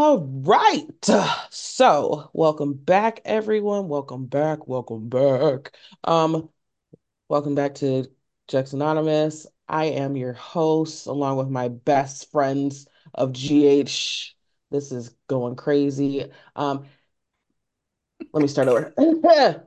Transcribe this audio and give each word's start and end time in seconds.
All 0.00 0.20
right. 0.20 0.86
So, 1.50 2.30
welcome 2.32 2.74
back, 2.74 3.20
everyone. 3.24 3.88
Welcome 3.88 4.26
back. 4.26 4.68
Welcome 4.68 5.08
back. 5.08 5.74
Um, 6.04 6.50
welcome 7.28 7.56
back 7.56 7.74
to 7.76 8.06
Jex 8.46 8.72
Anonymous. 8.74 9.48
I 9.68 9.86
am 9.86 10.16
your 10.16 10.34
host, 10.34 11.08
along 11.08 11.38
with 11.38 11.48
my 11.48 11.66
best 11.66 12.30
friends 12.30 12.86
of 13.12 13.32
GH. 13.32 14.36
This 14.70 14.92
is 14.92 15.16
going 15.26 15.56
crazy. 15.56 16.30
Um, 16.54 16.84
let 18.32 18.40
me 18.40 18.46
start 18.46 18.68
over. 18.68 18.94
I'm 18.98 19.10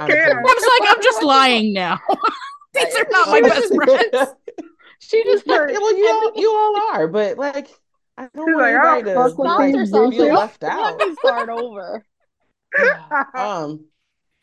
I'm 0.00 0.10
just 0.10 0.68
like, 0.80 0.88
I'm 0.88 1.02
just 1.02 1.22
lying 1.22 1.74
now. 1.74 2.00
These 2.72 2.96
are 2.96 3.06
not 3.10 3.28
my 3.28 3.42
best 3.42 3.74
friends. 3.74 4.30
She 5.00 5.22
just 5.24 5.46
heard. 5.46 5.70
well, 5.70 5.98
you 5.98 6.08
all, 6.08 6.32
you 6.34 6.50
all 6.50 6.94
are, 6.94 7.08
but 7.08 7.36
like, 7.36 7.68
I 8.16 8.28
don't 8.34 8.46
She's 8.46 8.54
want 8.54 8.62
like, 8.62 8.74
anybody 8.84 9.02
to 9.04 9.14
fuck 9.14 9.38
with 9.38 9.56
like, 9.58 9.74
these 9.74 9.90
feel 9.90 10.28
bitches." 10.28 10.34
left 10.36 10.62
Let 10.62 10.72
out. 10.72 10.98
me 10.98 11.14
start 11.16 11.48
over. 11.48 12.04
um 13.34 13.84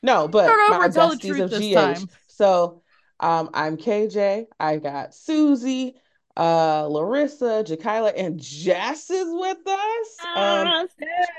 no 0.03 0.27
but 0.27 0.45
Start 0.45 0.59
over 0.69 0.79
my 0.79 0.85
and 0.85 0.93
tell 0.93 1.09
the 1.09 1.17
besties 1.17 1.27
truth 1.27 1.39
of 1.39 1.49
this 1.49 1.67
GH 1.67 1.73
time. 1.73 2.09
so 2.27 2.81
um 3.19 3.49
I'm 3.53 3.77
KJ 3.77 4.45
I 4.59 4.77
got 4.77 5.13
Susie 5.13 5.95
uh 6.37 6.87
Larissa 6.87 7.63
Jakila 7.65 8.13
and 8.15 8.39
Jess 8.39 9.09
is 9.09 9.27
with 9.29 9.57
us 9.67 10.17
um 10.35 10.87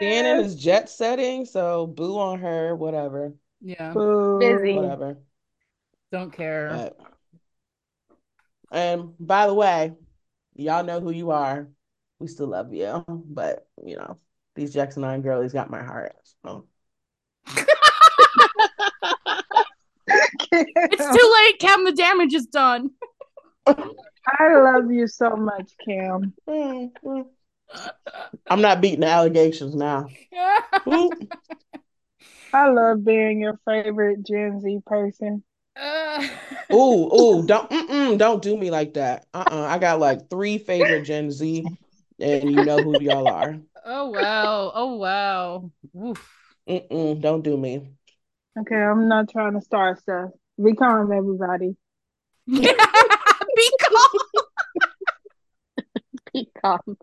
Shannon 0.00 0.44
is 0.44 0.54
jet 0.54 0.88
setting 0.90 1.44
so 1.46 1.86
boo 1.86 2.18
on 2.18 2.40
her 2.40 2.74
whatever 2.76 3.34
Yeah, 3.60 3.94
Busy. 4.38 4.74
whatever 4.74 5.18
don't 6.10 6.30
care. 6.32 6.68
but 6.68 6.98
and 8.70 9.14
by 9.18 9.46
the 9.46 9.54
way 9.54 9.92
y'all 10.54 10.84
know 10.84 11.00
who 11.00 11.10
you 11.10 11.30
are 11.30 11.68
we 12.22 12.28
still 12.28 12.46
love 12.46 12.72
you 12.72 13.04
but 13.08 13.66
you 13.84 13.96
know 13.96 14.16
these 14.54 14.72
Jackson 14.72 15.02
9 15.02 15.22
girlies 15.22 15.52
got 15.52 15.70
my 15.70 15.82
heart 15.82 16.14
so 16.44 16.66
It's 20.52 21.16
too 21.16 21.34
late, 21.40 21.58
Cam. 21.58 21.84
The 21.84 21.92
damage 21.92 22.34
is 22.34 22.46
done. 22.46 22.90
I 23.66 23.76
love 24.54 24.90
you 24.90 25.06
so 25.06 25.36
much, 25.36 25.72
Cam. 25.84 26.34
I'm 28.48 28.60
not 28.60 28.80
beating 28.80 29.00
the 29.00 29.06
allegations 29.06 29.74
now. 29.74 30.08
I 32.52 32.68
love 32.68 33.04
being 33.04 33.40
your 33.40 33.58
favorite 33.64 34.24
Gen 34.26 34.60
Z 34.60 34.80
person. 34.86 35.42
Ooh, 36.72 37.08
ooh, 37.14 37.46
don't 37.46 38.18
don't 38.18 38.42
do 38.42 38.56
me 38.58 38.70
like 38.70 38.94
that. 38.94 39.26
Uh-uh. 39.32 39.62
I 39.62 39.78
got 39.78 40.00
like 40.00 40.28
three 40.28 40.58
favorite 40.58 41.04
Gen 41.04 41.30
Z, 41.30 41.64
and 42.22 42.50
you 42.50 42.64
know 42.64 42.78
who 42.78 43.00
y'all 43.00 43.28
are. 43.28 43.58
Oh 43.84 44.10
wow! 44.10 44.70
Oh 44.76 44.94
wow! 44.94 45.70
Oof. 46.00 46.22
Don't 46.68 47.42
do 47.42 47.56
me. 47.56 47.88
Okay, 48.56 48.76
I'm 48.76 49.08
not 49.08 49.28
trying 49.28 49.54
to 49.54 49.60
start 49.60 49.98
stuff. 50.00 50.30
Be 50.62 50.72
calm, 50.74 51.10
everybody. 51.10 51.74
Be 52.46 52.62
calm. 53.80 54.20
Be 56.32 56.48
calm. 56.62 56.96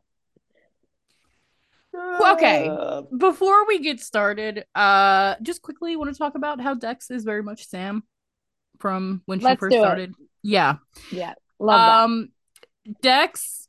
Okay. 1.94 2.70
Uh, 2.70 3.02
Before 3.18 3.68
we 3.68 3.80
get 3.80 4.00
started, 4.00 4.64
uh, 4.74 5.36
just 5.42 5.62
quickly 5.62 5.98
want 5.98 6.14
to 6.14 6.18
talk 6.18 6.36
about 6.36 6.62
how 6.62 6.76
Dex 6.76 7.12
is 7.12 7.26
very 7.26 7.44
much 7.44 7.68
Sam 7.68 8.04
from 8.80 9.22
when 9.26 9.40
she 9.40 9.46
Let's 9.46 9.60
first 9.60 9.74
do 9.74 9.80
it. 9.80 9.84
started. 9.84 10.14
Yeah. 10.44 10.76
Yeah, 11.12 11.34
love 11.60 11.80
that. 11.82 12.04
um 12.04 12.30
dex 13.02 13.68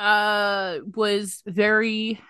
uh 0.00 0.78
was 0.96 1.42
very 1.46 2.20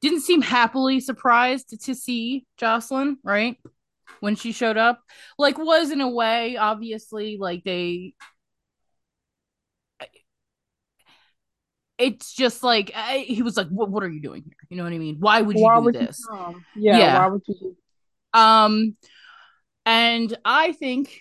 didn't 0.00 0.22
seem 0.22 0.40
happily 0.40 0.98
surprised 0.98 1.78
to 1.84 1.94
see 1.94 2.46
jocelyn 2.56 3.18
right 3.22 3.58
when 4.20 4.34
she 4.34 4.52
showed 4.52 4.78
up 4.78 5.00
like 5.38 5.58
was 5.58 5.90
in 5.90 6.00
a 6.00 6.08
way 6.08 6.56
obviously 6.56 7.36
like 7.38 7.62
they 7.64 8.14
it's 11.98 12.32
just 12.32 12.62
like 12.62 12.90
I, 12.94 13.18
he 13.18 13.42
was 13.42 13.58
like 13.58 13.68
what, 13.68 13.90
what 13.90 14.02
are 14.02 14.08
you 14.08 14.22
doing 14.22 14.42
here 14.42 14.56
you 14.70 14.76
know 14.78 14.84
what 14.84 14.92
i 14.92 14.98
mean 14.98 15.16
why 15.20 15.42
would 15.42 15.56
you 15.56 15.64
why 15.64 15.76
do 15.76 15.82
would 15.82 15.94
this 15.94 16.26
you? 16.30 16.64
Yeah, 16.74 16.98
Yeah. 16.98 17.18
why 17.18 17.26
would 17.28 17.42
you? 17.46 17.76
Um, 18.32 18.96
and 19.84 20.36
I 20.44 20.72
think 20.72 21.20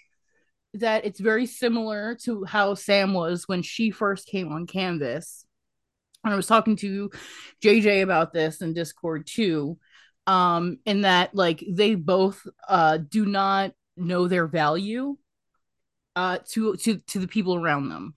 that 0.75 1.05
it's 1.05 1.19
very 1.19 1.45
similar 1.45 2.15
to 2.23 2.43
how 2.43 2.75
Sam 2.75 3.13
was 3.13 3.47
when 3.47 3.61
she 3.61 3.91
first 3.91 4.27
came 4.27 4.51
on 4.51 4.67
Canvas. 4.67 5.45
And 6.23 6.33
I 6.33 6.35
was 6.35 6.47
talking 6.47 6.75
to 6.77 7.09
JJ 7.63 8.03
about 8.03 8.33
this 8.33 8.61
in 8.61 8.73
Discord 8.73 9.25
too. 9.27 9.77
Um, 10.27 10.77
in 10.85 11.01
that 11.01 11.33
like 11.33 11.63
they 11.67 11.95
both 11.95 12.45
uh 12.67 12.97
do 12.97 13.25
not 13.25 13.71
know 13.97 14.27
their 14.27 14.45
value 14.45 15.17
uh 16.15 16.37
to 16.49 16.75
to 16.77 16.99
to 16.99 17.19
the 17.19 17.27
people 17.27 17.55
around 17.55 17.89
them. 17.89 18.15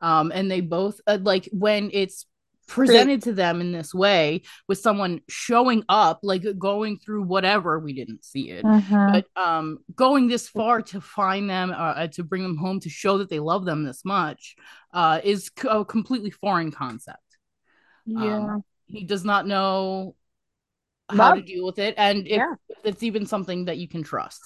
Um, 0.00 0.30
and 0.34 0.50
they 0.50 0.60
both 0.60 1.00
uh, 1.06 1.18
like 1.20 1.48
when 1.52 1.90
it's 1.92 2.26
presented 2.66 3.22
to 3.22 3.32
them 3.32 3.60
in 3.60 3.72
this 3.72 3.94
way 3.94 4.42
with 4.68 4.78
someone 4.78 5.20
showing 5.28 5.84
up 5.88 6.20
like 6.22 6.44
going 6.58 6.98
through 6.98 7.22
whatever 7.22 7.78
we 7.78 7.92
didn't 7.92 8.24
see 8.24 8.50
it 8.50 8.64
Mhm. 8.64 9.12
but 9.12 9.26
um 9.42 9.78
going 9.94 10.26
this 10.26 10.48
far 10.48 10.82
to 10.82 11.00
find 11.00 11.48
them 11.48 11.72
uh, 11.76 12.06
to 12.08 12.24
bring 12.24 12.42
them 12.42 12.56
home 12.56 12.80
to 12.80 12.88
show 12.90 13.18
that 13.18 13.28
they 13.28 13.38
love 13.38 13.64
them 13.64 13.84
this 13.84 14.04
much 14.04 14.56
uh 14.92 15.20
is 15.22 15.50
c- 15.58 15.68
a 15.70 15.84
completely 15.84 16.30
foreign 16.30 16.72
concept 16.72 17.18
yeah. 18.04 18.36
um, 18.36 18.64
he 18.86 19.04
does 19.04 19.24
not 19.24 19.46
know 19.46 20.14
how 21.08 21.34
to 21.34 21.42
deal 21.42 21.64
with 21.64 21.78
it 21.78 21.94
and 21.96 22.26
if 22.26 22.38
Yeah. 22.38 22.54
it's 22.84 23.02
even 23.04 23.26
something 23.26 23.66
that 23.66 23.78
you 23.78 23.86
can 23.88 24.02
trust 24.02 24.42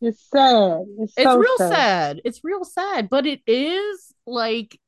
It's 0.00 0.22
sad. 0.30 0.82
It's, 1.00 1.14
it's 1.16 1.24
so 1.24 1.36
real 1.36 1.56
sad. 1.58 1.72
sad 1.72 2.20
it's 2.24 2.44
real 2.44 2.64
sad 2.64 3.08
but 3.08 3.26
it 3.26 3.40
is 3.46 4.14
like 4.26 4.78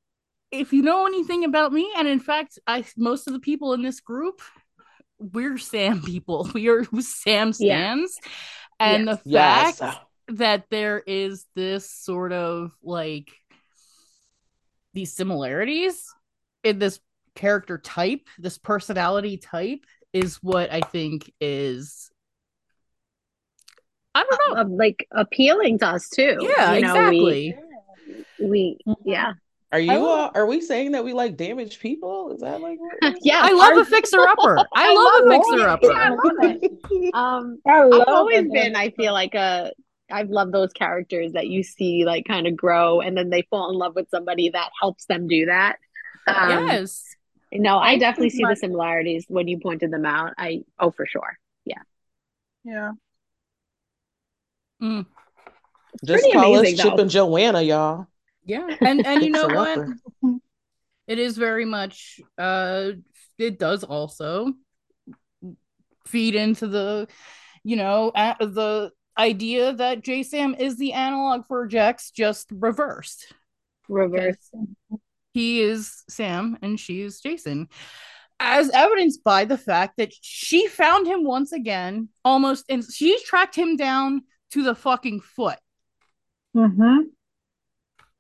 if 0.51 0.73
you 0.73 0.83
know 0.83 1.07
anything 1.07 1.45
about 1.45 1.73
me 1.73 1.91
and 1.97 2.09
in 2.09 2.21
fact 2.21 2.59
i 2.67 2.85
most 2.97 3.27
of 3.27 3.33
the 3.33 3.39
people 3.41 3.73
in 3.73 3.83
this 3.83 4.01
group 4.01 4.41
we're 5.19 5.59
sam 5.59 6.03
people 6.03 6.49
we 6.55 6.69
are 6.69 6.85
sam 7.01 7.53
Yeah. 7.59 7.93
and 8.81 9.07
Yes. 9.07 9.19
the 9.23 9.31
yes. 9.31 9.79
fact 9.79 9.99
that 10.29 10.65
there 10.71 11.03
is 11.07 11.47
this 11.55 11.91
sort 11.91 12.33
of 12.33 12.73
like 12.83 13.31
these 14.95 15.13
similarities 15.13 16.05
in 16.65 16.79
this 16.79 17.01
character 17.35 17.79
type, 17.79 18.29
this 18.39 18.59
personality 18.59 19.37
type, 19.37 19.85
is 20.13 20.37
what 20.43 20.73
I 20.73 20.81
think 20.81 21.33
is. 21.41 22.11
I 24.15 24.25
don't 24.29 24.55
know. 24.55 24.61
uh, 24.61 24.65
like 24.69 25.07
appealing 25.13 25.79
to 25.79 25.87
us 25.89 26.09
too. 26.09 26.37
yeah, 26.41 26.75
you 26.75 26.83
know, 26.83 26.95
exactly. 26.97 27.57
We, 28.39 28.49
we 28.49 28.79
Mhm. 28.87 28.97
yeah, 29.05 29.33
Are 29.73 29.79
you 29.81 29.93
I 29.93 29.97
love- 29.97 30.19
all, 30.19 30.31
are 30.35 30.47
we 30.47 30.61
saying 30.61 30.93
that 30.93 31.05
we 31.05 31.13
like 31.13 31.37
damaged 31.37 31.81
people? 31.81 32.33
Is 32.33 32.41
that 32.41 32.61
like 32.61 32.79
yeah. 33.23 33.41
I 33.45 33.53
love 33.53 33.73
our- 33.75 33.81
a 33.81 33.85
fixer 33.85 34.21
upper. 34.21 34.59
I 34.59 34.65
I 34.75 34.95
love 34.95 35.27
a 35.27 35.31
fixer 35.45 35.69
upper. 35.69 35.87
Yeah, 35.87 35.99
I 35.99 36.09
love 36.11 36.61
it. 36.63 36.73
Um, 37.15 37.59
I 37.67 37.83
love 37.85 38.01
I've 38.03 38.09
always 38.09 38.41
it. 38.47 38.53
been. 38.53 38.77
I 38.77 38.91
feel 38.91 39.13
like 39.13 39.35
a. 39.35 39.73
I've 40.13 40.29
loved 40.31 40.53
those 40.53 40.73
characters 40.73 41.33
that 41.35 41.47
you 41.47 41.63
see 41.63 42.05
like 42.05 42.25
kind 42.25 42.49
of 42.49 42.57
grow, 42.57 43.01
and 43.01 43.17
then 43.17 43.31
they 43.31 43.43
fall 43.43 43.71
in 43.71 43.79
love 43.79 43.95
with 43.95 44.09
somebody 44.11 44.49
that 44.51 44.71
helps 44.81 45.07
them 45.07 45.29
do 45.29 45.47
that. 45.47 45.77
Um, 46.27 46.67
Yes. 46.67 47.05
No, 47.53 47.79
I 47.79 47.91
I 47.91 47.99
definitely 47.99 48.31
think 48.31 48.47
see 48.49 48.53
the 48.53 48.57
similarities 48.57 49.25
when 49.29 49.47
you 49.49 49.59
pointed 49.61 49.93
them 49.93 50.05
out. 50.05 50.35
I 50.37 50.63
oh 50.81 50.91
for 50.91 51.07
sure. 51.07 51.39
Yeah. 51.65 51.83
Yeah. 52.65 52.93
Mm. 54.83 55.07
Just 56.05 56.23
pretty 56.25 56.33
call 56.33 56.55
us 56.59 56.73
Chip 56.75 56.97
though. 56.97 57.03
and 57.03 57.11
Joanna, 57.11 57.63
y'all. 57.63 58.07
Yeah. 58.45 58.69
And 58.81 59.07
and 59.07 59.23
you 59.23 59.31
know 59.31 59.49
what? 59.49 59.87
It 61.07 61.19
is 61.19 61.37
very 61.37 61.65
much 61.65 62.21
uh 62.39 62.93
it 63.39 63.59
does 63.59 63.85
also 63.85 64.53
feed 66.07 66.35
into 66.35 66.67
the 66.67 67.09
you 67.65 67.77
know 67.77 68.13
a- 68.15 68.37
the 68.41 68.91
idea 69.19 69.73
that 69.75 70.03
J 70.03 70.23
Sam 70.23 70.55
is 70.59 70.79
the 70.79 70.93
analog 70.93 71.47
for 71.47 71.67
Jex 71.67 72.11
just 72.11 72.49
reversed. 72.53 73.33
Reverse. 73.89 74.51
He 75.35 75.61
is 75.61 76.05
Sam 76.09 76.59
and 76.63 76.79
she 76.79 77.03
is 77.03 77.21
Jason. 77.21 77.69
As 78.43 78.71
evidenced 78.71 79.23
by 79.23 79.45
the 79.45 79.59
fact 79.59 79.99
that 79.99 80.13
she 80.23 80.67
found 80.67 81.07
him 81.07 81.25
once 81.25 81.53
again, 81.53 82.09
almost 82.25 82.65
and 82.71 82.83
she 82.83 83.19
tracked 83.25 83.55
him 83.55 83.77
down 83.77 84.23
to 84.53 84.63
the 84.63 84.75
fucking 84.75 85.21
foot. 85.21 85.59
Mm-hmm. 86.57 87.01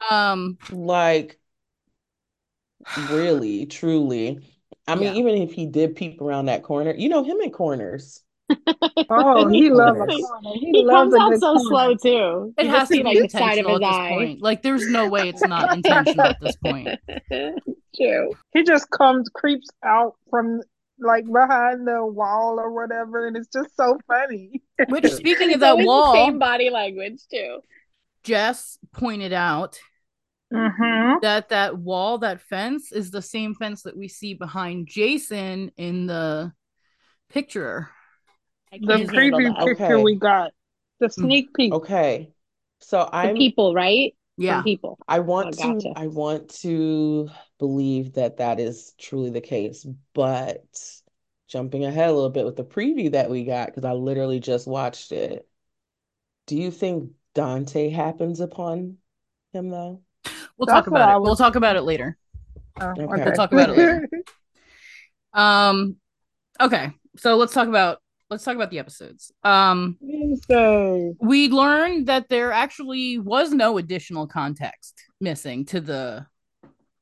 Um 0.08 0.58
Like, 0.70 1.38
really, 2.96 3.66
truly. 3.66 4.40
I 4.86 4.94
mean, 4.96 5.08
Yeah. 5.08 5.14
even 5.14 5.36
if 5.36 5.52
he 5.52 5.66
did 5.66 5.96
peep 5.96 6.20
around 6.20 6.46
that 6.46 6.62
corner, 6.62 6.92
you 6.94 7.08
know, 7.08 7.22
him 7.24 7.40
in 7.40 7.50
corners, 7.52 8.22
Oh, 9.08 9.48
he 9.48 9.70
loves 9.70 10.00
a 10.00 10.08
corner. 10.08 10.50
He, 10.54 10.72
He 10.72 10.84
loves 10.84 11.12
comes 11.12 11.14
a 11.14 11.20
out 11.20 11.36
so 11.36 11.56
corner. 11.56 11.58
slow 11.58 11.94
too. 11.96 12.54
It 12.56 12.66
You 12.66 12.68
has 12.68 12.90
to 12.92 13.02
be 13.02 13.02
like 13.02 13.20
the 13.20 13.28
side 13.30 13.58
of 13.58 13.66
intentional 13.66 13.66
his 13.66 13.78
at 13.78 13.84
this 13.84 13.98
eye. 13.98 14.00
point. 14.00 14.42
Like, 14.42 14.62
there's 14.62 14.88
no 14.88 15.08
way 15.08 15.28
it's 15.28 15.44
not 15.44 15.70
intentional 15.72 16.28
at 16.30 16.40
this 16.40 16.56
point. 16.56 16.94
True. 17.96 18.36
He 18.52 18.62
just 18.64 18.90
comes, 18.90 19.28
creeps 19.28 19.68
out 19.84 20.14
from 20.30 20.62
like 20.98 21.24
behind 21.30 21.86
the 21.86 22.04
wall 22.04 22.60
or 22.60 22.70
whatever, 22.72 23.26
and 23.26 23.36
it's 23.36 23.48
just 23.52 23.74
so 23.76 23.98
funny. 24.06 24.62
Which, 24.86 25.08
speaking 25.08 25.54
of 25.54 25.60
that 25.60 25.78
always 25.78 25.86
wall, 25.86 26.12
same 26.12 26.38
body 26.38 26.70
language 26.70 27.20
too. 27.30 27.60
Jess 28.22 28.78
pointed 28.92 29.32
out 29.32 29.80
Mm-hmm. 30.52 31.18
that 31.22 31.50
that 31.50 31.78
wall, 31.78 32.18
that 32.18 32.40
fence, 32.40 32.92
is 32.92 33.10
the 33.10 33.22
same 33.22 33.54
fence 33.54 33.82
that 33.82 33.96
we 33.96 34.08
see 34.08 34.34
behind 34.34 34.88
Jason 34.88 35.70
in 35.76 36.06
the 36.06 36.52
picture. 37.28 37.88
The 38.72 38.78
can't 38.86 39.08
preview 39.10 39.64
picture 39.64 39.84
Okay. 39.84 40.02
we 40.02 40.16
got, 40.16 40.52
the 40.98 41.08
sneak 41.08 41.54
peek. 41.54 41.72
Okay. 41.72 42.32
So 42.80 43.08
I'm 43.12 43.36
people, 43.36 43.74
right? 43.74 44.14
Yeah. 44.38 44.56
From 44.56 44.64
people. 44.64 44.98
I 45.06 45.20
want 45.20 45.48
Oh, 45.48 45.50
to 45.50 45.74
gotcha. 45.74 45.92
I 45.96 46.06
want 46.06 46.48
to 46.60 47.28
believe 47.58 48.14
that 48.14 48.38
that 48.38 48.58
is 48.58 48.94
truly 48.98 49.30
the 49.30 49.40
case, 49.40 49.86
but 50.14 50.64
jumping 51.48 51.84
ahead 51.84 52.08
a 52.08 52.12
little 52.12 52.30
bit 52.30 52.44
with 52.44 52.56
the 52.56 52.64
preview 52.64 53.12
that 53.12 53.28
we 53.28 53.44
got 53.44 53.66
because 53.66 53.84
I 53.84 53.92
literally 53.92 54.40
just 54.40 54.66
watched 54.66 55.12
it. 55.12 55.46
Do 56.46 56.56
you 56.56 56.70
think 56.70 57.12
Dante 57.34 57.90
happens 57.90 58.40
upon 58.40 58.96
him 59.52 59.68
though? 59.68 60.02
We'll 60.60 60.66
That's 60.66 60.76
talk 60.76 60.86
about 60.88 61.08
I 61.08 61.16
it. 61.16 61.22
We'll 61.22 61.36
talk 61.36 61.54
about 61.56 61.76
it 61.76 61.82
later. 61.82 62.18
Oh, 62.80 62.90
Okay. 62.90 63.02
okay. 63.02 63.24
We'll 63.24 63.32
talk 63.32 63.52
about 63.52 63.70
it 63.70 63.76
later. 63.76 64.08
Um 65.32 65.96
okay. 66.60 66.90
So 67.16 67.36
let's 67.36 67.54
talk 67.54 67.68
about 67.68 67.98
let's 68.30 68.44
talk 68.44 68.56
about 68.56 68.70
the 68.70 68.78
episodes. 68.80 69.32
Um 69.44 69.96
Wednesday. 70.00 71.12
we 71.20 71.48
learned 71.48 72.08
that 72.08 72.28
there 72.28 72.50
actually 72.52 73.18
was 73.18 73.52
no 73.52 73.78
additional 73.78 74.26
context 74.26 75.00
missing 75.20 75.64
to 75.66 75.80
the 75.80 76.26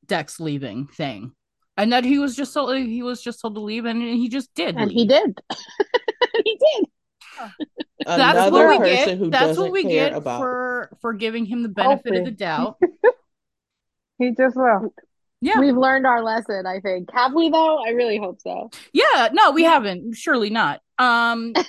Dex 0.05 0.39
leaving 0.39 0.87
thing. 0.87 1.33
And 1.75 1.91
that 1.91 2.03
he 2.05 2.19
was 2.19 2.35
just 2.35 2.53
told 2.53 2.77
he 2.77 3.01
was 3.03 3.21
just 3.21 3.41
told 3.41 3.55
to 3.55 3.61
leave 3.61 3.85
and 3.85 4.01
he 4.01 4.29
just 4.29 4.53
did. 4.53 4.75
And 4.77 4.91
he 4.91 5.05
did. 5.07 5.37
he 6.45 6.55
did. 6.57 6.85
That's 8.05 8.21
Another 8.21 8.51
what 8.51 8.69
we 8.69 8.77
person 8.77 9.05
get. 9.07 9.17
who 9.17 9.29
That's 9.31 9.47
doesn't 9.47 9.63
what 9.63 9.71
we 9.71 9.83
care 9.83 10.09
get 10.09 10.13
about 10.13 10.39
for 10.39 10.89
for 11.01 11.13
giving 11.13 11.45
him 11.45 11.63
the 11.63 11.69
benefit 11.69 12.15
of 12.15 12.25
the 12.25 12.31
doubt. 12.31 12.77
He 14.19 14.35
just 14.35 14.55
left. 14.55 14.85
Yeah. 15.41 15.59
We've 15.59 15.75
learned 15.77 16.05
our 16.05 16.21
lesson, 16.21 16.65
I 16.67 16.81
think. 16.81 17.09
Have 17.13 17.33
we 17.33 17.49
though? 17.49 17.77
I 17.83 17.89
really 17.91 18.17
hope 18.17 18.41
so. 18.41 18.69
Yeah, 18.93 19.29
no, 19.31 19.51
we 19.51 19.63
haven't. 19.63 20.13
Surely 20.15 20.49
not. 20.49 20.81
Um 20.99 21.53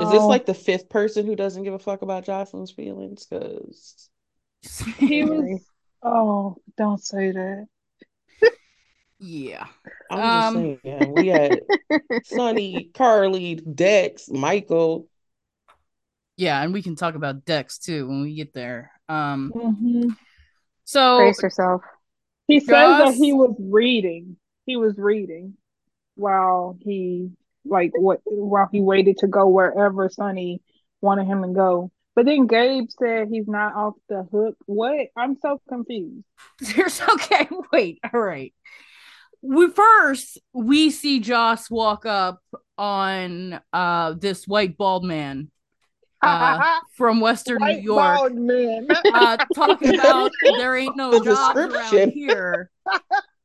Is 0.00 0.10
this 0.10 0.22
Oh, 0.22 0.28
like 0.28 0.46
the 0.46 0.54
fifth 0.54 0.88
person 0.88 1.26
who 1.26 1.36
doesn't 1.36 1.62
give 1.64 1.74
a 1.74 1.78
fuck 1.78 2.02
about 2.02 2.24
Jocelyn's 2.24 2.70
feelings? 2.70 3.26
Because 3.26 4.08
he 4.98 5.24
was. 5.24 5.62
Oh, 6.02 6.56
don't 6.76 7.02
say 7.02 7.32
that. 7.32 7.66
yeah. 9.18 9.66
I'm 10.10 10.18
just 10.18 10.56
Um, 10.56 10.78
saying, 10.84 11.12
we 11.14 11.26
had 11.28 11.60
Sonny, 12.24 12.90
Carly, 12.94 13.56
Dex, 13.56 14.28
Michael. 14.30 15.08
Yeah, 16.36 16.62
and 16.62 16.72
we 16.72 16.82
can 16.82 16.94
talk 16.96 17.14
about 17.14 17.44
Dex 17.44 17.78
too 17.78 18.06
when 18.08 18.22
we 18.22 18.34
get 18.34 18.54
there. 18.54 18.92
Um 19.08 19.52
Mhm. 19.54 20.16
So 20.88 21.18
Brace 21.18 21.42
yourself. 21.42 21.82
He 22.46 22.60
says 22.60 22.68
that 22.68 23.14
he 23.14 23.34
was 23.34 23.54
reading. 23.58 24.38
He 24.64 24.78
was 24.78 24.96
reading 24.96 25.54
while 26.14 26.78
he 26.80 27.30
like 27.66 27.90
what 27.94 28.20
while 28.24 28.70
he 28.72 28.80
waited 28.80 29.18
to 29.18 29.26
go 29.26 29.48
wherever 29.48 30.08
Sonny 30.08 30.62
wanted 31.02 31.26
him 31.26 31.42
to 31.42 31.48
go. 31.48 31.90
But 32.16 32.24
then 32.24 32.46
Gabe 32.46 32.88
said 32.98 33.28
he's 33.30 33.46
not 33.46 33.74
off 33.74 33.94
the 34.08 34.26
hook. 34.32 34.56
What? 34.64 35.08
I'm 35.14 35.36
so 35.42 35.60
confused. 35.68 36.24
There's 36.60 37.02
okay. 37.02 37.48
Wait. 37.70 38.00
All 38.10 38.20
right. 38.20 38.54
We 39.42 39.68
first 39.68 40.38
we 40.54 40.90
see 40.90 41.20
Joss 41.20 41.70
walk 41.70 42.06
up 42.06 42.40
on 42.78 43.60
uh 43.74 44.14
this 44.14 44.48
white 44.48 44.78
bald 44.78 45.04
man 45.04 45.50
uh 46.22 46.78
from 46.96 47.20
Western 47.20 47.58
New 47.62 47.78
York 47.78 48.32
man. 48.34 48.88
uh 49.14 49.36
talking 49.54 49.94
about 49.98 50.30
there 50.56 50.76
ain't 50.76 50.96
no 50.96 51.12
The 51.18 51.24
jobs 51.24 51.56
around 51.58 51.70
description. 51.70 52.10
here. 52.10 52.70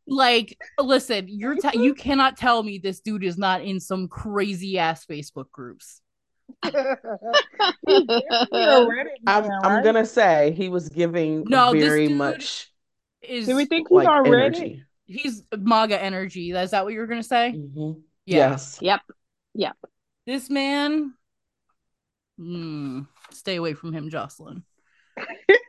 Like, 0.05 0.57
listen, 0.79 1.27
you're 1.29 1.55
te- 1.55 1.79
you 1.79 1.93
cannot 1.93 2.35
tell 2.35 2.61
me 2.61 2.77
this 2.77 2.99
dude 2.99 3.23
is 3.23 3.37
not 3.37 3.61
in 3.63 3.79
some 3.79 4.07
crazy 4.09 4.77
ass 4.77 5.05
Facebook 5.05 5.49
groups. 5.51 6.01
He's 6.63 6.71
definitely 6.73 8.63
a 8.63 8.85
Reddit 8.85 9.07
I'm 9.27 9.49
I'm 9.63 9.83
gonna 9.83 10.05
say 10.05 10.51
he 10.57 10.67
was 10.69 10.89
giving 10.89 11.45
No, 11.47 11.71
this 11.73 11.83
very 11.83 12.07
dude 12.09 12.17
much 12.17 12.69
Is 13.21 13.45
Do 13.47 13.55
we 13.55 13.65
think 13.65 13.87
he's 13.89 13.95
like 13.95 14.09
on 14.09 14.25
Reddit? 14.25 14.45
energy. 14.55 14.83
he's 15.05 15.43
MAGA 15.57 16.01
energy? 16.01 16.51
Is 16.51 16.71
that 16.71 16.83
what 16.83 16.93
you 16.93 16.99
were 16.99 17.07
gonna 17.07 17.23
say? 17.23 17.53
Mhm. 17.55 18.01
Yeah. 18.25 18.49
Yes. 18.51 18.79
Yep. 18.81 19.01
Yep. 19.55 19.77
This 20.25 20.49
man, 20.49 21.13
hmm, 22.37 23.01
stay 23.31 23.55
away 23.55 23.73
from 23.73 23.93
him, 23.93 24.09
Jocelyn. 24.09 24.63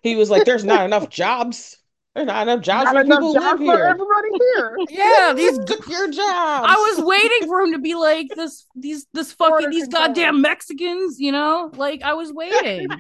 He 0.03 0.17
was 0.17 0.31
like, 0.31 0.45
"There's 0.45 0.65
not 0.65 0.85
enough 0.85 1.09
jobs. 1.11 1.77
There's 2.15 2.27
not 2.27 2.43
enough 2.47 2.63
jobs 2.63 2.85
Not 2.85 2.95
for 2.95 3.01
enough 3.01 3.19
people 3.19 3.33
who 3.35 3.35
live 3.35 3.43
jobs 3.43 3.59
for 3.59 3.65
here. 3.77 3.85
everybody 3.85 4.29
here. 4.55 4.79
Yeah, 4.89 5.33
these. 5.35 5.59
Took 5.67 5.89
your 5.89 6.07
jobs." 6.07 6.67
I 6.69 6.75
was 6.97 7.05
waiting 7.05 7.49
for 7.49 7.61
him 7.61 7.73
to 7.73 7.79
be 7.79 7.95
like 7.95 8.29
this. 8.37 8.67
These 8.77 9.07
this 9.13 9.33
fucking 9.33 9.51
Border 9.51 9.71
these 9.71 9.85
control. 9.85 10.07
goddamn 10.09 10.41
Mexicans, 10.41 11.19
you 11.21 11.33
know. 11.33 11.71
Like 11.75 12.03
I 12.03 12.15
was 12.15 12.33
waiting. 12.33 12.89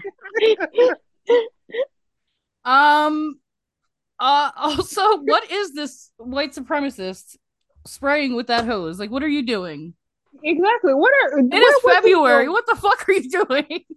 Um. 2.64 3.38
Uh. 4.18 4.50
Also, 4.56 5.18
what 5.18 5.50
is 5.50 5.72
this 5.74 6.10
white 6.16 6.52
supremacist 6.54 7.36
spraying 7.86 8.34
with 8.36 8.46
that 8.48 8.64
hose? 8.64 8.98
Like, 8.98 9.10
what 9.10 9.22
are 9.22 9.28
you 9.28 9.42
doing? 9.44 9.94
Exactly. 10.44 10.94
What 10.94 11.12
are 11.22 11.38
It 11.38 11.54
is 11.54 11.74
February. 11.82 12.48
What 12.48 12.66
the 12.66 12.76
fuck 12.76 13.08
are 13.08 13.12
you 13.12 13.28
doing? 13.28 13.84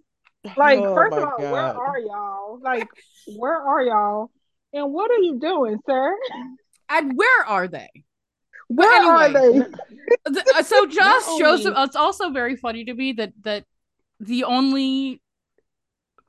Like, 0.56 0.78
Oh 0.78 0.94
first 0.94 1.16
of 1.16 1.24
all, 1.24 1.34
where 1.38 1.76
are 1.76 1.98
y'all? 1.98 2.60
Like, 2.62 2.88
where 3.36 3.56
are 3.56 3.82
y'all? 3.82 4.30
And 4.72 4.92
what 4.92 5.10
are 5.10 5.18
you 5.18 5.38
doing, 5.40 5.78
sir? 5.84 6.16
And 6.88 7.16
where 7.18 7.44
are 7.44 7.66
they? 7.68 7.88
Where 8.68 8.90
anyway. 8.92 9.12
are 9.14 9.28
they? 9.64 10.32
Th- 10.32 10.46
uh, 10.54 10.62
so 10.62 10.86
Joss 10.86 11.26
Not 11.26 11.38
shows 11.38 11.66
only- 11.66 11.82
it's 11.82 11.96
also 11.96 12.30
very 12.30 12.54
funny 12.56 12.84
to 12.84 12.94
me 12.94 13.12
that 13.14 13.32
that 13.42 13.64
the 14.20 14.44
only 14.44 15.20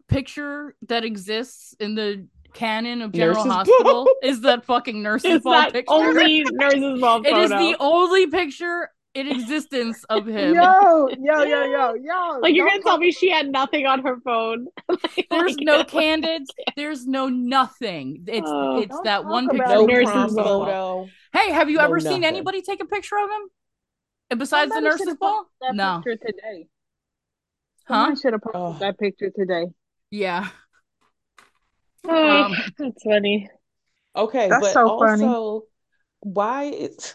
picture 0.08 0.76
that 0.88 1.06
exists 1.06 1.76
in 1.80 1.96
the 1.96 2.28
canon 2.54 3.02
of 3.04 3.12
General 3.12 3.46
Nurse's 3.46 3.52
Hospital 3.54 4.06
ball. 4.06 4.08
is 4.24 4.42
that 4.42 4.66
fucking 4.66 5.02
nurse's 5.04 5.36
It's 5.36 5.44
ball 5.44 5.54
that 5.54 5.72
picture. 5.74 5.94
only 5.94 6.44
nurse's 6.52 7.00
ball 7.00 7.22
it 7.22 7.30
photo. 7.30 7.42
is 7.44 7.50
the 7.52 7.76
only 7.80 8.28
picture 8.28 8.90
in 9.20 9.28
existence 9.28 10.04
of 10.10 10.26
him. 10.38 10.56
Yo, 10.56 11.08
yo, 11.20 11.44
yo, 11.44 11.64
yo, 11.66 11.94
yo. 11.96 12.40
like 12.42 12.54
you're 12.56 12.68
don't 12.68 12.82
gonna 12.82 12.84
tell 12.84 12.98
me 12.98 13.12
she 13.12 13.30
had 13.30 13.50
nothing 13.52 13.86
on 13.86 14.04
her 14.04 14.18
phone. 14.22 14.68
Like, 14.90 15.28
There's 15.30 15.56
like, 15.58 15.66
no 15.66 15.84
candids. 16.00 16.50
There's 16.76 17.06
no 17.08 17.30
nothing. 17.30 18.26
It's 18.28 18.50
Oh. 18.50 18.80
it's 18.82 19.00
that 19.04 19.26
one 19.26 19.48
picture. 19.50 19.66
no 19.68 19.82
of 19.84 19.88
nurse's 19.88 20.14
ball. 20.36 20.66
ball. 20.66 20.66
photo. 20.66 21.10
Hey, 21.34 21.52
have 21.52 21.70
you 21.70 21.78
No 21.78 21.84
ever 21.86 22.00
seen 22.00 22.22
nothing. 22.22 22.26
anybody 22.26 22.62
take 22.62 22.82
a 22.82 22.86
picture 22.88 23.18
of 23.18 23.30
him? 23.30 23.50
And 24.32 24.40
besides 24.40 24.72
the 24.72 24.80
nurse's 24.82 25.02
should've 25.06 25.20
ball? 25.20 25.46
That 25.62 25.76
No. 25.76 26.02
picture 26.04 26.26
today. 26.28 26.68
Huh? 27.88 27.94
Someone 27.96 28.16
should 28.20 28.34
have 28.34 28.42
posted 28.42 28.62
Oh. 28.62 28.78
that 28.80 28.98
picture 29.00 29.30
today. 29.30 29.68
Yeah. 30.12 30.48
Oh, 32.08 32.44
Um, 32.46 32.56
that's 32.78 33.04
funny. 33.04 33.50
Okay, 34.16 34.50
That's 34.50 34.62
but 34.68 34.74
so 34.74 35.00
funny. 35.00 35.24
also, 35.24 35.66
why 36.22 36.64
is 36.66 37.14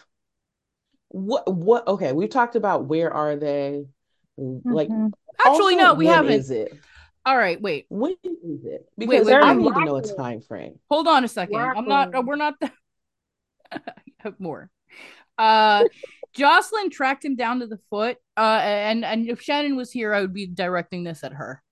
what 1.15 1.47
what? 1.53 1.87
Okay, 1.87 2.11
we've 2.11 2.29
talked 2.29 2.57
about 2.57 2.85
where 2.85 3.11
are 3.13 3.37
they? 3.37 3.85
Like, 4.37 4.89
Mhm. 4.89 5.13
Actually, 5.45 5.75
also, 5.75 5.77
no, 5.77 5.93
we 5.93 6.05
when 6.07 6.13
haven't. 6.13 6.31
is 6.33 6.51
it? 6.51 6.77
All 7.25 7.37
right, 7.37 7.59
wait. 7.61 7.85
When 7.89 8.15
is 8.23 8.65
it? 8.65 8.85
Because 8.97 9.25
wait, 9.25 9.33
I 9.35 9.55
wait. 9.55 9.63
need 9.63 9.73
to 9.75 9.85
know 9.85 9.95
a 9.95 10.01
time 10.01 10.41
frame. 10.41 10.77
Hold 10.91 11.07
on 11.07 11.23
a 11.23 11.27
second. 11.29 11.55
I'm 11.55 11.87
not. 11.87 12.25
We're 12.25 12.35
not. 12.35 12.55
have 14.19 14.39
more. 14.39 14.69
Uh, 15.37 15.85
Jocelyn 16.33 16.89
tracked 16.89 17.23
him 17.23 17.35
down 17.37 17.61
to 17.61 17.67
the 17.67 17.79
foot. 17.89 18.17
Uh, 18.35 18.59
and 18.61 19.05
and 19.05 19.29
if 19.29 19.41
Shannon 19.41 19.77
was 19.77 19.91
here, 19.91 20.13
I 20.13 20.19
would 20.21 20.33
be 20.33 20.47
directing 20.47 21.05
this 21.05 21.23
at 21.23 21.31
her. 21.33 21.63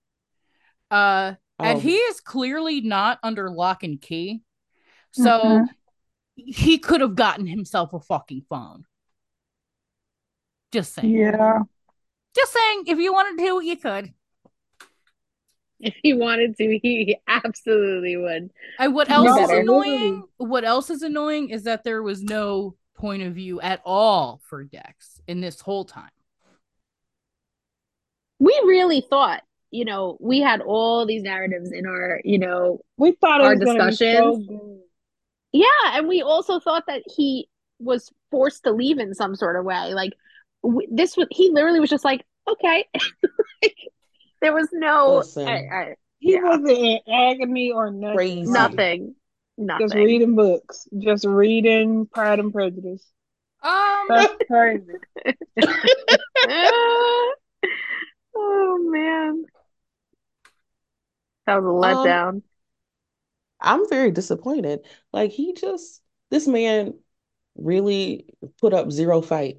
Uh, 0.90 1.34
and 1.60 1.78
Oh, 1.78 1.82
he 1.82 1.96
is 1.96 2.22
clearly 2.22 2.80
not 2.80 3.20
under 3.24 3.50
lock 3.50 3.84
and 3.84 4.00
key, 4.00 4.42
so 5.12 5.40
Mhm. 5.42 5.68
he 6.36 6.78
could 6.78 7.02
have 7.02 7.16
gotten 7.16 7.46
himself 7.46 7.94
a 7.94 8.00
fucking 8.00 8.46
phone. 8.50 8.86
Just 10.74 10.94
saying. 10.96 11.10
Yeah. 11.12 11.60
Just 12.36 12.51
saying. 12.53 12.84
If 12.88 12.98
you 12.98 13.13
wanted 13.13 13.42
to, 13.46 13.62
you 13.63 13.77
could. 13.77 14.13
If 15.80 15.96
he 16.01 16.13
wanted 16.13 16.56
to, 16.58 16.63
he, 16.63 16.80
he 17.06 17.18
absolutely 17.27 18.18
would. 18.18 18.50
And 18.80 18.96
what 18.96 19.10
No, 19.10 19.24
else 19.25 19.39
is 19.42 19.50
annoying? 19.50 20.24
What 20.38 20.63
else 20.63 20.89
is 20.89 21.01
annoying 21.03 21.50
is 21.50 21.63
that 21.63 21.84
there 21.84 22.01
was 22.01 22.24
no 22.24 22.75
point 22.96 23.24
of 23.24 23.34
view 23.36 23.60
at 23.62 23.82
all 23.86 24.42
for 24.48 24.63
Dex 24.63 25.22
in 25.27 25.42
this 25.42 25.60
whole 25.62 25.84
time. 25.86 26.10
we 28.39 28.53
really 28.65 29.06
thought, 29.10 29.44
you 29.72 29.86
know, 29.86 30.18
we 30.20 30.39
had 30.39 30.62
all 30.62 31.06
these 31.06 31.24
narratives 31.24 31.72
in 31.72 31.86
our, 31.86 32.22
you 32.24 32.39
know, 32.39 32.80
We 32.98 33.12
thought 33.13 33.42
Our 33.42 33.56
was 33.56 33.60
so 33.60 33.74
discussions. 33.89 34.48
yeah, 35.51 35.65
and 35.94 36.08
we 36.08 36.22
also 36.22 36.60
thought 36.60 36.84
that 36.88 37.03
he 37.15 37.50
was 37.80 38.12
forced 38.32 38.63
to 38.63 38.72
leave 38.72 39.00
in 39.00 39.13
some 39.13 39.36
sort 39.36 39.56
of 39.58 39.65
way. 39.65 39.94
Like 39.94 40.13
w- 40.63 40.88
this 40.91 41.17
was, 41.17 41.27
he 41.32 41.50
literally 41.51 41.79
was 41.79 41.89
just 41.89 42.05
like, 42.05 42.25
okay, 42.48 42.86
like, 43.63 43.77
there 44.41 44.53
was 44.53 44.70
no 44.74 45.24
Listen. 45.24 45.46
I, 45.46 45.51
I, 45.72 45.96
He 46.20 46.36
Yeah. 46.36 46.41
wasn't 46.41 46.70
in 46.70 47.00
agony 47.12 47.72
or 47.72 47.91
nothing. 47.91 48.22
Crazy. 48.46 48.51
nothing, 48.51 49.15
nothing. 49.58 49.88
Just 49.88 49.96
reading 49.96 50.36
books. 50.36 50.88
Just 51.00 51.25
reading 51.25 52.08
Pride 52.08 52.39
and 52.39 52.53
Prejudice. 52.53 53.05
Um, 53.62 54.08
That's 54.08 54.34
crazy. 54.48 55.00
oh 58.36 58.77
man, 58.91 59.46
that 61.46 61.62
was 61.62 61.65
a 61.65 61.67
Um, 61.82 62.08
letdown. 62.08 62.41
I'm 63.60 63.88
very 63.89 64.12
disappointed. 64.12 64.86
Like 65.12 65.32
he 65.32 65.53
just 65.53 66.01
this 66.29 66.48
man 66.48 67.00
really 67.55 68.27
put 68.60 68.74
up 68.74 68.91
zero 68.91 69.22
fight. 69.22 69.58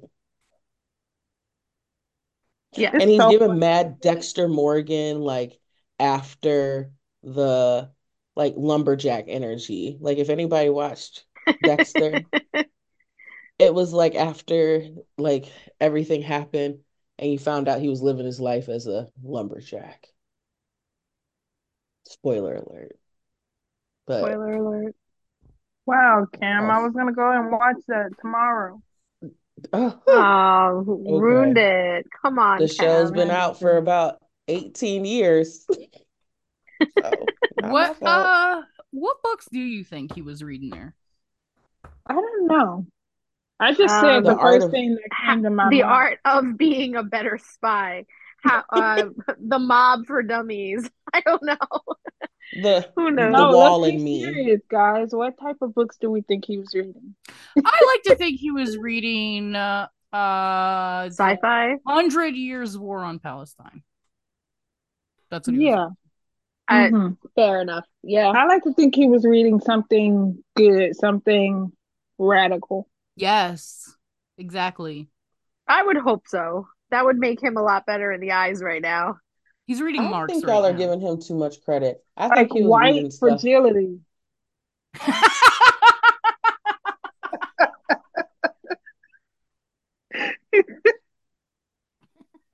Yeah, 2.77 2.91
And 2.99 3.09
he's 3.09 3.19
so 3.21 3.29
giving 3.29 3.47
funny. 3.47 3.59
mad 3.59 3.99
Dexter 4.01 4.47
Morgan 4.47 5.21
like 5.21 5.59
after 5.99 6.91
the 7.23 7.91
like 8.35 8.53
lumberjack 8.57 9.25
energy. 9.27 9.97
Like 9.99 10.17
if 10.17 10.29
anybody 10.29 10.69
watched 10.69 11.25
Dexter, 11.63 12.25
it 13.59 13.73
was 13.73 13.93
like 13.93 14.15
after 14.15 14.83
like 15.17 15.45
everything 15.79 16.21
happened 16.21 16.79
and 17.17 17.31
you 17.31 17.39
found 17.39 17.67
out 17.67 17.79
he 17.81 17.89
was 17.89 18.01
living 18.01 18.25
his 18.25 18.39
life 18.39 18.69
as 18.69 18.87
a 18.87 19.09
lumberjack. 19.23 20.07
Spoiler 22.05 22.55
alert. 22.55 22.97
But 24.07 24.21
Spoiler 24.21 24.51
alert. 24.53 24.95
Wow, 25.85 26.25
Cam, 26.33 26.69
I 26.71 26.81
was 26.83 26.93
gonna 26.93 27.13
go 27.13 27.31
and 27.31 27.51
watch 27.51 27.77
that 27.87 28.11
tomorrow. 28.19 28.81
Oh, 29.73 29.99
oh, 30.07 30.71
ruined 31.19 31.57
it. 31.57 32.05
Come 32.21 32.39
on, 32.39 32.59
the 32.59 32.67
show's 32.67 33.11
been 33.11 33.31
out 33.31 33.59
for 33.59 33.77
about 33.77 34.17
18 34.47 35.05
years. 35.05 35.65
So, 36.99 37.11
what 37.69 38.03
uh 38.03 38.61
what 38.91 39.23
books 39.23 39.47
do 39.49 39.59
you 39.59 39.85
think 39.85 40.13
he 40.13 40.21
was 40.21 40.43
reading 40.43 40.69
there? 40.69 40.93
I 42.05 42.13
don't 42.13 42.47
know. 42.47 42.85
I 43.61 43.71
just 43.73 43.93
Um, 43.93 44.01
said 44.01 44.23
the, 44.25 44.31
The 44.35 44.37
Art 44.37 44.53
first 44.55 44.65
of- 44.65 44.71
thing 44.71 44.95
that 44.95 45.25
came 45.25 45.43
to 45.43 45.49
my 45.49 45.63
mind 45.63 45.71
the 45.71 45.83
mind. 45.83 45.93
art 45.93 46.19
of 46.25 46.57
being 46.57 46.97
a 46.97 47.03
better 47.03 47.39
spy. 47.41 48.05
How, 48.43 48.65
uh, 48.73 49.05
the 49.39 49.57
mob 49.57 50.05
for 50.05 50.21
dummies. 50.21 50.87
I 51.13 51.21
don't 51.21 51.41
know. 51.43 51.55
The 52.53 52.89
Who 52.95 53.11
knows? 53.11 53.33
The 53.33 53.37
No, 53.37 53.51
Wall 53.51 53.79
let's 53.81 53.93
and 53.93 53.99
be 53.99 54.03
Me. 54.03 54.23
serious, 54.23 54.61
guys. 54.69 55.09
What 55.11 55.37
type 55.39 55.57
of 55.61 55.73
books 55.75 55.97
do 55.99 56.09
we 56.09 56.21
think 56.21 56.45
he 56.45 56.57
was 56.57 56.73
reading? 56.73 57.15
I 57.29 57.51
like 57.93 58.03
to 58.03 58.15
think 58.15 58.39
he 58.39 58.51
was 58.51 58.77
reading 58.77 59.55
uh 59.55 59.87
uh 60.13 61.09
Sci-fi. 61.11 61.75
Hundred 61.85 62.35
Years 62.35 62.77
War 62.77 62.99
on 62.99 63.19
Palestine. 63.19 63.83
That's 65.29 65.47
what 65.47 65.55
he 65.57 65.65
was 65.65 65.69
Yeah. 65.69 65.87
I, 66.67 66.89
Mhm. 66.89 67.17
fair 67.35 67.61
enough. 67.61 67.85
Yeah. 68.03 68.29
I 68.29 68.45
like 68.45 68.63
to 68.63 68.73
think 68.73 68.95
he 68.95 69.07
was 69.07 69.25
reading 69.25 69.59
something 69.59 70.43
good, 70.55 70.95
something 70.95 71.71
radical. 72.17 72.87
Yes, 73.15 73.95
exactly. 74.37 75.09
I 75.67 75.83
would 75.83 75.97
hope 75.97 76.27
so. 76.27 76.67
That 76.91 77.05
would 77.05 77.17
make 77.17 77.41
him 77.41 77.57
a 77.57 77.61
lot 77.63 77.85
better 77.85 78.11
in 78.11 78.21
the 78.21 78.31
eyes 78.31 78.61
right 78.63 78.81
now. 78.81 79.17
He's 79.67 79.81
reading 79.81 80.03
I 80.03 80.09
Marx 80.09 80.33
think 80.33 80.45
right 80.45 80.53
y'all 80.53 80.65
are 80.65 80.71
now. 80.71 80.77
giving 80.77 81.01
him 81.01 81.19
too 81.21 81.35
much 81.35 81.61
credit. 81.63 82.03
I 82.15 82.29
Like 82.29 82.37
think 82.37 82.51
he 82.53 82.61
was 82.63 82.79
reading 82.79 83.05
white 83.05 83.13
stuff. 83.13 83.41
fragility. 83.41 83.99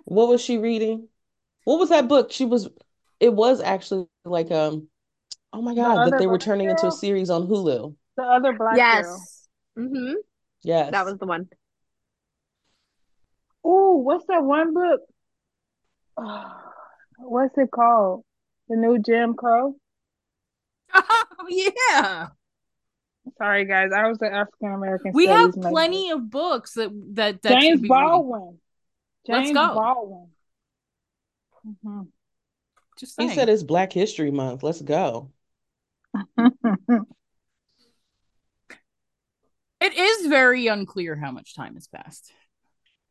What 0.06 0.27
was 0.27 0.41
she 0.41 0.58
reading? 0.58 1.08
What 1.63 1.80
was 1.80 1.89
that 1.89 2.08
book? 2.08 2.32
She 2.32 2.46
was, 2.46 2.70
it 3.20 3.34
was 3.34 3.62
actually 3.62 4.08
like, 4.25 4.51
um, 4.51 4.88
oh 5.53 5.62
my 5.62 5.74
The 5.74 5.82
God, 5.82 6.06
that 6.06 6.18
they 6.18 6.27
were 6.27 6.38
black 6.38 6.46
turning 6.46 6.70
into 6.70 6.88
a 6.88 6.91
series 6.91 7.30
on 7.30 7.48
Hulu. 7.48 7.96
The 8.18 8.24
other 8.24 8.53
black 8.53 8.75
girl. 8.77 9.18
yes. 9.18 9.48
hmm 9.75 10.13
Yes. 10.63 10.91
That 10.91 11.06
was 11.06 11.18
the 11.18 11.25
one. 11.25 11.50
Ooh, 13.65 14.01
what's 14.03 14.25
that 14.27 14.44
one 14.44 14.74
book? 14.74 15.01
What's 17.24 17.58
it 17.58 17.72
called? 17.72 18.24
The 18.70 18.75
new 18.78 19.00
Jim 19.00 19.34
Crow? 19.36 19.75
oh 20.94 21.25
yeah. 21.50 22.28
Sorry, 23.38 23.66
guys. 23.66 23.92
I 23.96 24.08
was 24.08 24.22
an 24.22 24.34
African 24.34 24.74
American 24.74 25.12
We 25.13 25.28
have 25.28 25.51
studies 25.51 25.58
major. 25.58 25.70
plenty 25.70 26.10
of 26.12 26.30
books 26.30 26.74
that 26.74 26.90
that 27.13 27.42
that 27.44 27.50
James 27.62 27.63
should 27.63 27.82
be 27.84 27.90
reading. 27.90 28.08
Baldwin. 28.08 28.58
Let's 29.28 29.46
James 29.48 29.58
go. 29.58 29.74
Baldwin. 29.75 30.28
Mhm. 31.86 32.08
Just 33.00 33.20
He 33.22 33.30
said 33.30 33.50
it's 33.50 33.63
Black 33.63 33.94
History 33.94 34.32
Month. 34.32 34.63
Let's 34.63 34.82
go. 34.82 35.32
It 39.80 39.98
is 39.98 40.28
very 40.28 40.68
unclear 40.68 41.16
how 41.16 41.32
much 41.32 41.56
time 41.56 41.74
has 41.74 41.88
passed. 41.88 42.32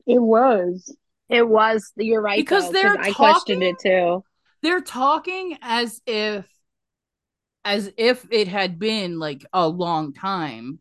it 0.07 0.21
was. 0.23 0.95
It 1.31 1.49
was. 1.49 1.93
You're 1.97 2.21
right. 2.23 2.37
Because 2.39 2.67
though, 2.67 2.73
they're 2.73 2.99
I 3.01 3.13
questioned 3.13 3.63
talking- 3.63 3.63
it 3.63 3.77
too. 3.81 4.25
They're 4.63 4.81
talking 4.83 5.57
as 5.63 6.01
if 6.07 6.47
as 7.65 7.93
if 7.97 8.27
it 8.31 8.49
had 8.49 8.79
been 8.79 9.19
like 9.19 9.45
a 9.53 9.69
long 9.69 10.13
time. 10.13 10.81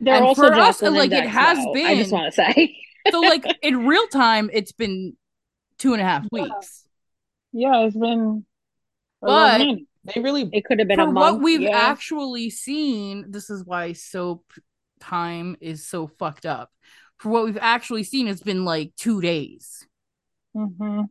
They're 0.00 0.16
And 0.16 0.24
also 0.24 0.48
for 0.48 0.52
us, 0.54 0.80
Jacqueline 0.80 1.10
like, 1.10 1.12
it 1.12 1.28
has 1.28 1.58
though, 1.58 1.74
I 1.74 1.94
just 1.96 2.12
want 2.12 2.32
to 2.32 2.32
say. 2.32 2.76
So 3.10 3.20
like 3.20 3.44
in 3.62 3.86
real 3.86 4.06
time, 4.06 4.48
it's 4.50 4.72
been 4.72 5.14
two 5.78 5.92
and 5.92 6.00
a 6.00 6.04
half 6.06 6.26
weeks. 6.32 6.86
Yeah, 7.52 7.84
it's 7.84 7.94
been 7.96 8.46
a 9.22 9.26
But- 9.26 9.58
They 10.14 10.20
really, 10.22 10.48
It 10.54 10.64
could 10.64 10.78
have 10.78 10.88
been 10.88 10.96
For 10.96 11.02
a 11.02 11.10
what 11.10 11.32
month. 11.32 11.42
we've 11.42 11.60
yeah. 11.60 11.76
actually 11.76 12.48
seen, 12.48 13.26
this 13.30 13.50
is 13.50 13.62
why 13.62 13.92
soap 13.92 14.50
time 15.00 15.54
is 15.60 15.86
so 15.86 16.06
fucked 16.06 16.46
up. 16.46 16.70
For 17.18 17.28
what 17.30 17.44
we've 17.44 17.58
actually 17.60 18.04
seen, 18.04 18.28
it's 18.28 18.42
been 18.42 18.64
like 18.64 18.92
two 18.96 19.20
days. 19.20 19.86
hmm 20.54 21.02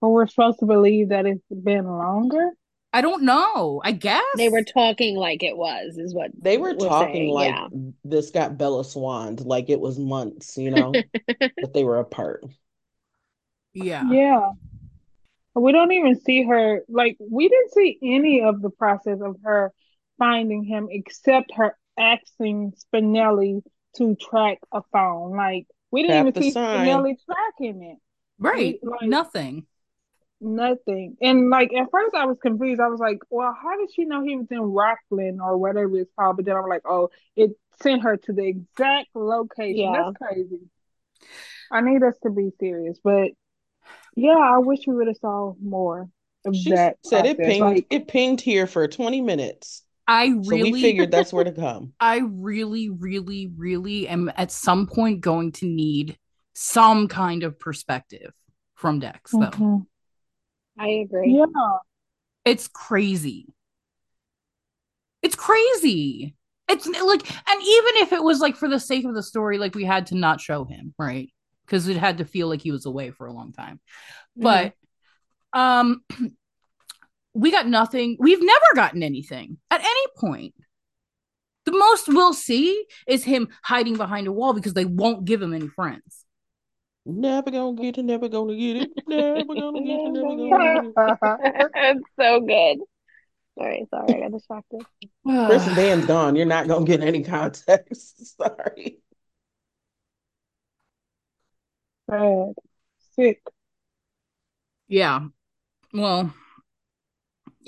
But 0.00 0.08
we're 0.10 0.26
supposed 0.26 0.60
to 0.60 0.66
believe 0.66 1.08
that 1.10 1.26
it's 1.26 1.42
been 1.50 1.86
longer. 1.86 2.50
I 2.92 3.00
don't 3.02 3.24
know. 3.24 3.82
I 3.84 3.92
guess 3.92 4.22
They 4.36 4.48
were 4.48 4.62
talking 4.62 5.16
like 5.16 5.42
it 5.42 5.56
was, 5.56 5.98
is 5.98 6.14
what 6.14 6.30
they 6.40 6.56
were 6.56 6.74
we're 6.74 6.88
talking 6.88 7.14
saying, 7.14 7.30
like 7.34 7.50
yeah. 7.50 7.68
this 8.04 8.30
got 8.30 8.56
Bella 8.56 8.84
Swanned, 8.84 9.40
like 9.44 9.68
it 9.68 9.78
was 9.80 9.98
months, 9.98 10.56
you 10.56 10.70
know, 10.70 10.92
that 11.28 11.74
they 11.74 11.84
were 11.84 11.98
apart. 11.98 12.44
yeah. 13.74 14.04
Yeah. 14.10 14.50
We 15.54 15.72
don't 15.72 15.92
even 15.92 16.20
see 16.20 16.44
her, 16.44 16.82
like, 16.88 17.16
we 17.18 17.48
didn't 17.48 17.72
see 17.72 17.98
any 18.02 18.42
of 18.42 18.62
the 18.62 18.70
process 18.70 19.18
of 19.20 19.36
her 19.42 19.72
finding 20.18 20.62
him 20.64 20.88
except 20.90 21.52
her 21.56 21.76
asking 21.98 22.72
Spinelli 22.72 23.62
to 23.96 24.14
track 24.16 24.58
a 24.72 24.82
phone. 24.92 25.36
Like, 25.36 25.66
we 25.90 26.02
didn't 26.02 26.16
Tap 26.16 26.26
even 26.26 26.32
the 26.34 26.42
see 26.42 26.50
sign. 26.52 26.86
Spinelli 26.86 27.16
tracking 27.24 27.82
it. 27.82 27.98
Right. 28.38 28.78
We- 28.82 28.88
like- 28.88 29.08
Nothing. 29.08 29.66
Nothing. 30.40 31.16
And 31.20 31.50
like 31.50 31.72
at 31.74 31.90
first 31.90 32.14
I 32.14 32.26
was 32.26 32.38
confused. 32.40 32.80
I 32.80 32.86
was 32.86 33.00
like, 33.00 33.18
well, 33.28 33.52
how 33.60 33.76
did 33.76 33.92
she 33.92 34.04
know 34.04 34.22
he 34.22 34.36
was 34.36 34.46
in 34.52 34.60
Rockland 34.60 35.40
or 35.40 35.56
whatever 35.56 35.98
it's 35.98 36.12
called? 36.16 36.36
But 36.36 36.44
then 36.44 36.56
I'm 36.56 36.68
like, 36.68 36.82
oh, 36.84 37.10
it 37.34 37.50
sent 37.82 38.02
her 38.02 38.16
to 38.18 38.32
the 38.32 38.44
exact 38.46 39.08
location. 39.14 39.92
Yeah. 39.92 40.12
That's 40.12 40.16
crazy. 40.16 40.60
I 41.72 41.80
need 41.80 42.04
us 42.04 42.14
to 42.22 42.30
be 42.30 42.50
serious. 42.60 42.98
But 43.02 43.32
yeah, 44.14 44.38
I 44.38 44.58
wish 44.58 44.80
we 44.86 44.94
would 44.94 45.08
have 45.08 45.16
saw 45.16 45.54
more 45.60 46.08
of 46.44 46.54
She 46.54 46.70
that 46.70 46.98
said 47.04 47.26
it 47.26 47.38
pinged, 47.38 47.60
Like, 47.60 47.86
it 47.90 48.06
pinged 48.06 48.40
here 48.40 48.68
for 48.68 48.86
20 48.86 49.20
minutes. 49.20 49.82
I 50.08 50.28
So 50.42 50.56
really 50.56 50.72
we 50.72 50.82
figured 50.82 51.10
that's 51.12 51.32
where 51.32 51.44
to 51.44 51.52
come. 51.52 51.92
I 52.00 52.18
really, 52.18 52.90
really, 52.90 53.48
really 53.56 54.08
am 54.08 54.30
at 54.36 54.52
some 54.52 54.86
point 54.86 55.20
going 55.20 55.52
to 55.52 55.66
need 55.66 56.18
some 56.54 57.08
kind 57.08 57.42
of 57.44 57.58
perspective 57.58 58.32
from 58.74 59.00
Dex, 59.00 59.36
though. 59.36 59.50
mhm. 59.50 59.86
I 60.78 60.88
agree. 61.04 61.38
Yeah. 61.38 61.46
It's 62.44 62.66
crazy. 62.68 63.46
It's 65.22 65.34
crazy. 65.34 66.34
It's 66.68 66.86
like, 66.86 67.22
and 67.48 67.62
even 67.62 67.92
if 68.02 68.12
it 68.12 68.22
was 68.22 68.40
like 68.40 68.56
for 68.56 68.68
the 68.68 68.78
sake 68.80 69.04
of 69.04 69.14
the 69.14 69.22
story, 69.22 69.58
like 69.58 69.74
we 69.74 69.84
had 69.84 70.06
to 70.08 70.14
not 70.14 70.40
show 70.40 70.64
him, 70.64 70.94
right? 70.98 71.30
Because 71.66 71.88
it 71.88 71.96
had 71.96 72.18
to 72.18 72.24
feel 72.24 72.48
like 72.48 72.60
he 72.60 72.72
was 72.72 72.86
away 72.86 73.10
for 73.10 73.26
a 73.26 73.32
long 73.32 73.52
time. 73.52 73.80
But 74.36 74.74
um 75.54 76.02
we 77.38 77.50
got 77.50 77.66
nothing. 77.66 78.16
We've 78.18 78.42
never 78.42 78.66
gotten 78.74 79.02
anything 79.02 79.58
at 79.70 79.80
any 79.80 80.06
point. 80.16 80.54
The 81.64 81.72
most 81.72 82.08
we'll 82.08 82.34
see 82.34 82.84
is 83.06 83.24
him 83.24 83.48
hiding 83.62 83.96
behind 83.96 84.26
a 84.26 84.32
wall 84.32 84.54
because 84.54 84.74
they 84.74 84.84
won't 84.84 85.24
give 85.24 85.40
him 85.40 85.52
any 85.52 85.68
friends. 85.68 86.24
Never 87.06 87.50
gonna 87.50 87.80
get 87.80 87.98
it, 87.98 88.02
never 88.02 88.28
gonna 88.28 88.56
get 88.56 88.76
it, 88.76 88.90
never 89.06 89.44
gonna 89.44 89.80
get 89.82 90.00
it, 90.00 90.12
never 90.12 90.36
gonna 90.36 90.48
get 90.48 91.62
it. 91.64 91.70
it's 91.74 92.08
so 92.20 92.40
good. 92.40 92.78
All 93.56 93.66
right, 93.66 93.88
sorry, 93.90 94.14
I 94.14 94.20
got 94.20 94.32
distracted. 94.32 94.82
Chris 95.24 95.66
and 95.66 95.76
Dan's 95.76 96.06
gone. 96.06 96.36
You're 96.36 96.46
not 96.46 96.68
gonna 96.68 96.84
get 96.84 97.00
any 97.02 97.22
context. 97.22 98.36
Sorry. 98.36 98.98
Bad. 102.06 102.54
Sick. 103.14 103.42
Yeah. 104.86 105.26
Well, 105.92 106.32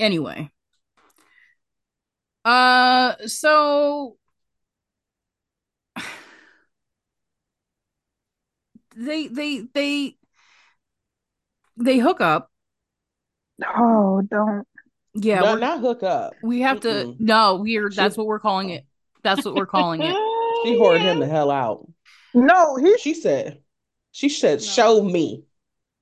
anyway. 0.01 0.51
Uh 2.45 3.15
so 3.27 4.17
they 8.97 9.29
they 9.29 9.63
they 9.75 10.17
they 11.77 11.99
hook 11.99 12.21
up. 12.21 12.51
Oh, 13.67 14.23
don't. 14.23 14.67
Yeah, 15.15 15.41
no, 15.41 15.47
we're- 15.53 15.61
not 15.61 15.81
hook 15.81 16.03
up. 16.03 16.35
we 16.43 16.61
have 16.61 16.81
to 16.81 16.89
Mm-mm. 16.89 17.21
no, 17.21 17.57
we're 17.57 17.91
She- 17.91 17.97
that's 17.97 18.17
what 18.17 18.27
we're 18.27 18.39
calling 18.39 18.71
it. 18.71 18.85
That's 19.23 19.45
what 19.45 19.55
we're 19.55 19.67
calling 19.67 20.03
it. 20.03 20.17
She 20.65 20.77
hoarded 20.77 21.01
him 21.03 21.21
the 21.21 21.27
hell 21.27 21.51
out. 21.51 21.89
No, 22.35 22.77
he 22.77 22.99
She 22.99 23.15
said, 23.15 23.63
she 24.13 24.29
said, 24.29 24.59
No. 24.59 24.65
show 24.65 25.03
me. 25.03 25.45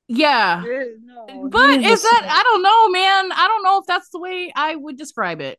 Yeah. 0.08 0.62
No, 1.02 1.48
But 1.50 1.80
he 1.80 1.86
is 1.86 1.90
was- 1.90 2.02
that 2.02 2.26
I 2.28 2.42
don't 2.42 2.62
know, 2.62 2.88
man. 2.88 3.32
I 3.32 3.46
don't 3.48 3.62
know 3.62 3.78
if 3.78 3.86
that's 3.86 4.08
the 4.10 4.18
way 4.18 4.50
I 4.56 4.74
would 4.74 4.96
describe 4.96 5.40
it. 5.40 5.58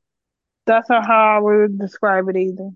That's 0.66 0.90
not 0.90 1.06
how 1.06 1.38
I 1.38 1.40
would 1.40 1.78
describe 1.80 2.28
it 2.30 2.36
either. 2.38 2.70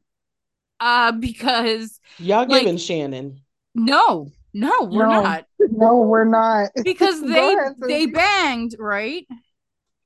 Uh 0.79 1.11
because 1.13 1.99
Y'all 2.17 2.47
Like- 2.47 2.61
giving 2.63 2.77
Shannon. 2.77 3.41
no, 3.75 4.29
no, 4.53 4.83
we're 4.83 5.07
No. 5.07 5.21
not. 5.23 5.45
No, 5.71 5.97
we're 6.01 6.25
not. 6.25 6.69
Because 6.83 7.21
they 7.21 7.53
ahead, 7.55 7.75
they 7.79 8.05
banged, 8.05 8.75
right? 8.77 9.25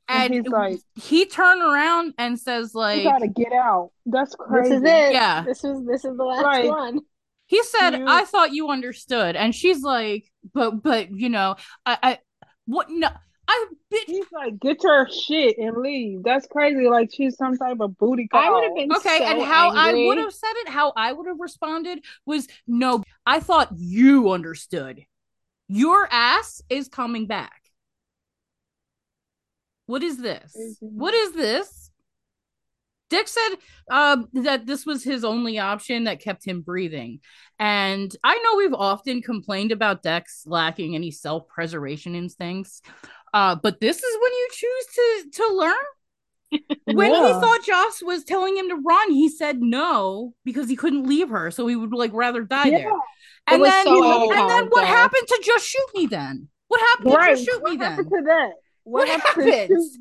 And 0.09 0.33
And 0.33 0.45
he's 0.45 0.47
like- 0.51 0.79
he 0.95 1.25
turned 1.25 1.61
around 1.61 2.13
and 2.17 2.39
says 2.39 2.73
like, 2.75 2.99
You 2.99 3.05
like 3.05 3.13
gotta 3.19 3.27
get 3.27 3.51
out. 3.51 3.91
That's 4.05 4.31
This 4.31 4.35
crazy. 4.47 4.75
is 4.75 4.83
it. 4.83 5.11
Yeah. 5.13 5.43
This 5.43 5.63
is 5.65 5.85
this 5.85 6.05
is 6.05 6.15
the 6.15 6.23
last 6.23 6.43
Like- 6.43 6.69
one. 6.69 6.99
he 7.47 7.61
said 7.63 7.97
You- 7.97 8.05
i 8.07 8.23
thought 8.25 8.53
you 8.53 8.69
understood 8.69 9.35
and 9.35 9.53
she's 9.55 9.81
like 9.81 10.29
but 10.53 10.81
but 10.83 11.11
you 11.11 11.29
know 11.29 11.55
i 11.85 11.97
i 12.03 12.19
what 12.65 12.89
no 12.89 13.07
i 13.47 13.65
bitch 13.93 14.03
He's 14.07 14.25
like, 14.31 14.59
get 14.59 14.83
your 14.83 15.07
shit 15.09 15.57
and 15.57 15.77
leave. 15.77 16.21
That's 16.23 16.45
crazy. 16.47 16.89
Like 16.89 17.09
she's 17.13 17.37
some 17.37 17.57
type 17.57 17.77
of 17.79 17.97
booty 17.97 18.27
call. 18.27 18.41
I 18.41 18.49
would 18.49 18.63
have 18.65 18.75
been 18.75 18.91
okay 18.91 19.19
so 19.19 19.23
and 19.23 19.41
how 19.41 19.69
angry. 19.75 20.03
i 20.03 20.07
would 20.07 20.17
have 20.17 20.33
said 20.33 20.51
it 20.57 20.67
how 20.69 20.91
i 20.97 21.13
would 21.13 21.27
have 21.27 21.39
responded 21.39 22.03
was 22.25 22.47
no 22.67 23.03
i 23.25 23.39
thought 23.39 23.69
you 23.75 24.31
understood 24.31 25.05
your 25.69 26.07
ass 26.11 26.61
is 26.69 26.89
coming 26.89 27.25
back 27.25 27.61
what 29.85 30.03
is 30.03 30.17
this 30.17 30.51
Crazy. 30.53 30.77
what 30.81 31.13
is 31.13 31.31
this 31.33 31.86
dick 33.09 33.27
said 33.27 33.55
uh, 33.91 34.17
that 34.33 34.65
this 34.65 34.85
was 34.85 35.03
his 35.03 35.23
only 35.23 35.59
option 35.59 36.05
that 36.05 36.19
kept 36.21 36.45
him 36.45 36.61
breathing 36.61 37.19
and 37.59 38.15
i 38.23 38.35
know 38.39 38.57
we've 38.57 38.73
often 38.73 39.21
complained 39.21 39.71
about 39.71 40.03
dex 40.03 40.43
lacking 40.45 40.95
any 40.95 41.11
self-preservation 41.11 42.15
instincts 42.15 42.81
uh, 43.33 43.55
but 43.55 43.79
this 43.79 43.97
is 43.97 44.17
when 44.21 44.31
you 44.31 44.47
choose 44.51 44.85
to 44.95 45.29
to 45.43 45.55
learn 45.55 45.75
when 46.85 47.13
he 47.13 47.33
Yeah. 47.33 47.39
thought 47.39 47.65
Joss 47.65 48.01
was 48.01 48.23
telling 48.23 48.55
him 48.57 48.69
to 48.69 48.75
run, 48.75 49.11
he 49.11 49.27
said 49.29 49.59
no 49.61 50.33
because 50.45 50.69
he 50.69 50.75
couldn't 50.77 51.05
leave 51.05 51.29
her, 51.29 51.51
so 51.51 51.67
he 51.67 51.75
would 51.75 51.91
like 51.91 52.13
rather 52.13 52.43
die 52.43 52.69
Yeah. 52.69 52.77
there. 52.77 52.91
And 53.47 53.63
then, 53.63 53.85
so 53.85 54.31
and 54.31 54.49
then 54.49 54.65
what 54.69 54.85
happened 54.85 55.27
to 55.27 55.41
just 55.43 55.65
shoot 55.65 55.87
me? 55.93 56.05
Then 56.05 56.47
what 56.67 56.79
happened 56.79 57.09
to 57.09 57.15
Right. 57.17 57.31
just 57.31 57.45
shoot 57.45 57.61
what 57.61 57.71
me? 57.71 57.77
Then 57.77 57.89
happened 57.89 58.09
to 58.09 58.21
that? 58.25 58.49
What 58.83 59.07
happened 59.09 59.45
to 59.45 59.51
happens? 59.51 59.97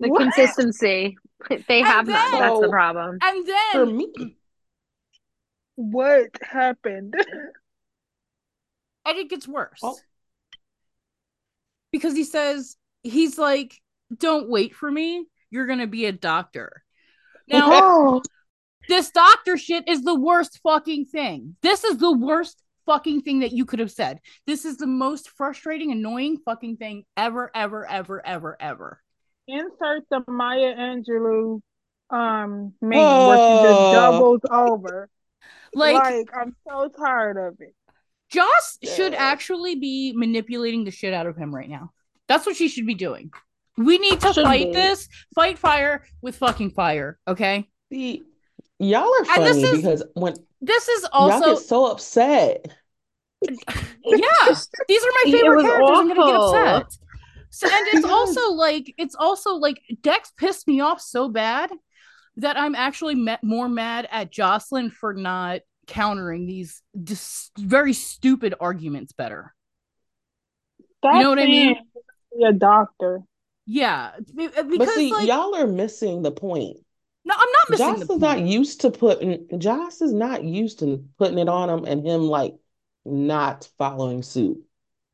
The 0.00 0.08
What? 0.08 0.22
consistency. 0.22 1.16
They 1.68 1.80
have 1.82 2.06
none. 2.06 2.30
then- 2.32 2.40
That's 2.40 2.60
the 2.60 2.68
problem. 2.68 3.18
and 3.22 3.46
then 3.46 3.72
For 3.72 3.86
me. 3.86 4.36
What 5.76 6.30
happened? 6.42 7.14
and 9.04 9.18
it 9.18 9.28
gets 9.28 9.46
worse 9.46 9.80
Oh. 9.82 9.96
because 11.92 12.14
he 12.14 12.24
says 12.24 12.76
he's 13.02 13.38
like, 13.38 13.74
"Don't 14.16 14.48
wait 14.48 14.74
for 14.74 14.90
me. 14.90 15.26
You're 15.50 15.66
gonna 15.66 15.86
be 15.86 16.06
a 16.06 16.12
doctor." 16.12 16.82
Now 17.48 17.68
oh, 17.70 18.22
this 18.88 19.10
doctor 19.10 19.56
shit 19.56 19.86
is 19.86 20.02
the 20.02 20.18
worst 20.18 20.60
fucking 20.62 21.06
thing. 21.06 21.56
This 21.62 21.84
is 21.84 21.98
the 21.98 22.12
worst 22.12 22.62
fucking 22.86 23.20
thing 23.22 23.40
that 23.40 23.52
you 23.52 23.64
could 23.66 23.78
have 23.80 23.90
said. 23.92 24.20
This 24.46 24.64
is 24.64 24.78
the 24.78 24.86
most 24.86 25.28
frustrating, 25.30 25.92
annoying 25.92 26.38
fucking 26.44 26.76
thing 26.78 27.04
ever, 27.16 27.50
ever, 27.54 27.86
ever, 27.88 28.24
ever, 28.26 28.56
ever. 28.58 29.02
Insert 29.48 30.04
the 30.10 30.22
Maya 30.28 30.74
Angelou 30.76 31.60
um 32.10 32.72
meme 32.80 32.90
where 32.90 33.36
she 33.36 33.62
just 33.64 33.80
Oh. 33.80 33.92
doubles 33.94 34.40
over. 34.50 35.08
Like, 35.74 35.94
Like, 35.96 36.28
I'm 36.34 36.54
so 36.68 36.88
tired 36.88 37.36
of 37.36 37.60
it. 37.60 37.74
Joss 38.30 38.78
should 38.82 39.14
actually 39.14 39.74
be 39.76 40.12
manipulating 40.16 40.84
the 40.84 40.90
shit 40.90 41.12
out 41.14 41.26
of 41.26 41.36
him 41.36 41.54
right 41.54 41.68
now. 41.68 41.90
That's 42.28 42.46
what 42.46 42.56
she 42.56 42.68
should 42.68 42.86
be 42.86 42.94
doing. 42.94 43.30
We 43.76 43.98
need 43.98 44.20
to 44.20 44.32
Should 44.32 44.44
fight 44.44 44.68
be. 44.68 44.72
this, 44.72 45.08
fight 45.34 45.58
fire 45.58 46.04
with 46.22 46.36
fucking 46.36 46.70
fire, 46.70 47.18
okay? 47.28 47.68
See, 47.92 48.22
y'all 48.78 49.02
are 49.02 49.18
And 49.36 49.44
this 49.46 49.56
funny 49.56 49.68
is- 49.68 49.76
because 49.76 50.02
when 50.14 50.34
This 50.60 50.88
is 50.88 51.02
y'all 51.12 51.30
also 51.32 51.54
get 51.54 51.62
so 51.62 51.86
upset. 51.86 52.66
yeah 53.42 54.54
these 54.88 55.04
are 55.04 55.10
my 55.24 55.30
favorite 55.30 55.56
was 55.56 55.64
characters 55.64 55.90
i'm 55.98 56.08
gonna 56.08 56.14
get 56.14 56.34
upset 56.34 56.98
so, 57.56 57.66
and 57.66 57.86
it's 57.92 58.04
also 58.08 58.52
like 58.52 58.92
it's 58.98 59.14
also 59.14 59.54
like 59.54 59.80
dex 60.02 60.30
pissed 60.36 60.68
me 60.68 60.80
off 60.80 61.00
so 61.00 61.28
bad 61.28 61.70
that 62.36 62.56
i'm 62.58 62.74
actually 62.74 63.14
ma- 63.14 63.38
more 63.42 63.68
mad 63.68 64.06
at 64.10 64.30
jocelyn 64.30 64.90
for 64.90 65.14
not 65.14 65.60
countering 65.86 66.46
these 66.46 66.82
dis- 67.02 67.50
very 67.58 67.92
stupid 67.92 68.54
arguments 68.60 69.12
better 69.12 69.54
You 71.04 71.20
know 71.20 71.30
what 71.30 71.38
I 71.38 71.44
mean? 71.46 71.74
saying 71.74 71.84
Be 72.38 72.44
a 72.44 72.52
doctor. 72.52 73.20
yeah 73.66 74.10
uh, 74.16 74.18
because 74.18 74.76
But 74.78 74.88
see, 74.90 75.12
like 75.12 75.26
y'all 75.28 75.54
are 75.54 75.66
missing 75.66 76.22
the 76.22 76.32
point. 76.32 76.76
no 77.24 77.34
i'm 77.34 77.52
not 77.52 77.70
missing 77.70 77.86
Joss 78.00 78.06
the 78.06 78.14
is 78.14 78.20
not 78.20 78.40
used 78.40 78.80
to 78.82 78.90
putting 78.90 79.58
Joss 79.58 80.02
is 80.02 80.12
not 80.12 80.44
used 80.44 80.80
to 80.80 81.04
putting 81.18 81.38
it 81.38 81.48
on 81.48 81.70
him 81.70 81.84
and 81.84 82.06
him 82.06 82.22
like 82.22 82.54
not 83.04 83.68
following 83.78 84.22
suit. 84.24 84.58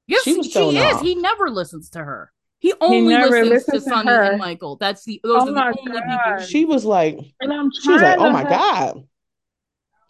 yes 0.07 0.23
she 0.25 0.35
was 0.35 0.47
she 0.51 0.77
is 0.79 0.95
off. 0.97 1.03
he 1.03 1.15
never 1.15 1.51
listens 1.51 1.91
to 1.91 1.99
her 1.99 2.32
he 2.63 2.73
only 2.81 3.13
never 3.15 3.45
listens 3.45 3.65
to 3.67 3.73
to 3.73 3.81
Sonny 3.81 4.09
her. 4.09 4.23
and 4.23 4.39
Michael. 4.39 4.77
That's 4.77 5.05
the 5.05 5.21
those 5.25 5.43
Oh 5.43 5.43
are 5.43 5.47
the 5.47 5.53
my 5.53 5.67
only 5.77 5.93
people. 6.01 6.01
God. 6.07 6.39
She 6.47 6.65
was 6.65 6.85
like, 6.85 7.19
And 7.41 7.53
I'm 7.53 7.71
she 7.73 7.91
was 7.91 8.01
like, 8.01 8.19
oh 8.21 8.31
my 8.31 8.41
have- 8.41 8.49
God, 8.49 9.09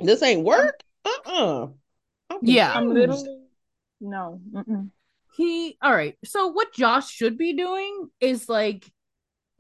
this 0.00 0.22
ain't 0.22 0.44
work. 0.44 0.78
Uh-uh. 1.06 1.68
I'm 2.28 2.38
Yeah. 2.42 2.72
I'm 2.74 2.88
literally 2.92 3.38
no. 4.00 4.40
Mm-mm. 4.52 4.90
he 5.36 5.78
all 5.80 5.92
right 5.94 6.16
so 6.24 6.48
what 6.48 6.72
joss 6.74 7.08
should 7.08 7.38
be 7.38 7.52
doing 7.54 8.10
is 8.20 8.48
like 8.48 8.84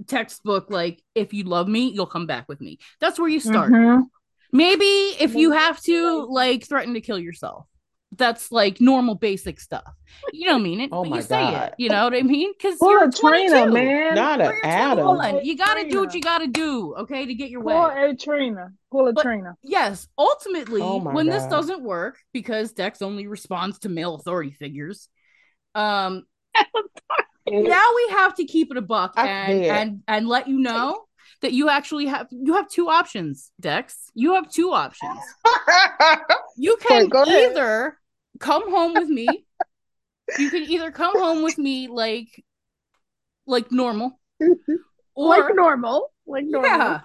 textbook 0.08 0.68
like 0.68 1.00
if 1.14 1.32
you 1.32 1.44
love 1.44 1.68
me 1.68 1.88
you'll 1.90 2.06
come 2.06 2.26
back 2.26 2.48
with 2.48 2.60
me 2.60 2.78
that's 3.00 3.18
where 3.20 3.28
you 3.28 3.38
start 3.40 3.70
Mhm. 3.72 4.02
maybe 4.50 4.84
if 5.20 5.34
you 5.36 5.52
have 5.52 5.80
to 5.82 6.24
like 6.28 6.66
threaten 6.66 6.92
to 6.94 7.00
kill 7.00 7.18
yourself 7.20 7.66
that's 8.18 8.52
like 8.52 8.80
normal 8.80 9.14
basic 9.14 9.58
stuff 9.58 9.90
you 10.32 10.46
don't 10.46 10.62
mean 10.62 10.80
it 10.82 10.90
Oh 10.92 11.02
but 11.02 11.10
my 11.10 11.16
you 11.16 11.22
say 11.22 11.40
God. 11.40 11.68
it 11.68 11.74
you 11.78 11.88
know 11.88 12.04
what 12.04 12.14
i 12.14 12.20
mean 12.22 12.52
because 12.56 12.76
you're 12.80 13.04
a 13.04 13.10
Trina, 13.10 13.64
22 13.66 13.72
man. 13.72 14.14
Not 14.14 14.40
an 14.40 14.46
you're 14.48 14.66
Adam. 14.66 15.40
you 15.42 15.56
gotta 15.56 15.88
do 15.88 16.00
what 16.00 16.14
you 16.14 16.20
gotta 16.20 16.46
do 16.46 16.94
okay 16.98 17.24
to 17.24 17.34
get 17.34 17.48
your 17.50 17.62
Pull 17.62 17.88
way 17.88 18.10
a 18.10 18.14
Trina. 18.14 18.72
Pull 18.90 19.08
a 19.08 19.12
But- 19.14 19.22
Trina. 19.22 19.56
yes 19.62 20.08
ultimately 20.18 20.82
Oh 20.82 21.00
my 21.00 21.12
when 21.14 21.26
this 21.26 21.44
doesn't 21.46 21.82
work 21.82 22.18
because 22.34 22.72
dex 22.72 23.00
only 23.00 23.26
responds 23.26 23.78
to 23.80 23.88
male 23.88 24.14
authority 24.14 24.50
figures 24.52 25.08
um 25.74 26.24
now 27.48 27.84
we 27.96 28.08
have 28.10 28.34
to 28.36 28.44
keep 28.44 28.70
it 28.70 28.76
a 28.76 28.82
buck 28.82 29.14
and 29.16 29.64
and 29.64 30.02
and 30.06 30.28
let 30.28 30.48
you 30.48 30.58
know 30.58 31.04
that 31.40 31.52
you 31.52 31.68
actually 31.70 32.06
have 32.06 32.26
you 32.30 32.54
have 32.54 32.68
two 32.68 32.88
options 32.88 33.50
dex 33.58 34.10
you 34.14 34.34
have 34.34 34.48
two 34.50 34.70
options 34.72 35.18
you 36.56 36.76
can 36.76 37.04
Wait, 37.04 37.10
go 37.10 37.22
ahead. 37.22 37.50
either 37.52 37.98
come 38.42 38.70
home 38.70 38.94
with 38.94 39.08
me 39.08 39.46
you 40.38 40.50
can 40.50 40.62
either 40.64 40.90
come 40.90 41.18
home 41.18 41.42
with 41.42 41.56
me 41.58 41.88
like 41.88 42.44
like 43.46 43.72
normal 43.72 44.20
or 45.14 45.28
like 45.28 45.54
normal. 45.54 46.12
Like 46.26 46.44
normal. 46.44 46.70
yeah 46.70 47.00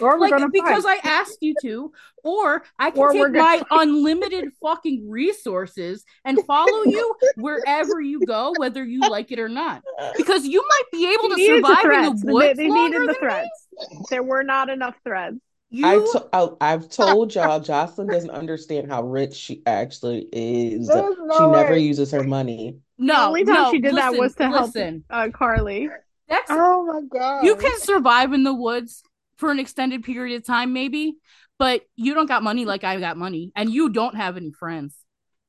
or 0.00 0.18
like 0.18 0.32
because 0.52 0.84
fight. 0.84 1.00
I 1.04 1.08
asked 1.08 1.38
you 1.40 1.54
to, 1.62 1.92
or 2.24 2.62
I 2.78 2.90
can 2.90 3.00
Or 3.00 3.12
take 3.12 3.32
my 3.32 3.62
unlimited 3.70 4.50
fucking 4.62 5.10
resources 5.10 6.04
and 6.24 6.38
follow 6.46 6.84
you 6.84 7.14
wherever 7.36 8.00
you 8.00 8.24
go, 8.26 8.54
whether 8.56 8.84
you 8.84 9.00
like 9.00 9.32
it 9.32 9.38
or 9.38 9.48
not. 9.48 9.82
Because 10.16 10.46
you 10.46 10.62
might 10.62 10.84
be 10.92 11.12
able 11.12 11.28
to 11.30 11.36
needed 11.36 11.64
the 11.64 11.68
survive 11.68 11.84
in 11.84 12.16
the 12.16 12.32
woods 12.32 12.56
They, 12.56 12.68
they 12.68 12.70
needed 12.70 13.02
the 13.02 13.06
than 13.06 13.14
threats. 13.16 13.68
There 14.10 14.22
were 14.22 14.42
not 14.42 14.70
enough 14.70 14.96
threads. 15.04 15.38
You 15.70 15.86
I 15.86 15.98
to, 15.98 16.28
I, 16.32 16.48
I've 16.60 16.88
told 16.88 17.34
y'all 17.34 17.60
Jocelyn 17.60 18.08
doesn't 18.08 18.30
understand 18.40 18.90
how 18.90 19.02
rich 19.02 19.34
she 19.34 19.62
actually 19.66 20.28
is. 20.32 20.88
There's 20.88 21.16
She 21.30 21.46
no 21.46 21.52
never 21.52 21.76
uses 21.76 22.10
her 22.12 22.24
money. 22.24 22.80
The 22.98 23.04
no 23.04 23.26
only 23.28 23.44
time 23.44 23.54
no 23.54 23.70
she 23.70 23.78
did 23.80 23.96
that 23.96 24.14
was 24.16 24.34
to 24.36 24.48
help 24.48 24.74
listen. 24.74 25.04
uh, 25.10 25.28
Carly. 25.32 25.88
Dex, 26.28 26.50
Oh 26.50 26.84
my 26.84 27.00
god. 27.18 27.44
you 27.44 27.56
can 27.56 27.80
survive 27.80 28.32
in 28.32 28.42
the 28.44 28.54
woods 28.54 29.02
for 29.36 29.50
an 29.50 29.58
extended 29.58 30.04
period 30.04 30.36
of 30.36 30.44
time, 30.46 30.72
maybe, 30.72 31.14
but 31.58 31.82
you 31.96 32.14
don't 32.14 32.26
got 32.26 32.42
money 32.42 32.64
like 32.64 32.84
I 32.84 33.00
got 33.00 33.16
money, 33.16 33.52
and 33.56 33.70
you 33.72 33.88
don't 33.88 34.14
have 34.16 34.36
any 34.36 34.52
friends. 34.52 34.94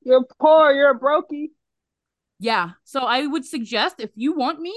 You're 0.04 0.24
poor. 0.40 0.72
You're 0.72 0.92
a 0.92 1.00
brokey. 1.00 1.50
Yeah, 2.40 2.72
so 2.84 3.02
I 3.02 3.28
would 3.28 3.46
suggest 3.46 3.96
if 4.00 4.10
you 4.16 4.34
want 4.34 4.60
me 4.60 4.74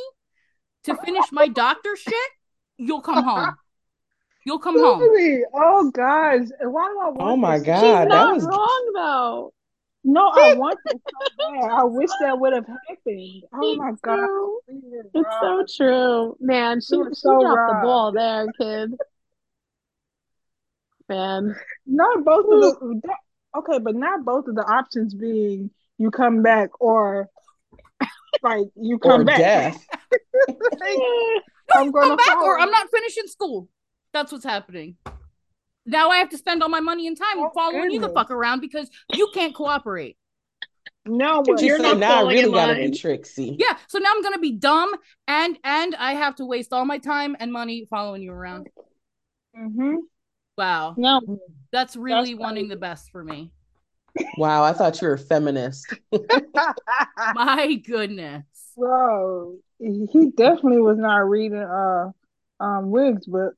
to 0.85 0.95
finish 0.97 1.33
my 1.33 1.49
doctor 1.49 1.97
shit, 1.97 2.15
you'll 2.77 3.01
come 3.01 3.25
home. 3.25 3.57
You'll 4.45 4.59
come 4.59 4.79
home. 4.79 5.01
Really? 5.01 5.43
Oh 5.55 5.91
gosh. 5.91 6.47
Why 6.61 6.89
do 6.89 7.01
I 7.01 7.09
want 7.11 7.17
Oh 7.21 7.37
my 7.37 7.59
this? 7.59 7.67
God, 7.67 7.81
She's 7.81 7.91
that 7.93 8.09
not 8.09 8.35
was- 8.35 8.45
wrong 8.45 8.93
though. 8.95 9.53
No, 10.07 10.29
I 10.29 10.53
want 10.53 10.79
this 10.85 11.01
so 11.01 11.29
bad. 11.39 11.71
I 11.71 11.85
wish 11.85 12.11
that 12.21 12.39
would 12.39 12.53
have 12.53 12.67
happened. 12.67 13.43
Oh 13.55 13.75
my 13.77 13.93
god. 14.03 14.19
so- 14.27 14.61
It's 15.15 15.29
so 15.41 15.65
true, 15.77 16.37
man. 16.41 16.83
She, 16.83 16.95
You 16.95 17.01
were 17.05 17.09
she 17.11 17.15
so 17.15 17.41
dropped 17.41 17.73
the 17.73 17.87
ball 17.87 18.13
there, 18.13 18.47
kid. 18.61 18.95
Man, 21.09 21.55
Not 21.87 22.25
both 22.25 22.45
of 22.47 22.61
the 22.81 23.01
that- 23.05 23.59
okay, 23.59 23.79
but 23.79 23.95
not 23.95 24.25
both 24.25 24.47
of 24.49 24.55
the 24.55 24.63
options 24.65 25.15
being 25.15 25.71
you 25.99 26.11
come 26.11 26.43
back 26.43 26.71
or 26.81 27.29
like 28.43 28.67
you 28.77 28.99
come 28.99 29.23
Or 29.23 29.25
back. 29.25 29.39
death. 29.39 29.87
Like, 30.49 30.99
I'm 31.75 31.91
gonna 31.93 32.09
Come 32.09 32.17
back, 32.17 32.37
or. 32.39 32.59
I'm 32.59 32.71
not 32.71 32.89
finishing 32.91 33.27
school. 33.27 33.69
That's 34.15 34.33
what's 34.33 34.45
happening. 34.45 34.97
Now 35.85 36.09
I 36.09 36.17
have 36.19 36.31
to 36.31 36.39
spend 36.39 36.63
all 36.63 36.71
my 36.71 36.81
money 36.81 37.07
and 37.07 37.17
time 37.19 37.37
Oh, 37.39 37.51
following 37.55 37.91
you 37.91 38.01
the 38.01 38.09
fuck 38.09 38.31
around 38.31 38.61
because 38.61 38.89
you 39.13 39.29
can't 39.35 39.55
cooperate. 39.55 40.17
No, 41.05 41.43
but 41.43 41.61
You're 41.61 41.77
said, 41.77 41.83
not 41.83 41.99
now 41.99 42.27
I 42.27 42.33
really 42.33 42.45
in 42.45 42.53
gotta 42.53 42.75
be 42.81 42.97
Trixie. 42.97 43.57
Yeah, 43.59 43.77
so 43.89 43.99
now 43.99 44.11
I'm 44.15 44.23
gonna 44.23 44.39
be 44.39 44.53
dumb 44.53 44.95
and 45.29 45.59
and 45.65 45.95
I 45.97 46.15
have 46.15 46.37
to 46.37 46.47
waste 46.47 46.73
all 46.73 46.87
my 46.87 46.99
time 46.99 47.37
and 47.39 47.53
money 47.53 47.87
following 47.91 48.23
you 48.23 48.33
around. 48.33 48.69
hmm 49.55 49.97
Wow, 50.57 50.95
no, 50.97 51.21
that's 51.73 51.97
really 51.97 52.31
That's 52.31 52.39
wanting 52.39 52.65
crazy. 52.65 52.75
the 52.75 52.81
best 52.81 53.11
for 53.11 53.23
me. 53.25 53.51
Wow, 54.39 54.63
I 54.63 54.73
thought 54.73 55.01
you 55.03 55.09
were 55.09 55.15
a 55.15 55.19
feminist. 55.19 55.93
My 57.35 57.75
goodness. 57.75 58.45
bro, 58.77 59.57
he 59.79 60.31
definitely 60.37 60.81
was 60.81 60.99
not 60.99 61.29
reading 61.29 61.59
uh 61.59 62.11
um 62.61 62.91
Wig's 62.91 63.27
book. 63.27 63.55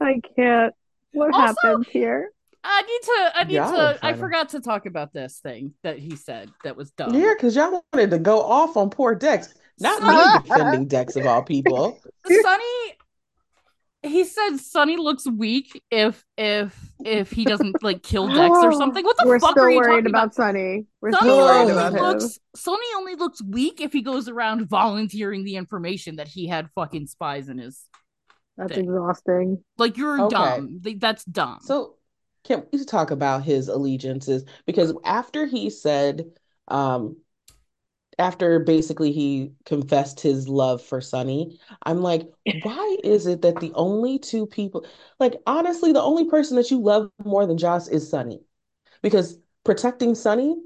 I 0.00 0.20
can't. 0.36 0.74
What 1.12 1.34
Also- 1.34 1.54
happened 1.62 1.86
here? 1.86 2.30
I 2.66 2.80
need 2.82 3.02
to. 3.02 3.32
I 3.34 3.44
need 3.44 3.54
Y'all 3.56 3.72
to. 3.72 3.98
I 4.02 4.14
forgot 4.14 4.48
to 4.50 4.60
talk 4.60 4.86
about 4.86 5.12
this 5.12 5.38
thing 5.38 5.74
that 5.82 5.98
he 5.98 6.16
said 6.16 6.50
that 6.64 6.76
was 6.76 6.90
dumb. 6.92 7.14
Yeah, 7.14 7.34
because 7.36 7.54
y'all 7.54 7.84
wanted 7.92 8.10
to 8.10 8.18
go 8.18 8.40
off 8.40 8.78
on 8.78 8.88
poor 8.88 9.14
Dex. 9.14 9.52
Not 9.80 10.02
me 10.02 10.48
defending 10.48 10.86
Dex 10.86 11.14
of 11.16 11.26
all 11.26 11.42
people. 11.42 12.00
Sonny. 12.26 12.96
He 14.04 14.24
said 14.24 14.58
Sonny 14.58 14.96
looks 14.96 15.26
weak 15.26 15.82
if 15.90 16.24
if 16.36 16.78
if 17.04 17.30
he 17.32 17.44
doesn't 17.44 17.82
like 17.82 18.02
kill 18.02 18.28
Dex 18.34 18.62
or 18.62 18.72
something. 18.72 19.04
What 19.04 19.16
the 19.16 19.24
We're 19.26 19.38
fuck 19.40 19.52
still 19.52 19.64
are 19.64 19.70
you 19.70 19.76
worried 19.76 20.04
talking 20.04 20.06
about 20.06 20.24
about? 20.24 20.34
Sonny. 20.34 20.86
We're 21.00 21.12
Sonny 21.12 21.30
still 21.30 21.44
worried 21.44 21.60
only 21.60 21.72
about 21.72 21.92
him. 21.94 22.02
looks 22.02 22.38
Sonny 22.54 22.86
only 22.96 23.14
looks 23.14 23.42
weak 23.42 23.80
if 23.80 23.92
he 23.92 24.02
goes 24.02 24.28
around 24.28 24.68
volunteering 24.68 25.44
the 25.44 25.56
information 25.56 26.16
that 26.16 26.28
he 26.28 26.46
had 26.46 26.68
fucking 26.74 27.06
spies 27.06 27.48
in 27.48 27.58
his 27.58 27.80
That's 28.56 28.74
thing. 28.74 28.84
exhausting. 28.84 29.64
like 29.78 29.96
you're 29.96 30.20
Okay. 30.20 30.34
dumb. 30.34 30.80
That's 30.98 31.24
dumb. 31.24 31.58
So 31.62 31.96
can 32.44 32.64
we 32.72 32.84
talk 32.84 33.10
about 33.10 33.42
his 33.42 33.68
allegiances? 33.68 34.44
Because 34.66 34.92
after 35.04 35.46
he 35.46 35.70
said, 35.70 36.26
um, 36.68 37.16
after 38.18 38.58
basically 38.60 39.12
he 39.12 39.52
confessed 39.64 40.20
his 40.20 40.48
love 40.48 40.82
for 40.82 41.00
Sonny, 41.00 41.58
I'm 41.82 42.02
like, 42.02 42.28
why 42.52 42.96
is 43.04 43.26
it 43.26 43.42
that 43.42 43.60
the 43.60 43.72
only 43.74 44.18
two 44.18 44.46
people, 44.46 44.86
like 45.20 45.34
honestly, 45.46 45.92
the 45.92 46.02
only 46.02 46.26
person 46.28 46.56
that 46.56 46.70
you 46.70 46.80
love 46.80 47.10
more 47.24 47.46
than 47.46 47.58
Joss 47.58 47.88
is 47.88 48.08
Sonny? 48.08 48.42
Because 49.02 49.38
protecting 49.64 50.14
Sonny 50.14 50.56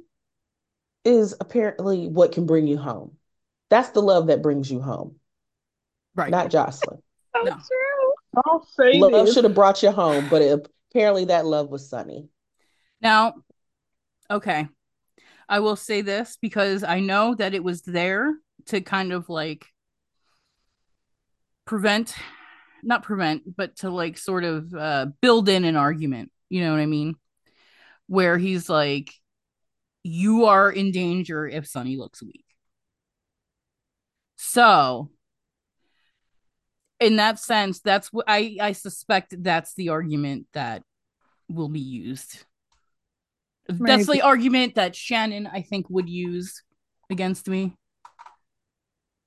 is 1.04 1.34
apparently 1.40 2.08
what 2.08 2.32
can 2.32 2.46
bring 2.46 2.66
you 2.66 2.76
home. 2.76 3.16
That's 3.70 3.90
the 3.90 4.02
love 4.02 4.28
that 4.28 4.42
brings 4.42 4.70
you 4.70 4.80
home, 4.80 5.16
right. 6.14 6.30
not 6.30 6.50
Jocelyn. 6.50 7.02
So 7.36 7.44
No. 7.44 7.50
true. 7.52 8.42
Don't 8.44 8.64
say 8.68 8.98
Love 8.98 9.32
should 9.32 9.44
have 9.44 9.54
brought 9.54 9.82
you 9.82 9.90
home, 9.90 10.28
but 10.28 10.42
it, 10.42 10.68
apparently 10.90 11.26
that 11.26 11.46
love 11.46 11.68
was 11.70 11.88
Sonny. 11.88 12.28
Now, 13.00 13.34
okay. 14.30 14.68
I 15.48 15.60
will 15.60 15.76
say 15.76 16.02
this 16.02 16.36
because 16.40 16.84
I 16.84 17.00
know 17.00 17.34
that 17.34 17.54
it 17.54 17.64
was 17.64 17.82
there 17.82 18.34
to 18.66 18.80
kind 18.80 19.12
of 19.12 19.28
like 19.28 19.66
prevent, 21.64 22.14
not 22.82 23.02
prevent, 23.02 23.56
but 23.56 23.76
to 23.76 23.90
like 23.90 24.18
sort 24.18 24.44
of 24.44 24.74
uh, 24.74 25.06
build 25.20 25.48
in 25.48 25.64
an 25.64 25.76
argument. 25.76 26.30
You 26.48 26.62
know 26.64 26.72
what 26.72 26.80
I 26.80 26.86
mean? 26.86 27.14
Where 28.06 28.38
he's 28.38 28.68
like, 28.68 29.12
you 30.02 30.46
are 30.46 30.70
in 30.70 30.92
danger 30.92 31.46
if 31.46 31.66
Sonny 31.66 31.96
looks 31.96 32.22
weak. 32.22 32.44
So, 34.36 35.10
in 37.00 37.16
that 37.16 37.38
sense, 37.38 37.80
that's 37.80 38.12
what 38.12 38.24
I, 38.28 38.56
I 38.60 38.72
suspect 38.72 39.34
that's 39.42 39.74
the 39.74 39.90
argument 39.90 40.46
that 40.52 40.82
will 41.48 41.68
be 41.68 41.80
used. 41.80 42.44
That's 43.68 44.06
the 44.06 44.22
argument 44.22 44.76
that 44.76 44.96
Shannon, 44.96 45.46
I 45.46 45.62
think, 45.62 45.88
would 45.90 46.08
use 46.08 46.62
against 47.10 47.48
me. 47.48 47.74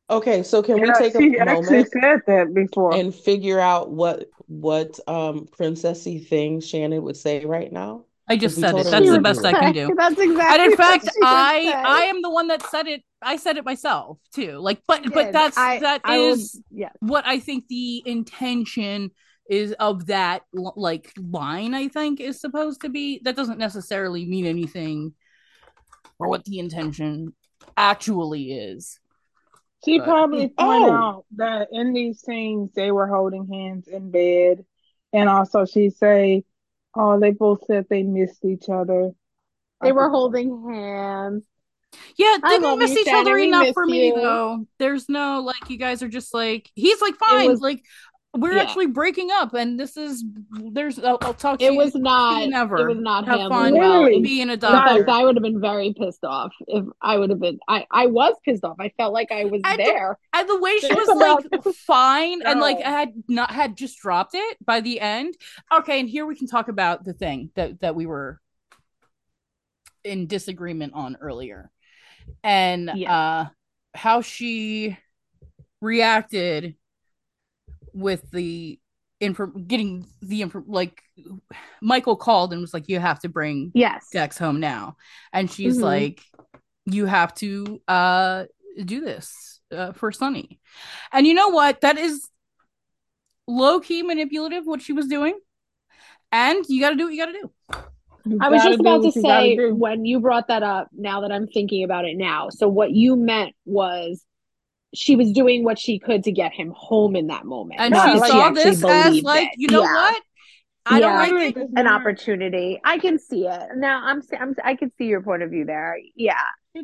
Okay, 0.10 0.44
so 0.44 0.62
can 0.62 0.82
we 0.82 0.92
take 0.94 1.16
a 1.16 1.20
moment 1.20 1.90
said 1.92 2.20
that 2.28 2.54
before. 2.54 2.94
and 2.94 3.16
figure 3.16 3.60
out 3.60 3.92
what 3.92 4.26
what 4.48 5.00
um 5.08 5.48
princessy 5.58 6.28
thing 6.28 6.60
Shannon 6.60 7.02
would 7.04 7.16
say 7.16 7.46
right 7.46 7.72
now? 7.72 8.04
I 8.28 8.38
just 8.38 8.60
said 8.60 8.76
it. 8.76 8.86
That's 8.86 9.10
the 9.10 9.20
best 9.20 9.42
do 9.42 9.48
I 9.48 9.54
can 9.54 9.74
do. 9.74 9.94
That's 9.98 10.20
exactly. 10.20 10.64
And 10.64 10.72
in 10.72 10.78
fact, 10.78 11.06
what 11.06 11.28
I 11.28 11.64
say. 11.64 11.74
I 11.74 12.02
am 12.04 12.22
the 12.22 12.30
one 12.30 12.48
that 12.48 12.62
said 12.70 12.88
it. 12.88 13.04
I 13.22 13.36
said 13.38 13.58
it 13.58 13.66
myself 13.66 14.20
too. 14.34 14.58
Like, 14.58 14.82
but 14.88 15.06
You 15.06 15.12
but 15.12 15.26
did. 15.26 15.34
that's 15.36 15.58
I- 15.58 15.80
that 15.80 16.02
I 16.04 16.18
will- 16.18 16.34
is 16.34 16.62
yes. 16.72 16.92
what 17.00 17.26
I 17.26 17.40
think 17.40 17.68
the 17.68 18.04
intention 18.06 19.12
is 19.50 19.74
of 19.74 20.08
that 20.08 20.44
like 20.54 21.12
line. 21.18 21.74
I 21.74 21.88
think 21.88 22.20
is 22.20 22.40
supposed 22.40 22.82
to 22.82 22.90
be. 22.90 23.20
That 23.24 23.36
doesn't 23.36 23.60
necessarily 23.60 24.26
mean 24.26 24.46
anything, 24.46 25.14
or 26.20 26.28
what 26.30 26.46
the 26.46 26.60
intention 26.60 27.34
actually 27.78 28.52
is. 28.54 29.00
She 29.84 29.98
But- 29.98 30.06
probably 30.06 30.54
oh! 30.58 30.64
pointed 30.66 30.90
Oh. 30.90 30.94
out 30.94 31.26
that 31.38 31.68
in 31.72 31.94
these 31.94 32.22
scenes 32.22 32.72
they 32.74 32.92
were 32.92 33.08
holding 33.08 33.48
hands 33.48 33.88
in 33.88 34.12
bed, 34.12 34.64
and 35.12 35.28
also 35.28 35.66
she 35.66 35.90
say, 35.90 36.44
"Oh, 36.96 37.20
they 37.20 37.32
both 37.32 37.66
said 37.66 37.88
they 37.90 38.04
missed 38.04 38.46
each 38.46 38.70
other." 38.70 39.12
They 39.82 39.90
I 39.90 39.92
were 39.92 40.04
think- 40.04 40.12
holding 40.14 40.70
hands. 40.70 41.46
Yeah, 42.16 42.38
they 42.42 42.58
didn't 42.60 42.80
miss 42.80 42.92
each 42.96 43.08
other 43.12 43.38
enough 43.38 43.64
miss 43.64 43.74
for 43.74 43.86
me 43.86 44.12
though. 44.12 44.66
There's 44.80 45.10
no 45.10 45.42
like 45.42 45.70
you 45.70 45.76
guys 45.78 46.02
are 46.02 46.08
just 46.08 46.34
like 46.34 46.70
he's 46.76 47.02
like 47.02 47.16
fine, 47.18 47.50
was- 47.50 47.60
like 47.60 47.84
we're 48.34 48.54
Yeah. 48.54 48.62
actually 48.62 48.88
breaking 48.88 49.30
up, 49.32 49.54
and 49.54 49.78
this 49.80 49.98
is 49.98 50.24
there's 50.52 50.98
I'll, 51.00 51.18
I'll 51.22 51.34
talk 51.34 51.60
to 51.60 51.66
It 51.66 51.74
you. 51.74 51.78
was 51.78 51.94
not. 51.96 52.48
never. 52.48 52.78
It 52.78 52.96
was 52.96 53.04
not 53.04 53.26
Have 53.28 53.50
fun 53.50 53.74
well. 53.78 54.06
Being 54.22 54.50
a 54.50 54.56
doctor. 54.58 55.10
I 55.10 55.26
would 55.26 55.36
have 55.36 55.44
been 55.44 55.60
very 55.60 55.94
pissed 55.94 56.24
off 56.24 56.54
if 56.68 56.86
I 57.02 57.18
would 57.18 57.30
have 57.30 57.40
been. 57.42 57.60
I 57.68 57.86
I 57.92 58.06
was 58.08 58.36
pissed 58.46 58.64
off. 58.64 58.78
I 58.80 58.90
felt 58.98 59.14
like 59.14 59.32
I 59.34 59.46
was 59.46 59.62
I 59.66 59.76
there. 59.76 60.18
And 60.34 60.48
the 60.48 60.60
way 60.60 60.78
she 60.80 60.94
was 60.94 61.08
like 61.10 61.76
fine 61.76 62.42
and 62.44 62.62
like 62.62 62.78
i 62.78 62.90
had 62.90 63.10
not 63.28 63.52
had 63.52 63.76
just 63.76 64.00
dropped 64.00 64.34
it 64.34 64.58
by 64.66 64.80
the 64.80 65.02
end. 65.02 65.36
Okay, 65.74 66.00
and 66.00 66.08
here 66.10 66.26
we 66.26 66.36
can 66.38 66.48
talk 66.48 66.70
about 66.70 67.04
the 67.04 67.14
thing 67.14 67.52
that 67.56 67.82
that 67.82 67.96
we 67.96 68.06
were 68.06 68.40
in 70.06 70.28
disagreement 70.28 70.94
on 70.96 71.18
earlier. 71.20 71.70
And 72.44 72.92
Yeah. 72.96 73.14
uh 73.14 73.46
how 73.94 74.22
she 74.22 74.98
reacted 75.82 76.76
with 77.94 78.30
the 78.32 78.80
info 79.20 79.46
getting 79.48 80.08
the 80.22 80.42
info 80.42 80.64
like 80.66 81.04
Michael 81.82 82.16
called 82.16 82.54
and 82.54 82.62
was 82.62 82.74
like 82.74 82.90
you 82.90 83.00
have 83.00 83.20
to 83.20 83.30
bring 83.30 83.72
Yes. 83.76 84.08
Dex 84.12 84.38
home 84.38 84.60
now. 84.60 84.98
And 85.32 85.50
she's 85.50 85.78
Mhm. 85.78 85.84
like, 85.84 86.22
you 86.86 87.06
have 87.06 87.34
to 87.36 87.82
uh 87.88 88.46
do 88.84 89.02
this 89.02 89.60
uh, 89.72 89.92
for 89.94 90.12
Sonny. 90.12 90.60
And 91.12 91.28
you 91.28 91.34
know 91.34 91.50
what? 91.50 91.82
That 91.82 91.98
is 91.98 92.28
low 93.48 93.80
key 93.80 94.02
manipulative 94.02 94.66
what 94.66 94.82
she 94.82 94.94
was 94.94 95.08
doing. 95.08 95.38
And 96.32 96.66
you 96.68 96.82
got 96.82 96.92
to 96.92 96.96
do 96.96 97.06
what 97.06 97.14
you 97.14 97.20
got 97.20 97.32
to 97.32 97.34
do. 97.34 97.52
You 98.26 98.38
I 98.42 98.50
was 98.50 98.64
just 98.64 98.80
about 98.80 99.02
to 99.02 99.08
what 99.08 99.16
you 99.16 99.24
gotta 99.24 99.46
say 99.46 99.72
when 99.72 100.06
you 100.06 100.20
brought 100.20 100.48
that 100.48 100.64
up, 100.64 100.90
now 100.94 101.22
that 101.22 101.32
I'm 101.32 101.48
thinking 101.48 101.84
about 101.84 102.06
it 102.06 102.18
now. 102.18 102.50
So 102.50 102.68
what 102.68 102.92
you 102.92 103.16
meant 103.16 103.56
was 103.66 104.24
she 104.94 105.16
was 105.16 105.32
doing 105.32 105.64
what 105.64 105.80
she 105.80 106.00
could 106.00 106.24
to 106.26 106.32
get 106.32 106.52
him 106.54 106.74
home 106.76 107.16
in 107.16 107.28
that 107.28 107.46
moment. 107.46 107.80
And 107.80 107.94
No, 107.94 108.04
she 108.14 108.20
like, 108.20 108.32
saw 108.32 108.48
actually 108.48 108.64
this 108.64 108.84
as 108.84 109.22
like, 109.24 109.48
it. 109.48 109.54
you 109.58 109.68
know 109.70 109.84
Yeah. 109.84 109.94
what? 109.94 110.22
I 110.86 111.00
don't 111.00 111.12
Yeah. 111.12 111.36
like 111.46 111.58
it. 111.58 111.70
An 111.76 111.88
opportunity. 111.88 112.82
I 112.84 112.98
can 112.98 113.20
see 113.20 113.46
it. 113.46 113.62
Now 113.78 114.02
I'm, 114.04 114.22
I'm 114.40 114.56
I 114.64 114.76
can 114.76 114.92
see 114.98 115.06
your 115.06 115.22
point 115.22 115.44
of 115.44 115.50
view 115.52 115.64
there. 115.66 115.98
Yeah. 116.16 116.34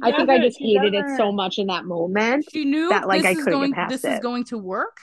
I 0.01 0.11
think 0.11 0.29
I 0.29 0.37
just 0.39 0.59
hated 0.59 0.93
it 0.93 1.05
so 1.17 1.31
much 1.31 1.57
in 1.59 1.67
that 1.67 1.85
moment. 1.85 2.45
She 2.51 2.65
knew 2.65 2.89
that, 2.89 3.07
like, 3.07 3.21
this 3.23 3.31
I 3.31 3.33
couldn't 3.35 3.45
get 3.45 3.51
going 3.51 3.73
past 3.73 3.89
this 3.91 4.03
is 4.03 4.19
going 4.19 4.43
to 4.45 4.57
work. 4.57 4.97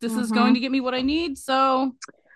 This 0.00 0.12
is 0.14 0.30
Mhm. 0.30 0.34
going 0.34 0.54
to 0.54 0.60
get 0.60 0.70
me 0.70 0.80
what 0.80 0.94
I 0.94 1.00
need. 1.02 1.38
So 1.38 1.92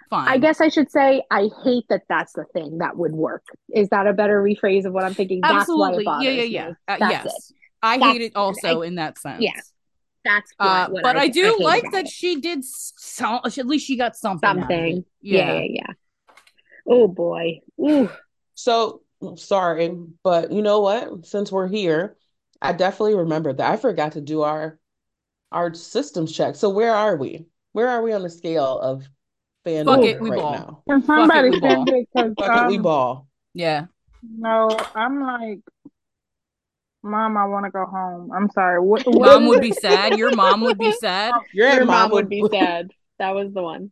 fine. 0.09 0.27
I 0.29 0.39
guess 0.39 0.61
I 0.61 0.69
should 0.69 0.91
say 0.91 1.23
I 1.31 1.51
hate 1.65 1.85
that 1.91 2.03
that's 2.09 2.33
the 2.33 2.45
thing 2.53 2.79
that 2.79 2.97
would 2.97 3.13
work. 3.13 3.45
Is 3.75 3.89
that 3.91 4.07
a 4.07 4.13
better 4.13 4.43
rephrase 4.43 4.87
of 4.87 4.93
what 4.93 5.05
I'm 5.05 5.15
thinking? 5.15 5.41
Absolutely. 5.45 6.05
That's 6.05 6.07
why 6.07 6.23
it 6.23 6.25
yeah, 6.25 6.31
bothers 6.31 6.37
yeah, 6.37 6.43
me. 6.43 6.47
yeah. 6.47 6.95
Uh, 7.07 7.11
yes. 7.11 7.27
it. 7.27 7.57
I 7.83 7.99
That's 7.99 8.13
hate 8.13 8.21
it 8.23 8.25
it. 8.27 8.37
also 8.37 8.83
I- 8.83 8.87
in 8.87 8.95
that 8.97 9.19
sense. 9.19 9.43
yeah. 9.43 9.61
That's 10.25 10.53
what, 10.57 10.67
Uh, 10.67 10.89
what 10.91 11.03
but 11.03 11.17
I, 11.17 11.23
I, 11.23 11.29
do 11.29 11.43
hate 11.43 11.61
like 11.61 11.93
that 11.93 12.05
it. 12.07 12.11
she 12.11 12.41
did 12.41 12.65
some. 12.65 13.41
At 13.45 13.67
least 13.67 13.87
she 13.87 13.97
got 13.97 14.17
something. 14.17 14.47
out 14.49 14.57
of 14.59 14.63
it. 14.65 14.65
something. 14.69 15.05
Yeah, 15.23 15.61
yeah, 15.61 15.67
yeah. 15.69 15.93
Oh 16.89 17.09
boy. 17.09 17.61
Ooh. 17.81 18.11
So 18.55 19.03
sorry, 19.37 19.97
but 20.23 20.53
you 20.53 20.63
know 20.63 20.81
what? 20.81 21.27
Since 21.27 21.51
we're 21.53 21.69
here, 21.69 22.17
I 22.61 22.73
definitely 22.73 23.17
remember 23.17 23.53
that 23.53 23.71
I 23.71 23.77
forgot 23.77 24.13
to 24.13 24.21
do 24.21 24.43
our 24.43 24.79
our 25.53 25.73
systems 25.75 26.33
check. 26.33 26.55
So 26.57 26.69
where 26.71 26.95
are 26.95 27.17
we? 27.17 27.47
Where 27.73 27.89
are 27.89 28.03
we 28.03 28.13
on 28.13 28.23
the 28.23 28.31
scale 28.31 28.79
of 28.79 29.05
fandom 29.65 29.87
Fuck 29.97 30.05
it, 30.05 30.21
we 30.21 30.31
right 30.31 30.39
ball. 30.39 30.53
now? 30.53 30.83
Can 30.89 31.03
Fuck 31.03 31.31
it, 31.35 31.51
we 31.51 31.61
ball. 31.61 31.85
it? 31.89 32.09
Because 32.15 32.33
Fuck 32.39 32.65
it, 32.65 32.69
we 32.69 32.77
um, 32.77 32.83
ball. 32.83 33.29
Yeah. 33.55 33.87
no, 34.23 34.69
I'm 34.95 35.21
like, 35.23 35.61
Mom, 37.03 37.37
I 37.37 37.47
want 37.47 37.65
to 37.65 37.71
go 37.71 37.87
home. 37.87 38.31
I'm 38.33 38.51
sorry. 38.51 38.81
What? 38.81 39.07
what 39.07 39.27
Mom 39.29 39.47
would 39.47 39.61
be 39.61 39.73
sad. 39.73 40.15
Your 40.15 40.31
mom 40.31 40.61
would 40.63 40.79
be 40.79 40.93
sad. 40.93 41.35
Oh, 41.35 41.43
your, 41.53 41.69
Your 41.77 41.85
mom, 41.85 42.11
mom 42.11 42.11
would 42.13 42.29
be 42.29 42.45
sad. 42.51 42.91
That 43.19 43.35
was 43.35 43.53
the 43.53 43.63
one. 43.63 43.91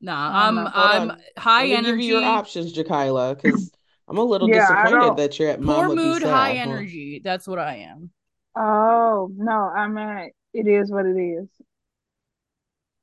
Nah, 0.00 0.32
Oh, 0.32 0.46
I'm 0.46 0.56
no. 0.56 0.70
I'm 0.74 1.10
on. 1.10 1.18
high 1.36 1.66
Let 1.66 1.76
energy. 1.78 1.92
give 1.92 2.00
you 2.00 2.16
your 2.18 2.24
options, 2.24 2.72
Jakayla, 2.72 3.36
because 3.36 3.70
I'm 4.08 4.18
a 4.18 4.24
little 4.24 4.48
Yeah, 4.48 4.66
disappointed 4.68 5.16
that 5.16 5.38
you're 5.38 5.50
at 5.50 5.60
mom 5.60 5.76
Poor 5.76 5.88
would 5.88 5.96
be 5.96 6.12
mood, 6.12 6.22
sad. 6.22 6.30
high 6.30 6.52
Well, 6.54 6.60
energy. 6.62 7.20
That's 7.22 7.46
what 7.46 7.58
I 7.58 7.76
am. 7.76 8.10
Oh 8.56 9.30
no, 9.36 9.52
I'm 9.52 9.96
at. 9.98 10.30
It 10.52 10.66
is 10.66 10.90
what 10.90 11.06
it 11.06 11.16
is. 11.16 11.48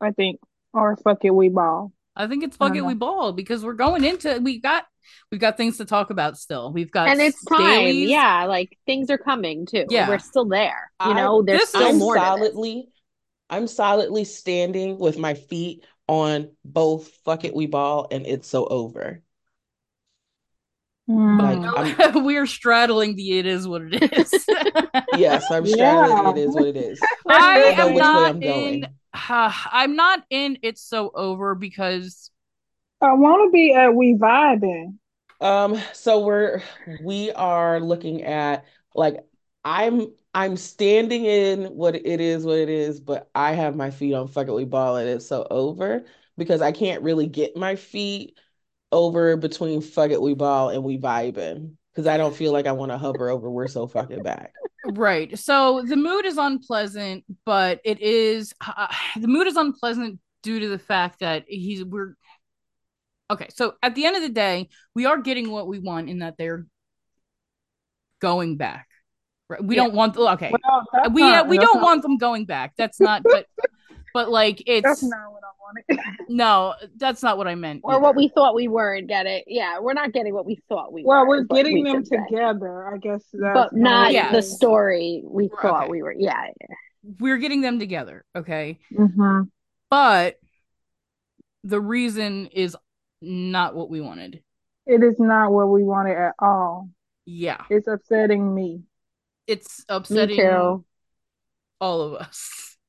I 0.02 0.12
think, 0.12 0.40
or 0.74 0.96
fuck 0.98 1.24
it, 1.26 1.32
we 1.32 1.50
ball. 1.50 1.92
I 2.16 2.28
think 2.28 2.44
it's 2.44 2.58
I 2.60 2.66
fuck 2.66 2.70
don't 2.70 2.78
it, 2.78 2.86
we 2.86 2.94
ball 2.94 3.32
because 3.34 3.64
we're 3.64 3.74
going 3.74 4.04
into 4.04 4.40
we 4.42 4.60
got 4.60 4.86
we've 5.32 5.42
got 5.42 5.58
things 5.58 5.78
to 5.78 5.86
talk 5.86 6.10
about 6.10 6.38
still. 6.38 6.72
We've 6.74 6.92
got 6.92 7.10
And 7.10 7.22
it's 7.22 7.44
time. 7.46 7.60
dailies. 7.60 8.10
Yeah, 8.10 8.46
like 8.46 8.78
things 8.86 9.10
are 9.10 9.18
coming 9.18 9.66
too. 9.66 9.86
Yeah. 9.90 10.08
We're 10.10 10.20
still 10.20 10.46
there. 10.46 10.92
You 11.06 11.12
I- 11.12 11.14
know, 11.14 11.42
there's 11.42 11.70
still 11.70 11.82
is- 11.82 11.88
I'm 11.94 11.98
more 12.00 12.16
solidly, 12.16 12.90
I'm 13.50 13.68
solidly 13.68 14.24
standing 14.26 14.98
with 14.98 15.18
my 15.18 15.34
feet 15.36 15.86
on 16.08 16.52
both 16.66 17.10
fuck 17.26 17.44
it, 17.46 17.54
we 17.56 17.66
ball 17.68 18.08
and 18.12 18.26
it's 18.26 18.48
so 18.48 18.66
over. 18.66 19.22
Mm. 21.10 21.74
I'm- 21.78 22.24
we 22.26 22.36
are 22.38 22.46
straddling 22.46 23.16
the 23.16 23.40
it 23.40 23.46
is 23.46 23.68
what 23.68 23.82
it 23.84 24.14
is. 24.14 24.46
Yes, 25.16 25.46
I'm 25.50 25.66
Yeah. 25.66 25.74
straddling. 26.06 26.38
It 26.38 26.48
is 26.50 26.54
what 26.56 26.66
it 26.66 26.78
is. 26.78 27.00
I 27.28 27.72
I 27.72 27.76
know 27.76 27.88
am 27.88 27.88
which 27.88 27.96
way 27.96 28.00
not 28.00 28.30
I'm 28.30 28.44
in 28.44 28.80
going. 28.82 28.86
I'm 29.14 29.96
not 29.96 30.24
in 30.30 30.58
it's 30.62 30.82
so 30.82 31.10
over 31.14 31.56
because 31.56 32.30
I 33.02 33.14
want 33.14 33.48
to 33.48 33.52
be 33.52 33.74
at 33.74 33.94
we 33.94 34.16
vibing. 34.16 34.96
Um, 35.40 35.80
so 35.94 36.26
we're 36.26 36.62
we 37.04 37.32
are 37.32 37.80
looking 37.80 38.24
at 38.24 38.66
like 38.96 39.24
I'm 39.64 40.14
I'm 40.34 40.58
standing 40.58 41.26
in 41.26 41.66
what 41.66 41.96
it 41.96 42.22
is, 42.22 42.44
what 42.46 42.58
it 42.58 42.70
is, 42.70 43.00
but 43.00 43.30
I 43.36 43.54
have 43.54 43.76
my 43.76 43.92
feet 43.92 44.14
on 44.14 44.28
fuck 44.28 44.48
it, 44.48 44.54
we 44.54 44.66
ball 44.66 44.98
and 44.98 45.08
it's 45.08 45.28
so 45.28 45.46
over 45.50 46.06
because 46.38 46.62
I 46.62 46.72
can't 46.72 47.04
really 47.04 47.28
get 47.28 47.56
my 47.56 47.76
feet 47.76 48.38
over 48.92 49.38
between 49.38 49.82
fuck 49.82 50.12
it, 50.12 50.22
we 50.22 50.34
ball 50.34 50.70
and 50.70 50.84
we 50.84 50.98
vibing 50.98 51.74
because 51.92 52.08
I 52.08 52.18
don't 52.18 52.36
feel 52.36 52.52
like 52.52 52.66
I 52.68 52.72
want 52.72 52.92
to 52.92 52.98
hover 52.98 53.30
over 53.30 53.50
we're 53.50 53.68
so 53.68 53.88
fucking 53.88 54.24
back. 54.24 54.54
Right. 54.86 55.38
So 55.38 55.84
the 55.86 55.98
mood 55.98 56.26
is 56.26 56.38
unpleasant, 56.38 57.26
but 57.46 57.82
it 57.84 58.00
is 58.00 58.54
uh, 58.66 58.88
the 59.20 59.28
mood 59.28 59.48
is 59.48 59.58
unpleasant 59.58 60.20
due 60.42 60.60
to 60.60 60.70
the 60.70 60.80
fact 60.80 61.20
that 61.20 61.46
he's 61.48 61.84
we're 61.84 62.16
okay. 63.32 63.48
So 63.54 63.76
at 63.82 63.96
the 63.96 64.06
end 64.06 64.16
of 64.16 64.22
the 64.22 64.30
day, 64.30 64.70
we 64.96 65.06
are 65.06 65.18
getting 65.20 65.52
what 65.52 65.68
we 65.68 65.80
want 65.80 66.10
in 66.10 66.20
that 66.20 66.36
they're 66.38 66.66
going 68.22 68.58
back. 68.58 68.88
Right. 69.50 69.64
We 69.64 69.76
Yeah. 69.76 69.84
don't 69.86 69.94
want 69.96 70.18
okay. 70.18 70.52
Well, 70.52 71.10
we 71.12 71.22
not- 71.22 71.46
uh, 71.46 71.50
we 71.50 71.58
don't 71.58 71.76
not- 71.76 71.84
want 71.84 72.02
them 72.02 72.18
going 72.18 72.46
back. 72.46 72.74
That's 72.78 73.00
not. 73.00 73.24
But 73.24 73.46
but 74.14 74.30
like 74.30 74.58
That's 74.68 75.02
it's 75.02 75.04
not 75.04 75.32
what 75.32 75.44
I 75.44 75.52
wanted. 75.62 76.04
no. 76.30 76.74
That's 76.98 77.24
not 77.24 77.38
what 77.38 77.48
I 77.48 77.56
meant. 77.56 77.82
Or 77.84 78.00
what 78.02 78.16
we 78.16 78.28
thought 78.30 78.56
we 78.56 78.68
weren't 78.68 79.08
getting. 79.08 79.44
Yeah, 79.48 79.80
we're 79.80 79.94
not 79.94 80.12
getting 80.12 80.34
what 80.34 80.46
we 80.46 80.60
thought 80.68 80.92
we 80.92 81.04
Well, 81.06 81.22
were. 81.26 81.38
we're 81.40 81.44
getting 81.44 81.84
we 81.84 81.84
them 81.92 82.04
should 82.04 82.08
say. 82.08 82.18
together. 82.30 82.94
I 82.94 82.98
guess 82.98 83.24
that's 83.32 83.54
But 83.54 83.74
not 83.74 84.12
Yeah. 84.12 84.32
the 84.32 84.42
story 84.42 85.22
we 85.26 85.44
Right, 85.44 85.62
thought 85.62 85.84
okay. 85.84 85.92
we 85.92 86.02
were. 86.02 86.14
Yeah. 86.18 86.48
we're 87.20 87.38
getting 87.38 87.62
them 87.62 87.80
together. 87.80 88.26
Okay. 88.36 88.80
hmm 88.94 89.44
But 89.90 90.36
the 91.64 91.80
reason 91.80 92.48
is 92.48 92.76
not 93.22 93.76
what 93.76 93.90
we 93.90 94.02
wanted. 94.02 94.42
It 94.86 95.04
is 95.04 95.20
not 95.20 95.52
what 95.52 95.68
we 95.70 95.84
wanted 95.84 96.18
at 96.18 96.34
all. 96.40 96.90
Yeah. 97.26 97.62
It's 97.70 97.88
upsetting 97.88 98.54
me. 98.56 98.84
It's 99.48 99.84
upsetting 99.90 100.38
too. 100.38 100.86
all 101.82 102.02
of 102.02 102.14
us. 102.16 102.64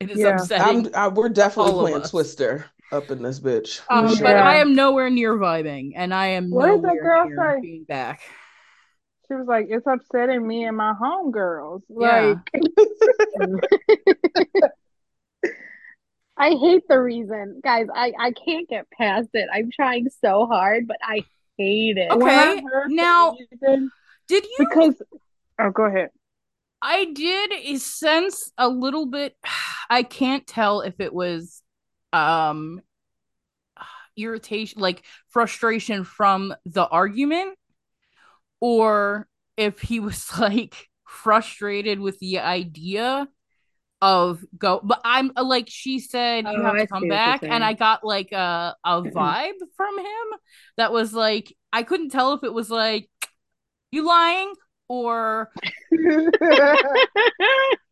It 0.00 0.10
is 0.10 0.18
Yeah. 0.18 0.36
upsetting. 0.36 0.88
I'm 0.88 0.94
I, 0.94 1.08
we're 1.08 1.28
definitely 1.28 1.72
all 1.72 1.80
playing. 1.82 2.02
Twister 2.02 2.66
up 2.92 3.10
in 3.10 3.22
this 3.22 3.40
bitch. 3.40 3.80
Um, 3.88 4.08
sure. 4.14 4.26
But 4.26 4.36
I 4.36 4.56
am 4.56 4.74
nowhere 4.74 5.08
near 5.08 5.38
vibing, 5.38 5.92
and 5.94 6.12
I 6.12 6.26
am 6.26 6.50
What 6.50 6.66
did 6.66 6.82
that 6.82 6.98
girl 7.00 7.24
near 7.26 7.54
say? 7.54 7.60
being 7.62 7.84
back. 7.84 8.20
She 9.28 9.34
was 9.34 9.46
like, 9.46 9.68
"It's 9.70 9.86
upsetting 9.86 10.46
me 10.46 10.64
and 10.64 10.76
my 10.76 10.92
homegirls." 11.00 11.82
Yeah. 11.88 12.34
Like, 16.38 16.52
I 16.52 16.56
hate 16.58 16.82
the 16.88 17.00
reason, 17.00 17.60
guys. 17.62 17.86
I 17.94 18.12
I 18.18 18.32
can't 18.32 18.68
get 18.68 18.90
past 18.90 19.28
it. 19.34 19.48
I'm 19.52 19.70
trying 19.70 20.08
so 20.20 20.46
hard, 20.46 20.86
but 20.86 20.96
I 21.02 21.24
hate 21.56 21.96
it. 21.96 22.10
Okay. 22.10 22.24
when 22.24 22.38
I 22.38 22.62
heard 22.62 22.90
the 22.90 22.94
now- 22.94 23.36
Did 24.26 24.44
you? 24.44 24.56
because 24.58 25.02
oh, 25.58 25.70
go 25.70 25.84
ahead. 25.84 26.10
I 26.82 27.06
did 27.06 27.52
is 27.64 27.84
sense 27.84 28.52
a 28.58 28.68
little 28.68 29.06
bit. 29.06 29.36
I 29.90 30.02
can't 30.02 30.46
tell 30.46 30.80
if 30.80 31.00
it 31.00 31.12
was 31.12 31.62
um 32.12 32.80
irritation, 34.16 34.80
like 34.80 35.04
frustration 35.28 36.04
from 36.04 36.54
the 36.64 36.86
argument, 36.86 37.56
or 38.60 39.28
if 39.56 39.80
he 39.80 40.00
was 40.00 40.30
like 40.38 40.88
frustrated 41.04 42.00
with 42.00 42.18
the 42.18 42.40
idea 42.40 43.28
of 44.04 44.44
go. 44.58 44.80
But 44.82 45.00
I'm 45.04 45.32
like 45.34 45.68
she 45.68 45.98
said, 45.98 46.44
you 46.44 46.60
Oh, 46.60 46.62
have 46.62 46.74
I 46.74 46.80
to 46.80 46.86
come 46.86 47.08
back, 47.08 47.42
and. 47.42 47.64
I 47.64 47.72
got 47.72 48.04
like 48.04 48.32
a 48.32 48.76
a 48.84 49.02
vibe 49.02 49.52
from 49.76 49.98
him 49.98 50.38
that 50.76 50.92
was 50.92 51.12
like 51.14 51.56
I 51.72 51.82
couldn't 51.82 52.10
tell 52.10 52.34
if 52.34 52.44
it 52.44 52.52
was 52.52 52.70
like 52.70 53.08
you 53.90 54.06
lying 54.06 54.52
or 54.88 55.50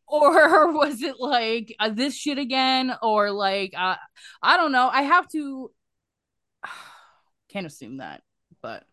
or 0.06 0.72
was 0.72 1.02
it 1.02 1.16
like 1.18 1.74
uh, 1.80 1.88
this 1.88 2.14
shit 2.14 2.36
again 2.38 2.94
or 3.02 3.30
like 3.30 3.72
uh, 3.76 3.96
i 4.42 4.56
don't 4.58 4.72
know 4.72 4.88
i 4.92 5.02
have 5.02 5.26
to 5.28 5.70
can't 7.48 7.66
assume 7.66 7.96
that 7.98 8.22
but 8.60 8.84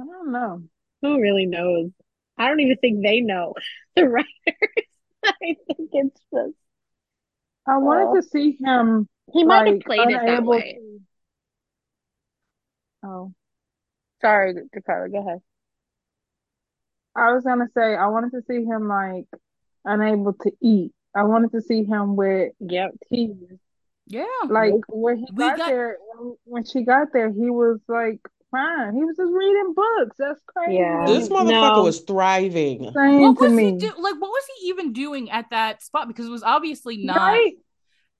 I 0.00 0.04
don't 0.04 0.32
know. 0.32 0.62
Who 1.02 1.20
really 1.20 1.46
knows? 1.46 1.90
I 2.38 2.48
don't 2.48 2.60
even 2.60 2.76
think 2.78 3.02
they 3.02 3.20
know. 3.20 3.54
The 3.96 4.08
writers. 4.08 4.89
I 5.24 5.32
think 5.40 5.90
it's 5.92 6.20
just 6.32 6.54
I 7.66 7.78
wanted 7.78 8.20
to 8.20 8.28
see 8.28 8.56
him 8.60 9.08
he 9.32 9.44
might 9.44 9.66
have 9.66 9.76
like 9.76 9.84
played 9.84 10.10
it 10.10 10.12
that 10.14 10.28
unable 10.28 10.50
way. 10.52 10.78
to. 10.80 11.00
Oh, 13.02 13.32
Sorry, 14.20 14.54
Dakota, 14.54 15.08
go 15.10 15.18
ahead. 15.26 15.40
I 17.16 17.32
was 17.32 17.44
gonna 17.44 17.68
say 17.74 17.94
I 17.96 18.06
wanted 18.08 18.32
to 18.32 18.42
see 18.46 18.64
him 18.64 18.88
like 18.88 19.26
unable 19.84 20.32
to 20.34 20.52
eat. 20.60 20.92
I 21.14 21.24
wanted 21.24 21.52
to 21.52 21.62
see 21.62 21.84
him 21.84 22.16
with 22.16 22.52
Yep. 22.60 22.92
tears. 23.08 23.58
yeah 24.06 24.26
Like 24.48 24.74
when 24.88 25.18
he 25.18 25.26
got, 25.34 25.56
got- 25.58 25.68
there, 25.70 25.96
when, 26.14 26.36
when 26.44 26.64
she 26.64 26.82
got 26.82 27.08
there, 27.12 27.30
he 27.30 27.50
was 27.50 27.80
like 27.88 28.20
fine. 28.50 28.94
He 28.94 29.04
was 29.04 29.16
just 29.16 29.32
reading 29.32 29.74
books. 29.74 30.16
That's 30.18 30.40
crazy. 30.46 30.76
Yeah. 30.78 31.04
This 31.06 31.28
No. 31.28 31.60
motherfucker 31.60 31.82
was 31.82 32.00
thriving. 32.00 32.92
Saying 32.94 33.20
what 33.20 33.38
to 33.38 33.48
was 33.48 33.56
me, 33.56 33.64
he 33.64 33.72
do 33.72 33.86
like 33.98 34.14
what 34.20 34.30
was 34.30 34.44
he 34.58 34.68
even 34.68 34.92
doing 34.92 35.30
at 35.30 35.46
that 35.50 35.82
spot 35.82 36.08
because 36.08 36.26
it 36.26 36.30
was 36.30 36.42
obviously 36.42 36.98
not 36.98 37.20
right? 37.32 37.54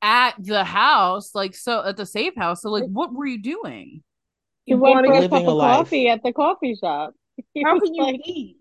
at 0.03 0.35
the 0.39 0.65
house 0.65 1.35
like 1.35 1.55
so 1.55 1.85
at 1.85 1.97
the 1.97 2.07
safe 2.07 2.35
house 2.37 2.63
so 2.63 2.71
like 2.71 2.85
what 2.85 3.13
were 3.13 3.27
you 3.27 3.43
doing 3.43 4.03
He 4.67 4.75
went 4.75 5.05
get 5.05 5.17
a 5.17 5.21
Living 5.21 5.31
cup 5.31 5.49
a 5.49 5.51
of 5.51 5.57
life. 5.57 5.87
coffee 5.89 6.09
at 6.09 6.23
the 6.23 6.33
coffee 6.33 6.75
shop. 6.77 7.15
He 7.55 7.65
How 7.65 7.79
can 7.81 7.95
you 7.95 8.03
like, 8.05 8.21
eat? 8.27 8.57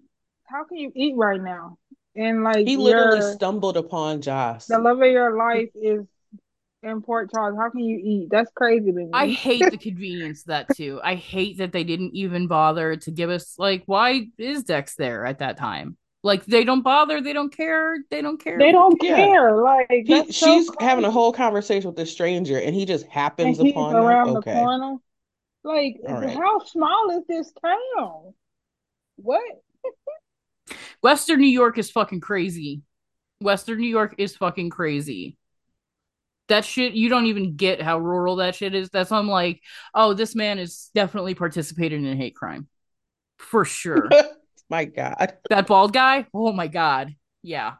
How 0.45 0.63
can 0.65 0.77
you 0.77 0.91
eat 0.95 1.15
right 1.15 1.41
now? 1.41 1.77
and 2.15 2.43
like 2.43 2.65
He 2.65 2.75
literally 2.77 3.21
your 3.21 3.33
stumbled 3.35 3.77
upon 3.77 4.21
Joss. 4.21 4.67
the 4.67 4.79
love 4.79 5.01
of 5.01 5.11
your 5.11 5.35
life 5.37 5.69
is 5.75 6.05
in 6.83 7.01
Port 7.01 7.31
Charles. 7.31 7.57
How 7.57 7.69
can 7.69 7.81
you 7.81 7.99
eat? 8.01 8.29
That's 8.31 8.51
crazy 8.55 8.91
to 8.91 8.91
me. 8.91 9.09
I 9.13 9.27
hate 9.27 9.69
the 9.71 9.77
convenience 9.77 10.41
of 10.41 10.47
that 10.47 10.73
too. 10.73 10.99
I 11.03 11.15
hate 11.15 11.57
that 11.57 11.71
they 11.71 11.83
didn't 11.83 12.15
even 12.15 12.47
bother 12.47 12.95
to 12.97 13.11
give 13.11 13.29
us 13.29 13.55
like 13.57 13.83
why 13.85 14.27
is 14.37 14.63
Dex 14.63 14.95
there 14.95 15.25
at 15.25 15.39
that 15.39 15.57
time? 15.57 15.97
Like 16.23 16.45
they 16.45 16.63
don't 16.63 16.81
bother, 16.81 17.21
they 17.21 17.33
don't 17.33 17.55
care, 17.55 17.97
they 18.11 18.21
don't 18.21 18.41
care. 18.41 18.59
They 18.59 18.71
don't 18.71 19.01
Yeah. 19.01 19.15
care. 19.15 19.61
Like 19.61 19.87
He, 20.05 20.13
that's 20.13 20.37
so 20.37 20.59
she's 20.59 20.69
having 20.79 21.05
a 21.05 21.11
whole 21.11 21.33
conversation 21.33 21.89
with 21.89 21.99
a 21.99 22.05
stranger, 22.05 22.59
and 22.59 22.75
he 22.75 22.85
just 22.85 23.05
and 23.05 23.11
happens 23.13 23.59
he's 23.59 23.71
upon 23.71 23.95
around 23.95 24.27
them. 24.27 24.35
the 24.35 24.39
Okay, 24.39 24.53
corner. 24.53 24.95
Like, 25.63 25.97
all 26.07 26.19
right. 26.21 26.35
how 26.35 26.59
small 26.65 27.11
is 27.17 27.25
this 27.27 27.51
town? 27.61 28.33
What? 29.17 29.41
Western 31.01 31.39
New 31.41 31.47
York 31.47 31.77
is 31.77 31.91
fucking 31.91 32.21
crazy. 32.21 32.81
Western 33.41 33.79
New 33.79 33.87
York 33.89 34.15
is 34.19 34.35
fucking 34.37 34.69
crazy. 34.69 35.37
That 36.49 36.65
shit, 36.65 36.93
you 36.93 37.09
don't 37.09 37.27
even 37.27 37.55
get 37.55 37.81
how 37.81 37.99
rural 37.99 38.37
that 38.37 38.55
shit 38.55 38.75
is. 38.75 38.89
That's 38.89 39.11
why 39.11 39.19
I'm 39.19 39.27
like, 39.29 39.61
oh, 39.93 40.13
this 40.13 40.35
man 40.35 40.59
is 40.59 40.89
definitely 40.93 41.35
participating 41.35 42.05
in 42.05 42.13
a 42.13 42.15
hate 42.15 42.35
crime. 42.35 42.67
For 43.37 43.65
sure. 43.65 44.09
My 44.69 44.85
God, 44.85 45.33
that 45.49 45.65
bald 45.65 45.93
guy, 45.93 46.27
oh 46.31 46.51
my 46.51 46.67
god. 46.67 47.15
Yeah. 47.41 47.75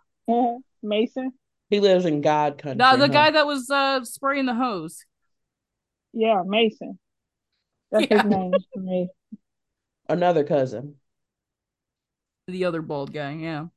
Mason? 0.82 1.34
he 1.70 1.80
lives 1.80 2.06
in 2.06 2.22
God 2.22 2.58
country. 2.58 2.78
No, 2.78 2.98
the 2.98 3.06
huh? 3.06 3.14
guy 3.14 3.30
that 3.30 3.46
was 3.46 3.70
uh 3.70 4.04
spraying 4.04 4.48
the 4.48 4.56
hose. 4.56 5.06
Yeah, 6.14 6.42
Mason. 6.44 6.98
That's 7.92 8.08
Yeah. 8.10 8.24
his 8.24 8.32
name 8.32 8.54
for 8.74 8.80
me. 8.80 9.10
another 10.08 10.44
cousin. 10.44 10.96
The 12.48 12.66
other 12.66 12.82
bald 12.82 13.14
guy, 13.14 13.34
yeah. 13.34 13.68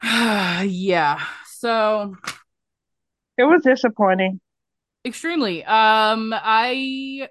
yeah. 0.64 1.20
So 1.64 2.14
It 3.38 3.44
was 3.44 3.62
disappointing. 3.62 4.38
extremely. 5.06 5.64
Um 5.64 6.34
I 6.36 7.26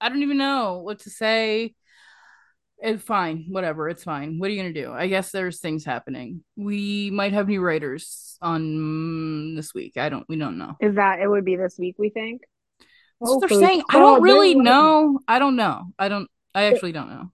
I 0.00 0.08
don't 0.08 0.24
even 0.24 0.36
know 0.36 0.78
what 0.78 0.98
to 1.00 1.10
say. 1.10 1.74
It's 2.82 3.04
fine, 3.04 3.46
whatever, 3.50 3.88
it's 3.88 4.02
fine. 4.02 4.40
What 4.40 4.48
are 4.48 4.52
you 4.52 4.60
gonna 4.60 4.74
do? 4.74 4.92
I 4.92 5.06
guess 5.06 5.30
there's 5.30 5.60
things 5.60 5.84
happening. 5.84 6.42
We 6.56 7.10
might 7.12 7.34
have 7.34 7.46
new 7.46 7.60
writers 7.60 8.36
on 8.42 8.62
mm, 8.62 9.56
this 9.56 9.72
week. 9.72 9.96
I 9.96 10.08
don't 10.08 10.28
we 10.28 10.34
don't 10.36 10.58
know. 10.58 10.74
Is 10.80 10.96
that 10.96 11.20
it 11.20 11.28
would 11.28 11.44
be 11.44 11.54
this 11.54 11.76
week, 11.78 11.94
we 11.98 12.10
think? 12.10 12.42
That's 13.20 13.30
what 13.30 13.48
they're 13.48 13.58
saying. 13.60 13.84
I 13.90 14.00
don't 14.00 14.22
really 14.22 14.56
know. 14.56 15.20
I 15.28 15.38
don't 15.38 15.54
know. 15.54 15.92
I 15.96 16.08
don't 16.08 16.28
I 16.52 16.64
actually 16.64 16.90
don't 16.90 17.10
know. 17.10 17.30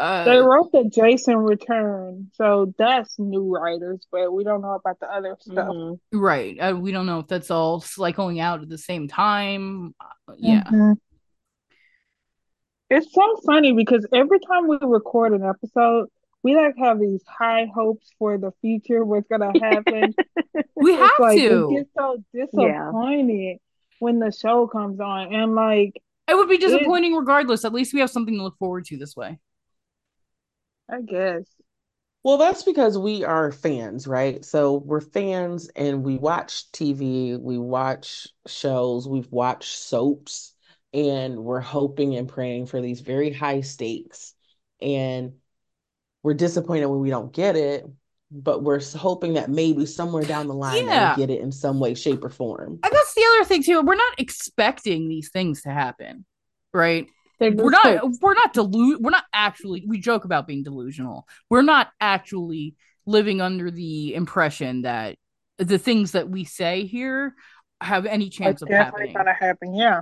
Uh 0.00 0.24
They 0.24 0.38
wrote 0.38 0.72
that 0.72 0.90
Jason 0.90 1.36
returned, 1.36 2.28
so 2.34 2.72
that's 2.78 3.18
new 3.18 3.54
writers, 3.54 4.06
but 4.10 4.32
we 4.32 4.44
don't 4.44 4.62
know 4.62 4.72
about 4.72 4.98
the 4.98 5.06
other 5.12 5.36
stuff. 5.38 5.68
Mhm. 5.68 5.98
Right. 6.12 6.56
Uh, 6.58 6.74
we 6.76 6.90
don't 6.90 7.04
know 7.06 7.18
if 7.18 7.26
that's 7.26 7.50
all 7.50 7.80
cycling 7.80 8.40
out 8.40 8.62
at 8.62 8.68
the 8.70 8.78
same 8.78 9.08
time. 9.08 9.94
Uh, 10.00 10.32
yeah. 10.38 10.64
Mhm. 10.64 10.96
It's 12.88 13.12
so 13.12 13.36
funny 13.46 13.72
because 13.72 14.06
every 14.12 14.40
time 14.40 14.66
we 14.66 14.78
record 14.82 15.32
an 15.32 15.44
episode, 15.44 16.08
we 16.42 16.56
like 16.56 16.74
have 16.78 16.98
these 16.98 17.22
high 17.28 17.66
hopes 17.72 18.10
for 18.18 18.38
the 18.38 18.52
future, 18.62 19.04
what's 19.04 19.28
gonna 19.28 19.52
happen. 19.62 20.14
We 20.74 20.94
have 20.94 21.10
like 21.20 21.38
to. 21.38 21.68
we 21.68 21.76
get 21.76 21.88
so 21.96 22.24
disappointed 22.34 23.58
when 23.98 24.18
the 24.18 24.32
show 24.32 24.66
comes 24.66 24.98
on, 24.98 25.32
and 25.34 25.54
like 25.54 26.02
It 26.26 26.34
would 26.36 26.48
be 26.48 26.56
disappointing 26.58 27.14
regardless. 27.14 27.64
At 27.64 27.72
least 27.74 27.92
we 27.92 28.00
have 28.00 28.10
something 28.10 28.36
to 28.36 28.42
look 28.42 28.56
forward 28.58 28.86
to 28.86 28.96
this 28.96 29.14
way. 29.14 29.38
I 30.90 31.00
guess 31.02 31.44
Well, 32.22 32.36
that's 32.36 32.64
because 32.64 32.98
we 32.98 33.24
are 33.24 33.50
fans, 33.50 34.06
right? 34.06 34.44
So 34.44 34.74
we're 34.76 35.00
fans 35.00 35.68
and 35.74 36.02
we 36.04 36.18
watch 36.18 36.70
TV, 36.72 37.36
we 37.36 37.56
watch 37.58 38.28
shows, 38.46 39.08
we've 39.08 39.30
watched 39.32 39.78
soaps, 39.78 40.54
and 40.92 41.38
we're 41.38 41.60
hoping 41.60 42.16
and 42.16 42.28
praying 42.28 42.66
for 42.66 42.82
these 42.82 43.00
very 43.00 43.32
high 43.32 43.62
stakes. 43.62 44.34
And 44.82 45.32
we're 46.22 46.34
disappointed 46.34 46.86
when 46.86 47.00
we 47.00 47.10
don't 47.10 47.32
get 47.32 47.56
it, 47.56 47.86
but 48.30 48.62
we're 48.62 48.80
hoping 48.80 49.34
that 49.34 49.48
maybe 49.48 49.86
somewhere 49.86 50.24
down 50.24 50.46
the 50.46 50.54
line 50.54 50.86
Yeah. 50.86 51.14
we 51.14 51.22
get 51.22 51.30
it 51.30 51.40
in 51.40 51.52
some 51.52 51.80
way, 51.80 51.94
shape, 51.94 52.22
or 52.22 52.30
form. 52.30 52.80
And 52.82 52.92
that's 52.92 53.14
the 53.14 53.24
other 53.34 53.44
thing 53.44 53.62
too. 53.62 53.80
We're 53.80 53.94
not 53.94 54.18
expecting 54.18 55.08
these 55.08 55.30
things 55.30 55.62
to 55.62 55.70
happen, 55.70 56.26
right? 56.74 57.06
They're 57.40 57.52
We're 57.52 57.70
not. 57.70 57.98
hopes. 57.98 58.18
We're 58.20 58.34
not 58.34 58.54
delu. 58.54 59.00
We're 59.00 59.10
not 59.10 59.24
actually. 59.32 59.84
We 59.86 59.98
joke 59.98 60.24
about 60.24 60.46
being 60.46 60.62
delusional. 60.62 61.26
We're 61.48 61.62
not 61.62 61.88
actually 62.00 62.76
living 63.06 63.40
under 63.40 63.70
the 63.70 64.14
impression 64.14 64.82
that 64.82 65.16
the 65.58 65.78
things 65.78 66.12
that 66.12 66.28
we 66.28 66.44
say 66.44 66.84
here 66.86 67.34
have 67.80 68.04
any 68.06 68.26
It's 68.26 68.36
chance 68.36 68.62
of 68.62 68.68
definitely 68.68 69.08
happening. 69.08 69.14
gonna 69.16 69.34
happen. 69.34 69.74
Yeah, 69.74 70.00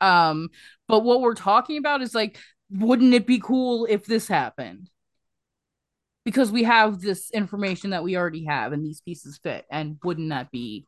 Um, 0.00 0.48
but 0.88 1.00
what 1.00 1.20
we're 1.20 1.34
talking 1.34 1.76
about 1.76 2.00
is 2.02 2.14
like, 2.14 2.38
wouldn't 2.70 3.12
it 3.14 3.26
be 3.26 3.38
cool 3.38 3.86
if 3.88 4.06
this 4.06 4.26
happened? 4.26 4.88
Because 6.24 6.50
we 6.50 6.64
have 6.64 7.00
this 7.00 7.30
information 7.30 7.90
that 7.90 8.02
we 8.02 8.16
already 8.16 8.44
have, 8.46 8.72
and 8.72 8.84
these 8.84 9.00
pieces 9.02 9.38
fit, 9.42 9.64
and 9.70 9.98
wouldn't 10.04 10.28
that 10.30 10.50
be 10.50 10.86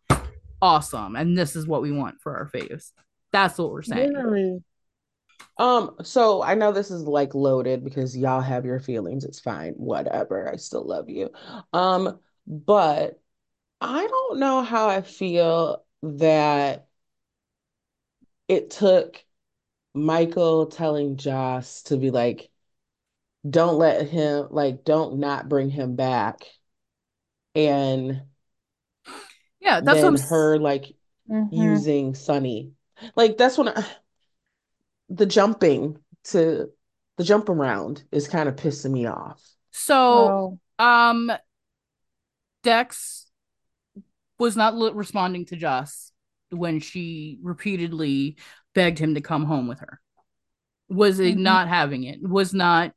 awesome? 0.61 1.17
And 1.17 1.37
this 1.37 1.57
is 1.57 1.67
what 1.67 1.81
we 1.83 1.93
want 1.93 2.21
for 2.23 2.37
our 2.37 2.49
faves. 2.49 2.93
That's 3.33 3.59
what 3.59 3.71
we're 3.71 3.83
saying. 3.83 4.13
literally. 4.15 4.63
Um, 5.59 5.96
so 6.03 6.42
I 6.42 6.55
know 6.55 6.72
this 6.72 6.90
is 6.90 7.03
like 7.05 7.35
loaded 7.35 7.85
because 7.85 8.16
y'all 8.16 8.40
have 8.40 8.64
your 8.64 8.81
feelings. 8.81 9.24
It's 9.24 9.40
fine, 9.40 9.74
whatever. 9.74 10.48
I 10.50 10.57
still 10.57 10.85
love 10.87 11.11
you. 11.11 11.31
Um, 11.72 12.18
but 12.46 13.20
I 13.81 14.07
don't 14.07 14.40
know 14.40 14.62
how 14.62 14.88
I 14.88 15.03
feel 15.03 15.85
that 16.03 16.88
it 18.48 18.70
took 18.70 19.24
Michael 19.94 20.66
telling 20.66 21.16
Joss 21.16 21.83
to 21.85 21.96
be 21.96 22.11
like, 22.11 22.50
don't 23.48 23.79
let 23.79 24.09
him, 24.09 24.48
like, 24.50 24.85
don't 24.85 25.18
not 25.18 25.48
bring 25.48 25.70
him 25.70 25.96
back. 25.96 26.44
And 27.55 28.22
Yeah, 29.61 29.81
that's 29.81 30.03
what 30.03 30.09
I'm 30.09 30.18
her 30.18 30.59
like 30.59 30.94
Mhm. 31.29 31.50
using 31.50 32.14
Sonny. 32.14 32.72
Like 33.16 33.37
that's 33.37 33.59
when 33.59 33.68
I, 33.68 33.85
the 35.11 35.27
jumping 35.27 35.99
to 36.25 36.70
the 37.18 37.25
jump 37.25 37.49
around 37.51 38.03
is 38.12 38.29
kind 38.29 38.49
of 38.49 38.57
pissing 38.57 38.92
me 38.92 39.07
off. 39.07 39.42
So, 39.73 40.59
Oh, 40.79 40.85
um, 40.85 41.31
Dex 42.62 43.27
was 44.38 44.57
not 44.57 44.77
li- 44.77 44.92
responding 44.94 45.44
to 45.46 45.57
Joss 45.57 46.12
when 46.51 46.81
she 46.81 47.38
repeatedly 47.42 48.37
begged 48.75 48.99
him 48.99 49.14
to 49.14 49.20
come 49.20 49.44
home 49.44 49.66
with 49.68 49.81
her. 49.81 50.01
Was 50.88 51.20
it 51.20 51.37
Mhm. 51.37 51.40
not 51.42 51.68
having 51.68 52.05
it? 52.05 52.23
Was 52.23 52.53
not 52.55 52.92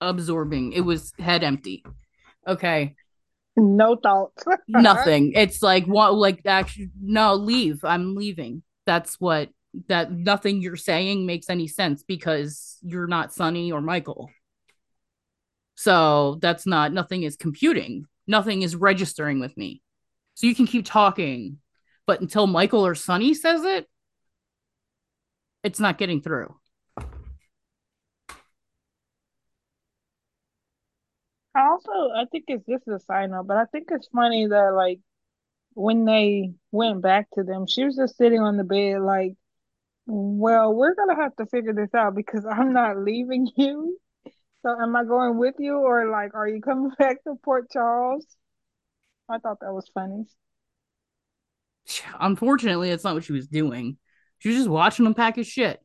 absorbing. 0.00 0.72
It 0.72 0.82
was 0.82 1.12
head 1.18 1.42
empty. 1.44 1.84
Okay, 2.46 2.94
no 3.56 3.96
thoughts. 3.96 4.44
nothing. 4.68 5.32
It's 5.34 5.62
like 5.62 5.86
what? 5.86 6.14
Like 6.14 6.42
actually, 6.44 6.90
no, 7.00 7.34
leave. 7.34 7.84
I'm 7.84 8.14
leaving. 8.14 8.62
That's 8.86 9.20
what. 9.20 9.48
That 9.88 10.12
nothing 10.12 10.60
you're 10.60 10.76
saying 10.76 11.24
makes 11.24 11.48
any 11.48 11.66
sense 11.66 12.02
because 12.02 12.76
you're 12.82 13.06
not 13.06 13.32
Sonny 13.32 13.72
or 13.72 13.80
Michael. 13.80 14.30
So 15.76 16.38
that's 16.42 16.66
not 16.66 16.92
nothing 16.92 17.22
is 17.22 17.36
computing. 17.36 18.06
Nothing 18.26 18.62
is 18.62 18.76
registering 18.76 19.40
with 19.40 19.56
me. 19.56 19.82
So 20.34 20.46
you 20.46 20.54
can 20.54 20.66
keep 20.66 20.84
talking, 20.84 21.58
but 22.06 22.20
until 22.20 22.46
Michael 22.46 22.86
or 22.86 22.94
Sonny 22.94 23.34
says 23.34 23.64
it, 23.64 23.88
it's 25.64 25.80
not 25.80 25.98
getting 25.98 26.20
through. 26.20 26.54
I 31.54 31.66
also, 31.66 31.90
I 32.14 32.24
think 32.30 32.44
it's 32.48 32.64
this 32.66 32.80
is 32.86 32.94
a 32.94 33.04
side 33.04 33.30
note, 33.30 33.46
but 33.46 33.56
I 33.56 33.66
think 33.66 33.88
it's 33.90 34.08
funny 34.08 34.46
that 34.46 34.74
like 34.74 35.00
when 35.74 36.04
they 36.04 36.52
went 36.70 37.02
back 37.02 37.28
to 37.34 37.42
them, 37.42 37.66
she 37.66 37.84
was 37.84 37.96
just 37.96 38.16
sitting 38.16 38.40
on 38.40 38.56
the 38.56 38.64
bed 38.64 39.00
like, 39.00 39.34
well, 40.06 40.74
we're 40.74 40.94
gonna 40.94 41.16
have 41.16 41.36
to 41.36 41.46
figure 41.46 41.72
this 41.72 41.94
out 41.94 42.14
because 42.14 42.44
I'm 42.44 42.72
not 42.72 42.98
leaving 42.98 43.48
you. 43.56 43.98
So 44.62 44.70
am 44.80 44.96
I 44.96 45.04
going 45.04 45.38
with 45.38 45.56
you 45.58 45.76
or 45.78 46.10
like 46.10 46.34
are 46.34 46.48
you 46.48 46.60
coming 46.62 46.92
back 46.98 47.22
to 47.24 47.34
Port 47.44 47.70
Charles? 47.70 48.26
I 49.28 49.38
thought 49.38 49.60
that 49.60 49.72
was 49.74 49.90
funny. 49.94 50.26
Unfortunately, 52.20 52.90
that's 52.90 53.04
not 53.04 53.14
what 53.14 53.24
she 53.24 53.32
was 53.32 53.48
doing. 53.48 53.98
She 54.38 54.48
was 54.48 54.58
just 54.58 54.68
watching 54.68 55.06
him 55.06 55.14
pack 55.14 55.36
his 55.36 55.46
shit. 55.46 55.80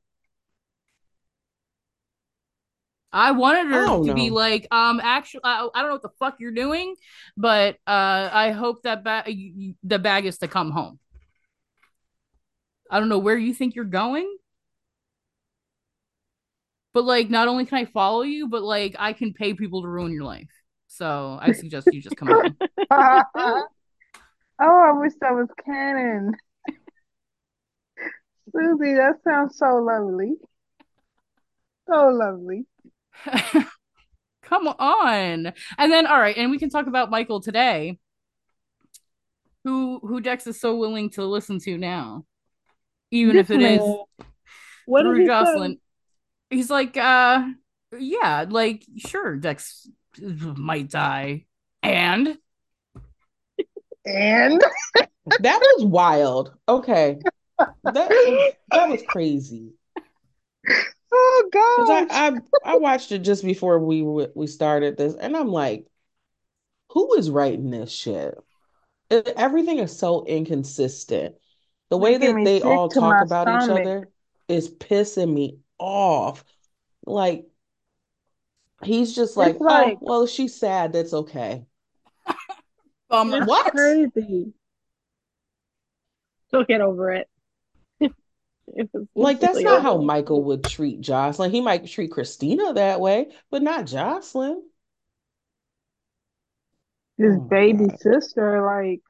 I 3.14 3.32
wanted 3.32 3.68
her 3.68 3.80
I 3.80 3.86
don't 3.86 4.06
to 4.06 4.14
be 4.14 4.30
know. 4.30 4.36
like, 4.36 4.68
um, 4.70 5.00
actually, 5.02 5.42
I, 5.44 5.68
I 5.74 5.82
don't 5.82 5.90
know 5.90 5.96
what 5.96 6.02
the 6.02 6.10
fuck 6.20 6.36
you're 6.40 6.52
doing, 6.52 6.94
but 7.38 7.76
uh, 7.88 8.30
I 8.32 8.52
hope 8.52 8.84
that 8.84 9.04
ba- 9.04 9.24
you- 9.28 9.54
you- 9.56 9.76
the 9.84 9.98
bag 9.98 10.26
is 10.26 10.38
to 10.40 10.48
come 10.48 10.72
home. 10.72 11.00
I 12.90 13.00
don't 13.00 13.10
know 13.10 13.20
where 13.20 13.38
you 13.38 13.54
think 13.54 13.76
you're 13.76 13.86
going, 13.86 14.38
But 16.98 17.06
like, 17.06 17.30
not 17.30 17.48
only 17.48 17.66
can 17.66 17.78
I 17.78 17.86
follow 17.86 18.24
you, 18.24 18.48
but 18.48 18.64
like, 18.64 18.96
I 18.98 19.14
can 19.14 19.32
pay 19.32 19.54
people 19.54 19.84
to 19.84 19.88
ruin 19.88 20.12
your 20.12 20.24
life. 20.24 20.50
So 20.88 21.38
I 21.40 21.52
suggest 21.52 21.88
you 21.92 22.02
just 22.02 22.18
come 22.18 22.30
on. 22.30 22.58
oh, 22.92 23.64
I 24.60 24.92
wish 24.94 25.14
that 25.22 25.34
was 25.34 25.48
canon. 25.64 26.34
Susie, 28.52 28.96
that 28.96 29.16
sounds 29.24 29.58
so 29.60 29.76
lovely. 29.76 30.34
So 31.88 32.10
lovely. 32.10 32.66
come 34.42 34.68
on. 34.68 35.54
And 35.78 35.92
then, 35.92 36.08
all 36.08 36.20
right, 36.20 36.36
and 36.36 36.50
we 36.50 36.58
can 36.58 36.72
talk 36.72 36.88
about 36.88 37.12
Michael 37.12 37.42
today, 37.42 38.00
who 39.64 40.00
who 40.00 40.20
Dex 40.20 40.48
is 40.48 40.60
so 40.60 40.76
willing 40.76 41.12
to 41.12 41.26
listen 41.26 41.60
to 41.60 41.78
now, 41.78 42.26
even 43.12 43.36
This 43.36 43.50
if 43.50 43.52
it 43.52 43.62
is 43.62 43.80
man, 43.80 44.04
what 44.86 45.04
did 45.04 45.10
through 45.10 45.20
he 45.22 45.26
Jocelyn. 45.26 45.80
He's 46.50 46.70
like, 46.70 46.96
uh, 46.98 47.46
yeah, 47.98 48.46
like 48.50 48.86
sure, 48.98 49.36
Dex 49.36 49.88
might 50.20 50.90
die, 50.90 51.46
and? 51.84 52.38
And 54.06 54.64
That 55.40 55.60
was 55.60 55.86
wild. 55.86 56.54
Okay. 56.70 57.20
That 57.58 57.76
that 58.72 58.90
was 58.90 59.04
crazy. 59.08 59.74
Oh 61.12 61.50
god! 61.52 62.08
I, 62.12 62.28
I 62.28 62.32
I 62.64 62.78
watched 62.78 63.12
it 63.12 63.20
just 63.20 63.44
before 63.44 63.80
we 63.80 64.04
we 64.04 64.48
started 64.48 64.98
this, 64.98 65.16
and 65.16 65.36
I'm 65.36 65.50
like, 65.50 65.88
who 66.92 67.16
is 67.16 67.30
writing 67.30 67.72
this 67.72 67.92
shit? 67.92 68.38
Everything 69.10 69.80
is 69.80 69.98
so 69.98 70.26
inconsistent. 70.26 71.36
The 71.90 71.98
way 71.98 72.18
that 72.18 72.44
they 72.44 72.62
all 72.62 72.90
talk 72.90 73.02
my 73.02 73.22
about 73.22 73.48
each 73.50 73.70
other 73.70 74.10
is 74.48 74.70
pissing 74.70 75.34
me 75.34 75.60
off. 75.80 76.44
Like 77.06 77.46
he's 78.84 79.16
just 79.16 79.38
like, 79.38 79.56
It's 79.56 79.62
oh, 79.62 79.98
well, 80.02 80.28
she's 80.28 80.56
sad. 80.56 80.94
That's 80.94 81.14
okay. 81.14 81.66
bummer. 83.10 83.38
it's 83.38 83.48
What? 83.48 83.72
crazy. 83.72 84.54
She'll 86.52 86.64
get 86.66 86.82
over 86.82 87.12
it. 87.12 87.28
It 88.70 88.90
Like 89.16 89.40
that's 89.40 89.54
completely 89.54 89.64
not 89.64 89.82
how. 89.82 89.98
Michael 90.02 90.44
would 90.46 90.66
treat 90.66 91.00
Jocelyn. 91.02 91.52
He 91.52 91.62
might 91.62 91.88
treat 91.88 92.12
Christina 92.12 92.74
that 92.74 93.00
way, 93.00 93.32
but 93.50 93.64
not 93.64 93.86
Jocelyn. 93.88 94.62
His 97.18 97.36
Oh 97.36 97.40
baby 97.50 97.88
God. 97.88 98.00
sister, 98.00 98.62
like 98.66 99.02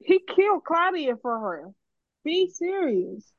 he 0.00 0.20
killed 0.20 0.64
Claudia 0.64 1.16
for 1.20 1.38
her. 1.38 1.70
Be 2.24 2.50
serious. 2.50 3.32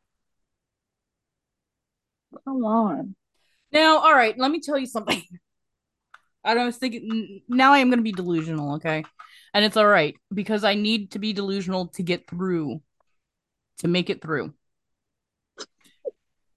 Come 2.45 2.63
on. 2.63 3.15
Now, 3.71 3.99
all 3.99 4.13
right, 4.13 4.37
let 4.37 4.51
me 4.51 4.59
tell 4.59 4.77
you 4.77 4.87
something. 4.87 5.21
I 6.43 6.55
was 6.65 6.77
thinking 6.77 7.41
now 7.47 7.73
I 7.73 7.79
am 7.79 7.89
going 7.89 7.99
to 7.99 8.03
be 8.03 8.11
delusional, 8.11 8.75
okay? 8.75 9.03
And 9.53 9.65
it's 9.65 9.77
all 9.77 9.87
right 9.87 10.15
because 10.33 10.63
I 10.63 10.75
need 10.75 11.11
to 11.11 11.19
be 11.19 11.33
delusional 11.33 11.87
to 11.89 12.03
get 12.03 12.29
through, 12.29 12.81
to 13.79 13.87
make 13.87 14.09
it 14.09 14.21
through. 14.21 14.53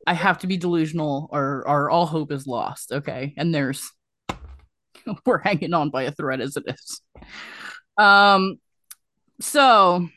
I 0.07 0.15
have 0.15 0.39
to 0.39 0.47
be 0.47 0.57
delusional 0.57 1.29
or 1.31 1.65
or 1.67 1.91
all 1.91 2.07
hope 2.07 2.33
is 2.33 2.47
lost, 2.47 2.93
okay? 2.93 3.35
And 3.37 3.55
there's 3.55 3.91
we're 5.27 5.39
hanging 5.39 5.75
on 5.75 5.91
by 5.91 6.05
a 6.05 6.13
thread 6.13 6.41
as 6.41 6.57
it 6.57 6.65
is. 6.67 7.03
Um 7.97 8.59
so 9.43 10.09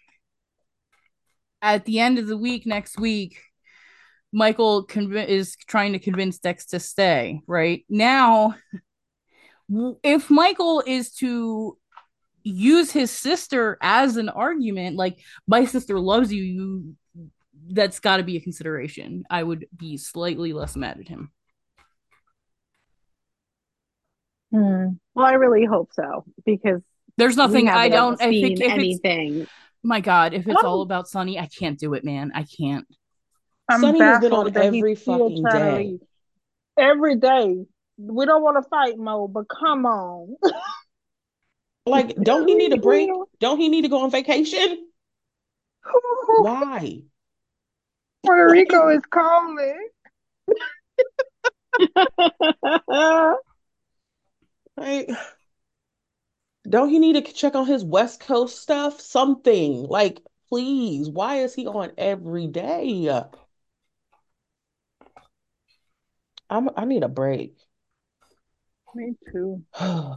at 1.62 1.86
the 1.86 2.00
end 2.00 2.20
of 2.20 2.28
the 2.28 2.38
week 2.38 2.66
next 2.66 3.00
week 3.00 3.40
Michael 4.32 4.86
conv- 4.86 5.28
is 5.28 5.56
trying 5.68 5.94
to 5.94 6.00
convince 6.00 6.40
Dex 6.40 6.66
to 6.68 6.80
stay, 6.80 7.42
right? 7.48 7.86
Now 7.90 8.56
if 10.04 10.30
Michael 10.30 10.84
is 10.86 11.12
to 11.16 11.78
use 12.44 12.92
his 12.92 13.12
sister 13.12 13.78
as 13.82 14.18
an 14.18 14.30
argument, 14.30 14.98
like 14.98 15.20
my 15.48 15.66
sister 15.66 16.00
loves 16.00 16.32
you, 16.32 16.44
you 16.44 16.96
that's 17.68 18.00
got 18.00 18.18
to 18.18 18.24
be 18.24 18.38
a 18.38 18.42
consideration. 18.42 19.24
I 19.30 19.42
would 19.42 19.66
be 19.76 19.98
slightly 19.98 20.54
less 20.54 20.76
mad 20.76 21.00
at 21.00 21.08
him. 21.08 21.32
Hmm. 24.52 24.90
Well, 25.16 25.26
I 25.26 25.34
really 25.34 25.66
hope 25.66 25.90
so 25.94 26.26
because 26.46 26.82
There's 27.18 27.38
nothing 27.38 27.70
I 27.70 27.90
don't. 27.90 28.22
I 28.22 28.30
think 28.30 28.60
if 28.60 28.66
it's 28.66 28.74
anything. 28.74 29.48
my 29.84 30.00
God, 30.02 30.34
if 30.34 30.48
it's 30.48 30.64
all 30.64 30.80
Oh. 30.80 30.82
about 30.82 31.08
Sonny, 31.08 31.40
I 31.40 31.48
can't 31.48 31.80
do 31.80 31.94
it, 31.94 32.04
man. 32.04 32.32
I 32.36 32.44
can't. 32.44 32.86
I'm 33.70 33.82
Sonny 33.82 34.00
has 34.00 34.20
been 34.20 34.34
on 34.34 34.56
every 34.58 34.92
he's 34.92 35.02
still 35.02 35.20
fucking 35.30 35.44
day. 35.44 36.00
Every 36.78 37.16
day. 37.16 37.66
We 37.98 38.26
don't 38.26 38.44
want 38.44 38.62
to 38.62 38.70
fight, 38.70 38.98
Mo, 38.98 39.28
but 39.28 39.46
come 39.48 39.86
on. 39.86 40.36
Like, 41.88 42.16
don't 42.24 42.48
he 42.48 42.56
need 42.56 42.72
a 42.74 42.78
We- 42.78 42.80
we 42.80 42.84
break? 42.84 43.08
don't- 43.10 43.30
Don't 43.40 43.60
he 43.60 43.70
need 43.70 43.84
to 43.84 43.90
go 43.90 44.02
on 44.02 44.10
vacation? 44.10 44.90
Why? 46.40 47.02
Puerto 48.26 48.50
Rico 48.52 48.88
is 48.90 49.04
calling. 49.12 49.88
Like, 54.78 55.10
don't 56.70 56.90
he 56.90 57.00
need 57.00 57.14
to 57.14 57.34
check 57.34 57.56
on 57.56 57.66
his 57.68 57.84
West 57.84 58.20
Coast 58.20 58.60
stuff? 58.62 59.00
Something. 59.00 59.84
Like, 59.84 60.22
please, 60.50 61.10
why 61.10 61.38
is 61.38 61.54
he 61.54 61.68
on 61.68 61.92
every 61.98 62.48
day? 62.48 63.24
I'm 66.50 66.70
I 66.76 66.86
need 66.86 67.04
a 67.04 67.08
break. 67.10 67.56
Me 68.94 69.14
too. 69.32 69.64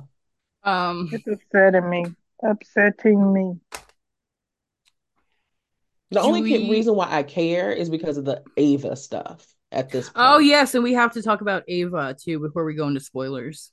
Um, 0.64 1.08
It's 1.12 1.26
upsetting 1.26 1.88
me. 1.88 2.04
Upsetting 2.42 3.32
me. 3.32 3.58
The 6.10 6.20
only 6.20 6.42
we- 6.42 6.68
reason 6.68 6.94
why 6.94 7.08
I 7.10 7.22
care 7.22 7.70
is 7.70 7.88
because 7.88 8.18
of 8.18 8.24
the 8.24 8.42
Ava 8.56 8.96
stuff 8.96 9.46
at 9.70 9.90
this 9.90 10.06
point. 10.06 10.16
oh 10.16 10.38
yes, 10.38 10.74
and 10.74 10.82
we 10.82 10.94
have 10.94 11.12
to 11.12 11.22
talk 11.22 11.40
about 11.42 11.62
Ava 11.68 12.16
too 12.20 12.38
before 12.40 12.64
we 12.64 12.74
go 12.74 12.88
into 12.88 13.00
spoilers. 13.00 13.72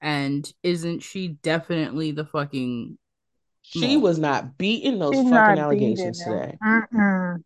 And 0.00 0.50
isn't 0.62 1.00
she 1.00 1.28
definitely 1.28 2.12
the 2.12 2.24
fucking 2.24 2.96
She 3.62 3.94
No. 3.96 4.00
was 4.00 4.18
not 4.18 4.56
beating 4.56 4.98
those 4.98 5.14
She's 5.14 5.24
fucking 5.24 5.30
not 5.34 5.58
allegations 5.58 6.18
beating 6.18 6.32
them. 6.38 6.50
today. 6.50 6.58
Mm-mm. 6.64 7.42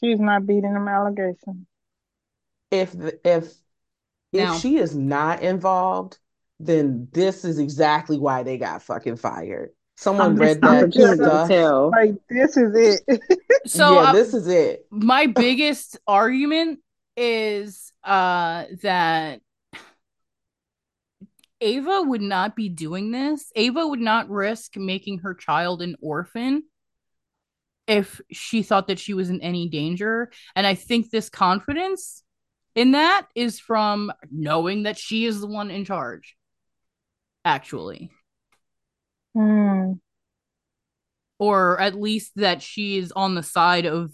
She's 0.00 0.18
not 0.20 0.46
beating 0.46 0.72
them 0.72 0.88
allegations. 0.88 1.66
If 2.70 2.92
the, 2.92 3.18
if 3.24 3.54
Now- 4.32 4.54
if 4.54 4.60
she 4.60 4.78
is 4.78 4.94
not 4.96 5.42
involved, 5.42 6.18
then 6.60 7.08
this 7.12 7.44
is 7.44 7.58
exactly 7.58 8.18
why 8.18 8.42
they 8.42 8.58
got 8.58 8.82
fucking 8.82 9.16
fired. 9.16 9.70
Someone 9.96 10.32
Um, 10.32 10.36
read 10.36 10.50
it's 10.52 10.60
that 10.60 10.84
opportunity 10.84 11.22
stuff. 11.24 11.48
too. 11.48 11.90
Like 11.92 12.14
this 12.30 12.56
is 12.56 13.02
it. 13.08 13.22
so 13.66 13.94
yeah, 13.94 14.00
uh, 14.08 14.12
this 14.12 14.32
is 14.34 14.46
it. 14.48 14.86
my 14.90 15.26
biggest 15.26 15.98
argument 16.06 16.80
is 17.16 17.92
uh 18.04 18.64
that 18.82 19.40
Ava 21.60 22.02
would 22.02 22.22
not 22.22 22.54
be 22.54 22.68
doing 22.68 23.10
this. 23.10 23.50
Ava 23.56 23.86
would 23.86 24.00
not 24.00 24.30
risk 24.30 24.76
making 24.76 25.18
her 25.18 25.34
child 25.34 25.82
an 25.82 25.96
orphan 26.00 26.62
if 27.86 28.20
she 28.30 28.62
thought 28.62 28.88
that 28.88 28.98
she 28.98 29.14
was 29.14 29.30
in 29.30 29.40
any 29.40 29.68
danger. 29.68 30.30
And 30.54 30.66
I 30.66 30.74
think 30.74 31.10
this 31.10 31.28
confidence 31.28 32.22
in 32.74 32.92
that 32.92 33.26
is 33.34 33.58
from 33.58 34.12
knowing 34.30 34.84
that 34.84 34.98
she 34.98 35.24
is 35.24 35.40
the 35.40 35.46
one 35.48 35.70
in 35.70 35.84
charge. 35.84 36.36
Actually. 37.44 38.10
Hmm. 39.34 39.94
Or 41.38 41.80
at 41.80 41.94
least 41.94 42.32
that 42.36 42.62
she 42.62 42.98
is 42.98 43.10
on 43.12 43.34
the 43.34 43.42
side 43.42 43.86
of 43.86 44.12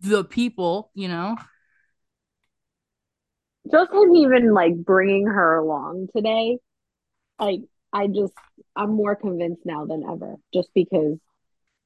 the 0.00 0.24
people, 0.24 0.90
you 0.94 1.08
know? 1.08 1.36
Just 3.70 3.92
him 3.92 4.14
even 4.16 4.52
like 4.52 4.74
bringing 4.76 5.26
her 5.26 5.56
along 5.56 6.08
today, 6.14 6.58
like 7.42 7.60
I 7.92 8.06
just 8.06 8.32
I'm 8.74 8.92
more 8.92 9.16
convinced 9.16 9.62
now 9.64 9.84
than 9.84 10.04
ever. 10.10 10.36
Just 10.52 10.70
because, 10.74 11.18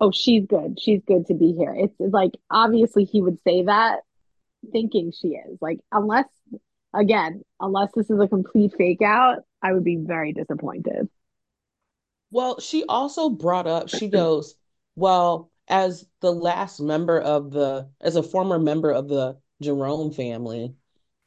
oh, 0.00 0.12
she's 0.12 0.46
good. 0.46 0.78
She's 0.80 1.00
good 1.06 1.26
to 1.26 1.34
be 1.34 1.52
here. 1.52 1.74
It's, 1.76 1.94
like 1.98 2.32
obviously 2.50 3.04
he 3.04 3.20
would 3.20 3.38
say 3.46 3.64
that 3.64 4.00
thinking 4.72 5.12
she 5.12 5.28
is. 5.28 5.58
Like 5.60 5.80
unless 5.92 6.26
again, 6.94 7.42
unless 7.60 7.90
this 7.94 8.10
is 8.10 8.20
a 8.20 8.28
complete 8.28 8.72
fake 8.76 9.02
out, 9.02 9.38
I 9.62 9.72
would 9.72 9.84
be 9.84 9.96
very 9.96 10.32
disappointed. 10.32 11.08
Well, 12.30 12.60
she 12.60 12.84
also 12.88 13.30
brought 13.30 13.66
up, 13.66 13.88
she 13.88 14.08
goes, 14.08 14.56
well, 14.96 15.50
as 15.68 16.06
the 16.20 16.32
last 16.32 16.80
member 16.80 17.20
of 17.20 17.50
the, 17.50 17.88
as 18.00 18.16
a 18.16 18.22
former 18.22 18.58
member 18.58 18.90
of 18.90 19.08
the 19.08 19.38
Jerome 19.62 20.12
family, 20.12 20.74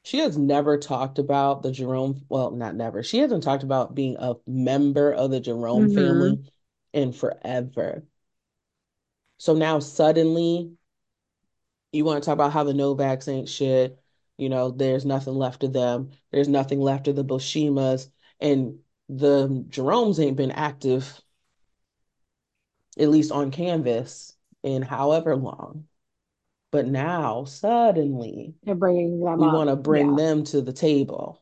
she 0.10 0.18
has 0.18 0.40
never 0.40 0.76
talked 0.76 1.20
about 1.20 1.62
the 1.62 1.72
Jerome, 1.72 2.26
well, 2.30 2.50
not 2.50 2.74
never. 2.74 3.04
She 3.04 3.20
hasn't 3.20 3.44
talked 3.44 3.62
about 3.62 3.94
being 3.94 4.16
a 4.18 4.38
member 4.48 5.12
of 5.12 5.30
the 5.30 5.40
Jerome 5.40 5.88
Mhm. 5.88 5.94
family 5.94 6.52
in 6.94 7.12
forever. 7.14 8.04
So 9.38 9.54
now 9.54 9.78
suddenly 9.78 10.76
you 11.92 12.06
want 12.06 12.24
to 12.24 12.26
talk 12.26 12.34
about 12.34 12.54
how 12.54 12.64
the 12.64 12.74
Novaks 12.74 13.28
ain't 13.28 13.50
shit. 13.50 14.00
You 14.38 14.50
know, 14.50 14.72
there's 14.72 15.06
nothing 15.06 15.36
left 15.36 15.64
of 15.64 15.74
them. 15.74 16.10
There's 16.32 16.48
nothing 16.48 16.80
left 16.80 17.08
of 17.08 17.16
the 17.16 17.24
Bushimas, 17.24 18.10
and 18.40 18.80
the 19.10 19.64
Jeromes 19.70 20.20
ain't 20.20 20.38
been 20.38 20.52
active, 20.52 21.22
at 22.98 23.10
least 23.10 23.32
on 23.32 23.52
canvas, 23.52 24.36
in 24.64 24.82
however 24.82 25.36
long. 25.36 25.88
But 26.72 26.88
now 26.88 27.46
suddenly 27.46 28.54
They're 28.64 28.76
bringing 28.76 29.20
them 29.20 29.40
we 29.40 29.48
up. 29.48 29.54
want 29.54 29.70
to 29.70 29.76
bring 29.76 30.10
Yeah. 30.10 30.16
them 30.16 30.44
to 30.46 30.62
the 30.62 30.74
table. 30.74 31.42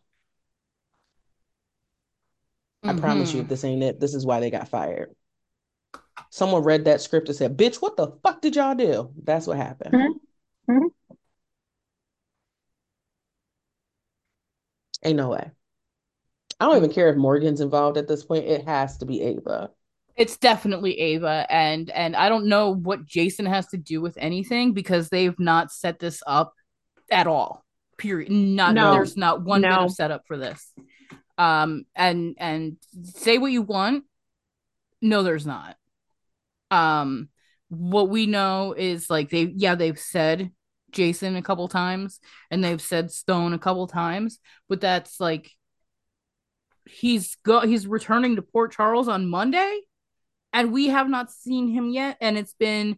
I 2.83 2.93
promise 2.93 3.33
you, 3.33 3.43
Mhm. 3.43 3.47
this 3.49 3.63
ain't 3.65 3.83
it. 3.83 3.99
This 3.99 4.13
is 4.13 4.25
why 4.25 4.39
they 4.39 4.49
got 4.49 4.69
fired. 4.69 5.13
Someone 6.29 6.63
read 6.63 6.85
that 6.85 7.01
script 7.01 7.27
and 7.27 7.35
said, 7.37 7.57
"Bitch, 7.57 7.81
what 7.81 7.97
the 7.97 8.11
fuck 8.23 8.41
did 8.41 8.55
y'all 8.55 8.75
do?" 8.75 9.11
That's 9.23 9.47
what 9.47 9.57
happened. 9.57 9.93
Mhm. 9.93 10.19
Mhm. 10.69 10.91
Ain't 15.03 15.17
no 15.17 15.29
way. 15.29 15.51
I 16.59 16.65
don't 16.65 16.77
even 16.77 16.91
care 16.91 17.09
if 17.09 17.17
Morgan's 17.17 17.61
involved 17.61 17.97
at 17.97 18.07
this 18.07 18.23
point. 18.23 18.45
It 18.45 18.65
has 18.65 18.97
to 18.99 19.05
be 19.05 19.21
Ava. 19.21 19.71
It's 20.17 20.37
definitely 20.37 20.99
Ava, 20.99 21.45
and 21.49 21.89
and 21.91 22.15
I 22.15 22.27
don't 22.27 22.47
know 22.47 22.73
what 22.73 23.05
Jason 23.05 23.45
has 23.45 23.67
to 23.67 23.77
do 23.77 24.01
with 24.01 24.17
anything 24.19 24.73
because 24.73 25.09
they've 25.09 25.37
not 25.39 25.71
set 25.71 25.99
this 25.99 26.23
up 26.25 26.53
at 27.11 27.27
all. 27.27 27.63
Period. 27.97 28.31
Not 28.31 28.73
No. 28.73 28.91
there's 28.91 29.15
not 29.15 29.43
one 29.43 29.61
bit 29.61 29.69
No. 29.69 29.85
of 29.85 29.91
setup 29.91 30.23
for 30.27 30.37
this. 30.37 30.73
Um, 31.37 31.85
and 31.95 32.35
and 32.39 32.77
say 33.03 33.37
what 33.37 33.51
you 33.51 33.61
want. 33.61 34.05
No, 35.01 35.21
there's 35.21 35.45
not. 35.45 35.77
Um, 36.71 37.29
what 37.69 38.09
we 38.09 38.25
know 38.25 38.73
is 38.75 39.09
like 39.09 39.29
they 39.29 39.43
yeah 39.55 39.75
they've 39.75 39.99
said 39.99 40.51
Jason 40.91 41.35
a 41.35 41.41
couple 41.43 41.67
times 41.67 42.19
and 42.49 42.63
they've 42.63 42.81
said 42.81 43.11
Stone 43.11 43.53
a 43.53 43.59
couple 43.59 43.85
times, 43.85 44.39
but 44.67 44.81
that's 44.81 45.19
like 45.19 45.51
he's 46.89 47.35
go 47.43 47.61
he's 47.61 47.85
returning 47.85 48.35
to 48.37 48.41
Port 48.41 48.71
Charles 48.71 49.07
on 49.07 49.27
Monday 49.27 49.81
and 50.53 50.71
we 50.71 50.87
have 50.87 51.09
not 51.09 51.31
seen 51.31 51.69
him 51.69 51.89
yet 51.89 52.17
and 52.21 52.37
it's 52.37 52.53
been 52.53 52.97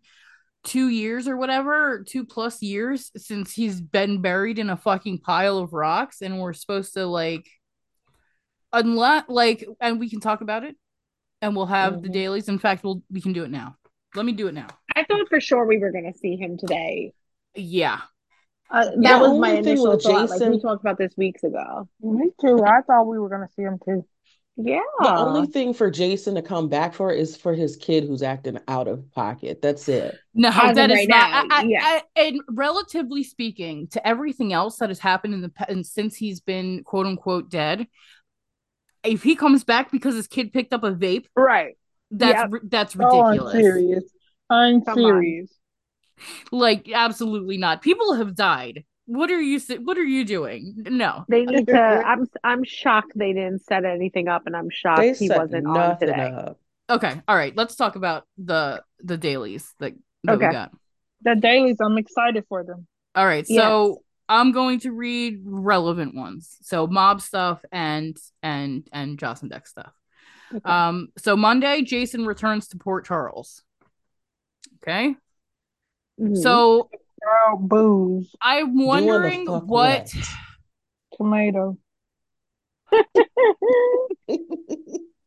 2 0.65 0.89
years 0.89 1.27
or 1.27 1.37
whatever, 1.37 2.03
2 2.07 2.25
plus 2.25 2.61
years 2.61 3.11
since 3.15 3.53
he's 3.53 3.79
been 3.81 4.21
buried 4.21 4.59
in 4.59 4.69
a 4.69 4.77
fucking 4.77 5.19
pile 5.19 5.57
of 5.57 5.73
rocks 5.73 6.21
and 6.21 6.39
we're 6.39 6.53
supposed 6.53 6.93
to 6.93 7.05
like 7.05 7.47
unless 8.73 9.23
like 9.29 9.65
and 9.81 9.99
we 9.99 10.09
can 10.09 10.19
talk 10.19 10.41
about 10.41 10.63
it 10.63 10.75
and 11.41 11.55
we'll 11.55 11.65
have 11.65 12.01
the 12.01 12.09
Mhm. 12.09 12.13
dailies. 12.13 12.49
In 12.49 12.59
fact, 12.59 12.83
we'll 12.83 13.01
we 13.09 13.21
can 13.21 13.33
do 13.33 13.43
it 13.43 13.51
now. 13.51 13.75
Let 14.15 14.25
me 14.25 14.33
do 14.33 14.47
it 14.47 14.53
now. 14.53 14.67
I 14.95 15.03
thought 15.05 15.27
for 15.29 15.39
sure 15.39 15.65
we 15.65 15.77
were 15.77 15.91
going 15.91 16.11
to 16.11 16.17
see 16.17 16.35
him 16.35 16.57
today. 16.57 17.13
Yeah. 17.55 18.01
Uh, 18.71 18.85
that 18.85 18.95
The 18.95 19.19
was 19.19 19.29
only 19.29 19.39
my 19.39 19.49
thing 19.55 19.65
initial 19.65 19.91
with 19.91 20.03
thought. 20.03 20.29
Like 20.29 20.41
we 20.41 20.59
talked 20.59 20.81
about 20.83 20.97
this 20.97 21.15
weeks 21.17 21.43
ago. 21.43 21.87
Me 22.01 22.29
too. 22.39 22.63
I 22.63 22.81
thought 22.81 23.07
we 23.07 23.17
were 23.17 23.29
gonna 23.29 23.49
see 23.55 23.63
him 23.63 23.79
too. 23.83 24.05
Yeah. 24.57 24.81
The 24.99 25.15
only 25.15 25.47
thing 25.47 25.73
for 25.73 25.89
Jason 25.89 26.35
to 26.35 26.41
come 26.41 26.67
back 26.67 26.93
for 26.93 27.11
is 27.13 27.37
for 27.37 27.53
his 27.53 27.77
kid 27.77 28.03
who's 28.03 28.21
acting 28.21 28.59
out 28.67 28.89
of 28.89 29.09
pocket. 29.13 29.61
That's 29.61 29.87
it. 29.87 30.15
No, 30.33 30.49
As 30.49 30.75
that 30.75 30.91
is 30.91 30.97
right 30.97 31.07
not. 31.07 31.47
now, 31.47 31.55
I, 31.55 31.61
I, 31.61 31.63
yeah. 31.63 31.79
I, 31.81 32.01
and 32.21 32.41
relatively 32.49 33.23
speaking, 33.23 33.87
to 33.89 34.05
everything 34.05 34.51
else 34.51 34.77
that 34.77 34.89
has 34.89 34.99
happened 34.99 35.33
in 35.33 35.41
the 35.41 35.49
pa- 35.49 35.65
and 35.69 35.85
since 35.85 36.17
he's 36.17 36.41
been 36.41 36.83
quote 36.83 37.05
unquote 37.05 37.49
dead, 37.49 37.87
if 39.03 39.23
he 39.23 39.37
comes 39.37 39.63
back 39.63 39.91
because 39.93 40.15
his 40.15 40.27
kid 40.27 40.51
picked 40.51 40.73
up 40.73 40.83
a 40.83 40.91
vape, 40.91 41.27
Right. 41.37 41.77
that's 42.11 42.39
Yep. 42.41 42.49
ri- 42.51 42.59
that's 42.69 42.95
Oh, 42.99 43.21
I'm 43.21 43.27
ridiculous. 43.31 43.53
serious. 43.53 44.03
I'm 44.49 44.81
Come 44.81 44.97
on. 44.99 45.05
serious. 45.21 45.53
like, 46.51 46.89
absolutely 46.91 47.57
not. 47.57 47.81
People 47.81 48.15
have 48.15 48.35
died. 48.35 48.83
What 49.09 49.31
are 49.31 49.41
you? 49.41 49.59
What 49.83 49.97
are 49.97 50.03
you 50.03 50.23
doing? 50.23 50.75
No. 50.87 51.25
They 51.27 51.43
need 51.43 51.65
to. 51.65 51.79
I'm 51.81 52.27
I'm 52.43 52.63
shocked 52.63 53.13
they 53.15 53.33
didn't 53.33 53.63
set 53.65 53.83
anything 53.83 54.27
up, 54.27 54.43
and 54.45 54.55
I'm 54.55 54.69
shocked 54.69 54.99
They 55.01 55.13
he 55.13 55.29
wasn't 55.29 55.65
on 55.65 55.97
today. 55.99 56.13
up. 56.13 56.59
Okay. 56.91 57.19
All 57.27 57.35
right. 57.35 57.55
Let's 57.55 57.75
talk 57.75 57.95
about 57.95 58.27
the 58.37 58.83
the 58.99 59.17
dailies 59.17 59.73
that 59.79 59.93
that 60.25 60.37
we 60.37 60.45
got. 60.45 60.71
The 61.23 61.35
dailies, 61.35 61.77
I'm 61.81 61.97
excited 61.97 62.45
for 62.47 62.63
them. 62.63 62.85
All 63.15 63.25
right. 63.25 63.45
Yes. 63.49 63.63
So 63.63 64.03
I'm 64.27 64.51
going 64.51 64.79
to 64.81 64.91
read 64.91 65.39
relevant 65.43 66.13
ones. 66.13 66.57
So 66.61 66.85
mob 66.85 67.19
stuff 67.19 67.65
and 67.71 68.15
and 68.43 68.87
and 68.93 69.17
Joss 69.17 69.41
and 69.41 69.49
Dex 69.49 69.71
stuff. 69.71 69.91
Okay. 70.53 70.69
Um, 70.69 71.09
so 71.17 71.35
Monday, 71.35 71.81
Jason 71.81 72.27
returns 72.27 72.67
to 72.69 72.77
Port 72.77 73.05
Charles. 73.05 73.63
Okay. 74.83 75.15
Mhm. 76.21 76.37
So 76.37 76.89
Girl, 77.21 77.57
booze, 77.57 78.35
I'm 78.41 78.77
wondering 78.85 79.45
fuck 79.45 79.65
what 79.67 80.13
tomato. 81.17 81.77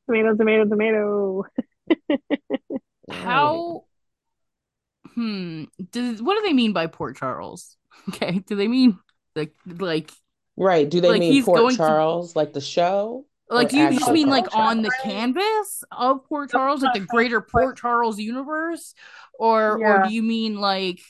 tomato, 0.06 0.36
tomato, 0.36 0.64
tomato. 0.68 1.44
how 3.10 3.84
hmm 5.14 5.64
does 5.90 6.22
what 6.22 6.36
do 6.36 6.42
they 6.42 6.52
mean 6.52 6.72
by 6.72 6.86
Port 6.86 7.16
Charles? 7.16 7.76
Okay. 8.08 8.40
Do 8.40 8.56
they 8.56 8.66
mean 8.68 8.98
like 9.36 9.54
like 9.66 10.10
Right. 10.56 10.88
Do 10.88 11.00
they 11.00 11.10
Like, 11.10 11.20
mean 11.20 11.32
he's 11.34 11.44
Port 11.44 11.60
going 11.60 11.76
to- 11.76 11.76
Charles, 11.76 12.34
like 12.36 12.52
the 12.52 12.60
show? 12.60 13.26
like 13.48 13.68
do 13.68 13.78
you 13.78 13.90
just 13.90 14.10
mean 14.10 14.28
Port 14.28 14.44
like 14.46 14.56
on 14.56 14.82
the 14.82 14.90
canvas 15.04 15.84
of 15.92 16.24
Port 16.24 16.50
Charles, 16.50 16.82
like 16.82 16.94
the 16.94 17.00
greater 17.00 17.40
Port. 17.40 17.76
Charles 17.76 18.18
universe? 18.18 18.94
Or 19.38 19.78
or 19.78 19.98
do 20.02 20.08
you 20.08 20.22
mean 20.22 20.56
like 20.56 21.00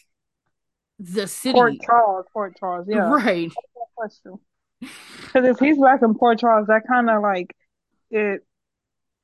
the 1.03 1.27
city? 1.27 1.55
Port 1.55 1.75
Charles, 1.83 2.27
Port 2.33 2.57
Charles. 2.59 2.87
Yeah. 2.89 3.11
Right. 3.11 3.53
question. 3.97 4.39
Because 4.81 5.47
if 5.47 5.59
he's 5.59 5.79
back 5.79 6.03
in 6.03 6.15
Port 6.15 6.39
Charles, 6.39 6.67
that 6.69 6.83
kind 6.89 7.09
of 7.11 7.23
like 7.23 7.55
it 8.11 8.41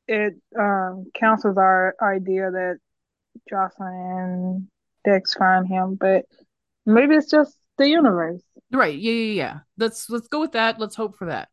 it 0.06 0.34
um 0.58 1.06
counsels 1.14 1.56
our 1.56 1.94
idea 2.02 2.50
that 2.50 2.78
Jocelyn 3.48 3.92
and 3.94 4.68
Dex 5.04 5.34
find 5.34 5.66
him, 5.66 5.96
but 5.96 6.24
maybe 6.86 7.14
it's 7.14 7.30
just 7.30 7.56
the 7.76 7.88
universe. 7.88 8.42
Right. 8.72 8.98
Yeah, 8.98 9.12
yeah, 9.12 9.32
yeah. 9.32 9.58
Let's 9.76 10.08
let's 10.10 10.28
go 10.28 10.40
with 10.40 10.52
that. 10.52 10.78
Let's 10.78 10.96
hope 10.96 11.16
for 11.16 11.26
that. 11.26 11.48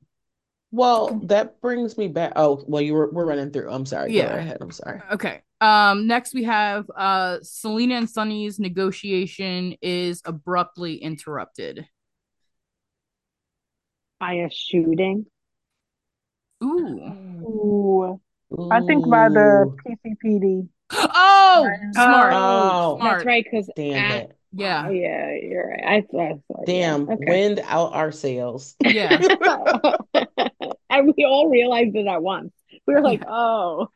Well, 0.71 1.19
that 1.23 1.61
brings 1.61 1.97
me 1.97 2.07
back. 2.09 2.33
Oh, 2.35 2.63
well, 2.67 2.81
you 2.81 2.93
were 2.93 3.09
we're 3.11 3.25
running 3.25 3.51
through. 3.51 3.71
I'm 3.71 3.85
sorry. 3.85 4.09
Go 4.09 4.17
Yeah. 4.17 4.29
right 4.31 4.39
ahead. 4.39 4.57
I'm 4.61 4.71
sorry. 4.71 5.01
Okay. 5.13 5.41
Um 5.61 6.07
next 6.07 6.33
we 6.33 6.43
have 6.43 6.89
uh 6.95 7.37
Selena 7.41 7.95
and 7.95 8.09
Sonny's 8.09 8.59
negotiation 8.59 9.75
is 9.81 10.21
abruptly 10.25 10.95
interrupted. 10.95 11.87
By 14.19 14.33
a 14.33 14.49
shooting. 14.49 15.25
Ooh. 16.63 17.11
Ooh, 17.43 18.69
I 18.71 18.81
think 18.81 19.09
by 19.09 19.29
the 19.29 19.75
PCPD. 19.85 20.67
Oh, 20.91 21.67
smart. 21.93 22.33
Oh. 22.35 22.97
smart. 22.99 23.17
That's 23.17 23.25
right. 23.25 23.43
Because 23.43 23.69
damn 23.75 24.11
it. 24.11 24.37
Yeah. 24.57 24.85
Oh, 24.87 24.91
yeah, 24.91 25.31
you're 25.41 25.67
right. 25.67 25.83
I 25.85 26.01
thought. 26.01 26.39
so, 26.47 26.63
yeah. 26.65 26.65
Damn, 26.65 27.09
Okay. 27.09 27.25
wind 27.27 27.61
out 27.65 27.93
our 27.93 28.11
sails. 28.11 28.75
Yeah. 28.85 29.19
and 30.89 31.13
we 31.15 31.25
all 31.25 31.49
realized 31.49 31.95
it 31.95 32.07
at 32.07 32.21
once. 32.21 32.53
We 32.87 32.93
were 32.93 33.01
like, 33.01 33.23
"Oh, 33.27 33.89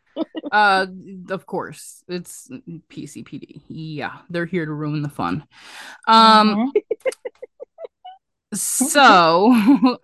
Uh 0.51 0.87
of 1.29 1.45
course. 1.45 2.03
It's 2.07 2.49
PCPD. 2.89 3.61
Yeah. 3.67 4.17
They're 4.29 4.45
here 4.45 4.65
to 4.65 4.71
ruin 4.73 5.01
the 5.01 5.09
fun. 5.09 5.45
Um 6.07 6.55
Mhm. 6.55 6.71
so 8.55 9.53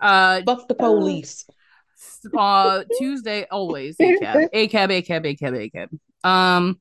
uh 0.00 0.42
Fuck 0.46 0.68
the 0.68 0.74
police. 0.74 1.44
uh 2.36 2.84
Tuesday 2.98 3.46
always 3.50 3.96
ACAB 3.96 4.48
ACAB 4.54 4.90
ACAB 5.06 5.36
ACAB 5.38 5.70
ACAB 5.72 5.98
um 6.28 6.80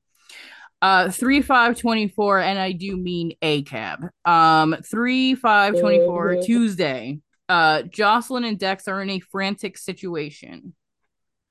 uh 0.81 1.09
3 1.09 1.41
5 1.41 1.79
24 1.79 2.39
and 2.41 2.59
I 2.59 2.71
do 2.73 2.95
mean 2.97 3.33
ACAB 3.41 4.09
um 4.25 4.75
3 4.85 5.35
5 5.35 5.79
24 5.79 6.35
Mhm. 6.35 6.45
Tuesday 6.45 7.19
uh 7.49 7.81
Jocelyn 7.83 8.43
and 8.43 8.59
Dex 8.59 8.87
are 8.87 9.01
in 9.01 9.09
a 9.09 9.19
frantic 9.19 9.77
situation 9.77 10.75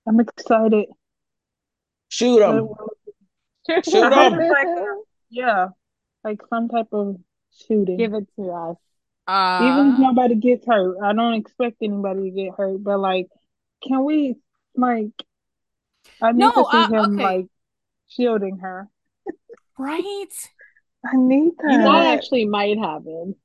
I'm 0.07 0.21
excited. 0.21 0.87
Shoot 2.17 2.39
them. 2.41 2.69
Shoot 3.85 4.03
I 4.05 4.07
'em. 4.07 4.13
hope 4.13 4.33
it's 4.41 4.51
like 4.51 4.67
a- 4.67 5.03
yeah, 5.31 5.69
like 6.25 6.41
some 6.49 6.69
type 6.69 6.89
of 6.93 7.19
shooting. 7.53 7.97
give 7.99 8.15
it 8.15 8.29
to 8.37 8.51
us." 8.51 8.77
Even 9.61 9.89
if 9.89 9.95
uh 9.95 9.99
nobody 9.99 10.35
gets 10.37 10.67
hurt, 10.67 10.99
I 11.03 11.13
don't 11.13 11.35
expect 11.35 11.77
anybody 11.83 12.31
to 12.31 12.31
get 12.31 12.55
hurt, 12.57 12.83
but 12.83 12.99
like, 13.01 13.29
can 13.87 14.05
we, 14.05 14.37
like, 14.77 15.11
I 16.21 16.33
need 16.33 16.41
No, 16.41 16.51
to 16.55 16.65
see 16.65 16.85
uh, 16.85 16.89
him, 16.89 17.05
okay. 17.07 17.23
like, 17.23 17.47
shielding 18.09 18.59
her. 18.59 18.89
right 19.79 20.49
I 21.05 21.17
need 21.17 21.53
that. 21.59 21.73
You 21.73 21.79
know 21.79 21.93
That 21.93 22.07
actually 22.19 22.47
might 22.47 22.79
happen. 22.79 23.37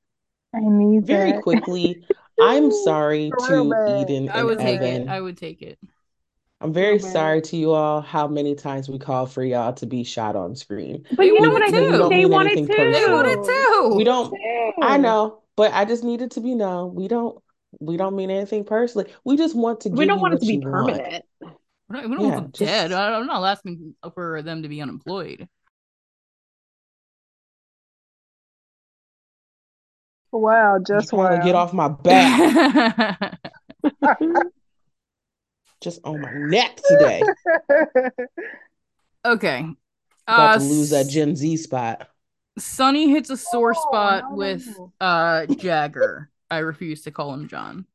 I 0.54 0.60
need 0.62 1.08
Very 1.08 1.34
that. 1.34 1.44
quickly, 1.44 2.04
I'm 2.40 2.72
sorry 2.72 3.32
to 3.48 3.72
bad. 3.72 3.86
Eden 3.86 4.30
I 4.30 4.44
and 4.44 4.46
would 4.46 4.60
take 4.60 4.82
Evan. 4.82 5.04
it 5.04 5.08
I 5.10 5.20
would 5.22 5.38
take 5.38 5.62
it 5.62 5.78
I'm 6.62 6.74
very 6.74 6.98
Real 6.98 7.00
sorry 7.00 7.42
to 7.42 7.56
you 7.58 7.72
all 7.72 8.02
how 8.02 8.28
many 8.28 8.54
times 8.54 8.90
we 8.90 9.00
call 9.00 9.26
for 9.26 9.44
y'all 9.44 9.74
to 9.74 9.86
be 9.86 10.04
shot 10.04 10.36
on 10.36 10.56
screen. 10.56 11.06
But 11.12 11.24
They 11.24 11.28
you 11.28 11.42
know 11.42 11.52
what 11.52 11.62
I 11.64 11.72
to. 11.72 11.80
We 11.92 11.98
don't 11.98 12.10
They 12.10 12.26
mean 12.26 12.34
wanted 12.34 12.52
anything 12.52 12.68
to. 12.68 12.74
they 12.76 12.86
personal. 12.92 13.14
wanted 13.14 13.44
to 13.44 13.96
We 13.96 14.04
don't, 14.04 14.34
I 14.82 14.98
know, 14.98 15.42
But 15.56 15.74
I 15.74 15.86
just 15.86 16.04
needed 16.04 16.32
to 16.32 16.42
be 16.42 16.56
known. 16.56 16.96
We 16.96 17.08
don't 17.08 17.42
we 17.80 17.98
don't 17.98 18.16
mean 18.16 18.30
anything 18.32 18.66
personally. 18.66 19.12
We 19.24 19.38
just 19.38 19.56
want 19.56 19.82
to 19.82 19.90
We 19.90 20.06
don't 20.06 20.18
you 20.18 20.22
want 20.22 20.34
it 20.34 20.40
to 20.42 20.46
be 20.46 20.54
you 20.54 20.60
want. 20.62 21.02
permanent. 21.02 21.26
We 21.42 21.48
don't, 21.96 22.10
we 22.10 22.16
don't 22.18 22.26
Yeah, 22.26 22.32
want 22.32 22.36
them 22.58 22.68
dead. 22.68 22.92
just- 22.92 23.00
I- 23.00 23.14
I'm 23.14 23.26
not 23.28 23.44
asking 23.44 23.96
for 24.14 24.42
them 24.42 24.64
to 24.64 24.70
be 24.70 24.82
unemployed. 24.82 25.48
Wow, 30.32 30.80
just 30.86 31.10
trying 31.10 31.32
to 31.32 31.38
wow. 31.38 31.44
get 31.44 31.56
off 31.56 31.74
my 31.74 31.88
back, 31.88 33.38
just 35.82 36.00
on 36.04 36.22
my 36.22 36.32
neck 36.34 36.78
today. 36.84 37.36
okay. 39.26 39.66
About 40.32 40.54
Uh, 40.54 40.54
to 40.54 40.60
lose 40.64 40.90
that 40.90 41.08
Gen 41.08 41.36
Z 41.36 41.58
spot. 41.58 42.10
Sonny 42.58 43.10
hits 43.10 43.30
a 43.30 43.38
sore 43.38 43.74
Oh, 43.74 43.82
spot 43.84 44.26
no, 44.30 44.36
with 44.36 44.80
uh 45.00 45.46
Jagger. 45.48 46.30
I 46.52 46.60
refuse 46.60 47.04
to 47.04 47.12
call 47.12 47.34
him 47.34 47.48
John. 47.48 47.86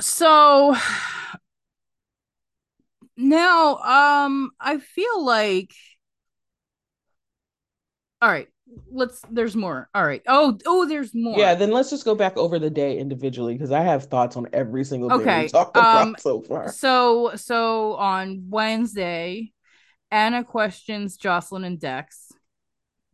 So 0.00 0.74
now 3.16 3.76
um 3.78 4.50
I 4.60 4.78
feel 4.78 5.24
like 5.24 5.72
all 8.22 8.30
right, 8.30 8.48
let's 8.90 9.22
there's 9.30 9.56
more. 9.56 9.88
All 9.94 10.04
right. 10.04 10.22
Oh, 10.26 10.58
oh, 10.66 10.86
there's 10.86 11.14
more. 11.14 11.38
Yeah, 11.38 11.54
then 11.54 11.70
let's 11.70 11.90
just 11.90 12.04
go 12.04 12.14
back 12.14 12.36
over 12.36 12.58
the 12.58 12.70
day 12.70 12.98
individually 12.98 13.54
because 13.54 13.70
I 13.72 13.80
have 13.82 14.04
thoughts 14.04 14.36
on 14.36 14.48
every 14.52 14.84
single 14.84 15.10
thing 15.10 15.20
Okay, 15.20 15.42
we 15.42 15.48
talked 15.48 15.76
um, 15.76 15.82
about 16.10 16.20
so 16.20 16.40
far. 16.42 16.72
So 16.72 17.32
so 17.36 17.94
on 17.94 18.46
Wednesday, 18.48 19.52
Anna 20.10 20.44
questions 20.44 21.16
Jocelyn 21.16 21.64
and 21.64 21.78
Dex. 21.80 22.32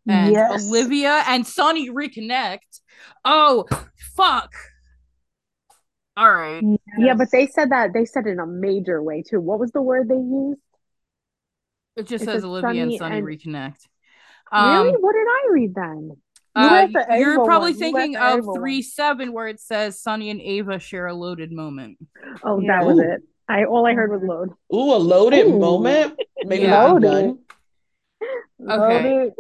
And 0.09 0.33
Yes. 0.33 0.65
Olivia 0.65 1.25
and 1.27 1.47
Sonny 1.47 1.91
reconnect. 1.91 2.81
Oh 3.25 3.65
fuck. 4.15 4.53
All 6.17 6.33
right. 6.33 6.63
Yeah, 6.97 7.15
but 7.15 7.29
they 7.31 7.47
said 7.47 7.71
that 7.71 7.93
they 7.93 8.05
said 8.05 8.27
in 8.27 8.39
a 8.39 8.47
major 8.47 9.03
way 9.03 9.23
too. 9.29 9.41
What 9.41 9.59
was 9.59 9.73
the 9.73 9.83
word 9.83 10.09
they 10.09 10.15
used? 10.15 10.61
It 11.97 12.07
just 12.07 12.23
It 12.23 12.27
says 12.27 12.35
says 12.37 12.45
Olivia 12.45 12.83
and 12.85 12.93
Sonny 12.93 12.99
Sonny 12.99 13.19
and- 13.19 13.27
reconnect. 13.27 13.87
Really? 14.65 14.89
Um, 14.91 14.95
What 15.01 15.13
did 15.13 15.27
I 15.29 15.49
read 15.53 15.75
then? 15.75 16.11
Uh, 16.55 16.87
you 17.19 17.29
are 17.29 17.45
probably 17.45 17.73
one. 17.73 17.79
Thinking 17.79 18.13
the 18.13 18.25
of 18.27 18.39
Ava 18.39 18.47
one. 18.47 18.59
three 18.61 18.83
seven 18.83 19.33
where 19.33 19.47
it 19.49 19.61
says 19.61 20.01
Sonny 20.01 20.31
and 20.31 20.41
Ava 20.41 20.79
share 20.79 21.07
a 21.07 21.15
loaded 21.15 21.53
moment. 21.53 21.99
Oh, 22.43 22.61
Yeah. 22.61 22.79
that 22.79 22.87
was 22.87 22.99
Ooh. 22.99 23.03
it. 23.03 23.23
I 23.49 23.65
all 23.65 23.87
I 23.87 23.93
heard 23.93 24.11
was 24.11 24.23
load. 24.23 24.51
Ooh, 24.75 24.95
a 24.95 24.97
loaded 24.99 25.47
Ooh. 25.47 25.59
moment. 25.59 26.19
Maybe 26.45 26.65
Yeah. 26.65 26.87
Loaded. 26.87 27.11
done. 27.11 27.39
Okay. 28.71 29.05
Loaded. 29.05 29.35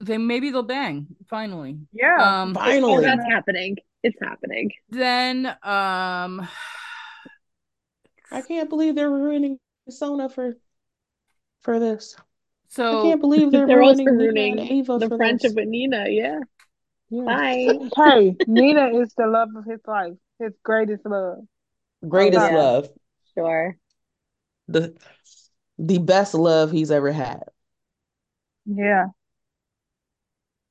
Then 0.00 0.28
maybe 0.28 0.50
they'll 0.50 0.62
bang 0.62 1.08
finally. 1.28 1.76
Yeah. 1.92 2.42
Um, 2.42 2.50
Oh, 2.56 2.60
Finally. 2.60 3.04
that's 3.04 3.24
happening. 3.24 3.76
It's 4.04 4.16
happening. 4.22 4.70
then 4.90 5.46
um, 5.64 6.46
I 8.30 8.42
can't 8.46 8.68
believe 8.68 8.94
they're 8.94 9.10
ruining 9.10 9.58
Sona 9.90 10.28
for 10.28 10.56
for 11.62 11.80
this. 11.80 12.14
I 12.90 12.96
can't 13.02 13.20
believe 13.20 13.50
they're, 13.50 13.66
They're 13.66 13.82
also 13.82 14.02
ruining 14.02 14.16
Nina 14.16 14.40
and 14.42 14.60
ruining 14.60 14.68
Ava 14.80 14.98
the 14.98 15.10
friendship 15.16 15.52
this. 15.52 15.54
with 15.54 15.68
Nina. 15.68 16.06
Yeah. 16.08 16.40
Yeah. 17.10 17.24
Bye. 17.24 17.78
hey, 17.96 18.36
Nina 18.46 18.98
is 19.00 19.14
the 19.16 19.26
love 19.26 19.48
of 19.56 19.64
his 19.64 19.80
life, 19.86 20.14
his 20.38 20.52
greatest 20.62 21.06
love. 21.06 21.38
Greatest 22.08 22.40
Oh, 22.44 22.48
yeah. 22.50 22.54
love. 22.56 22.88
Sure. 23.34 23.76
The 24.68 24.96
the 25.78 25.98
best 25.98 26.34
love 26.34 26.70
he's 26.72 26.90
ever 26.90 27.12
had. 27.12 27.44
Yeah. 28.66 29.08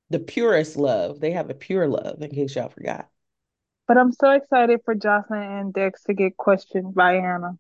The 0.09 0.19
purest 0.19 0.75
love. 0.75 1.21
They 1.21 1.31
have 1.31 1.49
a 1.49 1.53
pure 1.53 1.87
love, 1.87 2.21
in 2.21 2.29
case 2.31 2.55
y'all 2.57 2.67
forgot. 2.69 3.09
But 3.87 3.97
I'm 3.97 4.11
so 4.13 4.31
excited 4.31 4.81
for 4.85 4.95
Jocelyn 4.95 5.41
and 5.41 5.73
Dex 5.73 6.03
to 6.03 6.13
get 6.13 6.37
questioned 6.37 6.93
by 6.95 7.15
Anna. 7.15 7.57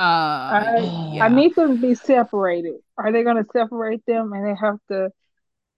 Uh, 0.00 0.02
I, 0.02 1.10
yeah. 1.12 1.24
I 1.26 1.28
need 1.28 1.54
them 1.54 1.76
to 1.76 1.80
be 1.80 1.94
separated. 1.94 2.76
Are 2.96 3.12
they 3.12 3.22
going 3.22 3.36
to 3.36 3.46
separate 3.52 4.04
them 4.06 4.32
and 4.32 4.46
they 4.46 4.54
have 4.58 4.78
to? 4.88 5.10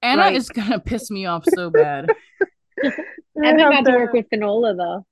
Anna 0.00 0.22
like- 0.22 0.36
is 0.36 0.48
gonna 0.48 0.80
piss 0.80 1.10
me 1.10 1.26
off 1.26 1.44
so 1.46 1.70
bad. 1.70 2.08
they 2.82 2.88
Evan 3.36 3.58
have 3.58 3.72
got 3.72 3.84
to 3.84 3.98
work 3.98 4.12
with 4.12 4.26
Finola 4.30 4.74
though. 4.74 5.06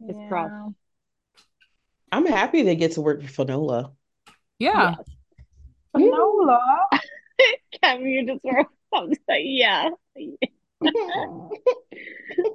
It's 0.00 0.18
rough. 0.30 0.50
Yeah. 0.50 0.68
I'm 2.10 2.26
happy 2.26 2.62
they 2.62 2.76
get 2.76 2.92
to 2.92 3.00
work 3.00 3.20
with 3.20 3.30
Finola. 3.30 3.92
Yeah. 4.58 4.96
Finola. 5.96 6.60
Kevin, 7.82 8.06
you 8.06 8.26
just 8.26 8.44
were 8.44 8.64
I'm 8.92 9.08
just 9.10 9.20
like, 9.28 9.42
yeah. 9.44 9.90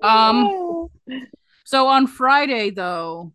Um. 0.02 0.90
So 1.66 1.88
on 1.88 2.08
Friday, 2.08 2.70
though, 2.70 3.34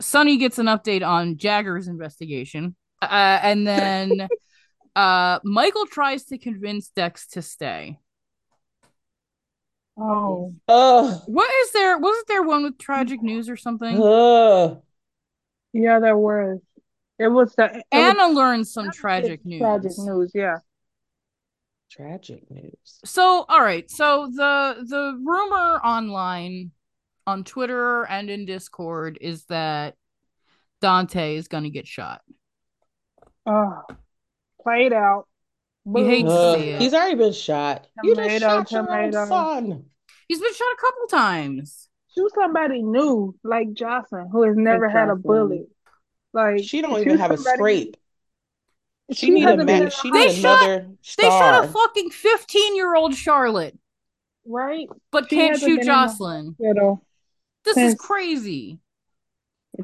Sonny 0.00 0.36
gets 0.36 0.58
an 0.58 0.66
update 0.66 1.06
on 1.06 1.36
Jagger's 1.36 1.88
investigation, 1.88 2.74
uh, 3.02 3.38
and 3.42 3.66
then 3.66 4.28
uh, 4.96 5.38
Michael 5.44 5.86
tries 5.86 6.24
to 6.26 6.38
convince 6.38 6.88
Dex 6.88 7.26
to 7.28 7.42
stay. 7.42 7.98
Oh. 9.96 10.54
Ugh. 10.66 11.22
What 11.26 11.50
is 11.62 11.72
there? 11.72 11.98
Wasn't 11.98 12.26
there 12.26 12.42
one 12.42 12.64
with 12.64 12.78
tragic 12.78 13.22
news 13.22 13.50
or 13.50 13.56
something? 13.56 14.00
Ugh. 14.02 14.82
Yeah, 15.72 16.00
there 16.00 16.16
was. 16.16 16.60
It 17.18 17.28
was 17.28 17.54
the 17.54 17.64
it 17.64 17.74
was 17.74 17.82
Anna 17.92 18.28
learns 18.28 18.72
some 18.72 18.90
tragic 18.90 19.44
news. 19.44 19.60
tragic 19.60 19.92
news. 19.98 20.32
Yeah. 20.34 20.56
Tragic 21.90 22.50
news. 22.50 23.00
So, 23.04 23.44
all 23.46 23.62
right. 23.62 23.90
So 23.90 24.30
the 24.32 24.86
the 24.88 25.20
rumor 25.22 25.80
online 25.84 26.70
on 27.30 27.44
Twitter 27.44 28.04
and 28.06 28.28
in 28.28 28.44
Discord 28.44 29.16
is 29.20 29.44
that 29.44 29.94
Dante 30.80 31.36
is 31.36 31.48
going 31.48 31.62
to 31.64 31.70
get 31.70 31.86
shot. 31.86 32.20
Ah, 33.46 33.82
oh, 33.88 33.94
played 34.62 34.92
out. 34.92 35.26
You 35.86 36.04
hate 36.04 36.26
to 36.26 36.30
see 36.30 36.68
it. 36.70 36.82
He's 36.82 36.92
already 36.92 37.14
been 37.16 37.32
shot. 37.32 37.86
You 38.02 38.14
just 38.16 38.40
Tomato, 38.40 38.64
shot 38.64 38.72
your 38.72 38.94
own 39.02 39.12
son. 39.12 39.84
He's 40.28 40.40
been 40.40 40.54
shot 40.54 40.64
a 40.72 40.80
couple 40.80 41.06
times. 41.06 41.88
Shoot 42.14 42.32
somebody 42.34 42.82
new, 42.82 43.34
like 43.44 43.72
Jocelyn, 43.72 44.28
who 44.30 44.42
has 44.42 44.56
never 44.56 44.88
had 44.88 45.04
a 45.08 45.14
Jocelyn. 45.14 45.22
bullet. 45.22 45.68
Like 46.32 46.64
She 46.64 46.82
don't 46.82 46.98
even 47.00 47.18
have 47.18 47.30
a 47.30 47.38
scrape. 47.38 47.96
She, 49.12 49.26
She 49.26 49.30
need 49.30 49.44
a 49.44 49.46
hasn't 49.46 49.66
been 49.66 49.76
ma- 49.76 49.80
in 49.82 49.86
a 49.86 49.90
she 49.90 50.10
They 50.10 50.26
need 50.26 50.42
shot- 50.42 50.60
another 50.62 50.90
They 51.18 51.30
shot 51.30 51.64
a 51.64 51.68
fucking 51.68 52.10
15 52.10 52.76
year 52.76 52.94
old 52.94 53.14
Charlotte, 53.14 53.76
right? 54.46 54.88
but 55.10 55.28
She 55.30 55.36
can't 55.36 55.58
shoot 55.58 55.66
been 55.66 55.80
in 55.80 55.86
the 55.86 55.92
Jocelyn. 55.92 56.56
hospital. 56.58 57.04
This 57.64 57.76
is 57.76 57.94
crazy. 57.94 58.78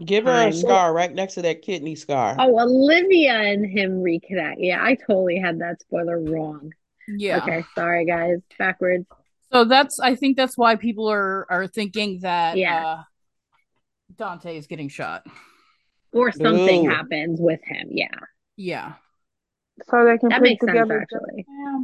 Give 0.05 0.25
her 0.25 0.49
a 0.49 0.53
scar 0.53 0.93
right 0.93 1.13
next 1.15 1.35
to 1.35 1.43
that 1.43 1.63
kidney 1.63 1.95
scar. 1.95 2.37
Oh, 2.39 2.59
Olivia 2.61 3.35
and 3.35 3.65
him 3.65 4.03
reconnect. 4.03 4.57
Yeah, 4.59 4.83
I 4.83 4.95
totally 4.95 5.39
had 5.39 5.61
that 5.61 5.81
spoiler 5.81 6.21
wrong. 6.21 6.73
Yeah. 7.09 7.39
Okay, 7.39 7.65
sorry 7.75 8.05
guys. 8.05 8.39
Backwards. 8.59 9.07
So 9.53 9.65
that's 9.65 10.01
I 10.01 10.17
think 10.17 10.37
that's 10.37 10.59
why 10.59 10.75
people 10.77 11.09
are 11.11 11.47
are 11.51 11.67
thinking 11.69 12.21
that 12.21 12.57
Yeah. 12.57 12.85
uh 12.85 13.03
Dante 14.17 14.57
is 14.57 14.67
getting 14.67 14.89
shot. 14.89 15.27
Or 16.13 16.33
something 16.33 16.87
Ooh. 16.87 16.91
happens 16.91 17.41
with 17.41 17.63
him. 17.65 17.89
Yeah. 17.91 18.09
Yeah. 18.57 18.95
So 19.89 20.05
they 20.05 20.19
can 20.19 20.31
That 20.31 20.39
put 20.41 20.43
makes 20.49 20.65
sense 20.65 20.91
actually. 20.91 21.47
Yeah. 21.49 21.81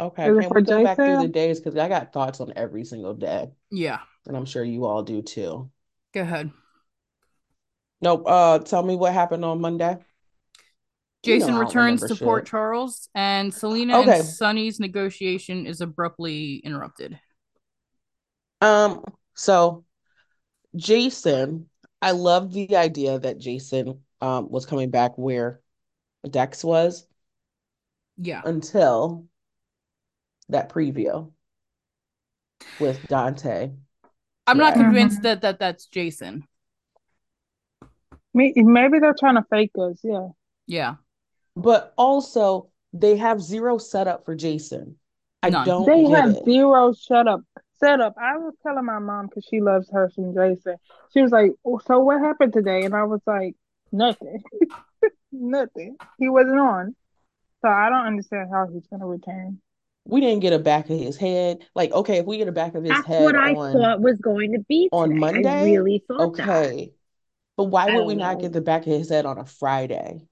Okay, 0.00 0.30
Is 0.30 0.36
it 0.38 0.42
can 0.42 0.48
for 0.48 0.60
we 0.60 0.62
go 0.62 0.82
back 0.82 0.96
through 1.04 1.18
the 1.18 1.28
days? 1.28 1.60
Because 1.60 1.76
I 1.76 1.88
got 1.88 2.12
thoughts 2.12 2.40
on 2.40 2.52
every 2.56 2.84
single 2.84 3.14
day, 3.14 3.50
Yeah. 3.70 4.00
and 4.26 4.36
I'm 4.36 4.46
sure 4.46 4.64
you 4.64 4.86
all 4.86 5.02
do 5.02 5.22
too. 5.22 5.70
Go 6.14 6.22
ahead. 6.22 6.50
Nope. 8.00 8.24
Uh, 8.26 8.58
tell 8.60 8.82
me 8.82 8.96
what 8.96 9.12
happened 9.12 9.44
on 9.44 9.60
Monday. 9.60 9.98
You 11.24 11.38
know 11.38 11.44
Jason 11.44 11.56
returns 11.56 12.00
remember 12.00 12.08
to 12.14 12.24
Port. 12.24 12.46
Charles 12.46 13.08
and 13.14 13.52
Selena 13.52 13.98
Okay. 13.98 14.16
and 14.16 14.24
Sonny's 14.24 14.80
negotiation 14.80 15.66
is 15.66 15.82
abruptly 15.82 16.56
interrupted. 16.64 17.20
Um, 18.60 19.04
so 19.34 19.84
Jason, 20.76 21.68
I 22.02 22.12
love 22.12 22.52
the 22.52 22.76
idea 22.76 23.18
that 23.18 23.38
Jason 23.38 24.04
um 24.20 24.50
was 24.50 24.66
coming 24.66 24.90
back 24.90 25.16
where 25.18 25.60
Dex 26.30 26.64
was 26.64 27.06
Yeah. 28.16 28.42
until 28.44 29.26
that 30.50 30.70
preview 30.70 31.30
with 32.78 33.06
Dante. 33.08 33.72
I'm 34.46 34.58
not 34.58 34.74
Right. 34.74 34.84
convinced 34.84 35.20
Mhm. 35.20 35.22
that, 35.22 35.40
that 35.42 35.58
that's 35.58 35.86
Jason. 35.86 36.44
Maybe 38.32 38.98
they're 39.00 39.14
trying 39.18 39.36
to 39.36 39.44
fake 39.50 39.72
us. 39.78 39.98
Yeah. 40.02 40.28
Yeah. 40.66 40.96
But 41.56 41.92
also 41.96 42.70
they 42.92 43.16
have 43.16 43.40
zero 43.40 43.78
setup 43.78 44.24
for 44.24 44.34
Jason. 44.34 44.98
I 45.42 45.50
None. 45.50 45.66
don't 45.66 45.86
They 45.86 46.04
get 46.04 46.24
have 46.24 46.30
it. 46.36 46.44
zero 46.44 46.92
shut 46.92 47.26
up 47.28 47.42
setup. 47.78 48.14
I 48.18 48.36
was 48.36 48.54
telling 48.62 48.84
my 48.84 48.98
mom 48.98 49.26
because 49.26 49.44
she 49.48 49.60
loves 49.60 49.90
her 49.90 50.10
some 50.14 50.34
Jason. 50.34 50.76
She 51.12 51.22
was 51.22 51.32
like, 51.32 51.52
oh, 51.64 51.78
"So 51.78 52.00
what 52.00 52.20
happened 52.20 52.52
today?" 52.52 52.84
And 52.84 52.94
I 52.94 53.04
was 53.04 53.20
like, 53.26 53.56
"Nothing, 53.90 54.42
nothing. 55.32 55.96
He 56.18 56.28
wasn't 56.28 56.60
on." 56.60 56.94
So 57.62 57.68
I 57.68 57.88
don't 57.88 58.06
understand 58.06 58.50
how 58.52 58.66
he's 58.68 58.86
gonna 58.86 59.06
return. 59.06 59.60
We 60.04 60.20
didn't 60.20 60.40
get 60.40 60.52
a 60.52 60.58
back 60.58 60.88
of 60.90 60.98
his 60.98 61.16
head. 61.16 61.64
Like, 61.74 61.92
okay, 61.92 62.18
if 62.18 62.26
we 62.26 62.38
get 62.38 62.48
a 62.48 62.52
back 62.52 62.74
of 62.74 62.82
his 62.82 62.92
That's 62.92 63.06
head 63.06 63.22
what 63.24 63.36
I 63.36 63.52
on 63.54 63.72
thought 63.72 64.00
was 64.00 64.18
going 64.18 64.52
to 64.52 64.60
be 64.60 64.88
on 64.92 65.10
today. 65.10 65.16
I 65.16 65.18
Monday, 65.32 65.64
really 65.76 66.04
thought 66.08 66.36
that. 66.36 66.48
okay. 66.48 66.92
But 67.56 67.64
why 67.64 67.82
I 67.82 67.86
would 67.86 67.92
don't 67.98 68.06
we 68.06 68.14
not 68.14 68.36
know. 68.36 68.40
get 68.42 68.52
the 68.52 68.60
back 68.62 68.82
of 68.86 68.92
his 68.92 69.10
head 69.10 69.26
on 69.26 69.38
a 69.38 69.44
Friday? 69.44 70.26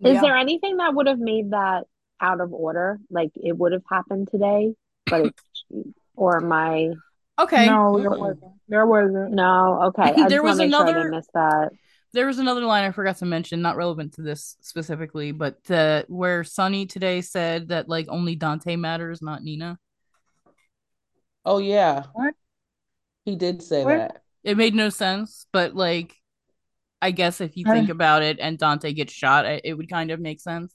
Is 0.00 0.14
Yeah. 0.14 0.20
there 0.20 0.36
anything 0.36 0.78
that 0.78 0.94
would 0.94 1.06
have 1.06 1.18
made 1.20 1.52
that 1.52 1.84
out 2.20 2.40
of 2.40 2.52
order? 2.52 2.98
Like 3.10 3.30
it 3.36 3.56
would 3.56 3.72
have 3.72 3.84
happened 3.88 4.28
today, 4.28 4.74
but 5.06 5.26
it's 5.26 5.64
or 6.16 6.40
my 6.40 6.90
Okay. 7.38 7.66
No, 7.66 7.98
there 7.98 8.10
wasn't. 8.10 8.44
There 8.68 8.86
wasn't. 8.86 9.32
no, 9.32 9.82
okay. 9.84 10.12
I 10.22 10.28
There 10.28 10.42
was 10.42 10.58
want 10.58 10.72
to 10.72 10.76
make 10.76 10.76
sure 10.76 10.86
I 10.86 10.90
another- 11.02 11.22
that. 11.34 11.70
There 12.14 12.26
was 12.26 12.38
another 12.38 12.60
line 12.62 12.84
I 12.84 12.90
forgot 12.90 13.16
to 13.18 13.24
mention, 13.26 13.62
not 13.62 13.76
relevant 13.76 14.14
to 14.14 14.22
this 14.22 14.56
specifically, 14.60 15.32
but 15.32 15.58
uh, 15.70 16.02
where 16.08 16.44
Sonny 16.44 16.84
today 16.84 17.22
said 17.22 17.68
that 17.68 17.88
like 17.88 18.06
only 18.08 18.36
Dante 18.36 18.76
matters, 18.76 19.22
not 19.22 19.42
Nina. 19.42 19.78
Oh 21.44 21.58
yeah. 21.58 22.04
What? 22.12 22.34
He 23.24 23.36
did 23.36 23.62
say 23.62 23.84
What? 23.84 23.96
that. 23.96 24.22
It 24.44 24.56
made 24.56 24.74
no 24.74 24.88
sense, 24.90 25.46
but 25.52 25.74
like, 25.74 26.16
I 27.00 27.12
guess 27.12 27.40
if 27.40 27.56
you 27.56 27.64
think 27.64 27.88
about 27.88 28.22
it, 28.22 28.38
and 28.40 28.58
Dante 28.58 28.92
gets 28.92 29.12
shot, 29.12 29.46
it, 29.46 29.62
it 29.64 29.74
would 29.74 29.88
kind 29.88 30.10
of 30.10 30.20
make 30.20 30.40
sense. 30.40 30.74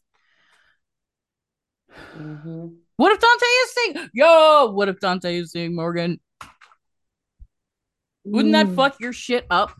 hmm 2.13 2.67
What 2.95 3.11
if 3.11 3.19
Dante 3.19 3.45
is 3.45 3.73
saying, 3.73 4.09
"Yo"? 4.13 4.71
What 4.71 4.89
if 4.89 4.99
Dante 4.99 5.37
is 5.37 5.51
saying 5.51 5.75
Morgan? 5.75 6.19
Wouldn't 8.25 8.53
that 8.53 8.67
Mm. 8.67 8.75
fuck 8.75 8.99
your 8.99 9.13
shit 9.13 9.45
up? 9.49 9.71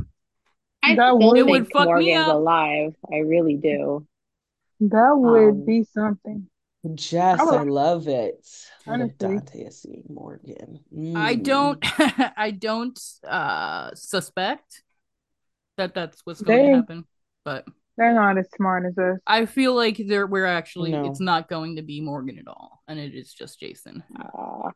I 0.84 0.96
That 0.96 1.08
still 1.16 1.20
would- 1.30 1.38
It 1.40 1.46
would 1.46 1.64
think 1.64 1.74
fuck 1.74 1.88
me 1.88 1.94
Morgan's 2.14 2.28
up. 2.30 2.36
alive. 2.36 2.96
I 3.12 3.18
really 3.18 3.56
do. 3.58 4.08
That 4.80 5.14
would 5.18 5.50
Um, 5.50 5.66
be 5.66 5.84
something. 5.84 6.50
Jess, 6.96 7.40
I 7.40 7.44
would- 7.44 7.54
I 7.56 7.64
love 7.64 8.08
it. 8.08 8.48
What 8.86 9.02
if 9.02 9.02
Honestly. 9.02 9.18
Dante 9.18 9.60
is 9.64 9.82
seeing 9.82 10.06
Morgan? 10.10 10.80
I 11.16 11.36
Mm. 11.36 11.44
don't, 11.44 11.80
I 12.40 12.52
don't 12.52 13.00
uh 13.28 13.94
suspect 13.96 14.84
that 15.78 15.94
that's 15.94 16.22
what's 16.26 16.42
going 16.42 16.58
They- 16.66 16.70
to 16.72 16.76
happen, 16.78 17.06
but 17.44 17.66
They're 17.98 18.14
not 18.14 18.38
as 18.38 18.48
smart 18.56 18.86
as 18.86 18.96
us. 18.98 19.20
I 19.26 19.48
feel 19.48 19.74
like 19.76 19.98
there 19.98 20.28
we're 20.28 20.46
actually 20.46 20.92
No. 20.92 21.06
it's 21.10 21.20
not 21.20 21.50
going 21.50 21.78
to 21.78 21.82
be 21.82 22.00
Morgan 22.00 22.38
at 22.38 22.48
all, 22.48 22.84
and 22.88 23.00
it 23.00 23.16
is 23.16 23.34
just 23.34 23.60
Jason. 23.60 24.04
Uh, 24.16 24.70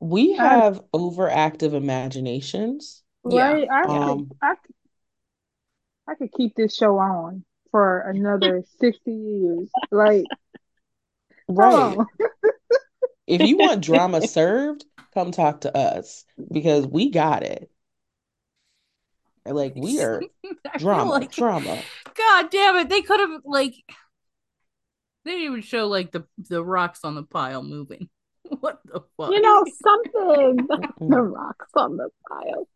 We 0.00 0.36
I- 0.38 0.42
have 0.48 0.80
overactive 0.94 1.74
imaginations. 1.74 3.02
Yeah. 3.28 3.52
Right? 3.52 3.68
I 3.70 3.82
Um, 3.82 4.28
could, 4.28 4.36
I 4.42 4.54
could, 4.56 4.74
I 6.12 6.14
could 6.16 6.32
keep 6.32 6.54
this 6.54 6.76
show 6.76 6.98
on 6.98 7.44
for 7.70 8.00
another 8.00 8.62
60 8.80 9.10
years. 9.10 9.70
Like, 9.90 10.26
Right. 11.48 11.74
hold. 11.74 12.06
If 13.24 13.40
you 13.40 13.56
want 13.56 13.82
drama 13.84 14.20
served, 14.26 14.84
come 15.14 15.30
talk 15.30 15.60
to 15.62 15.74
us 15.74 16.24
because 16.50 16.86
we 16.86 17.10
got 17.10 17.44
it. 17.44 17.70
Like 19.46 19.74
we 19.76 20.00
are 20.02 20.22
drama, 20.78 21.12
like, 21.12 21.32
drama. 21.32 21.82
God 22.16 22.50
damn 22.50 22.76
it, 22.76 22.88
they 22.88 23.00
could 23.00 23.20
have 23.20 23.40
like 23.44 23.74
they 25.24 25.30
didn't 25.30 25.44
even 25.46 25.62
show 25.62 25.86
like 25.86 26.10
the 26.10 26.26
the 26.36 26.62
rocks 26.64 27.04
on 27.04 27.14
the 27.14 27.22
pile 27.22 27.62
moving. 27.62 28.08
What 28.60 28.80
the 28.84 29.00
fuck? 29.16 29.30
you 29.30 29.40
know 29.40 29.64
something. 29.82 30.66
the 30.66 30.88
Mm. 31.00 31.32
rocks 31.32 31.70
on 31.74 31.96
the 31.96 32.08
pile. 32.28 32.68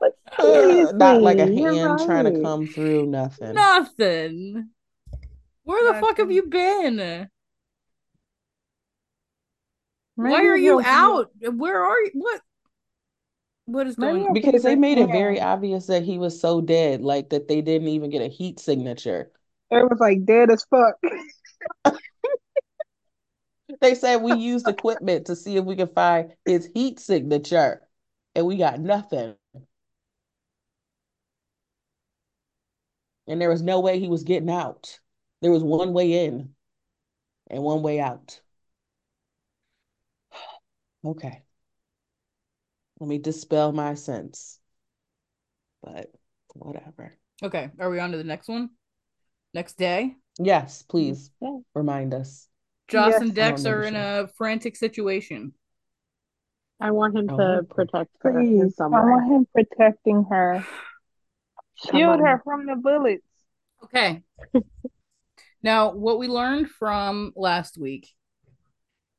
But 0.00 0.16
Uh, 0.38 0.92
not 0.94 1.22
like 1.22 1.38
a 1.38 1.46
seriously, 1.46 1.62
you're 1.62 1.88
hand 1.88 2.06
trying 2.06 2.32
to 2.32 2.42
come 2.42 2.66
through 2.66 3.06
nothing. 3.06 3.54
nothing. 3.54 4.70
Where 5.64 5.92
the 5.92 6.00
fuck 6.00 6.18
have 6.18 6.30
you 6.30 6.44
been? 6.44 7.28
Why 10.16 10.44
are 10.46 10.56
you 10.56 10.80
out? 10.80 11.30
Where 11.40 11.84
are 11.84 12.00
you? 12.00 12.10
What? 12.14 12.40
What 13.66 13.86
is 13.86 13.96
going 13.96 14.26
on? 14.26 14.32
Because 14.32 14.62
they 14.62 14.76
made 14.76 14.98
it 14.98 15.08
very 15.08 15.40
obvious 15.40 15.86
that 15.86 16.02
he 16.02 16.18
was 16.18 16.40
so 16.40 16.60
dead, 16.60 17.02
like 17.02 17.30
that 17.30 17.48
they 17.48 17.60
didn't 17.60 17.88
even 17.88 18.10
get 18.10 18.22
a 18.22 18.28
heat 18.28 18.60
signature. 18.60 19.30
It 19.70 19.82
was 19.82 19.98
like 20.00 20.24
dead 20.24 20.50
as 20.50 20.64
fuck. 20.70 20.94
They 23.80 23.94
said 23.94 24.22
we 24.22 24.32
used 24.32 24.66
equipment 24.66 25.26
to 25.26 25.36
see 25.36 25.56
if 25.56 25.64
we 25.64 25.76
could 25.76 25.92
find 25.94 26.32
his 26.46 26.68
heat 26.74 26.98
signature, 26.98 27.82
and 28.34 28.46
we 28.46 28.56
got 28.56 28.80
nothing. 28.80 29.34
And 33.28 33.40
there 33.40 33.50
was 33.50 33.62
no 33.62 33.80
way 33.80 34.00
he 34.00 34.08
was 34.08 34.24
getting 34.24 34.50
out. 34.50 34.98
There 35.42 35.52
was 35.52 35.62
one 35.62 35.92
way 35.92 36.24
in 36.24 36.50
and 37.48 37.62
one 37.62 37.82
way 37.82 38.00
out. 38.00 38.40
Okay. 41.04 41.42
Let 42.98 43.08
me 43.08 43.18
dispel 43.18 43.70
my 43.70 43.94
sense. 43.94 44.58
But 45.80 46.10
whatever. 46.54 47.16
Okay, 47.40 47.70
are 47.78 47.88
we 47.88 48.00
on 48.00 48.10
to 48.10 48.18
the 48.18 48.24
next 48.24 48.48
one? 48.48 48.70
Next 49.54 49.78
day? 49.78 50.16
Yes, 50.40 50.82
please 50.82 51.30
mm-hmm. 51.40 51.54
Yeah. 51.58 51.60
remind 51.76 52.14
us. 52.14 52.48
Joss 52.88 53.12
Yes. 53.12 53.20
and 53.22 53.32
Dex 53.32 53.64
are 53.64 53.84
in 53.84 53.94
remember 53.94 54.24
a 54.24 54.28
frantic 54.36 54.74
situation. 54.74 55.52
I 56.80 56.90
want 56.90 57.16
him 57.16 57.28
Oh, 57.30 57.36
to 57.36 57.42
okay. 57.42 57.66
protect 57.74 58.10
her 58.22 58.32
Please. 58.32 58.74
I 58.80 58.86
want 58.88 59.32
him 59.32 59.46
protecting 59.54 60.24
her. 60.30 60.66
Shield 61.90 62.20
her 62.20 62.40
from 62.44 62.66
the 62.66 62.76
bullets. 62.76 63.22
Okay. 63.84 64.22
now, 65.62 65.92
what 65.92 66.18
we 66.18 66.28
learned 66.28 66.68
from 66.70 67.32
last 67.36 67.78
week 67.78 68.08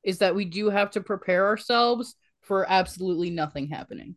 is 0.03 0.19
that 0.19 0.35
we 0.35 0.45
do 0.45 0.69
have 0.69 0.91
to 0.91 1.01
prepare 1.01 1.47
ourselves 1.47 2.15
for 2.41 2.65
absolutely 2.69 3.29
nothing 3.29 3.67
happening. 3.67 4.15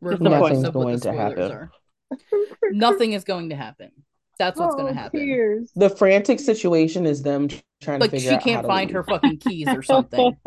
Regardless 0.00 0.60
Nothing's 0.62 0.70
going 0.70 1.00
to 1.00 1.12
happen. 1.12 1.70
Nothing 2.72 3.12
is 3.12 3.24
going 3.24 3.50
to 3.50 3.56
happen. 3.56 3.90
That's 4.38 4.58
what's 4.58 4.74
going 4.74 4.88
Oh, 4.88 4.92
to 4.92 4.98
happen. 4.98 5.20
tears. 5.20 5.70
The 5.76 5.90
frantic 5.90 6.40
situation 6.40 7.06
is 7.06 7.22
them 7.22 7.48
trying 7.80 8.00
to 8.00 8.04
Like 8.04 8.10
figure 8.10 8.30
she 8.30 8.34
out 8.34 8.42
how 8.42 8.44
can't 8.48 8.62
to 8.62 8.68
find 8.68 8.88
leave. 8.90 8.94
her 8.96 9.04
fucking 9.04 9.38
keys 9.38 9.68
or 9.68 9.82
something. 9.82 10.36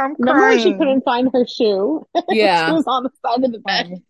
I'm 0.00 0.14
crying. 0.14 0.16
Remember 0.20 0.48
when 0.48 0.58
she 0.60 0.72
couldn't 0.74 1.04
find 1.04 1.28
her 1.32 1.44
shoe? 1.46 2.06
Yeah. 2.30 2.66
she 2.68 2.72
was 2.74 2.84
on 2.86 3.02
the 3.02 3.10
side 3.26 3.42
of 3.44 3.50
the 3.50 3.58
bed. 3.58 3.86
Um, 3.86 4.02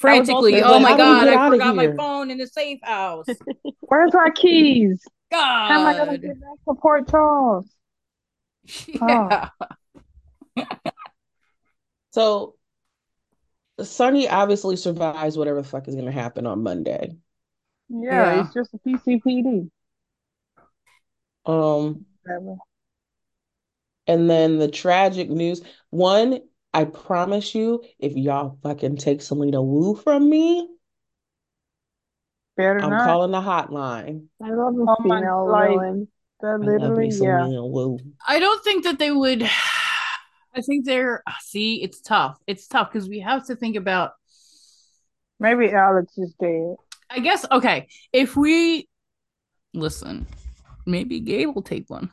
Frantically, 0.00 0.62
also- 0.62 0.76
oh 0.76 0.80
my 0.80 0.90
How 0.90 0.96
do 0.96 1.02
we 1.02 1.08
god, 1.08 1.28
I 1.28 1.34
out 1.34 1.46
of 1.48 1.52
forgot 1.58 1.76
my 1.76 1.92
phone 1.96 2.30
in 2.30 2.38
the 2.38 2.46
safe 2.46 2.80
house. 2.82 3.26
Where's 3.80 4.14
our 4.14 4.30
keys? 4.30 5.02
God, 5.30 5.68
How 5.70 5.80
am 5.80 5.86
I 5.86 5.96
gonna 5.98 6.18
get 6.18 6.40
back 6.40 6.58
to 6.68 6.74
Port 6.74 7.08
Charles? 7.08 7.66
Yeah. 8.94 9.48
So 12.12 12.56
Sonny 13.80 14.28
obviously 14.28 14.74
survives 14.76 15.38
whatever 15.38 15.62
the 15.62 15.68
fuck 15.68 15.86
is 15.86 15.94
gonna 15.94 16.10
happen 16.10 16.44
on 16.46 16.62
Monday. 16.62 17.16
Yeah, 17.88 18.34
Yeah. 18.34 18.40
it's 18.44 18.52
just 18.54 18.74
a 18.74 18.78
PCPD. 18.78 19.70
Um, 21.46 22.04
Whatever. 22.24 22.56
and 24.08 24.28
then 24.28 24.58
the 24.58 24.68
tragic 24.68 25.30
news. 25.30 25.62
One, 25.90 26.40
I 26.72 26.84
promise 26.84 27.54
you, 27.54 27.82
if 27.98 28.14
y'all 28.16 28.58
fucking 28.62 28.96
take 28.96 29.22
Selena 29.22 29.62
Wu 29.62 29.96
from 29.96 30.28
me, 30.30 30.68
Better 32.56 32.80
I'm 32.82 32.90
not. 32.90 33.06
calling 33.06 33.30
the 33.32 33.40
hotline. 33.40 34.26
I 34.42 34.50
love 34.50 34.74
a 34.74 34.80
Oh 34.88 34.96
my- 35.00 35.18
female 35.20 35.48
like- 35.50 35.70
villain. 35.70 36.08
That 36.42 36.46
I 36.46 36.50
love 36.52 36.60
literally, 36.64 37.08
me 37.08 37.16
yeah. 37.20 37.46
Wu. 37.46 37.98
I 38.26 38.38
don't 38.38 38.64
think 38.64 38.84
that 38.84 38.98
they 38.98 39.10
would. 39.10 39.42
I 40.54 40.60
think 40.62 40.86
they're. 40.86 41.22
Uh, 41.26 41.32
see, 41.40 41.82
it's 41.82 42.00
tough. 42.00 42.38
It's 42.46 42.66
tough 42.66 42.90
because 42.92 43.08
we 43.08 43.20
have 43.20 43.46
to 43.48 43.56
think 43.56 43.76
about. 43.76 44.12
Maybe 45.38 45.70
Alex 45.70 46.16
is 46.18 46.34
dead. 46.40 46.76
I 47.10 47.18
guess 47.20 47.44
okay. 47.50 47.88
If 48.12 48.36
we 48.36 48.88
listen, 49.74 50.26
maybe 50.86 51.20
Gabe 51.20 51.54
will 51.54 51.62
take 51.62 51.88
one. 51.90 52.10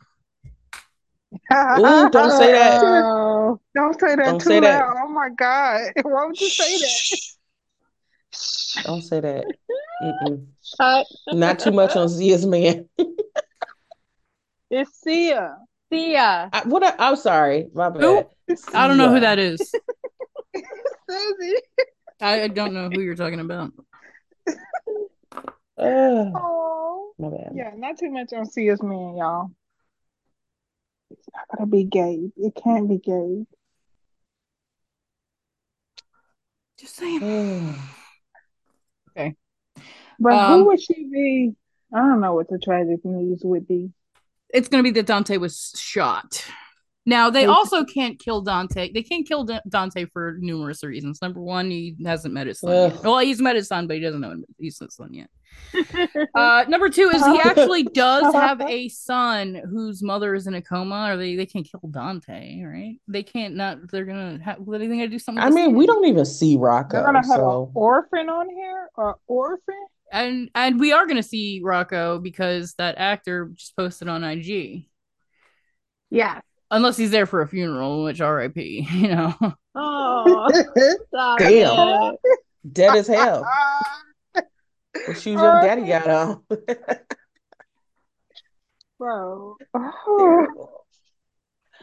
Ooh, 1.34 1.38
don't 2.10 2.32
say 2.32 2.52
that. 2.52 2.82
Oh, 2.84 3.60
Don't 3.76 4.00
say 4.00 4.16
that 4.16 4.26
Don't 4.26 4.42
too 4.42 4.50
say 4.50 4.60
that. 4.62 4.80
loud. 4.80 4.96
Oh 5.06 5.10
my 5.10 5.30
God. 5.30 5.92
Why 6.04 6.26
would 6.26 6.40
you 6.40 6.50
say 6.50 6.78
that? 6.78 8.84
Don't 8.86 9.02
say 9.02 9.20
that. 9.20 9.46
Mm-mm. 10.04 10.46
Not 11.34 11.60
too 11.60 11.72
much 11.72 11.96
on 11.96 12.08
Zia's 12.10 12.46
man. 12.46 12.88
It's 14.70 15.00
Sia. 15.02 15.56
Sia. 15.92 16.50
I, 16.52 16.62
what? 16.66 16.84
I, 16.84 16.94
I'm 17.00 17.16
sorry, 17.16 17.68
my 17.74 17.90
Who? 17.90 18.26
bad. 18.50 18.58
I 18.74 18.88
don't 18.88 18.98
know 18.98 19.14
who 19.14 19.22
that 19.22 19.40
is. 19.40 19.74
Susie. 21.10 21.56
I 22.20 22.44
I 22.44 22.48
don't 22.50 22.74
know 22.74 22.90
who 22.90 23.00
you're 23.00 23.16
talking 23.16 23.40
about. 23.40 23.72
Ugh, 25.80 26.32
Oh. 26.36 27.12
my 27.18 27.30
bad. 27.30 27.52
Yeah, 27.56 27.72
not 27.78 27.98
too 27.98 28.12
much 28.12 28.34
on 28.34 28.46
Sia's 28.46 28.84
man, 28.84 29.16
y'all. 29.16 29.52
It's 31.10 31.28
not 31.34 31.58
gonna 31.58 31.70
be 31.70 31.84
Gabe. 31.84 32.32
It 32.38 32.54
can't 32.56 32.90
be 32.90 32.98
Gabe. 32.98 33.46
Just 36.80 36.96
saying. 36.96 37.76
Okay. 39.18 39.36
But 40.20 40.34
Um, 40.34 40.60
who 40.60 40.66
would 40.68 40.80
she 40.82 40.94
be? 40.94 41.56
I 41.92 41.98
don't 41.98 42.22
know 42.22 42.36
what 42.36 42.50
the 42.50 42.60
tragic 42.60 43.04
news 43.04 43.42
would 43.44 43.68
be. 43.68 43.92
It's 44.54 44.68
going 44.68 44.84
to 44.84 44.88
be 44.88 44.94
that 44.94 45.08
Dante 45.08 45.38
was 45.38 45.74
shot. 45.76 46.46
Now 47.08 47.30
they 47.30 47.46
also 47.46 47.86
can't 47.86 48.20
kill 48.20 48.42
Dante. 48.42 48.92
They 48.92 49.02
can't 49.02 49.26
kill 49.26 49.48
Dante 49.70 50.08
for 50.12 50.36
numerous 50.42 50.84
reasons. 50.84 51.22
Number 51.22 51.40
one, 51.40 51.72
he 51.72 51.96
hasn't 52.06 52.34
met 52.34 52.48
his 52.48 52.60
son. 52.60 52.92
Yet. 52.92 53.02
Well, 53.02 53.20
he's 53.20 53.42
met 53.42 53.56
his 53.56 53.70
son, 53.70 53.88
but 53.88 53.96
he 53.96 54.02
doesn't 54.02 54.20
know 54.20 54.36
he's 54.60 54.78
his 54.78 54.94
son 54.94 55.14
yet. 55.14 55.30
Uh, 56.36 56.66
number 56.68 56.90
two 56.90 57.10
is 57.10 57.26
he 57.26 57.40
actually 57.40 57.84
does 57.94 58.34
have 58.34 58.60
a 58.68 58.90
son 58.90 59.60
whose 59.70 60.04
mother 60.04 60.36
is 60.36 60.48
in 60.48 60.54
a 60.54 60.62
coma, 60.62 61.14
or 61.14 61.18
they 61.18 61.36
they 61.36 61.46
can't 61.46 61.66
kill 61.66 61.90
Dante, 61.90 62.62
right? 62.64 62.98
They 63.08 63.24
can't 63.24 63.56
not. 63.56 63.90
They're 63.90 64.06
gonna. 64.06 64.40
Have, 64.44 64.68
are 64.68 64.78
they 64.78 64.88
gonna 64.88 65.08
do 65.08 65.18
something? 65.18 65.42
I 65.42 65.50
mean, 65.50 65.76
we 65.76 65.88
don't 65.88 66.06
even 66.06 66.26
see 66.26 66.58
Rocco. 66.58 66.98
They're 66.98 67.06
gonna 67.06 67.26
have 67.26 67.38
so. 67.38 67.64
an 67.64 67.72
orphan 67.74 68.30
on 68.30 68.50
here, 68.50 68.90
or 68.96 69.18
orphan. 69.28 69.86
And 70.12 70.52
and 70.54 70.80
we 70.80 70.92
are 70.92 71.08
gonna 71.08 71.24
see 71.24 71.62
Rocco 71.64 72.20
because 72.20 72.74
that 72.74 72.98
actor 72.98 73.50
just 73.56 73.76
posted 73.78 74.10
on 74.10 74.26
IG. 74.26 74.88
Yeah. 76.10 76.42
Unless 76.70 76.98
he's 76.98 77.12
there 77.12 77.26
for 77.26 77.42
a 77.42 77.48
funeral, 77.48 78.04
which 78.04 78.22
R.I.P. 78.22 78.88
You 78.92 79.08
know. 79.08 79.34
Oh, 79.76 80.50
damn, 81.38 82.16
dead 82.72 82.96
as 82.98 83.08
hell. 83.08 83.46
What 85.06 85.16
shoes 85.16 85.40
your 85.40 85.62
daddy 85.62 85.84
got 85.84 86.10
on? 86.10 86.42
Bro. 88.98 89.58
Oh. 89.76 90.70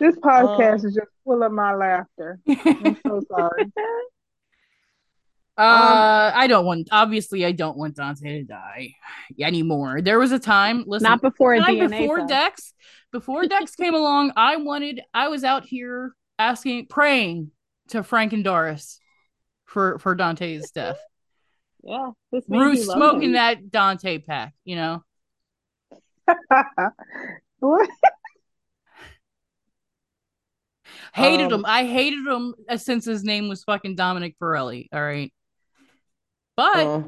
This 0.00 0.16
podcast 0.16 0.80
um, 0.80 0.86
is 0.86 0.94
just 0.94 1.06
full 1.24 1.44
of 1.44 1.52
my 1.52 1.74
laughter. 1.74 2.40
I'm 2.48 2.98
so 3.06 3.22
sorry. 3.30 3.72
Uh, 5.56 5.62
um, 5.62 6.32
I 6.40 6.46
don't 6.48 6.66
want. 6.66 6.88
Obviously, 6.90 7.44
I 7.44 7.52
don't 7.52 7.76
want 7.76 7.96
Dante 7.96 8.40
to 8.40 8.44
die 8.44 8.94
anymore. 9.38 10.00
There 10.00 10.18
was 10.18 10.32
a 10.32 10.38
time. 10.38 10.84
Listen, 10.86 11.04
not 11.04 11.22
before 11.22 11.56
before 11.56 12.18
test. 12.18 12.28
Dex. 12.28 12.74
Before 13.12 13.46
Dex 13.48 13.76
came 13.76 13.94
along, 13.94 14.32
I 14.36 14.56
wanted. 14.56 15.00
I 15.12 15.28
was 15.28 15.44
out 15.44 15.64
here 15.64 16.14
asking, 16.38 16.86
praying 16.86 17.52
to 17.88 18.02
Frank 18.02 18.32
and 18.32 18.42
Doris 18.42 18.98
for 19.64 20.00
for 20.00 20.16
Dante's 20.16 20.70
death. 20.72 20.98
Yeah, 21.84 22.10
this 22.32 22.44
Bruce 22.46 22.86
smoking 22.86 23.32
that 23.32 23.70
Dante 23.70 24.18
pack, 24.18 24.54
you 24.64 24.74
know. 24.76 25.04
hated 31.12 31.52
um, 31.52 31.60
him. 31.60 31.64
I 31.66 31.84
hated 31.84 32.26
him 32.26 32.54
since 32.76 33.04
his 33.04 33.22
name 33.22 33.48
was 33.48 33.62
fucking 33.64 33.96
Dominic 33.96 34.36
Pirelli. 34.40 34.88
All 34.92 35.02
right, 35.02 35.32
but 36.56 37.04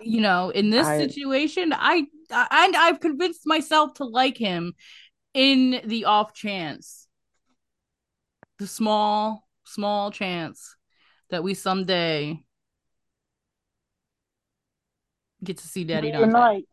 you 0.00 0.20
know, 0.20 0.50
in 0.50 0.70
this 0.70 0.86
I, 0.86 0.98
situation, 0.98 1.72
I, 1.72 2.04
I 2.30 2.64
and 2.66 2.76
I've 2.76 3.00
convinced 3.00 3.42
myself 3.46 3.94
to 3.94 4.04
like 4.04 4.36
him 4.36 4.74
in 5.34 5.80
the 5.84 6.06
off 6.06 6.34
chance, 6.34 7.08
the 8.58 8.66
small, 8.66 9.46
small 9.64 10.10
chance 10.10 10.76
that 11.30 11.42
we 11.42 11.54
someday 11.54 12.40
get 15.42 15.58
to 15.58 15.66
see 15.66 15.84
Daddy 15.84 16.10
reunite. 16.12 16.64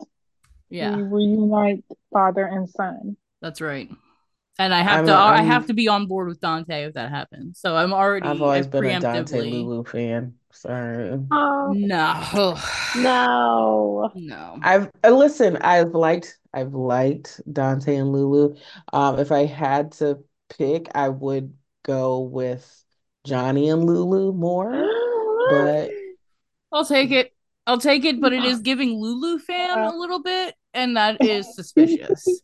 Yeah, 0.70 0.96
we 0.96 1.04
reunite 1.04 1.84
father 2.12 2.46
and 2.46 2.70
son. 2.70 3.18
That's 3.41 3.62
right. 3.62 3.89
And 4.60 4.74
I 4.74 4.84
have 4.84 4.99
I'm, 4.99 5.06
to, 5.08 5.14
I'm, 5.14 5.34
i 5.34 5.41
have 5.41 5.66
to 5.68 5.74
be 5.74 5.88
on 5.88 6.06
board 6.06 6.28
with 6.28 6.39
Dante 6.39 6.84
if 6.84 6.93
that 6.93 7.10
happens. 7.10 7.60
So 7.60 7.76
I'm 7.76 7.91
already. 7.91 8.28
I've 8.28 8.41
always 8.41 8.68
been 8.68 8.86
a 8.86 8.99
Dante 8.99 9.41
Lulu 9.41 9.84
fan. 9.84 10.36
Sorry. 10.51 11.20
Oh 11.32 11.74
no, 11.76 12.58
no, 12.95 14.12
no. 14.14 14.60
I've 14.62 14.91
uh, 15.04 15.10
listen. 15.10 15.58
I've 15.58 15.95
liked, 15.95 16.38
I've 16.54 16.76
liked 16.76 17.41
Dante 17.51 17.95
and 17.95 18.12
Lulu. 18.12 18.56
Um, 18.91 19.18
if 19.18 19.32
I 19.32 19.45
had 19.45 19.93
to 19.93 20.24
pick, 20.49 20.89
I 20.93 21.10
would 21.10 21.56
go 21.82 22.20
with 22.20 22.86
Johnny 23.26 23.70
and 23.70 23.84
Lulu 23.86 24.34
more. 24.34 24.72
but 25.49 25.91
I'll 26.72 26.86
take 26.86 27.10
it. 27.10 27.34
I'll 27.66 27.80
take 27.80 28.06
it, 28.06 28.22
but 28.22 28.34
it 28.34 28.43
is 28.43 28.60
giving 28.60 28.99
Lulu 28.99 29.39
fan 29.39 29.80
a 29.80 29.97
little 29.97 30.22
bit, 30.22 30.54
and 30.76 30.97
that 30.97 31.24
is 31.24 31.47
suspicious. 31.56 32.41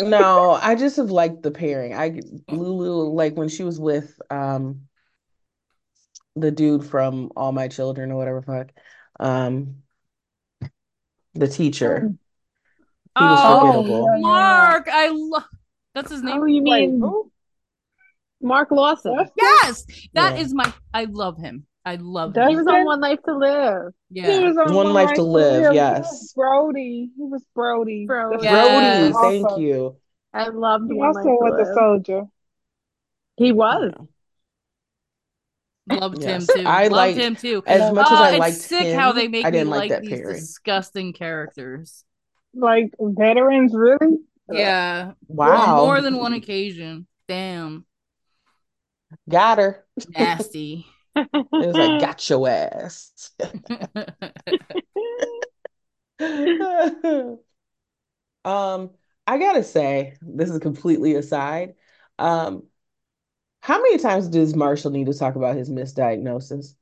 No, 0.00 0.58
I 0.60 0.74
just 0.74 0.96
have 0.96 1.10
liked 1.10 1.42
the 1.42 1.50
pairing. 1.50 1.94
I 1.94 2.20
Lulu 2.50 3.10
like 3.12 3.36
when 3.36 3.48
she 3.48 3.62
was 3.62 3.78
with 3.78 4.20
um 4.30 4.82
the 6.34 6.50
dude 6.50 6.84
from 6.84 7.32
All 7.36 7.52
My 7.52 7.68
Children 7.68 8.12
or 8.12 8.16
whatever 8.16 8.42
fuck. 8.42 8.68
Um 9.18 9.76
the 11.34 11.48
teacher. 11.48 12.12
He 13.18 13.24
was 13.24 13.40
oh, 13.42 13.60
forgettable. 13.60 14.20
Mark, 14.20 14.88
I 14.90 15.08
love 15.08 15.44
that's 15.94 16.10
his 16.10 16.22
name. 16.22 16.42
Oh, 16.42 16.44
you 16.44 16.60
mean 16.60 17.02
Mark 18.42 18.70
Lawson? 18.70 19.16
Yes, 19.38 19.86
that 20.12 20.36
yeah. 20.36 20.42
is 20.42 20.52
my. 20.52 20.70
I 20.92 21.04
love 21.04 21.38
him. 21.38 21.66
I 21.86 21.94
love 22.00 22.34
that. 22.34 22.50
He 22.50 22.56
was 22.56 22.66
on 22.66 22.84
One 22.84 23.00
Life 23.00 23.22
to 23.26 23.36
Live. 23.36 23.92
Yeah. 24.10 24.38
He 24.38 24.44
was 24.44 24.56
on 24.56 24.74
One, 24.74 24.92
Life, 24.92 25.14
to 25.14 25.22
Live. 25.22 25.62
live. 25.62 25.74
Yes. 25.74 26.32
Brody. 26.32 27.10
He 27.16 27.22
was 27.22 27.44
Brody. 27.54 28.06
Brody. 28.06 28.42
Yes. 28.42 29.12
Brody. 29.12 29.38
Thank 29.44 29.60
you. 29.60 29.96
I 30.34 30.48
loved. 30.48 30.90
Him. 30.90 30.96
He 30.96 31.02
also 31.02 31.20
was 31.20 31.68
a 31.68 31.74
soldier. 31.74 32.22
He 33.36 33.52
was. 33.52 33.92
Loved 35.88 36.20
yes. 36.20 36.50
him 36.50 36.56
too. 36.56 36.68
I 36.68 36.88
loved 36.88 37.16
him 37.16 37.36
too. 37.36 37.62
As 37.64 37.92
much 37.92 38.06
as 38.06 38.18
oh, 38.18 38.24
I 38.24 38.36
liked 38.38 38.56
him. 38.56 38.60
sick 38.62 38.86
him, 38.86 38.98
how 38.98 39.12
they 39.12 39.28
make 39.28 39.46
I 39.46 39.52
didn't 39.52 39.68
me 39.68 39.78
like, 39.78 39.90
like 39.90 40.00
these 40.00 40.10
pairing. 40.10 40.34
disgusting 40.34 41.12
characters. 41.12 42.04
Like 42.52 42.92
veterans, 42.98 43.72
really? 43.72 44.18
Yeah. 44.50 45.12
Wow. 45.28 45.76
On 45.78 45.86
more 45.86 46.00
than 46.00 46.16
one 46.16 46.32
occasion. 46.32 47.06
Damn. 47.28 47.86
Got 49.28 49.58
her. 49.58 49.86
Nasty. 50.08 50.84
It 51.58 51.66
was 51.66 51.78
like, 51.78 51.98
got 51.98 52.28
your 52.28 52.48
ass. 52.48 53.30
um, 58.44 58.90
I 59.26 59.38
gotta 59.38 59.62
say, 59.64 60.16
this 60.22 60.50
is 60.50 60.58
completely 60.60 61.14
aside. 61.14 61.74
Um, 62.18 62.64
how 63.62 63.82
many 63.82 63.98
times 63.98 64.28
does 64.28 64.54
Marshall 64.56 64.90
need 64.92 65.06
to 65.06 65.14
talk 65.14 65.36
about 65.36 65.56
his 65.56 65.70
misdiagnosis? 65.70 66.74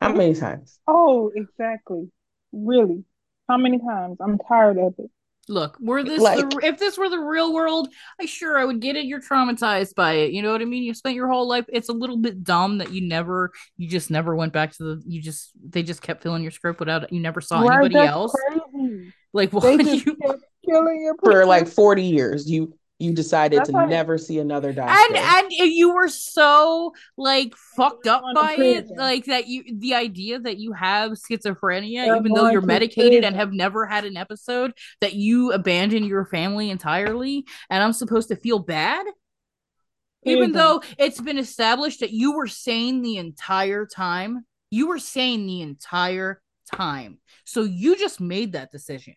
How 0.00 0.12
many 0.12 0.34
times? 0.34 0.80
Oh, 0.88 1.30
exactly. 1.34 2.10
Really? 2.52 3.04
How 3.48 3.56
many 3.58 3.78
times? 3.78 4.18
I'm 4.20 4.38
tired 4.38 4.78
of 4.78 4.94
it. 4.98 5.10
Look, 5.48 5.76
were 5.80 6.04
this 6.04 6.20
like, 6.20 6.50
the, 6.50 6.60
if 6.62 6.78
this 6.78 6.98
were 6.98 7.08
the 7.08 7.18
real 7.18 7.52
world, 7.52 7.88
I 8.20 8.26
sure 8.26 8.58
I 8.58 8.64
would 8.64 8.80
get 8.80 8.96
it. 8.96 9.06
You're 9.06 9.20
traumatized 9.20 9.94
by 9.94 10.12
it. 10.14 10.32
You 10.32 10.42
know 10.42 10.52
what 10.52 10.60
I 10.60 10.64
mean? 10.64 10.82
You 10.82 10.94
spent 10.94 11.14
your 11.14 11.28
whole 11.28 11.48
life. 11.48 11.64
It's 11.68 11.88
a 11.88 11.92
little 11.92 12.18
bit 12.18 12.44
dumb 12.44 12.78
that 12.78 12.92
you 12.92 13.00
never, 13.00 13.52
you 13.76 13.88
just 13.88 14.10
never 14.10 14.36
went 14.36 14.52
back 14.52 14.76
to 14.76 14.82
the. 14.82 15.02
You 15.06 15.20
just 15.20 15.52
they 15.62 15.82
just 15.82 16.02
kept 16.02 16.22
filling 16.22 16.42
your 16.42 16.52
script 16.52 16.80
without 16.80 17.12
you 17.12 17.20
never 17.20 17.40
saw 17.40 17.60
right, 17.60 17.86
anybody 17.86 18.06
else. 18.06 18.34
Crazy. 18.48 19.12
Like 19.32 19.52
what 19.52 19.84
you 19.84 20.16
killing 20.64 21.02
your 21.02 21.16
for 21.22 21.44
like 21.46 21.68
forty 21.68 22.04
years? 22.04 22.48
You 22.48 22.77
you 22.98 23.12
decided 23.12 23.60
That's 23.60 23.70
to 23.70 23.86
never 23.86 24.18
see 24.18 24.38
another 24.38 24.72
doctor. 24.72 24.92
and 24.92 25.16
and 25.16 25.52
you 25.52 25.94
were 25.94 26.08
so 26.08 26.92
like 27.16 27.54
fucked 27.56 28.06
up 28.06 28.22
by 28.34 28.56
it 28.58 28.88
like 28.96 29.26
that 29.26 29.46
you 29.46 29.64
the 29.78 29.94
idea 29.94 30.40
that 30.40 30.58
you 30.58 30.72
have 30.72 31.12
schizophrenia 31.12 32.06
They're 32.06 32.16
even 32.16 32.32
though 32.32 32.50
you're 32.50 32.60
medicated 32.60 33.24
and 33.24 33.36
have 33.36 33.52
never 33.52 33.86
had 33.86 34.04
an 34.04 34.16
episode 34.16 34.72
that 35.00 35.14
you 35.14 35.52
abandon 35.52 36.04
your 36.04 36.26
family 36.26 36.70
entirely 36.70 37.46
and 37.70 37.82
i'm 37.82 37.92
supposed 37.92 38.28
to 38.28 38.36
feel 38.36 38.58
bad? 38.58 39.06
Even 40.24 40.52
though 40.52 40.82
it's 40.98 41.20
been 41.20 41.38
established 41.38 42.00
that 42.00 42.10
you 42.10 42.34
were 42.34 42.48
sane 42.48 43.00
the 43.00 43.16
entire 43.16 43.86
time 43.86 44.44
you 44.70 44.88
were 44.88 44.98
sane 44.98 45.46
the 45.46 45.62
entire 45.62 46.42
time. 46.74 47.18
So 47.44 47.62
you 47.62 47.96
just 47.96 48.20
made 48.20 48.52
that 48.52 48.70
decision 48.70 49.14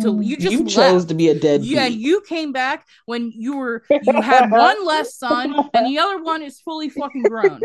to 0.00 0.20
you 0.20 0.36
just 0.36 0.52
you 0.52 0.66
chose 0.66 1.06
to 1.06 1.14
be 1.14 1.28
a 1.28 1.38
dead 1.38 1.64
yeah 1.64 1.86
you 1.86 2.20
came 2.22 2.52
back 2.52 2.86
when 3.06 3.32
you 3.34 3.56
were 3.56 3.82
you 3.90 4.20
had 4.20 4.50
one 4.50 4.84
less 4.84 5.16
son 5.16 5.54
and 5.74 5.86
the 5.86 5.98
other 5.98 6.22
one 6.22 6.42
is 6.42 6.60
fully 6.60 6.88
fucking 6.88 7.22
grown 7.22 7.60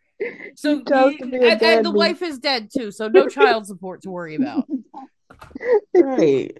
so 0.56 0.72
you, 0.72 1.16
and, 1.20 1.62
and 1.62 1.84
the 1.84 1.90
wife 1.90 2.22
is 2.22 2.38
dead 2.38 2.68
too 2.76 2.90
so 2.90 3.08
no 3.08 3.28
child 3.28 3.66
support 3.66 4.02
to 4.02 4.10
worry 4.10 4.34
about 4.34 4.66
right 5.94 6.58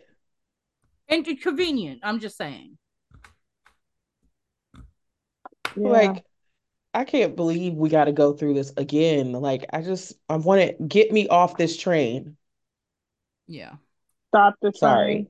and 1.09 1.27
convenient 1.41 2.01
i'm 2.03 2.21
just 2.21 2.37
saying 2.37 2.79
yeah. 5.77 5.89
like 5.89 6.25
I 6.93 7.05
can't 7.05 7.37
believe 7.37 7.75
we 7.75 7.89
got 7.89 8.07
to 8.07 8.13
go 8.13 8.33
through 8.33 8.55
this 8.55 8.73
again. 8.77 9.31
Like, 9.31 9.67
I 9.73 9.81
just, 9.81 10.15
I 10.29 10.35
want 10.37 10.61
to 10.61 10.85
get 10.85 11.13
me 11.13 11.29
off 11.29 11.57
this 11.57 11.77
train. 11.77 12.37
Yeah. 13.47 13.75
Stop 14.31 14.55
the 14.63 14.73
Sorry. 14.73 15.27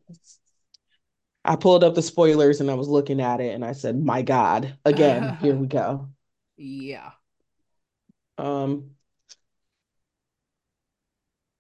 I 1.43 1.57
pulled 1.57 1.85
up 1.85 1.95
the 1.95 2.03
spoilers 2.03 2.61
and 2.61 2.71
I 2.71 2.75
was 2.75 2.87
looking 2.87 3.19
at 3.23 3.41
it 3.41 3.55
and 3.55 3.65
I 3.65 3.73
said, 3.73 3.99
"My 3.99 4.21
God, 4.21 4.77
again, 4.85 5.39
here 5.43 5.55
we 5.55 5.67
go." 5.67 6.11
Yeah. 6.59 7.13
Um 8.37 8.91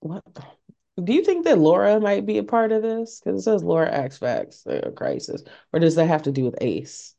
what 0.01 0.23
do 1.03 1.15
you 1.15 1.25
think 1.25 1.47
that 1.47 1.59
Laura 1.59 1.99
might 1.99 2.27
be 2.27 2.37
a 2.37 2.43
part 2.43 2.73
of 2.73 2.83
this? 2.83 3.21
Because 3.25 3.41
it 3.41 3.45
says 3.45 3.65
Laura 3.65 3.91
X 3.91 4.19
Facts 4.19 4.67
uh, 4.67 4.91
crisis, 4.95 5.43
or 5.73 5.81
does 5.81 5.95
that 5.95 6.09
have 6.09 6.25
to 6.25 6.33
do 6.33 6.45
with 6.45 6.57
Ace? 6.61 7.15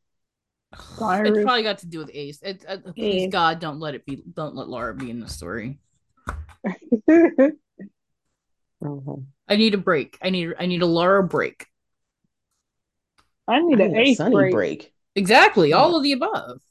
It's 0.74 0.98
Cyrus. 0.98 1.44
probably 1.44 1.64
got 1.64 1.80
to 1.80 1.88
do 1.88 1.98
with 1.98 2.12
Ace. 2.14 2.40
It, 2.44 2.64
uh, 2.68 2.78
please 2.96 3.28
God, 3.32 3.60
don't 3.60 3.80
let 3.80 3.96
it 3.96 4.06
be. 4.06 4.24
Don't 4.34 4.56
let 4.56 4.68
Laura 4.68 4.94
be 4.94 5.10
in 5.10 5.20
the 5.20 5.28
story. 5.28 5.80
Mhm. 8.84 9.26
I 9.52 9.58
need 9.58 9.74
a 9.74 9.78
break. 9.78 10.18
I 10.22 10.30
need. 10.30 10.54
I 10.58 10.66
need 10.66 10.82
a 10.82 10.86
Laura 10.86 11.22
break. 11.22 11.68
I 13.50 13.58
I 13.58 13.62
need 13.62 13.82
an 13.82 13.92
need 13.92 13.98
a 13.98 14.06
eighth 14.06 14.18
Sonny 14.18 14.34
break. 14.34 14.54
break. 14.54 14.94
Exactly, 15.16 15.74
all 15.74 15.98
of 15.98 16.04
the 16.04 16.14
above. 16.14 16.62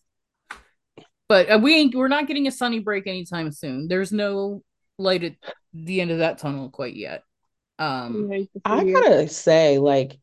But 1.28 1.50
uh, 1.50 1.58
we 1.62 1.76
ain't. 1.76 1.94
We're 1.94 2.08
not 2.08 2.26
getting 2.26 2.46
a 2.46 2.50
Sonny 2.50 2.78
break 2.78 3.06
anytime 3.06 3.52
soon. 3.52 3.86
There's 3.86 4.12
no 4.12 4.62
light 4.96 5.24
at 5.24 5.34
the 5.74 6.00
end 6.00 6.10
of 6.10 6.18
that 6.18 6.38
tunnel 6.38 6.70
quite 6.70 6.96
yet. 6.96 7.22
Um, 7.78 8.30
I 8.64 8.84
gotta 8.84 9.28
say, 9.28 9.78
like, 9.78 10.18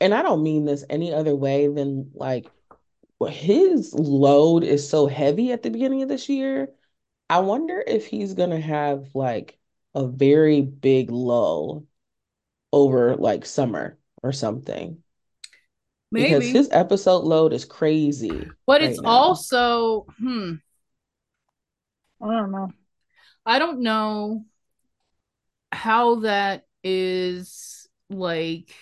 and 0.00 0.12
I 0.12 0.22
don't 0.22 0.42
mean 0.42 0.64
this 0.64 0.84
any 0.90 1.14
other 1.14 1.36
way 1.36 1.68
than 1.68 2.10
like 2.14 2.50
his 3.28 3.94
load 3.94 4.64
is 4.64 4.88
so 4.88 5.06
heavy 5.06 5.52
at 5.52 5.62
the 5.62 5.70
beginning 5.70 6.02
of 6.02 6.08
this 6.08 6.28
year. 6.28 6.70
I 7.30 7.38
wonder 7.38 7.82
if 7.86 8.06
he's 8.06 8.34
gonna 8.34 8.60
have 8.60 9.10
like 9.14 9.58
a 9.94 10.06
very 10.06 10.60
big 10.62 11.10
lull 11.10 11.86
over 12.72 13.16
like 13.16 13.46
summer 13.46 13.98
or 14.22 14.32
something. 14.32 15.02
Because 16.14 16.48
maybe. 16.48 16.50
his 16.50 16.70
episode 16.72 17.24
load 17.24 17.52
is 17.52 17.64
crazy 17.66 18.56
But 18.66 18.82
right 18.82 18.82
it's 18.82 18.98
now. 18.98 19.42
also, 19.44 20.06
hmm, 20.18 20.54
I 22.20 22.26
don't 22.32 22.52
know. 22.52 22.70
I 23.46 23.58
don't 23.58 23.80
know 23.82 24.46
how 25.70 26.16
that 26.20 26.64
is 26.84 27.88
like 28.10 28.74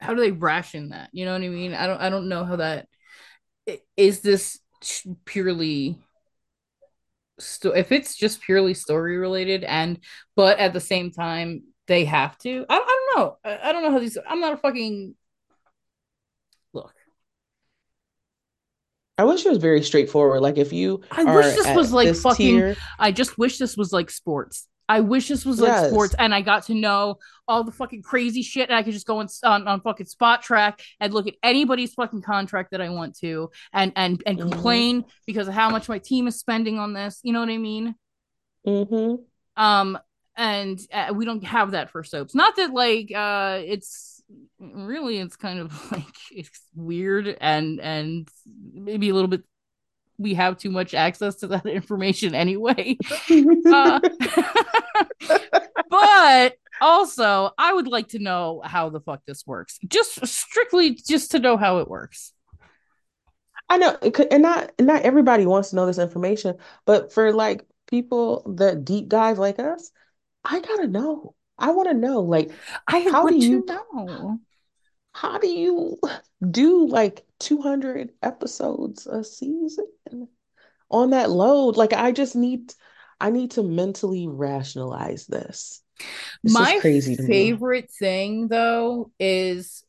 how 0.00 0.14
do 0.14 0.20
they 0.20 0.32
ration 0.32 0.90
that? 0.90 1.10
You 1.12 1.24
know 1.24 1.32
what 1.32 1.42
I 1.42 1.48
mean? 1.48 1.74
I 1.74 1.86
don't 1.86 2.00
I 2.00 2.10
don't 2.10 2.28
know 2.28 2.44
how 2.44 2.56
that 2.56 2.88
is 3.96 4.20
this 4.20 4.60
purely 5.24 5.98
sto- 7.38 7.72
if 7.72 7.92
it's 7.92 8.16
just 8.16 8.40
purely 8.40 8.74
story 8.74 9.18
related 9.18 9.64
and 9.64 9.98
but 10.34 10.58
at 10.58 10.72
the 10.72 10.80
same 10.80 11.10
time 11.10 11.62
they 11.86 12.04
have 12.04 12.36
to. 12.38 12.64
I, 12.68 12.76
I 12.76 12.78
don't 12.78 13.18
know. 13.18 13.36
I, 13.44 13.68
I 13.68 13.72
don't 13.72 13.82
know 13.82 13.92
how 13.92 13.98
these 13.98 14.18
I'm 14.28 14.40
not 14.40 14.54
a 14.54 14.56
fucking 14.56 15.14
look. 16.72 16.94
I 19.18 19.24
wish 19.24 19.46
it 19.46 19.48
was 19.48 19.58
very 19.58 19.82
straightforward. 19.82 20.42
Like 20.42 20.58
if 20.58 20.72
you 20.72 21.02
I 21.10 21.24
wish 21.24 21.54
this 21.54 21.72
was 21.74 21.92
like 21.92 22.14
fucking 22.14 22.46
tier, 22.46 22.76
I 22.98 23.12
just 23.12 23.38
wish 23.38 23.58
this 23.58 23.76
was 23.76 23.92
like 23.92 24.10
sports. 24.10 24.68
I 24.88 25.00
wish 25.00 25.28
this 25.28 25.44
was 25.44 25.60
like 25.60 25.72
Yes. 25.72 25.88
sports 25.88 26.14
and 26.18 26.34
I 26.34 26.42
got 26.42 26.64
to 26.64 26.74
know 26.74 27.18
all 27.48 27.64
the 27.64 27.72
fucking 27.72 28.02
crazy 28.02 28.42
shit 28.42 28.68
and 28.68 28.76
I 28.76 28.82
could 28.82 28.92
just 28.92 29.06
go 29.06 29.18
on, 29.18 29.28
on, 29.44 29.66
on 29.66 29.80
fucking 29.80 30.06
Spotrac 30.06 30.80
and 31.00 31.12
look 31.12 31.26
at 31.26 31.34
anybody's 31.42 31.94
fucking 31.94 32.22
contract 32.22 32.70
that 32.70 32.80
I 32.80 32.88
want 32.90 33.16
to 33.18 33.50
and 33.72 33.92
and 33.96 34.22
and 34.26 34.38
Mhm. 34.38 34.42
complain 34.42 35.04
because 35.26 35.48
of 35.48 35.54
how 35.54 35.70
much 35.70 35.88
my 35.88 35.98
team 35.98 36.28
is 36.28 36.36
spending 36.38 36.78
on 36.78 36.92
this. 36.92 37.20
You 37.22 37.32
know 37.32 37.40
what 37.40 37.48
I 37.50 37.58
mean? 37.58 37.94
hmm 38.64 39.14
Um 39.56 39.98
and 40.36 40.78
uh, 40.92 41.14
we 41.14 41.24
don't 41.24 41.42
have 41.44 41.70
that 41.70 41.90
for 41.90 42.04
soaps. 42.04 42.34
Not 42.34 42.56
that 42.56 42.72
like 42.72 43.10
uh 43.14 43.60
it's 43.64 44.22
really 44.58 45.18
it's 45.18 45.36
kind 45.36 45.58
of 45.60 45.72
like 45.92 46.14
it's 46.30 46.60
weird 46.74 47.26
and 47.40 47.80
and 47.80 48.28
maybe 48.72 49.08
a 49.08 49.14
little 49.14 49.28
bit 49.28 49.42
we 50.18 50.34
have 50.34 50.58
too 50.58 50.70
much 50.70 50.94
access 50.94 51.36
to 51.36 51.46
that 51.48 51.66
information 51.80 52.34
anyway. 52.34 52.96
Uh, 53.66 54.00
but 55.90 56.56
also, 56.80 57.50
I 57.58 57.72
would 57.72 57.88
like 57.88 58.08
to 58.08 58.18
know 58.18 58.60
how 58.64 58.90
the 58.90 59.00
fuck 59.00 59.22
this 59.26 59.46
works. 59.46 59.78
Just 59.86 60.26
strictly 60.26 60.94
just 60.94 61.30
to 61.32 61.38
know 61.38 61.56
how 61.56 61.78
it 61.78 61.88
works. 61.88 62.32
I 63.68 63.78
know, 63.78 63.96
and 64.30 64.42
not 64.42 64.72
not 64.80 65.02
everybody 65.02 65.44
wants 65.44 65.70
to 65.70 65.76
know 65.76 65.86
this 65.86 65.98
information, 65.98 66.56
but 66.84 67.12
for 67.12 67.32
like 67.32 67.64
people 67.88 68.54
that 68.56 68.84
deep 68.84 69.08
dive 69.08 69.38
like 69.38 69.58
us, 69.58 69.90
I 70.44 70.60
gotta 70.60 70.86
know. 70.86 71.34
I 71.58 71.70
want 71.72 71.88
to 71.88 71.94
know, 71.94 72.20
like, 72.20 72.50
I 72.86 73.00
How 73.10 73.26
do 73.26 73.34
you- 73.34 73.64
know. 73.66 74.38
How 75.16 75.38
do 75.38 75.48
you 75.48 75.98
do 76.50 76.86
like 76.86 77.24
200 77.40 78.10
episodes 78.22 79.06
a 79.06 79.24
season 79.24 79.86
on 80.90 81.10
that 81.10 81.30
load? 81.30 81.76
Like, 81.76 81.94
I 81.94 82.12
just 82.12 82.36
need, 82.36 82.74
I 83.18 83.30
need 83.30 83.52
to 83.52 83.62
mentally 83.62 84.28
rationalize 84.28 85.26
this. 85.26 85.82
It's 86.44 86.52
just 86.52 86.58
My 86.58 86.78
crazy 86.80 87.16
to 87.16 87.22
me. 87.22 87.28
favorite 87.28 87.90
thing 87.90 88.48
though 88.48 89.10
is 89.18 89.82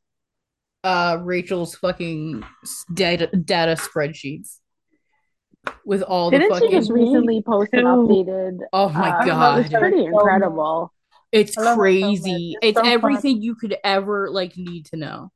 uh 0.86 1.20
Rachel's 1.22 1.76
fucking 1.76 2.44
data 2.94 3.28
data 3.28 3.76
spreadsheets 3.76 4.60
with 5.86 6.02
all 6.04 6.32
the 6.32 6.40
Didn't 6.40 6.54
she 6.54 6.62
fucking 6.62 6.80
just 6.80 6.92
recently 6.92 7.42
post 7.42 7.74
an 7.74 7.84
updated? 7.84 8.60
Oh 8.72 8.88
my 8.90 9.10
uh, 9.10 9.26
god. 9.26 9.60
It's 9.60 9.70
pretty 9.74 9.98
So 9.98 10.06
incredible. 10.06 10.94
It's 11.32 11.56
I 11.58 11.62
love 11.62 11.80
it 11.80 11.82
so 11.82 11.82
crazy. 11.82 12.58
It's 12.58 12.68
It's 12.68 12.76
so 12.76 12.84
fun. 12.84 12.92
everything 12.92 13.42
you 13.42 13.56
could 13.56 13.76
ever 13.84 14.30
like 14.30 14.58
need 14.58 14.86
to 14.88 14.98
know. 14.98 15.32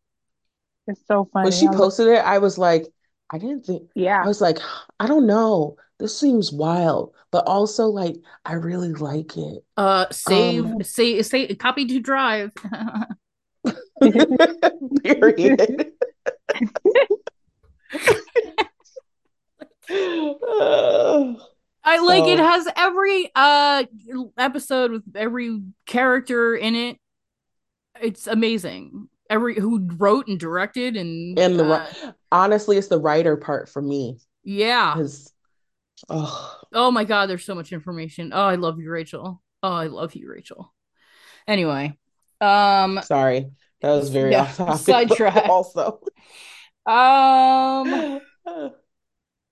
It's 0.87 1.01
so 1.07 1.29
funny. 1.31 1.45
When 1.45 1.51
she 1.51 1.67
posted 1.67 2.07
it, 2.07 2.23
I 2.23 2.37
was 2.39 2.57
like, 2.57 2.87
I 3.29 3.37
didn't 3.37 3.65
think, 3.65 3.89
Yeah. 3.95 4.23
I 4.23 4.27
was 4.27 4.41
like, 4.41 4.57
I 4.99 5.07
don't 5.07 5.25
know. 5.27 5.77
This 5.99 6.17
seems 6.19 6.51
wild, 6.51 7.13
but 7.31 7.45
also 7.47 7.87
like, 7.87 8.15
I 8.45 8.53
really 8.53 8.93
like 8.93 9.37
it. 9.37 9.63
Uh 9.77 10.05
save 10.11 10.65
Um, 10.65 10.83
say 10.83 11.21
say 11.21 11.53
copy 11.55 11.85
to 11.85 11.99
drive. 11.99 12.51
Period. 15.03 15.91
Uh, 19.89 21.33
I 21.83 21.99
like 21.99 22.25
it 22.25 22.39
has 22.39 22.67
every 22.75 23.31
uh 23.35 23.83
episode 24.37 24.91
with 24.91 25.03
every 25.15 25.61
character 25.85 26.55
in 26.55 26.75
it. 26.75 26.97
It's 28.01 28.27
amazing. 28.27 29.09
Every 29.29 29.55
who 29.55 29.87
wrote 29.97 30.27
and 30.27 30.39
directed 30.39 30.97
and 30.97 31.37
and 31.39 31.59
the 31.59 31.65
uh, 31.65 32.11
honestly, 32.31 32.77
it's 32.77 32.87
the 32.87 32.99
writer 32.99 33.37
part 33.37 33.69
for 33.69 33.81
me 33.81 34.17
yeah. 34.43 34.95
oh, 36.09 36.59
Oh 36.73 36.91
my 36.91 37.03
god, 37.03 37.29
there's 37.29 37.45
so 37.45 37.55
much 37.55 37.71
information. 37.71 38.31
Oh, 38.33 38.43
I 38.43 38.55
love 38.55 38.79
you, 38.79 38.89
Rachel. 38.89 39.41
Oh, 39.63 39.73
I 39.73 39.87
love 39.87 40.15
you, 40.15 40.29
Rachel. 40.29 40.73
Anyway, 41.47 41.97
um, 42.39 42.99
sorry, 43.03 43.51
that 43.81 43.91
was 43.91 44.09
very 44.09 44.31
Yeah, 44.33 44.41
off 44.41 44.57
topic. 44.57 44.85
sidetrack. 44.85 45.45
Also, 45.49 45.99
um, 46.85 48.21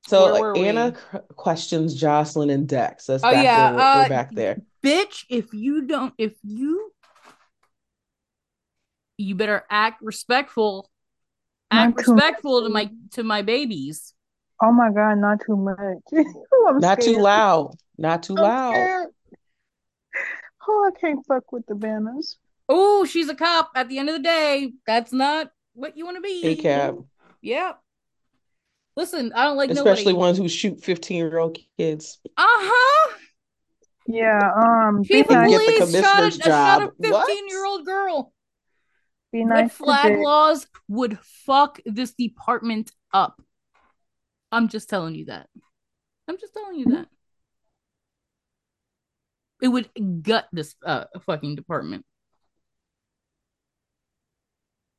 so 0.10 0.34
Where 0.34 0.54
were 0.54 0.58
Anna 0.58 0.96
we? 1.14 1.20
questions 1.36 1.94
Jocelyn 1.94 2.50
and 2.50 2.68
Dex. 2.68 3.06
That's 3.06 3.24
Oh, 3.24 3.32
back 3.32 3.44
yeah, 3.44 3.72
there. 3.72 3.72
We're, 3.74 3.78
we're 4.00 4.06
uh, 4.06 4.10
back 4.10 4.32
there. 4.34 4.62
bitch, 4.84 5.26
if 5.30 5.54
you 5.54 5.84
don't, 5.88 6.14
if 6.18 6.34
you, 6.44 6.92
you 9.18 9.36
better 9.36 9.64
act 9.70 10.02
respectful. 10.02 10.90
Act 11.72 11.98
Not 11.98 12.08
respectful 12.08 12.64
to 12.64 12.70
my 12.70 12.90
to 13.12 13.24
my 13.24 13.42
babies. 13.44 14.14
Oh 14.62 14.72
my 14.72 14.92
God, 14.92 15.16
not 15.20 15.40
too 15.46 15.56
much. 15.56 15.78
I'm 16.68 16.80
Not 16.80 17.00
too 17.02 17.18
loud. 17.20 17.76
Not 17.98 18.24
too 18.24 18.36
I'm 18.36 18.44
loud. 18.44 18.74
scared. 18.74 19.08
Oh, 20.68 20.92
I 20.96 21.00
can't 21.00 21.26
fuck 21.28 21.52
with 21.52 21.66
the 21.68 21.76
banners. 21.76 22.38
Oh, 22.68 23.06
she's 23.06 23.30
a 23.30 23.36
cop. 23.36 23.72
At 23.76 23.88
the 23.90 23.98
end 24.00 24.10
of 24.10 24.16
the 24.16 24.22
day, 24.24 24.74
that's 24.86 25.12
not 25.14 25.52
what 25.74 25.96
you 25.98 26.06
want 26.06 26.18
to 26.18 26.22
be. 26.22 26.46
A 26.46 26.56
cab, 26.56 27.06
Yeah. 27.42 27.74
Listen, 29.00 29.32
I 29.34 29.46
don't 29.46 29.56
like 29.56 29.70
no- 29.70 29.76
especially 29.78 30.12
nobody. 30.12 30.18
ones 30.28 30.38
who 30.40 30.50
shoot 30.50 30.84
15 30.84 31.16
year 31.16 31.38
old 31.40 31.58
kids. 31.78 32.20
Uh 32.36 32.44
huh. 32.46 33.14
Yeah, 34.08 34.52
um, 34.58 35.04
be 35.04 35.08
Chief 35.08 35.30
of 35.30 35.48
Get 35.48 35.58
the 35.66 35.78
police 35.78 35.78
shot 35.78 35.78
a, 35.78 35.86
commissioner's 35.86 36.36
shot 36.36 36.82
a 36.82 36.86
job. 36.86 36.92
What? 36.98 37.28
15 37.28 37.48
year 37.48 37.66
old 37.66 37.86
girl. 37.86 38.34
be 39.32 39.46
Red 39.46 39.48
nice 39.48 39.70
to 39.78 39.84
flag 39.86 40.08
Dick. 40.16 40.20
laws 40.22 40.68
would 40.90 41.18
fuck 41.46 41.80
this 41.86 42.12
department 42.12 42.92
up. 43.14 43.42
I'm 44.52 44.68
just 44.68 44.90
telling 44.90 45.16
you 45.16 45.26
that. 45.26 45.48
I'm 46.28 46.38
just 46.38 46.54
telling 46.54 46.78
you 46.78 46.86
that. 46.88 47.08
It 49.62 49.70
would 49.70 49.90
gut 50.24 50.46
this 50.52 50.76
uh 50.86 51.06
fucking 51.26 51.56
department. 51.56 52.06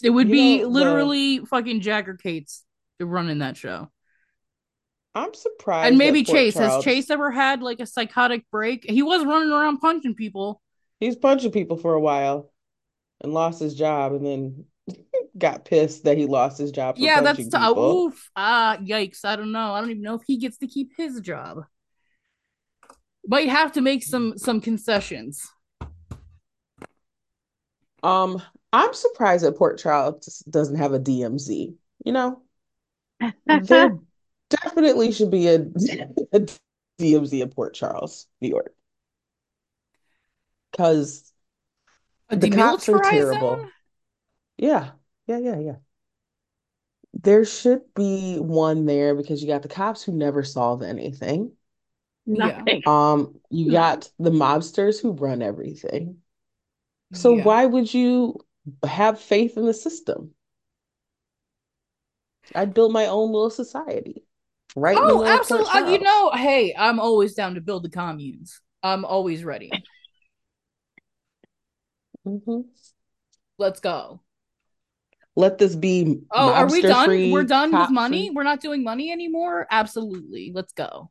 It 0.02 0.08
would 0.08 0.28
You 0.28 0.32
be 0.32 0.56
know, 0.58 0.62
the- 0.64 0.68
literally 0.70 1.38
fucking 1.44 1.82
Jagger 1.82 2.14
Cates 2.14 2.64
running 3.06 3.38
that 3.38 3.56
show. 3.56 3.90
I'm 5.14 5.34
surprised. 5.34 5.88
And 5.88 5.98
maybe 5.98 6.22
Chase. 6.22 6.54
Has 6.54 6.84
Chase 6.84 7.10
ever 7.10 7.30
had 7.30 7.62
like 7.62 7.80
a 7.80 7.86
psychotic 7.86 8.48
break? 8.50 8.88
He 8.88 9.02
was 9.02 9.24
running 9.24 9.50
around 9.50 9.78
punching 9.78 10.14
people. 10.14 10.62
He's 11.00 11.16
punching 11.16 11.52
people 11.52 11.76
for 11.76 11.94
a 11.94 12.00
while 12.00 12.52
and 13.20 13.32
lost 13.32 13.60
his 13.60 13.74
job 13.74 14.12
and 14.12 14.24
then 14.24 14.64
got 15.38 15.64
pissed 15.64 16.04
that 16.04 16.16
he 16.16 16.26
lost 16.26 16.58
his 16.58 16.70
job 16.70 16.96
yeah, 16.98 17.20
that's 17.20 17.38
t- 17.38 17.44
people. 17.44 18.06
oof. 18.06 18.30
Ah, 18.36 18.76
yikes. 18.80 19.24
I 19.24 19.36
don't 19.36 19.52
know. 19.52 19.72
I 19.72 19.80
don't 19.80 19.90
even 19.90 20.02
know 20.02 20.14
if 20.14 20.22
he 20.26 20.38
gets 20.38 20.58
to 20.58 20.66
keep 20.66 20.92
his 20.96 21.20
job. 21.20 21.64
might 23.26 23.48
have 23.48 23.72
to 23.72 23.80
make 23.80 24.04
some 24.04 24.38
some 24.38 24.60
concessions. 24.60 25.48
Um, 28.02 28.40
I'm 28.72 28.94
surprised 28.94 29.44
that 29.44 29.58
Port 29.58 29.78
Charles 29.78 30.38
doesn't 30.48 30.76
have 30.76 30.92
a 30.92 31.00
DMZ. 31.00 31.74
You 32.04 32.12
know, 32.12 32.42
there 33.46 33.98
definitely 34.50 35.12
should 35.12 35.30
be 35.30 35.48
a, 35.48 35.56
a 36.32 36.46
DMZ 36.98 37.40
in 37.42 37.50
Port 37.50 37.74
Charles, 37.74 38.26
New 38.40 38.48
York, 38.48 38.74
because 40.72 41.32
the 42.30 42.48
cops 42.48 42.88
are 42.88 42.98
terrible. 43.00 43.56
zone? 43.56 43.70
Yeah, 44.58 44.92
yeah, 45.26 45.38
yeah, 45.38 45.58
yeah. 45.58 45.76
There 47.14 47.44
should 47.44 47.82
be 47.94 48.38
one 48.38 48.86
there 48.86 49.14
because 49.14 49.42
you 49.42 49.48
got 49.48 49.62
the 49.62 49.68
cops 49.68 50.02
who 50.02 50.12
never 50.12 50.42
solve 50.42 50.82
anything. 50.82 51.52
Nothing. 52.26 52.82
Um, 52.86 53.40
you 53.50 53.70
got 53.70 54.10
the 54.18 54.30
mobsters 54.30 55.00
who 55.00 55.12
run 55.12 55.42
everything. 55.42 56.18
So 57.12 57.34
Yeah. 57.34 57.42
why 57.44 57.66
would 57.66 57.92
you 57.94 58.40
have 58.84 59.20
faith 59.20 59.56
in 59.56 59.66
the 59.66 59.74
system? 59.74 60.34
I'd 62.54 62.74
build 62.74 62.92
my 62.92 63.06
own 63.06 63.32
little 63.32 63.50
society 63.50 64.24
right 64.76 64.96
Oh, 64.96 65.02
middle 65.02 65.22
of 65.22 65.26
Port 65.26 65.40
absolutely. 65.40 65.80
Uh, 65.80 65.90
you 65.92 65.98
know, 66.00 66.30
hey, 66.32 66.74
I'm 66.76 67.00
always 67.00 67.34
down 67.34 67.54
to 67.54 67.60
build 67.60 67.84
the 67.84 67.90
communes. 67.90 68.60
I'm 68.82 69.04
always 69.04 69.44
ready. 69.44 69.70
Mhm. 72.26 72.64
Let's 73.58 73.80
go. 73.80 74.20
Let 75.36 75.58
this 75.58 75.74
be 75.76 76.20
Oh, 76.32 76.52
are 76.52 76.70
we 76.70 76.82
done? 76.82 77.30
We're 77.30 77.44
done 77.44 77.76
with 77.76 77.90
money? 77.90 78.30
We're 78.30 78.42
not 78.42 78.60
doing 78.60 78.82
money 78.82 79.12
anymore? 79.12 79.66
Absolutely. 79.70 80.52
Let's 80.54 80.72
go. 80.72 81.10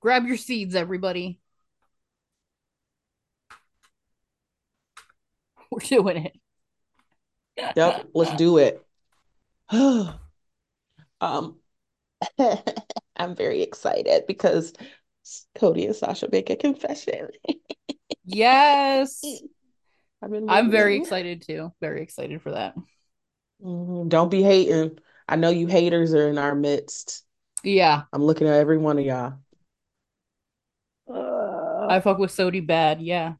Grab 0.00 0.26
your 0.26 0.36
seeds, 0.36 0.74
everybody. 0.74 1.40
We're 5.70 5.80
doing 5.80 6.26
it. 6.26 6.36
Yep, 7.56 8.06
let's 8.14 8.36
do 8.36 8.58
it. 8.58 8.84
Um, 11.20 11.56
I'm 13.16 13.34
very 13.34 13.62
excited 13.62 14.24
because 14.26 14.72
Cody 15.54 15.86
and 15.86 15.96
Sasha 15.96 16.28
make 16.30 16.50
a 16.50 16.56
confession. 16.56 17.28
Yes. 18.24 19.22
I've 20.22 20.30
been 20.30 20.48
I'm 20.48 20.70
very 20.70 20.96
excited 20.96 21.42
too. 21.42 21.72
Very 21.80 22.02
excited 22.02 22.40
for 22.42 22.52
that. 22.52 22.74
Mhm. 23.62 24.08
Don't 24.08 24.30
be 24.30 24.42
hating. 24.42 24.98
I 25.28 25.36
know 25.36 25.50
you 25.50 25.66
haters 25.66 26.14
are 26.14 26.28
in 26.28 26.38
our 26.38 26.54
midst. 26.54 27.24
Yeah, 27.62 28.02
I'm 28.12 28.22
looking 28.22 28.46
at 28.46 28.54
every 28.54 28.78
one 28.78 28.98
of 28.98 29.04
y'all. 29.04 29.34
Uh, 31.08 31.86
I 31.90 32.00
fuck 32.00 32.18
with 32.18 32.30
Sodi 32.30 32.66
bad. 32.66 33.00
Yeah. 33.00 33.34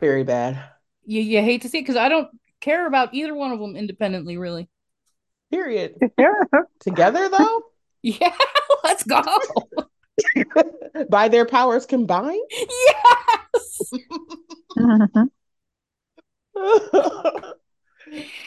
Very 0.00 0.24
bad. 0.24 0.62
You, 1.04 1.22
you 1.22 1.40
hate 1.42 1.62
to 1.62 1.68
see 1.68 1.78
it 1.78 1.82
because 1.82 1.96
I 1.96 2.08
don't 2.08 2.28
care 2.60 2.86
about 2.86 3.14
either 3.14 3.34
one 3.34 3.52
of 3.52 3.60
them 3.60 3.76
independently, 3.76 4.36
really. 4.36 4.68
Period. 5.50 5.96
Yeah. 6.18 6.32
Together 6.80 7.28
though, 7.28 7.62
Yeah, 8.02 8.32
let's 8.84 9.02
go. 9.04 9.22
by 11.10 11.28
their 11.28 11.46
powers 11.46 11.86
combined. 11.86 12.40
yes. 12.50 13.92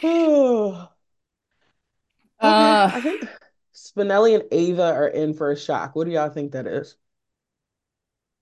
Okay, 0.04 0.08
Uh, 2.40 2.92
I 2.94 3.02
think 3.02 3.24
Spinelli 3.74 4.36
and 4.36 4.44
Ava 4.52 4.84
are 4.94 5.08
in 5.08 5.34
for 5.34 5.52
a 5.52 5.58
shock. 5.58 5.96
What 5.96 6.06
do 6.06 6.12
y'all 6.12 6.30
think 6.30 6.54
that 6.54 6.68
is? 6.68 6.96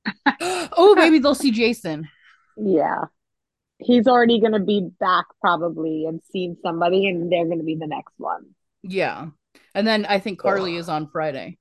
oh, 0.42 0.96
maybe 0.98 1.20
they'll 1.20 1.36
see 1.36 1.52
Jason. 1.52 2.08
Yeah. 2.58 3.06
He's 3.80 4.08
already 4.08 4.40
going 4.40 4.52
to 4.54 4.60
be 4.60 4.90
back 5.00 5.26
probably 5.42 6.06
and 6.06 6.22
seen 6.32 6.58
somebody, 6.62 7.08
and 7.08 7.32
they're 7.32 7.46
going 7.46 7.60
to 7.60 7.64
be 7.64 7.76
the 7.76 7.88
next 7.88 8.14
one. 8.18 8.46
Yeah. 8.84 9.28
And 9.74 9.88
then 9.88 10.06
I 10.06 10.20
think 10.20 10.40
Carly 10.40 10.76
is 10.76 10.90
on 10.90 11.08
Friday. 11.08 11.58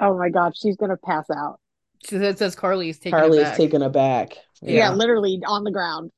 Oh 0.00 0.16
my 0.16 0.28
God, 0.30 0.56
she's 0.56 0.76
going 0.76 0.90
to 0.90 0.96
pass 0.96 1.26
out. 1.34 1.58
So 2.04 2.18
that 2.18 2.38
says 2.38 2.54
Carly 2.54 2.88
is 2.88 2.98
taking 2.98 3.18
Carly 3.18 3.38
it 3.38 3.42
is 3.42 3.48
back. 3.48 3.56
taken 3.56 3.82
aback. 3.82 4.32
Yeah, 4.62 4.72
Yeah. 4.74 4.92
literally 4.94 5.40
on 5.46 5.64
the 5.64 5.70
ground. 5.72 6.12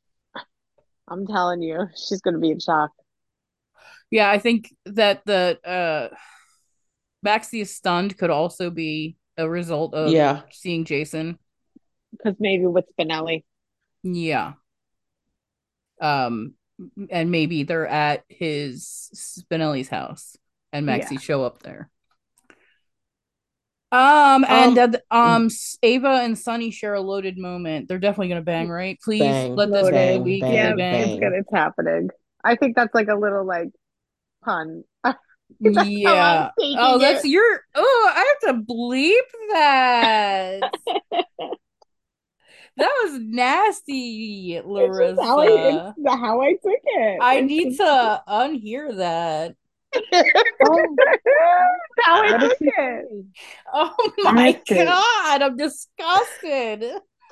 I'm 1.08 1.26
telling 1.26 1.62
you, 1.62 1.88
she's 1.96 2.20
going 2.20 2.34
to 2.34 2.40
be 2.40 2.50
in 2.50 2.60
shock. 2.60 2.90
Yeah, 4.10 4.30
I 4.30 4.38
think 4.38 4.72
that 4.84 5.22
the 5.24 5.58
uh 5.66 6.14
Maxie 7.22 7.60
is 7.62 7.74
stunned 7.74 8.16
could 8.18 8.30
also 8.30 8.68
be 8.70 9.16
a 9.38 9.48
result 9.48 9.94
of 9.94 10.12
Yeah. 10.12 10.42
seeing 10.50 10.84
Jason. 10.84 11.38
Because 12.12 12.34
maybe 12.38 12.66
with 12.66 12.84
Spinelli. 12.98 13.44
Yeah. 14.02 14.52
Um 16.02 16.54
and 17.10 17.30
maybe 17.30 17.62
they're 17.64 17.86
at 17.88 18.24
his 18.28 19.10
Spinelli's 19.14 19.88
house 19.88 20.36
and 20.72 20.86
Maxie 20.86 21.14
Yeah. 21.14 21.18
show 21.18 21.44
up 21.44 21.62
there. 21.62 21.90
Um 23.92 24.46
and 24.48 24.78
Um, 24.78 24.78
uh, 24.78 24.88
um 25.10 25.48
Ava 25.82 26.20
and 26.22 26.38
Sonny 26.38 26.70
share 26.70 26.94
a 26.94 27.00
loaded 27.00 27.36
moment. 27.38 27.88
They're 27.88 27.98
definitely 27.98 28.28
gonna 28.28 28.42
bang, 28.42 28.70
right? 28.70 28.98
Please 29.02 29.48
Bang, 29.48 29.54
let 29.54 29.72
this 29.72 29.90
be 29.90 30.06
the 30.06 30.18
bang, 30.18 30.22
week 30.22 30.46
bang, 30.46 30.50
yeah, 30.50 30.74
bang. 30.74 31.04
it's 31.04 31.14
good. 31.20 31.32
It's 31.32 31.50
happening. 31.52 32.10
I 32.44 32.56
think 32.56 32.76
that's 32.76 32.94
like 32.94 33.08
a 33.08 33.14
little 33.16 33.44
like 33.44 33.68
pun. 34.44 34.84
That's 35.04 35.90
how 36.04 36.20
I'm 36.20 36.44
Yeah. 36.44 36.50
Oh, 36.74 36.98
that's 36.98 37.24
it. 37.24 37.24
your. 37.24 37.60
Oh, 37.74 38.12
I 38.14 38.36
have 38.42 38.56
to 38.56 38.62
bleep 38.62 39.52
that. 39.52 40.64
That 42.76 42.90
was 43.04 43.20
nasty, 43.20 44.60
It's 44.76 44.98
just 44.98 45.20
how 45.20 45.40
I, 45.40 45.82
Larissa. 45.82 45.94
how 46.06 46.40
I 46.40 46.52
took 46.52 46.80
it. 46.84 47.20
I 47.20 47.40
It's 47.40 47.48
need 47.48 47.64
just 47.64 47.76
to 47.76 48.22
unhear 48.28 48.96
that. 48.96 49.56
oh, 50.62 50.98
how 52.00 52.22
I 52.22 52.32
took 52.32 52.58
it. 52.64 53.26
Oh 53.72 54.12
my 54.24 54.52
missed 54.52 54.70
it. 54.70 54.86
god, 54.86 55.42
I'm 55.42 55.56
disgusted. 55.56 56.84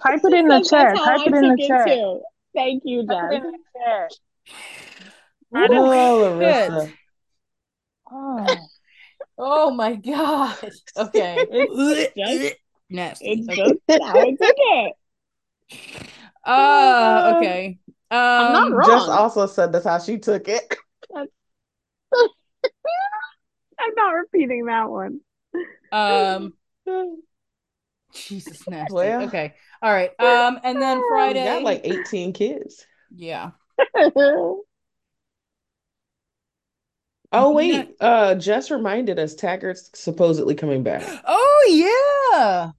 Type 0.02 0.20
it 0.24 0.32
in 0.34 0.48
the 0.48 0.60
chat. 0.60 1.02
Type 1.04 1.22
it 1.26 1.34
in 1.34 1.48
the 1.48 1.58
chat. 1.58 2.00
Thank 2.54 2.82
you, 2.86 3.06
Type 3.08 3.18
it 3.22 3.32
in 3.32 3.42
Jen. 3.42 3.52
the 3.52 3.58
chat. 3.76 4.12
Oh, 5.54 5.72
Oh. 5.72 6.20
Larissa. 6.20 6.92
Oh, 8.10 8.68
Oh 9.38 9.70
my 9.72 9.94
god. 9.96 10.56
Okay. 10.96 11.46
It's 11.50 12.12
just, 12.20 12.54
Nasty. 12.90 13.26
it's 13.26 13.48
Okay. 13.50 13.78
just 13.88 14.02
how 14.02 14.20
I 14.20 14.30
took 14.30 14.54
it. 14.56 14.94
Uh, 16.44 17.34
okay. 17.36 17.78
I'm 18.38 18.52
not 18.52 18.62
Um, 18.62 18.72
wrong. 18.72 18.86
Jess 18.86 19.08
also 19.08 19.46
said 19.46 19.72
that's 19.72 19.84
how 19.86 19.98
she 19.98 20.18
took 20.18 20.48
it. 20.48 20.76
I'm 23.78 23.94
not 23.96 24.10
repeating 24.10 24.66
that 24.66 24.90
one. 24.90 25.20
um, 25.92 26.52
Jesus, 28.14 28.68
nasty. 28.68 28.92
Well. 28.92 29.22
Okay. 29.24 29.54
All 29.82 29.92
right. 29.92 30.10
Um, 30.20 30.58
and 30.64 30.80
then 30.82 30.98
You 30.98 31.08
Friday. 31.08 31.44
got 31.44 31.62
like 31.62 31.80
18 31.84 32.32
kids. 32.32 32.86
Yeah. 33.14 33.50
Oh, 37.32 37.52
wait. 37.52 37.96
Uh, 38.00 38.34
Jess 38.34 38.70
reminded 38.70 39.18
us 39.18 39.34
Taggert's 39.36 39.90
supposedly 39.94 40.54
coming 40.54 40.82
back. 40.82 41.02
Oh 41.26 41.66
yeah. 42.42 42.72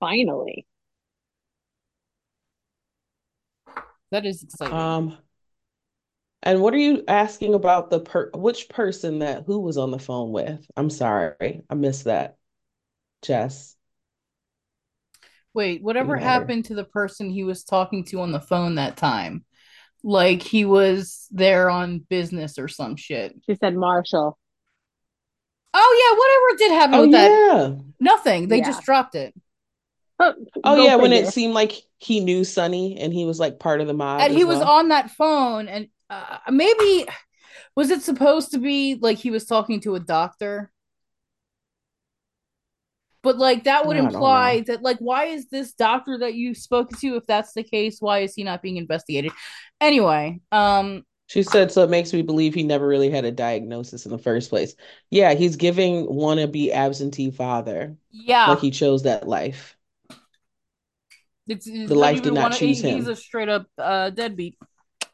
Finally. 0.00 0.66
That 4.12 4.26
is 4.26 4.44
exciting. 4.44 4.76
Um, 4.76 5.18
and 6.42 6.60
what 6.60 6.74
are 6.74 6.78
you 6.78 7.04
asking 7.06 7.54
about 7.54 7.90
the 7.90 8.00
per 8.00 8.30
which 8.34 8.68
person 8.68 9.20
that 9.20 9.44
who 9.46 9.60
was 9.60 9.76
on 9.78 9.90
the 9.90 9.98
phone 9.98 10.32
with? 10.32 10.64
I'm 10.76 10.90
sorry, 10.90 11.62
I 11.70 11.74
missed 11.74 12.04
that. 12.04 12.36
Jess. 13.22 13.76
Wait, 15.54 15.82
whatever 15.82 16.16
matter. 16.16 16.24
happened 16.24 16.64
to 16.66 16.74
the 16.74 16.84
person 16.84 17.30
he 17.30 17.44
was 17.44 17.64
talking 17.64 18.04
to 18.06 18.20
on 18.20 18.32
the 18.32 18.40
phone 18.40 18.76
that 18.76 18.96
time? 18.96 19.44
Like 20.02 20.42
he 20.42 20.64
was 20.64 21.28
there 21.30 21.70
on 21.70 22.00
business 22.00 22.58
or 22.58 22.68
some 22.68 22.96
shit. 22.96 23.34
She 23.46 23.54
said 23.54 23.76
Marshall. 23.76 24.38
Oh 25.74 25.96
yeah, 26.02 26.18
whatever 26.18 26.58
did 26.58 26.80
happen 26.80 26.98
Oh 26.98 27.02
with 27.02 27.12
that? 27.12 27.30
yeah. 27.30 27.74
Nothing. 28.00 28.48
They 28.48 28.58
Yeah. 28.58 28.66
just 28.66 28.82
dropped 28.82 29.14
it. 29.14 29.34
Oh, 30.22 30.34
Oh 30.64 30.76
yeah, 30.76 30.96
when 30.96 31.12
it 31.12 31.26
seemed 31.28 31.54
like 31.54 31.72
he 31.98 32.20
knew 32.20 32.44
Sonny 32.44 32.98
and 32.98 33.12
he 33.12 33.24
was 33.24 33.38
like 33.40 33.58
part 33.58 33.80
of 33.80 33.86
the 33.86 33.94
mob 33.94 34.20
and 34.20 34.32
he 34.32 34.44
was 34.44 34.60
on 34.60 34.88
that 34.88 35.10
phone 35.10 35.68
and 35.68 35.88
uh, 36.10 36.38
maybe 36.50 37.06
was 37.76 37.90
it 37.90 38.02
supposed 38.02 38.50
to 38.52 38.58
be 38.58 38.96
like 39.00 39.18
he 39.18 39.30
was 39.30 39.46
talking 39.46 39.80
to 39.80 39.94
a 39.94 40.00
doctor 40.00 40.70
but 43.22 43.38
like 43.38 43.64
that 43.64 43.86
would 43.86 43.96
don't 43.96 44.04
imply 44.14 44.62
that 44.66 44.82
like 44.82 44.98
why 44.98 45.26
is 45.26 45.48
this 45.48 45.72
doctor 45.72 46.18
that 46.18 46.34
you 46.34 46.54
spoke 46.54 46.90
to 46.98 47.16
if 47.16 47.26
that's 47.26 47.52
the 47.52 47.62
case 47.62 47.98
why 48.00 48.20
is 48.20 48.34
he 48.34 48.42
not 48.44 48.62
being 48.62 48.76
investigated 48.76 49.32
anyway 49.80 50.40
um 50.50 51.04
She 51.26 51.42
said, 51.42 51.72
so 51.72 51.82
it 51.82 51.90
makes 51.90 52.12
me 52.12 52.22
believe 52.22 52.54
he 52.54 52.62
never 52.62 52.86
really 52.86 53.10
had 53.10 53.24
a 53.24 53.32
diagnosis 53.32 54.04
in 54.04 54.12
the 54.12 54.18
first 54.18 54.50
place. 54.50 54.74
Yeah, 55.10 55.32
he's 55.34 55.56
giving 55.56 56.06
wannabe 56.06 56.70
absentee 56.72 57.30
father. 57.30 57.96
Yeah. 58.10 58.50
Like 58.50 58.60
he 58.60 58.70
chose 58.70 59.04
that 59.04 59.26
life. 59.26 59.76
It's, 61.48 61.66
it's 61.66 61.88
The 61.88 61.94
life 61.94 62.22
did 62.22 62.34
not 62.34 62.42
wanna- 62.42 62.56
choose 62.56 62.80
He's 62.80 63.06
him. 63.06 63.08
a 63.12 63.16
straight 63.16 63.48
up 63.48 63.66
uh, 63.78 64.10
deadbeat. 64.10 64.56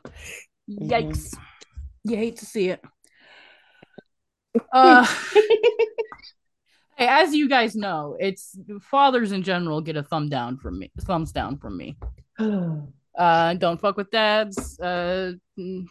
Mm-hmm. 0.07 0.91
Yikes. 0.91 1.35
You 2.05 2.17
hate 2.17 2.37
to 2.39 2.47
see 2.47 2.69
it. 2.71 2.81
Uh, 4.73 5.07
hey, 6.97 7.07
as 7.07 7.33
you 7.35 7.49
guys 7.49 7.77
know, 7.77 8.17
it's 8.19 8.59
fathers 8.83 9.31
in 9.31 9.43
general 9.45 9.81
get 9.81 9.97
a 9.97 10.03
thumb 10.03 10.29
down 10.29 10.57
from 10.59 10.79
me, 10.81 10.91
thumbs 11.03 11.31
down 11.33 11.59
from 11.59 11.77
me. 11.77 11.97
Uh, 13.17 13.53
don't 13.55 13.81
fuck 13.81 13.97
with 13.97 14.09
dads. 14.13 14.79
Uh, 14.79 15.33
mm, 15.59 15.85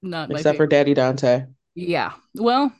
not 0.00 0.30
Except 0.30 0.56
for. 0.56 0.68
Daddy 0.68 0.94
Dante. 0.94 1.46
Yeah. 1.74 2.12
Well, 2.36 2.72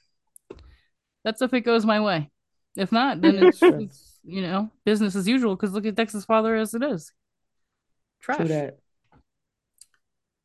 that's 1.24 1.42
if 1.42 1.52
it 1.52 1.62
goes 1.62 1.84
my 1.84 1.98
way. 1.98 2.30
If 2.76 2.92
not, 2.92 3.20
then 3.20 3.36
it's, 3.46 3.60
it's 3.60 4.11
you 4.24 4.42
know 4.42 4.70
business 4.84 5.16
as 5.16 5.28
usual. 5.28 5.56
Because 5.56 5.72
look 5.72 5.86
at 5.86 5.94
Dex's 5.94 6.24
father 6.24 6.56
as 6.56 6.74
it 6.74 6.82
is. 6.82 7.12
Trash. 8.20 8.38
True 8.38 8.48
that. 8.48 8.78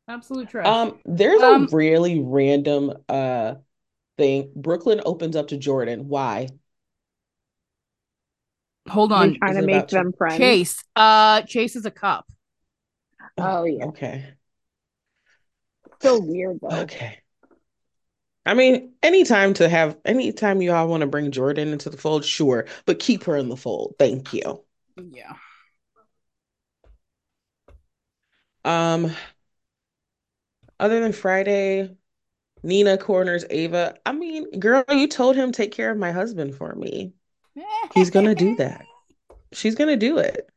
Absolute 0.08 0.50
trash. 0.50 0.68
Um, 0.68 1.00
there's 1.06 1.42
Um, 1.44 1.66
a 1.66 1.76
really 1.76 2.22
random 2.22 2.94
uh 3.10 3.56
thing. 4.18 4.52
Brook 4.56 4.86
Lynn 4.86 5.02
opens 5.06 5.36
up 5.36 5.50
to 5.50 5.58
Jordan. 5.58 6.08
Why? 6.10 6.50
Hold 8.90 9.12
They're 9.12 9.30
on, 9.30 9.36
trying 9.36 9.56
is 9.56 9.58
to 9.58 9.62
make 9.62 9.88
about 9.88 9.90
them 9.90 10.14
friends. 10.18 10.38
Chase. 10.38 10.84
Uh, 10.96 11.42
Chase 11.44 11.76
is 11.76 11.86
a 11.86 11.92
cop. 11.92 12.26
Oh 13.38 13.64
yeah, 13.66 13.86
Okay. 13.88 14.38
so 16.02 16.20
weird 16.20 16.60
though. 16.62 16.84
Okay. 16.84 17.20
I 18.48 18.54
mean, 18.54 18.94
anytime 19.04 19.54
to 19.56 19.68
have 19.68 19.98
anytime 20.06 20.62
you 20.62 20.72
all 20.72 20.88
want 20.88 21.02
to 21.02 21.08
bring 21.08 21.32
Jordan 21.32 21.74
into 21.74 21.90
the 21.90 21.98
fold, 21.98 22.24
sure, 22.24 22.66
but 22.86 23.00
keep 23.00 23.26
her 23.26 23.36
in 23.36 23.50
the 23.50 23.58
fold. 23.58 23.96
Thank 24.00 24.34
you. 24.34 24.64
Yeah. 24.96 25.34
Um, 28.64 29.12
other 30.80 31.02
than 31.02 31.12
Friday, 31.12 31.96
Nina 32.64 32.98
corners 32.98 33.46
Ava. 33.50 33.98
I 34.06 34.14
mean, 34.14 34.50
girl, 34.60 34.84
you 34.90 35.08
told 35.08 35.36
him 35.36 35.52
take 35.52 35.74
care 35.74 35.92
of 35.92 35.98
my 35.98 36.12
husband 36.12 36.56
for 36.56 36.74
me. 36.74 37.14
He's 37.94 38.10
gonna 38.10 38.36
do 38.36 38.56
that. 38.56 38.86
She's 39.52 39.76
gonna 39.76 39.98
do 39.98 40.18
it. 40.20 40.50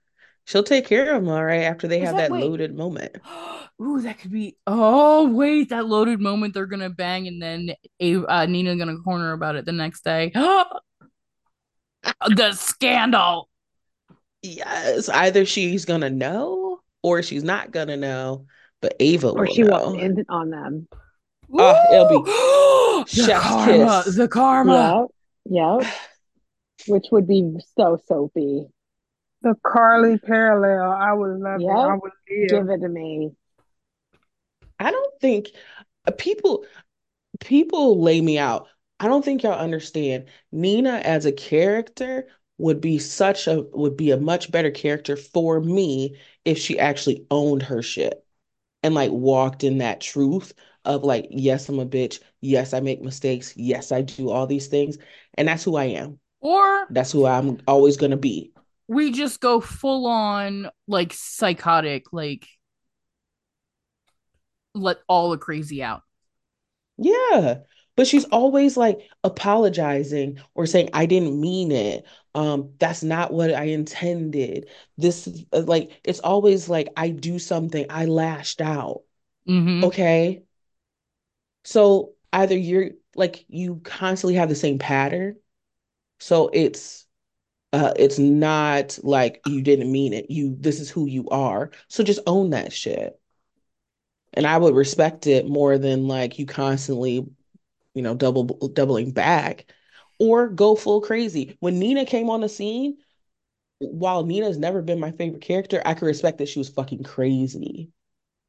She'll 0.50 0.64
take 0.64 0.86
care 0.86 1.14
of 1.14 1.22
them 1.22 1.30
all 1.32 1.44
right, 1.44 1.62
after 1.62 1.86
they 1.86 2.00
Is 2.02 2.08
have 2.08 2.16
that- 2.16 2.30
that 2.32 2.40
loaded 2.40 2.74
moment. 2.76 3.16
Ooh, 3.80 4.00
that 4.02 4.18
could 4.18 4.32
be. 4.32 4.56
Oh 4.66 5.28
wait, 5.30 5.68
that 5.70 5.86
loaded 5.86 6.20
moment 6.20 6.52
they're 6.54 6.66
gonna 6.66 6.90
bang, 6.90 7.26
and 7.28 7.40
then 7.40 7.70
a 8.00 8.16
uh, 8.16 8.44
Nina 8.46 8.76
gonna 8.76 8.98
corner 8.98 9.32
about 9.32 9.54
it 9.56 9.64
the 9.64 9.72
next 9.72 10.02
day. 10.04 10.30
the 10.34 10.82
scandal. 12.52 13.48
Yes, 14.42 15.08
either 15.08 15.44
she's 15.46 15.84
gonna 15.84 16.10
know 16.10 16.80
or 17.02 17.22
she's 17.22 17.44
not 17.44 17.70
gonna 17.70 17.96
know, 17.96 18.46
but 18.82 18.94
Ava 19.00 19.28
Or 19.28 19.44
will 19.44 19.54
she 19.54 19.62
know. 19.62 19.70
won't 19.70 20.02
end 20.02 20.24
on 20.28 20.50
them. 20.50 20.88
Oh, 21.52 21.84
it'll 21.92 22.24
be 22.24 22.30
the 23.20 23.26
chef's 23.26 23.46
karma. 23.46 24.02
kiss. 24.04 24.16
The 24.16 24.28
karma. 24.28 25.06
Yep, 25.48 25.82
yep. 25.84 25.92
Which 26.88 27.06
would 27.12 27.26
be 27.26 27.56
so 27.78 27.98
soapy. 28.06 28.66
The 29.42 29.54
Carly 29.64 30.18
parallel, 30.18 30.90
I 30.90 31.12
would 31.12 31.40
love 31.40 31.60
it. 31.60 31.66
I 31.66 31.94
would 31.94 32.12
live. 32.28 32.50
Give 32.50 32.68
it 32.68 32.80
to 32.80 32.88
me. 32.88 33.32
I 34.78 34.90
don't 34.90 35.20
think 35.20 35.48
uh, 36.06 36.12
people 36.12 36.64
people 37.40 38.02
lay 38.02 38.20
me 38.20 38.38
out. 38.38 38.68
I 38.98 39.08
don't 39.08 39.24
think 39.24 39.42
y'all 39.42 39.58
understand. 39.58 40.26
Nina 40.52 41.00
as 41.04 41.24
a 41.24 41.32
character 41.32 42.28
would 42.58 42.80
be 42.80 42.98
such 42.98 43.46
a 43.46 43.62
would 43.72 43.96
be 43.96 44.10
a 44.10 44.18
much 44.18 44.50
better 44.50 44.70
character 44.70 45.16
for 45.16 45.60
me 45.60 46.16
if 46.44 46.58
she 46.58 46.78
actually 46.78 47.24
owned 47.30 47.62
her 47.62 47.82
shit 47.82 48.24
and 48.82 48.94
like 48.94 49.10
walked 49.10 49.64
in 49.64 49.78
that 49.78 50.00
truth 50.00 50.52
of 50.84 51.02
like, 51.04 51.28
yes, 51.30 51.68
I'm 51.68 51.78
a 51.78 51.86
bitch. 51.86 52.20
Yes, 52.40 52.72
I 52.74 52.80
make 52.80 53.02
mistakes. 53.02 53.54
Yes, 53.56 53.92
I 53.92 54.02
do 54.02 54.30
all 54.30 54.46
these 54.46 54.66
things. 54.66 54.98
And 55.34 55.48
that's 55.48 55.64
who 55.64 55.76
I 55.76 55.84
am. 55.84 56.18
Or 56.40 56.86
That's 56.90 57.12
who 57.12 57.26
I'm 57.26 57.60
always 57.66 57.96
gonna 57.96 58.16
be. 58.16 58.52
We 58.90 59.12
just 59.12 59.40
go 59.40 59.60
full 59.60 60.08
on 60.08 60.68
like 60.88 61.12
psychotic, 61.12 62.12
like 62.12 62.44
let 64.74 64.96
all 65.08 65.30
the 65.30 65.38
crazy 65.38 65.80
out. 65.80 66.02
Yeah. 66.98 67.58
But 67.96 68.08
she's 68.08 68.24
always 68.24 68.76
like 68.76 69.08
apologizing 69.22 70.40
or 70.56 70.66
saying, 70.66 70.90
I 70.92 71.06
didn't 71.06 71.40
mean 71.40 71.70
it. 71.70 72.04
Um, 72.34 72.72
that's 72.80 73.04
not 73.04 73.32
what 73.32 73.54
I 73.54 73.64
intended. 73.64 74.68
This 74.98 75.28
uh, 75.52 75.62
like, 75.62 75.92
it's 76.02 76.20
always 76.20 76.68
like, 76.68 76.88
I 76.96 77.10
do 77.10 77.38
something, 77.38 77.86
I 77.88 78.06
lashed 78.06 78.60
out. 78.60 79.02
Mm-hmm. 79.48 79.84
Okay. 79.84 80.42
So 81.62 82.14
either 82.32 82.56
you're 82.56 82.90
like, 83.14 83.44
you 83.46 83.82
constantly 83.84 84.34
have 84.34 84.48
the 84.48 84.56
same 84.56 84.80
pattern. 84.80 85.36
So 86.18 86.50
it's, 86.52 87.06
uh, 87.72 87.92
it's 87.96 88.18
not 88.18 88.98
like 89.02 89.40
you 89.46 89.62
didn't 89.62 89.90
mean 89.90 90.12
it. 90.12 90.30
You, 90.30 90.56
this 90.58 90.80
is 90.80 90.90
who 90.90 91.06
you 91.06 91.28
are. 91.28 91.70
So 91.88 92.02
just 92.04 92.20
own 92.26 92.50
that 92.50 92.72
shit. 92.72 93.18
And 94.32 94.46
I 94.46 94.56
would 94.58 94.74
respect 94.74 95.26
it 95.26 95.48
more 95.48 95.78
than 95.78 96.06
like 96.08 96.38
you 96.38 96.46
constantly 96.46 97.26
you 97.94 98.02
know, 98.02 98.14
double 98.14 98.44
doubling 98.74 99.12
back, 99.12 99.66
or 100.18 100.48
go 100.48 100.76
full 100.76 101.00
crazy. 101.00 101.56
When 101.60 101.78
Nina 101.78 102.06
came 102.06 102.30
on 102.30 102.40
the 102.40 102.48
scene, 102.48 102.98
while 103.80 104.24
Nina's 104.24 104.58
never 104.58 104.82
been 104.82 105.00
my 105.00 105.12
favorite 105.12 105.42
character, 105.42 105.82
I 105.84 105.94
could 105.94 106.06
respect 106.06 106.38
that 106.38 106.48
she 106.48 106.58
was 106.60 106.68
fucking 106.70 107.04
crazy, 107.04 107.90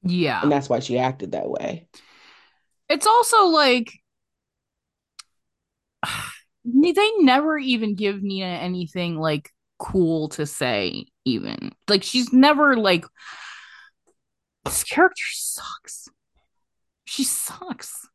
Yeah. 0.03 0.41
and 0.43 0.51
that's 0.51 0.69
why 0.69 0.79
she 0.79 0.99
acted 0.99 1.33
that 1.33 1.49
way. 1.49 1.87
It's 2.89 3.07
also 3.07 3.45
like 3.45 3.91
they 6.65 7.11
never 7.19 7.57
even 7.57 7.95
give 7.95 8.21
Nina 8.21 8.45
anything 8.45 9.17
like 9.17 9.49
cool 9.79 10.29
to 10.29 10.45
say, 10.45 11.05
even. 11.25 11.71
Like 11.87 12.03
she's 12.03 12.31
never 12.31 12.75
like 12.75 13.05
this 14.65 14.83
character 14.83 15.23
sucks. 15.31 16.07
She 17.05 17.23
sucks. 17.23 18.07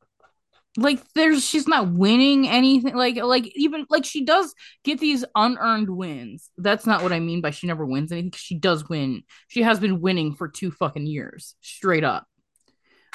Like 0.79 1.01
there's 1.15 1.43
she's 1.43 1.67
not 1.67 1.91
winning 1.93 2.47
anything 2.47 2.95
like 2.95 3.17
like 3.17 3.51
even 3.57 3.87
like 3.89 4.05
she 4.05 4.25
does 4.25 4.55
get 4.85 5.01
these 5.01 5.25
unearned 5.35 5.89
wins. 5.89 6.51
That's 6.59 6.87
not 6.87 7.03
what 7.03 7.13
I 7.13 7.19
mean 7.21 7.41
by 7.41 7.51
she 7.51 7.67
never 7.67 7.87
wins 7.87 8.13
anything. 8.13 8.33
She 8.37 8.59
does 8.59 8.87
win. 8.87 9.23
She 9.49 9.63
has 9.63 9.81
been 9.81 10.03
winning 10.03 10.35
for 10.35 10.49
two 10.49 10.71
fucking 10.71 11.07
years 11.07 11.55
straight 11.63 12.05
up. 12.05 12.27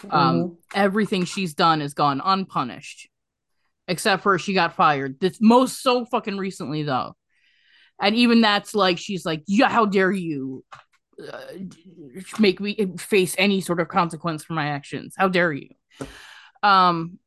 Um, 0.10 0.36
Mhm. 0.36 0.58
everything 0.74 1.26
she's 1.26 1.54
done 1.54 1.82
has 1.82 1.94
gone 1.94 2.20
unpunished, 2.26 3.08
except 3.92 4.24
for 4.24 4.40
she 4.40 4.54
got 4.54 4.74
fired. 4.74 5.20
This 5.20 5.40
most 5.42 5.84
so 5.84 6.06
fucking 6.06 6.38
recently 6.38 6.84
though, 6.84 7.14
and 8.02 8.16
even 8.16 8.40
that's 8.40 8.74
like 8.74 8.98
she's 8.98 9.26
like, 9.26 9.44
yeah, 9.48 9.68
how 9.68 9.86
dare 9.86 10.14
you 10.14 10.64
uh, 11.22 11.42
make 12.40 12.62
me 12.62 12.94
face 12.98 13.36
any 13.38 13.60
sort 13.60 13.82
of 13.82 13.90
consequence 13.90 14.46
for 14.46 14.54
my 14.54 14.68
actions? 14.68 15.14
How 15.18 15.28
dare 15.28 15.52
you? 15.52 15.68
Um, 16.64 17.20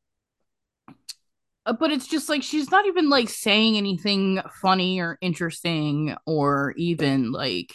but 1.66 1.90
it's 1.90 2.06
just 2.06 2.30
like 2.30 2.42
she's 2.42 2.70
not 2.70 2.86
even 2.86 3.10
like 3.10 3.28
saying 3.28 3.76
anything 3.76 4.40
funny 4.62 5.00
or 5.00 5.18
interesting 5.20 6.16
or 6.24 6.72
even 6.78 7.30
like 7.30 7.74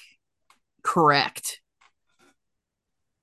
correct. 0.81 1.61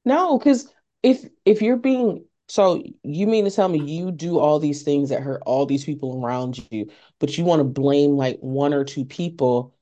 No, 0.05 0.38
because 0.38 0.72
if 1.02 1.24
if 1.44 1.60
you're 1.60 1.76
being 1.76 2.26
so 2.48 2.82
you 3.02 3.27
mean 3.27 3.44
to 3.44 3.51
tell 3.51 3.68
me 3.68 3.81
you 3.81 4.12
do 4.12 4.39
all 4.39 4.59
these 4.59 4.82
things 4.82 5.10
that 5.10 5.23
hurt 5.23 5.43
all 5.47 5.66
these 5.66 5.85
people 5.85 6.23
around 6.24 6.59
you, 6.70 6.90
but 7.18 7.36
you 7.36 7.44
want 7.44 7.60
to 7.60 7.64
blame 7.64 8.12
like 8.12 8.39
one 8.40 8.73
or 8.73 8.85
two 8.85 9.05
people 9.05 9.74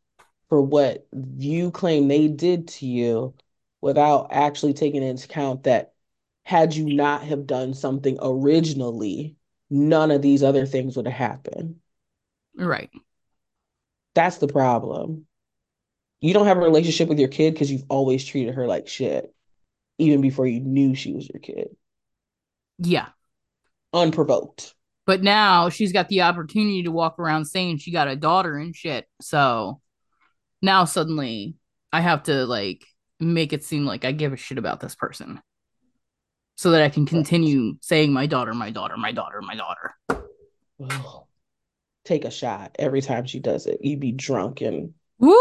for 0.49 0.63
what 0.63 1.07
you 1.37 1.71
claim 1.71 2.09
they 2.09 2.29
did 2.29 2.69
to 2.69 2.87
you 2.87 3.35
without 3.81 4.29
actually 4.31 4.73
taking 4.73 5.03
into 5.03 5.27
account 5.27 5.65
that 5.65 5.93
had 6.45 6.75
you 6.75 6.95
not 6.95 7.23
have 7.23 7.47
done 7.47 7.75
something 7.75 8.19
originally, 8.23 9.37
none 9.71 10.11
of 10.11 10.23
these 10.23 10.43
other 10.43 10.67
things 10.67 10.97
would 10.97 11.07
have 11.07 11.15
happened. 11.15 11.77
Right. 12.57 12.91
That's 14.15 14.39
the 14.39 14.49
problem. 14.49 15.27
You 16.21 16.33
don't 16.33 16.47
have 16.47 16.57
a 16.57 16.61
relationship 16.61 17.09
with 17.09 17.19
your 17.19 17.29
kid 17.29 17.53
because 17.53 17.71
you've 17.71 17.85
always 17.89 18.25
treated 18.25 18.55
her 18.55 18.67
like 18.67 18.89
shit, 18.89 19.35
even 19.99 20.21
before 20.21 20.47
you 20.47 20.61
knew 20.61 20.95
she 20.95 21.13
was 21.13 21.29
your 21.29 21.41
kid, 21.41 21.77
Yeah. 22.79 23.09
unprovoked. 23.93 24.75
But 25.07 25.23
now 25.23 25.69
she's 25.69 25.93
got 25.93 26.09
the 26.09 26.23
opportunity 26.23 26.85
to 26.85 26.91
walk 26.91 27.19
around 27.19 27.45
saying 27.45 27.79
she 27.79 27.93
got 27.93 28.09
a 28.09 28.17
daughter 28.17 28.57
and 28.57 28.75
shit. 28.75 29.07
So 29.21 29.81
now 30.63 30.85
suddenly 30.87 31.57
I 31.93 32.01
have 32.01 32.23
to 32.25 32.47
like 32.47 32.85
make 33.21 33.53
it 33.53 33.65
seem 33.65 33.85
like 33.85 34.05
I 34.05 34.13
give 34.13 34.33
a 34.33 34.37
shit 34.37 34.59
about 34.59 34.81
this 34.81 34.95
person. 34.95 35.41
so 36.57 36.71
that 36.71 36.83
I 36.83 36.89
can 36.89 37.05
continue 37.05 37.75
saying 37.81 38.13
my 38.13 38.27
daughter, 38.27 38.55
my 38.55 38.71
daughter, 38.71 38.97
my 38.97 39.13
daughter, 39.13 39.43
my 39.43 39.57
daughter. 39.57 39.95
Ugh. 40.81 41.25
Take 42.05 42.25
a 42.25 42.31
shot 42.31 42.77
every 42.79 43.01
time 43.03 43.27
she 43.27 43.41
does 43.41 43.67
it. 43.67 43.79
You'd 43.83 44.01
be 44.01 44.13
drunk 44.13 44.61
and 44.61 44.95
Woo! 45.19 45.37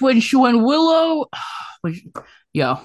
When 0.00 0.20
she 0.20 0.36
when 0.36 0.62
Willow, 0.62 1.26
when 1.80 1.94
she- 1.94 2.10
yo, 2.52 2.78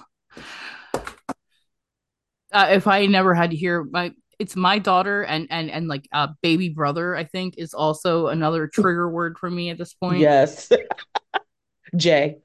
uh, 2.55 2.67
if 2.71 2.87
I 2.87 3.05
never 3.05 3.33
had 3.35 3.51
to 3.51 3.55
hear 3.57 3.83
my, 3.83 4.11
it's 4.39 4.55
my 4.55 4.79
daughter 4.79 5.23
and 5.23 5.47
and 5.49 5.69
and 5.69 5.87
like 5.87 6.07
uh, 6.11 6.27
baby 6.41 6.69
brother. 6.69 7.15
I 7.15 7.23
think 7.25 7.55
is 7.57 7.73
also 7.73 8.27
another 8.27 8.67
trigger 8.73 9.09
word 9.09 9.37
for 9.37 9.49
me 9.49 9.69
at 9.69 9.77
this 9.77 9.93
point. 9.93 10.19
yes. 10.21 10.71
Jay. 11.95 12.37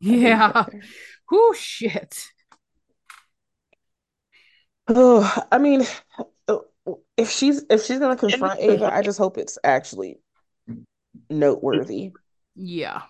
yeah. 0.00 0.66
Whoo 1.30 1.54
shit. 1.54 2.22
Oh, 4.86 5.34
I 5.50 5.56
mean, 5.58 5.86
if 7.16 7.30
she's 7.30 7.64
if 7.70 7.84
she's 7.84 7.98
gonna 7.98 8.16
confront 8.16 8.60
Ava, 8.60 8.92
I 8.94 9.00
just 9.02 9.18
hope 9.18 9.38
it's 9.38 9.56
actually 9.64 10.18
noteworthy 11.30 12.12
Yeah. 12.54 13.02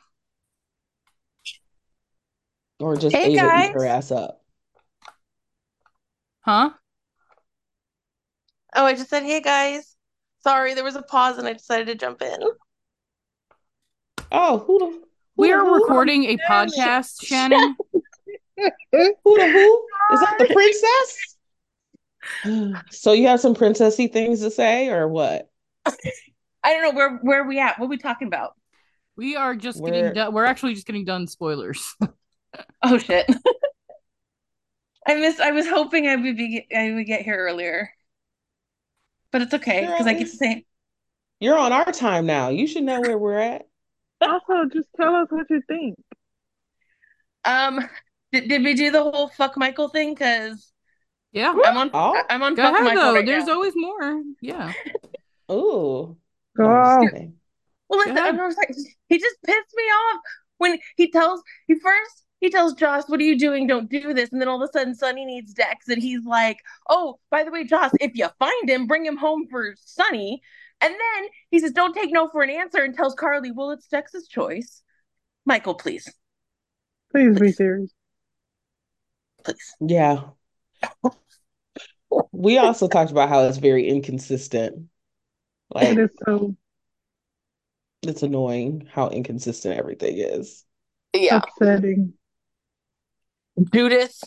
or 2.78 2.96
just 2.96 3.16
Hey, 3.16 3.32
Ava 3.32 3.36
guys. 3.42 3.68
eat 3.70 3.72
her 3.72 3.86
ass 3.86 4.10
up. 4.12 4.43
Huh? 6.44 6.70
Oh, 8.76 8.84
I 8.86 8.94
just 8.94 9.08
said, 9.10 9.22
hey 9.22 9.40
guys. 9.40 9.96
Sorry, 10.42 10.74
there 10.74 10.84
was 10.84 10.96
a 10.96 11.02
pause 11.02 11.38
and 11.38 11.48
I 11.48 11.54
decided 11.54 11.86
to 11.86 11.94
jump 11.94 12.20
in. 12.20 12.38
Oh, 14.30 14.58
who 14.58 14.78
the 14.78 14.86
who 14.86 15.02
We 15.36 15.52
are 15.52 15.64
who? 15.64 15.74
recording 15.74 16.24
a 16.24 16.36
podcast, 16.48 17.24
Shannon. 17.24 17.76
Who 18.56 19.36
the 19.36 19.48
who? 19.50 19.86
Is 20.14 20.20
that 20.20 20.36
the 20.38 20.46
princess? 20.46 21.36
So 22.90 23.12
you 23.12 23.26
have 23.26 23.40
some 23.40 23.54
princessy 23.54 24.10
things 24.10 24.40
to 24.40 24.50
say, 24.50 24.88
or 24.90 25.08
what? 25.08 25.50
I 25.86 25.92
don't 26.72 26.82
know 26.82 26.92
where 26.92 27.16
where 27.18 27.42
are 27.42 27.48
we 27.48 27.58
at. 27.58 27.78
What 27.78 27.86
are 27.86 27.88
we 27.90 27.98
talking 27.98 28.28
about? 28.28 28.54
We 29.16 29.34
are 29.36 29.54
just 29.56 29.80
We're- 29.80 29.96
getting 29.96 30.14
done. 30.14 30.32
We're 30.32 30.44
actually 30.44 30.74
just 30.74 30.86
getting 30.86 31.04
done 31.04 31.26
spoilers. 31.26 31.96
Oh 32.84 32.98
shit. 32.98 33.26
I 35.06 35.14
missed 35.16 35.40
I 35.40 35.52
was 35.52 35.66
hoping 35.66 36.06
I 36.08 36.16
would 36.16 36.36
be 36.36 36.66
I 36.74 36.92
would 36.92 37.06
get 37.06 37.22
here 37.22 37.36
earlier. 37.38 37.90
But 39.32 39.42
it's 39.42 39.52
okay 39.54 39.82
because 39.82 40.06
I 40.06 40.14
get 40.14 40.30
to 40.30 40.36
say 40.36 40.64
You're 41.38 41.56
on 41.58 41.72
our 41.72 41.92
time 41.92 42.26
now. 42.26 42.48
You 42.48 42.66
should 42.66 42.82
know 42.84 43.00
where 43.00 43.16
we're 43.18 43.38
at. 43.38 43.66
Also, 44.20 44.64
just 44.72 44.88
tell 44.96 45.14
us 45.14 45.28
what 45.30 45.48
you 45.50 45.62
think. 45.68 45.96
um 47.44 47.80
did, 48.32 48.48
did 48.48 48.64
we 48.64 48.74
do 48.74 48.90
the 48.90 49.02
whole 49.02 49.28
fuck 49.28 49.56
Michael 49.56 49.88
thing? 49.88 50.14
Cause 50.16 50.72
yeah. 51.32 51.54
I'm 51.64 51.76
on 51.76 51.90
Oh. 51.92 52.22
I'm 52.28 52.42
on 52.42 52.56
Go 52.56 52.62
fuck 52.62 52.74
ahead 52.74 52.84
Michael 52.84 53.12
though. 53.12 53.14
right 53.14 53.26
There's 53.26 53.46
now. 53.46 53.54
always 53.54 53.74
more. 53.76 54.22
Yeah. 54.40 54.74
Ooh. 55.50 56.16
Go 56.56 56.64
No, 56.64 56.70
I'm 56.70 56.84
off. 56.84 57.02
just 57.02 57.14
kidding. 57.14 57.34
Well, 57.88 58.00
listen, 58.00 58.14
Go 58.14 58.22
ahead. 58.22 58.34
I'm 58.40 58.54
like, 58.56 58.74
he 59.08 59.18
just 59.18 59.36
pissed 59.44 59.74
me 59.76 59.84
off 59.84 60.20
when 60.58 60.78
he 60.96 61.10
tells 61.10 61.42
he 61.68 61.78
first 61.78 62.23
he 62.44 62.50
tells 62.50 62.74
Joss, 62.74 63.08
"What 63.08 63.20
are 63.20 63.24
you 63.24 63.38
doing? 63.38 63.66
Don't 63.66 63.90
do 63.90 64.12
this." 64.12 64.30
And 64.30 64.40
then 64.40 64.48
all 64.48 64.62
of 64.62 64.68
a 64.68 64.72
sudden, 64.72 64.94
Sonny 64.94 65.24
needs 65.24 65.54
Dex, 65.54 65.88
and 65.88 66.02
he's 66.02 66.24
like, 66.24 66.58
"Oh, 66.88 67.18
by 67.30 67.42
the 67.42 67.50
way, 67.50 67.64
Joss, 67.64 67.92
if 68.00 68.12
you 68.14 68.28
find 68.38 68.68
him, 68.68 68.86
bring 68.86 69.06
him 69.06 69.16
home 69.16 69.46
for 69.50 69.74
Sonny." 69.78 70.42
And 70.80 70.92
then 70.92 71.28
he 71.50 71.58
says, 71.58 71.72
"Don't 71.72 71.94
take 71.94 72.12
no 72.12 72.28
for 72.28 72.42
an 72.42 72.50
answer," 72.50 72.82
and 72.82 72.94
tells 72.94 73.14
Carly, 73.14 73.50
"Well, 73.50 73.70
it's 73.70 73.88
Dex's 73.88 74.28
choice." 74.28 74.82
Michael, 75.46 75.74
please, 75.74 76.12
Please 77.12 77.38
be 77.38 77.52
serious. 77.52 77.92
please. 79.44 79.74
Yeah. 79.80 80.20
We 82.32 82.58
also 82.58 82.88
talked 82.88 83.10
about 83.10 83.28
how 83.28 83.44
it's 83.44 83.58
very 83.58 83.88
inconsistent. 83.88 84.88
Like 85.70 85.88
It 85.88 85.98
is 85.98 86.10
so 86.24 86.54
it's 88.02 88.22
annoying 88.22 88.88
how 88.92 89.08
inconsistent 89.08 89.78
everything 89.78 90.18
is. 90.18 90.64
Yeah, 91.14 91.40
upsetting. 91.42 92.14
Judas. 93.72 94.22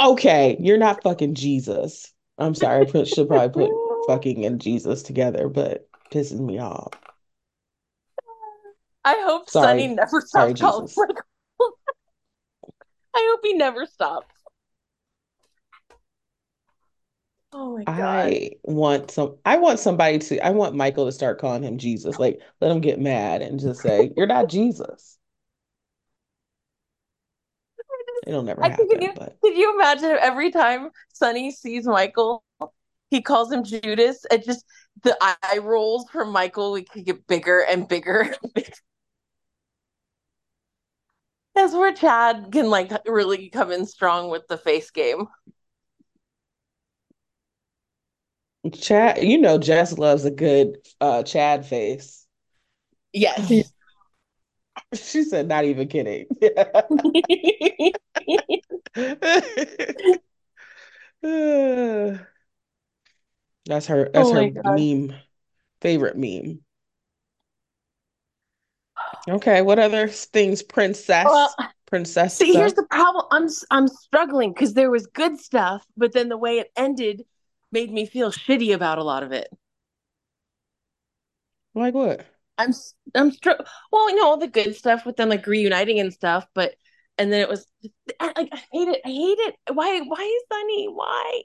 Okay, 0.00 0.56
you're 0.60 0.78
not 0.78 1.02
fucking 1.02 1.34
Jesus. 1.34 2.12
I'm 2.38 2.54
sorry, 2.54 2.86
I 2.86 2.90
put, 2.90 3.08
should 3.08 3.28
probably 3.28 3.68
put 3.68 4.06
fucking 4.06 4.44
and 4.44 4.60
Jesus 4.60 5.02
together, 5.02 5.48
but 5.48 5.88
pisses 6.10 6.40
me 6.40 6.58
off. 6.58 6.92
I 9.04 9.20
hope 9.26 9.50
Sorry. 9.50 9.80
Sonny 9.80 9.94
never 9.94 10.20
stops 10.20 10.60
calling 10.60 10.88
Michael. 10.96 11.24
I 13.14 13.30
hope 13.30 13.40
he 13.44 13.54
never 13.54 13.86
stops. 13.86 14.34
Oh 17.52 17.76
my 17.76 17.84
god. 17.84 18.00
I 18.00 18.50
want 18.64 19.12
some 19.12 19.36
I 19.44 19.58
want 19.58 19.78
somebody 19.78 20.18
to 20.18 20.44
I 20.44 20.50
want 20.50 20.74
Michael 20.74 21.06
to 21.06 21.12
start 21.12 21.40
calling 21.40 21.62
him 21.62 21.78
Jesus. 21.78 22.18
Like 22.18 22.40
let 22.60 22.72
him 22.72 22.80
get 22.80 22.98
mad 22.98 23.42
and 23.42 23.60
just 23.60 23.80
say, 23.80 24.10
You're 24.16 24.26
not 24.26 24.48
Jesus. 24.48 25.18
It'll 28.26 28.42
never 28.42 28.62
I 28.62 28.70
think 28.70 28.90
happen, 28.90 29.02
you- 29.02 29.12
but 29.14 29.36
Could 29.42 29.56
you 29.56 29.74
imagine 29.74 30.10
if 30.10 30.18
every 30.20 30.50
time 30.50 30.90
Sonny 31.12 31.50
sees 31.50 31.86
Michael, 31.86 32.42
he 33.10 33.20
calls 33.22 33.52
him 33.52 33.64
Judas, 33.64 34.24
and 34.30 34.42
just 34.44 34.64
the 35.02 35.16
eye 35.20 35.58
rolls 35.58 36.08
from 36.10 36.32
Michael 36.32 36.72
we 36.72 36.84
could 36.84 37.04
get 37.04 37.26
bigger 37.26 37.60
and 37.60 37.86
bigger. 37.86 38.20
and 38.20 38.36
bigger. 38.54 38.72
That's 41.54 41.72
where 41.74 41.92
Chad 41.92 42.48
can 42.52 42.68
like 42.70 42.90
really 43.06 43.48
come 43.50 43.70
in 43.70 43.86
strong 43.86 44.28
with 44.28 44.46
the 44.48 44.58
face 44.58 44.90
game. 44.90 45.28
Chad, 48.72 49.22
you 49.22 49.38
know 49.38 49.58
Jess 49.58 49.98
loves 49.98 50.24
a 50.24 50.30
good 50.30 50.78
uh 51.00 51.22
Chad 51.22 51.66
face. 51.66 52.26
Yes. 53.12 53.73
She 54.94 55.24
said, 55.24 55.48
not 55.48 55.64
even 55.64 55.88
kidding. 55.88 56.26
That's 63.66 63.86
her 63.86 64.08
that's 64.12 64.30
Oh 64.30 64.32
her 64.32 64.50
God. 64.50 64.64
meme, 64.64 65.14
favorite 65.80 66.16
meme. 66.16 66.60
Okay, 69.28 69.62
what 69.62 69.78
other 69.78 70.08
things, 70.08 70.62
princess? 70.62 71.24
well, 71.24 71.54
princess 71.86 72.36
see, 72.38 72.52
here's 72.54 72.74
the 72.74 72.84
problem. 72.90 73.26
I'm 73.30 73.48
I'm 73.70 73.88
struggling 73.88 74.52
because 74.52 74.74
there 74.74 74.90
was 74.90 75.06
good 75.06 75.38
stuff, 75.38 75.84
but 75.96 76.12
then 76.12 76.28
the 76.28 76.36
way 76.38 76.58
it 76.58 76.70
ended 76.76 77.24
made 77.72 77.92
me 77.92 78.06
feel 78.06 78.30
shitty 78.30 78.74
about 78.74 78.98
a 78.98 79.04
lot 79.04 79.22
of 79.22 79.32
it. 79.32 79.48
Like 81.74 81.94
what? 81.94 82.26
I'm 82.58 82.72
I'm 83.14 83.30
str- 83.32 83.50
well, 83.90 84.10
you 84.10 84.16
know, 84.16 84.26
all 84.26 84.36
the 84.36 84.46
good 84.48 84.76
stuff 84.76 85.04
with 85.04 85.16
them 85.16 85.28
like 85.28 85.46
reuniting 85.46 86.00
and 86.00 86.12
stuff, 86.12 86.46
but 86.54 86.74
and 87.18 87.32
then 87.32 87.40
it 87.40 87.48
was 87.48 87.66
I, 88.20 88.26
like 88.36 88.48
I 88.52 88.62
hate 88.72 88.88
it. 88.88 89.00
I 89.04 89.08
hate 89.08 89.38
it. 89.38 89.56
Why 89.72 90.00
why 90.00 90.22
is 90.22 90.42
Sonny? 90.52 90.86
Why? 90.86 91.42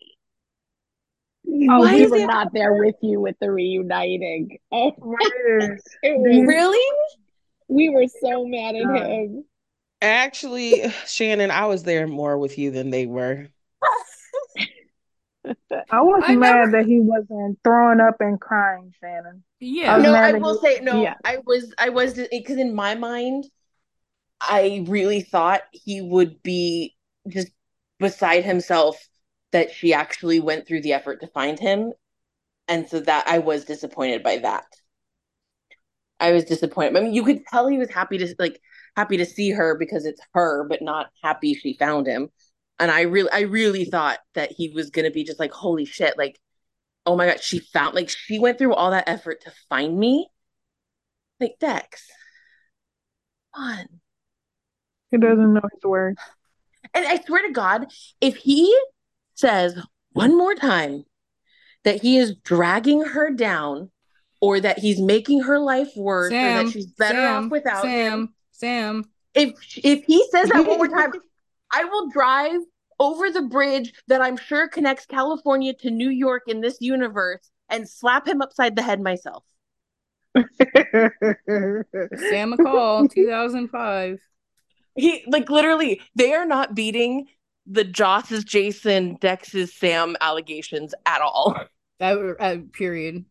Oh, 1.71 1.79
Why 1.79 1.95
we 1.95 2.07
were 2.07 2.17
it- 2.17 2.27
not 2.27 2.53
there 2.53 2.73
with 2.73 2.95
you 3.01 3.19
with 3.19 3.35
the 3.39 3.51
reuniting. 3.51 4.57
Oh, 4.71 4.93
was- 4.97 5.81
mm-hmm. 6.05 6.47
Really? 6.47 6.97
we 7.67 7.89
were 7.89 8.07
so 8.21 8.45
mad 8.45 8.75
at 8.75 9.09
him. 9.09 9.45
Actually, 10.01 10.89
Shannon, 11.07 11.51
I 11.51 11.65
was 11.65 11.83
there 11.83 12.07
more 12.07 12.37
with 12.37 12.57
you 12.57 12.71
than 12.71 12.89
they 12.89 13.05
were. 13.05 13.47
I 15.91 16.01
was 16.01 16.23
I 16.25 16.35
mad 16.35 16.55
never- 16.55 16.71
that 16.71 16.85
he 16.85 16.99
wasn't 16.99 17.59
throwing 17.63 17.99
up 17.99 18.15
and 18.19 18.39
crying, 18.39 18.93
Shannon. 18.99 19.43
Yeah. 19.59 19.95
I'm 19.95 20.01
no, 20.01 20.13
I 20.13 20.33
will 20.33 20.55
you. 20.55 20.61
say 20.61 20.79
no. 20.83 21.01
Yeah. 21.01 21.15
I 21.23 21.37
was 21.45 21.73
I 21.77 21.89
was 21.89 22.13
because 22.31 22.57
in 22.57 22.73
my 22.75 22.95
mind, 22.95 23.45
I 24.41 24.85
really 24.87 25.21
thought 25.21 25.61
he 25.71 26.01
would 26.01 26.41
be 26.43 26.95
just 27.27 27.49
beside 27.99 28.45
himself 28.45 28.97
that 29.51 29.71
she 29.71 29.93
actually 29.93 30.39
went 30.39 30.67
through 30.67 30.81
the 30.81 30.93
effort 30.93 31.21
to 31.21 31.27
find 31.27 31.59
him, 31.59 31.91
and 32.67 32.87
so 32.87 32.99
that 33.01 33.27
I 33.27 33.39
was 33.39 33.65
disappointed 33.65 34.23
by 34.23 34.37
that. 34.37 34.65
I 36.19 36.31
was 36.33 36.45
disappointed. 36.45 36.97
I 36.97 37.01
mean, 37.01 37.13
you 37.13 37.23
could 37.23 37.45
tell 37.45 37.67
he 37.67 37.77
was 37.77 37.89
happy 37.89 38.17
to 38.17 38.35
like 38.39 38.59
happy 38.95 39.17
to 39.17 39.25
see 39.25 39.51
her 39.51 39.77
because 39.77 40.05
it's 40.05 40.21
her, 40.33 40.65
but 40.67 40.81
not 40.81 41.07
happy 41.23 41.53
she 41.53 41.73
found 41.77 42.07
him. 42.07 42.29
And 42.79 42.89
I 42.89 43.01
really, 43.01 43.29
I 43.31 43.41
really 43.41 43.85
thought 43.85 44.19
that 44.35 44.51
he 44.51 44.69
was 44.69 44.89
gonna 44.89 45.11
be 45.11 45.23
just 45.23 45.39
like, 45.39 45.51
holy 45.51 45.85
shit, 45.85 46.17
like, 46.17 46.39
oh 47.05 47.15
my 47.15 47.27
god, 47.27 47.41
she 47.41 47.59
found 47.59 47.95
like 47.95 48.09
she 48.09 48.39
went 48.39 48.57
through 48.57 48.73
all 48.73 48.91
that 48.91 49.09
effort 49.09 49.41
to 49.41 49.51
find 49.69 49.97
me. 49.97 50.27
Like 51.39 51.55
Dex, 51.59 52.07
on. 53.53 53.85
He 55.11 55.17
doesn't 55.17 55.53
know 55.53 55.61
his 55.73 55.83
word 55.83 56.17
And 56.93 57.05
I 57.05 57.19
swear 57.21 57.47
to 57.47 57.53
God, 57.53 57.87
if 58.21 58.35
he 58.35 58.77
says 59.35 59.81
one 60.11 60.37
more 60.37 60.53
time 60.53 61.03
that 61.83 62.01
he 62.01 62.17
is 62.17 62.35
dragging 62.43 63.03
her 63.03 63.31
down 63.31 63.89
or 64.41 64.59
that 64.59 64.79
he's 64.79 64.99
making 64.99 65.43
her 65.43 65.59
life 65.59 65.89
worse 65.95 66.31
or 66.31 66.35
Sam, 66.35 66.65
that 66.65 66.73
she's 66.73 66.87
better 66.87 67.17
Sam, 67.17 67.45
off 67.45 67.51
without 67.51 67.81
Sam, 67.81 68.19
him, 68.19 68.33
Sam. 68.51 69.05
if 69.33 69.51
if 69.77 70.03
he 70.05 70.25
says 70.29 70.49
that 70.49 70.65
one 70.65 70.77
more 70.77 70.87
time, 70.97 71.11
I 71.71 71.85
will 71.85 72.09
drive 72.09 72.61
over 72.99 73.29
the 73.31 73.43
bridge 73.43 73.93
that 74.07 74.21
I'm 74.21 74.37
sure 74.37 74.67
connects 74.67 75.05
California 75.05 75.73
to 75.75 75.91
New 75.91 76.09
York 76.09 76.43
in 76.47 76.61
this 76.61 76.77
universe 76.81 77.49
and 77.69 77.87
slap 77.87 78.27
him 78.27 78.41
upside 78.41 78.75
the 78.75 78.81
head 78.81 79.01
myself. 79.01 79.43
Sam 80.35 80.43
McCall, 82.53 83.11
2005. 83.13 84.19
He 84.95 85.23
like 85.27 85.49
literally, 85.49 86.01
they 86.15 86.33
are 86.33 86.45
not 86.45 86.75
beating 86.75 87.27
the 87.65 87.83
Joss's 87.83 88.43
Jason, 88.43 89.17
Dex's 89.21 89.73
Sam 89.73 90.17
allegations 90.19 90.93
at 91.05 91.21
all. 91.21 91.55
That 91.99 92.35
uh, 92.39 92.57
period. 92.73 93.25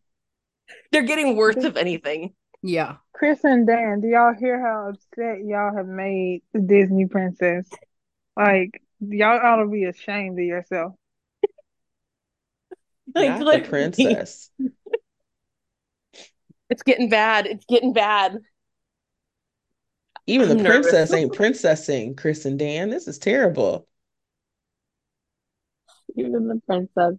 They're 0.91 1.01
getting 1.01 1.35
worse, 1.35 1.57
if 1.57 1.75
anything. 1.75 2.33
Yeah. 2.61 2.97
Chris 3.13 3.43
and 3.43 3.65
Dan, 3.65 4.01
do 4.01 4.07
y'all 4.07 4.33
hear 4.33 4.61
how 4.61 4.89
upset 4.89 5.43
y'all 5.43 5.75
have 5.75 5.87
made 5.87 6.41
the 6.53 6.59
Disney 6.59 7.05
princess? 7.05 7.67
Like, 8.39 8.81
y'all 9.01 9.37
ought 9.37 9.61
to 9.63 9.67
be 9.69 9.83
ashamed 9.83 10.39
of 10.39 10.45
yourself. 10.45 10.93
Like, 13.15 13.39
Not 13.39 13.63
the 13.63 13.67
princess. 13.67 14.49
It's 16.69 16.83
getting 16.83 17.09
bad. 17.09 17.47
It's 17.47 17.65
getting 17.65 17.93
bad. 17.93 18.37
Even 20.27 20.49
the 20.49 20.55
I'm 20.57 20.61
nervous. 20.61 20.91
princess 20.91 21.13
ain't 21.13 21.33
princessing 21.41 22.15
Chris 22.15 22.45
and 22.45 22.59
Dan. 22.59 22.91
This 22.91 23.07
is 23.07 23.17
terrible. 23.17 23.87
Even 26.15 26.47
the 26.47 26.61
princess. 26.67 27.15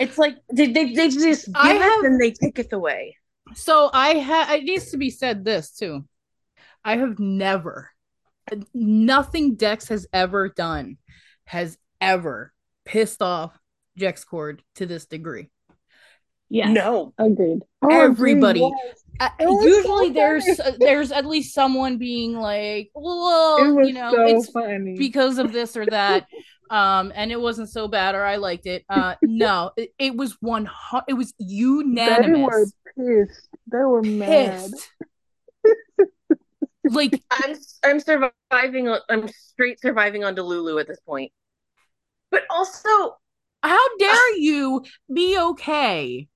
It's 0.00 0.18
like 0.18 0.34
they 0.52 0.66
they, 0.66 0.92
they 0.94 1.08
just 1.10 1.46
give 1.46 1.54
I 1.54 1.74
it 1.74 1.80
have- 1.80 2.04
and 2.04 2.20
they 2.20 2.32
take 2.32 2.58
it 2.58 2.72
away. 2.72 3.16
So 3.54 3.88
I 3.92 4.14
have 4.14 4.50
it 4.50 4.64
needs 4.64 4.90
to 4.90 4.96
be 4.96 5.10
said 5.10 5.44
this 5.44 5.70
too. 5.70 6.04
I 6.84 6.96
have 6.96 7.20
never 7.20 7.90
nothing 8.74 9.54
Dex 9.56 9.88
has 9.88 10.06
ever 10.12 10.48
done 10.48 10.98
has 11.44 11.76
ever 12.00 12.52
pissed 12.84 13.22
off 13.22 13.58
Jexcord 13.98 14.60
to 14.76 14.86
this 14.86 15.06
degree. 15.06 15.48
Yeah. 16.48 16.72
No. 16.72 17.12
Agreed. 17.18 17.60
Everybody. 17.88 18.60
Oh, 18.62 18.74
yes. 18.84 19.04
Uh, 19.20 19.28
usually 19.62 20.08
so 20.08 20.12
there's 20.14 20.60
uh, 20.60 20.72
there's 20.78 21.12
at 21.12 21.26
least 21.26 21.54
someone 21.54 21.98
being 21.98 22.34
like, 22.34 22.86
It 22.86 22.90
well, 22.94 23.86
you 23.86 23.92
know, 23.92 24.10
so 24.12 24.24
it's 24.24 24.50
funny. 24.50 24.96
because 24.96 25.38
of 25.38 25.52
this 25.52 25.76
or 25.76 25.84
that 25.86 26.26
um 26.70 27.12
and 27.14 27.30
it 27.32 27.40
wasn't 27.40 27.68
so 27.68 27.88
bad 27.88 28.14
or 28.14 28.24
i 28.24 28.36
liked 28.36 28.64
it 28.64 28.84
uh 28.88 29.16
no 29.22 29.72
it, 29.76 29.92
it 29.98 30.16
was 30.16 30.36
one 30.40 30.66
hu- 30.66 31.00
it 31.08 31.14
was 31.14 31.34
unanimous. 31.38 32.72
they 32.96 33.02
were 33.02 33.26
pissed. 33.26 33.48
They 33.70 33.78
were 33.78 34.02
mad. 34.02 34.70
pissed 34.70 34.88
like 36.90 37.20
I'm 37.30 37.56
I'm 37.84 38.00
surviving 38.00 38.88
on 38.88 39.00
I'm 39.08 39.28
straight 39.28 39.80
surviving 39.80 40.24
on 40.24 40.34
Delulu 40.34 40.80
at 40.80 40.86
this 40.88 41.00
point. 41.00 41.32
But 42.30 42.42
also 42.50 42.88
how 43.62 43.96
dare 43.98 44.36
you 44.38 44.84
be 45.12 45.38
okay 45.38 46.28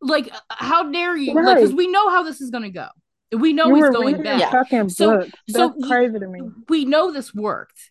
like 0.00 0.32
uh, 0.32 0.38
how 0.50 0.90
dare 0.90 1.16
you 1.16 1.34
like 1.34 1.56
because 1.56 1.72
we 1.72 1.86
know 1.86 2.10
how 2.10 2.22
this 2.22 2.40
is 2.40 2.50
gonna 2.50 2.70
go 2.70 2.88
we 3.34 3.52
know 3.54 3.68
you 3.68 3.76
he's 3.76 3.82
were 3.82 3.92
going 3.92 4.06
reading 4.16 4.22
bad 4.24 4.40
Yeah. 4.40 4.86
So- 4.88 5.18
books. 5.20 5.30
so 5.48 5.70
crazy 5.88 6.18
to 6.18 6.26
me. 6.26 6.40
we 6.68 6.84
know 6.84 7.12
this 7.12 7.32
worked 7.32 7.90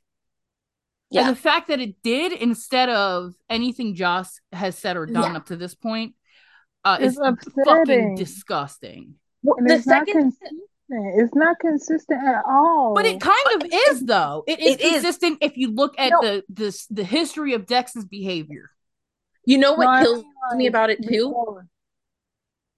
Yeah. 1.10 1.22
and 1.22 1.30
the 1.36 1.40
fact 1.40 1.70
that 1.70 1.80
it 1.80 1.96
did 2.04 2.32
instead 2.34 2.90
of 2.90 3.34
anything 3.50 3.96
joss 3.96 4.40
has 4.52 4.78
said 4.78 4.98
or 4.98 5.06
done 5.08 5.32
Yeah. 5.32 5.38
up 5.38 5.46
to 5.48 5.56
this 5.56 5.74
point 5.74 6.14
uh 6.84 6.98
It's 7.02 7.18
is 7.18 7.54
fucking 7.66 8.16
disgusting 8.16 9.16
And 9.44 9.68
the 9.70 9.76
it's 9.76 9.88
not 9.88 10.06
second 10.06 10.22
consistent. 10.22 10.62
It's 10.94 11.34
not 11.36 11.58
consistent 11.60 12.22
at 12.28 12.44
all. 12.48 12.94
But 12.94 13.06
it 13.06 13.22
kind 13.22 13.38
of 13.56 13.64
is, 13.90 14.02
though. 14.06 14.44
It 14.48 14.60
is 14.60 14.76
It 14.76 14.82
is. 14.82 14.92
consistent 14.94 15.38
if 15.42 15.56
you 15.58 15.72
look 15.74 15.94
at 15.98 16.10
No. 16.12 16.22
the 16.22 16.44
this 16.50 16.86
the 16.88 17.04
history 17.04 17.54
of 17.54 17.66
Dex's 17.66 18.06
behavior. 18.06 18.70
you 19.46 19.58
know 19.58 19.74
what 19.74 19.86
No, 19.86 20.04
kills 20.04 20.24
like, 20.50 20.58
me 20.58 20.68
about 20.68 20.90
it 20.92 21.02
too? 21.02 21.30
before. 21.30 21.68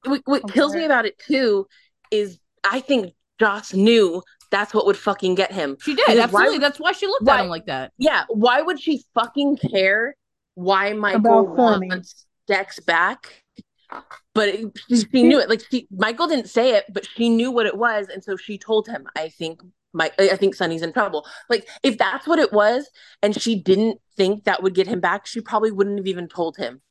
What, 0.06 0.22
what 0.26 0.44
Okay. 0.45 0.53
kills 0.53 0.73
me 0.76 0.85
about 0.85 1.06
it 1.06 1.18
too 1.19 1.68
is 2.11 2.40
I 2.64 2.80
think 2.80 3.14
Joss 3.40 3.73
knew 3.73 4.22
that's 4.52 4.73
what 4.73 4.85
would 4.85 4.98
fucking 4.98 5.35
get 5.35 5.52
him. 5.52 5.76
She 5.81 5.94
did 5.95 6.06
Because 6.06 6.15
why 6.18 6.23
absolutely. 6.23 6.52
would- 6.56 6.61
That's 6.64 6.80
why 6.80 6.91
she 6.94 7.07
looked 7.07 7.23
why- 7.26 7.40
at 7.40 7.44
him 7.44 7.49
like 7.49 7.65
that. 7.65 7.91
Yeah, 7.98 8.23
why 8.30 8.61
would 8.61 8.80
she 8.80 9.03
fucking 9.14 9.57
care 9.57 10.15
why 10.56 10.94
Michael 10.94 11.48
wants 11.48 12.26
Dex 12.48 12.80
back? 12.80 13.43
But 14.34 14.49
it, 14.49 14.80
she, 14.90 14.95
she 15.14 15.24
knew 15.24 15.40
it. 15.40 15.49
Like 15.49 15.61
she, 15.70 15.88
Michael 15.91 16.28
didn't 16.28 16.49
say 16.49 16.76
it, 16.76 16.86
but 16.91 17.06
she 17.06 17.30
knew 17.30 17.52
what 17.52 17.65
it 17.65 17.78
was, 17.78 18.07
and 18.10 18.24
so 18.24 18.36
she 18.36 18.57
told 18.57 18.88
him. 18.88 19.07
I 19.15 19.30
think 19.30 19.61
my, 19.94 20.11
I 20.18 20.36
think 20.36 20.56
Sonny's 20.56 20.82
in 20.82 20.94
trouble. 20.94 21.26
Like 21.49 21.68
if 21.84 21.98
that's 21.98 22.28
what 22.28 22.40
it 22.40 22.52
was, 22.52 22.90
and 23.22 23.40
she 23.40 23.56
didn't 23.56 23.99
think 24.18 24.45
that 24.45 24.64
would 24.64 24.74
get 24.74 24.88
him 24.88 24.99
back, 24.99 25.26
she 25.26 25.41
probably 25.41 25.72
wouldn't 25.72 25.98
have 25.99 26.07
even 26.07 26.28
told 26.28 26.57
him. 26.57 26.82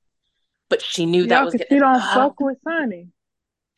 But 0.68 0.82
she 0.82 1.04
knew 1.06 1.26
that 1.26 1.40
Yeah, 1.40 1.44
was 1.44 1.52
'cause 1.52 1.60
getting 1.60 1.76
she 1.76 1.80
don't 1.80 2.00
Ah, 2.00 2.14
fuck 2.14 2.40
with 2.40 2.58
Sonny. 2.64 3.08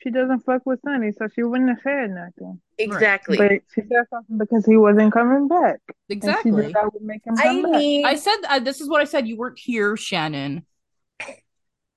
She 0.03 0.11
doesn't 0.11 0.41
fuck 0.41 0.67
with 0.67 0.81
Sonny, 0.85 1.13
so 1.13 1.29
she 1.29 1.43
wouldn't 1.43 1.71
have 1.71 1.81
said 1.83 2.11
nothing. 2.11 2.61
exactly. 2.79 3.39
But 3.39 3.63
she 3.75 3.81
said 3.89 4.05
something 4.11 4.37
because 4.39 4.67
he 4.67 4.77
wasn't 4.77 5.13
coming 5.13 5.49
back. 5.49 5.81
And 5.89 5.97
she 6.43 6.51
Exactly. 6.51 6.73
that 6.75 6.93
would 6.93 7.03
make 7.03 7.25
him 7.27 7.37
I 7.39 7.47
back. 7.47 7.63
mean, 7.63 8.05
I 8.05 8.15
said 8.17 8.37
uh, 8.49 8.59
this 8.59 8.81
is 8.81 8.89
what 8.89 9.01
I 9.01 9.05
said. 9.05 9.27
You 9.27 9.37
weren't 9.39 9.59
here, 9.59 9.97
Shannon. 9.97 10.67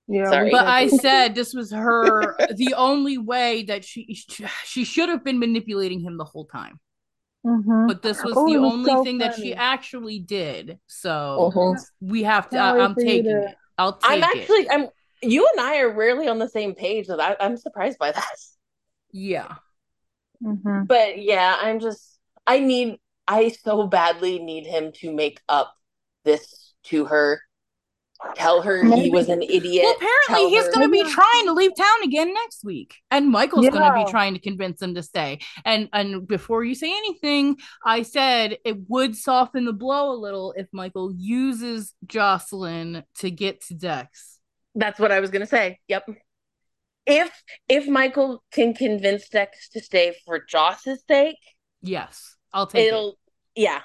Yeah, 0.08 0.30
Sorry. 0.30 0.52
But 0.52 0.66
I 0.68 0.88
said 1.06 1.36
this 1.36 1.54
was 1.54 1.72
her 1.72 2.36
the 2.56 2.74
only 2.76 3.18
way 3.18 3.64
that 3.64 3.84
she 3.84 4.14
she 4.66 4.84
should 4.86 5.10
have 5.10 5.24
been 5.24 5.40
manipulating 5.40 6.00
him 6.00 6.18
the 6.18 6.24
whole 6.26 6.46
time. 6.46 6.80
Mhm. 7.46 7.88
But 7.88 8.02
this 8.02 8.24
was 8.24 8.34
Oh, 8.36 8.46
the 8.52 8.60
was 8.60 8.74
only 8.74 8.92
so 8.92 9.04
thing 9.04 9.18
that 9.20 9.36
she 9.36 9.54
actually 9.54 10.20
did. 10.20 10.80
So 10.88 11.52
Mhm. 11.54 11.86
we 12.02 12.24
have 12.24 12.50
to. 12.50 12.58
I, 12.58 12.80
I'm 12.84 12.96
taking 12.96 13.24
to- 13.26 13.48
it. 13.50 13.56
I'll 13.78 13.94
take 13.98 14.12
I'm 14.12 14.24
it. 14.24 14.24
actually, 14.42 14.70
I'm. 14.70 14.88
You 15.22 15.48
and 15.52 15.62
I 15.62 15.80
are 15.80 15.90
rarely 15.94 16.28
on 16.28 16.40
the 16.40 16.48
same 16.50 16.76
page, 16.76 17.08
so 17.08 17.18
that 17.18 17.38
I'm 17.40 17.58
surprised 17.58 17.98
by 18.00 18.12
that. 18.12 18.36
Yeah. 19.12 19.56
Mhm. 20.44 20.88
But 20.88 21.20
yeah, 21.22 21.58
I'm 21.60 21.80
just 21.80 22.20
I 22.46 22.60
need 22.60 23.00
I 23.28 23.50
so 23.50 23.88
badly 23.88 24.40
need 24.40 24.66
him 24.66 24.92
to 25.02 25.12
make 25.14 25.42
up 25.50 25.74
this 26.24 26.74
to 26.86 27.06
her. 27.06 27.42
Tell 28.36 28.62
her 28.62 28.84
he 28.84 29.10
was 29.10 29.30
an 29.30 29.42
idiot. 29.44 29.84
Well, 29.84 29.96
apparently 29.96 30.36
Tell 30.36 30.50
he's 30.50 30.66
her- 30.66 30.72
going 30.72 30.88
to 30.88 30.92
be 30.92 31.04
trying 31.12 31.46
to 31.46 31.54
leave 31.54 31.72
town 31.78 32.04
again 32.04 32.34
next 32.34 32.64
week, 32.64 32.96
and 33.12 33.30
Michael's 33.30 33.70
going 33.70 33.84
to 33.92 34.06
be 34.06 34.10
trying 34.12 34.34
to 34.34 34.40
convince 34.40 34.82
him 34.82 34.96
to 34.96 35.04
stay. 35.04 35.40
And 35.66 35.90
and 35.94 36.28
before 36.28 36.64
you 36.64 36.74
say 36.76 36.90
anything, 36.90 37.58
I 37.86 38.02
said 38.04 38.58
it 38.66 38.78
would 38.88 39.16
soften 39.16 39.66
the 39.66 39.74
blow 39.74 40.12
a 40.12 40.18
little 40.18 40.54
if 40.58 40.68
Michael 40.72 41.14
uses 41.16 41.94
Jocelyn 42.06 43.04
to 43.20 43.32
get 43.32 43.62
to 43.66 43.74
Dex. 43.76 44.40
That's 44.76 45.00
what 45.00 45.12
I 45.12 45.20
was 45.20 45.30
gonna 45.30 45.46
say. 45.48 45.80
Yep. 45.88 46.06
If 47.06 47.32
if 47.70 47.88
Michael 47.88 48.44
can 48.52 48.74
convince 48.74 49.30
Dex 49.30 49.70
to 49.70 49.80
stay 49.80 50.14
for 50.26 50.44
Joss's 50.44 51.04
sake, 51.08 51.38
Yes, 51.82 52.36
I'll 52.54 52.68
take 52.68 52.84
it. 52.86 52.88
it'll 52.88 53.18
yeah, 53.56 53.82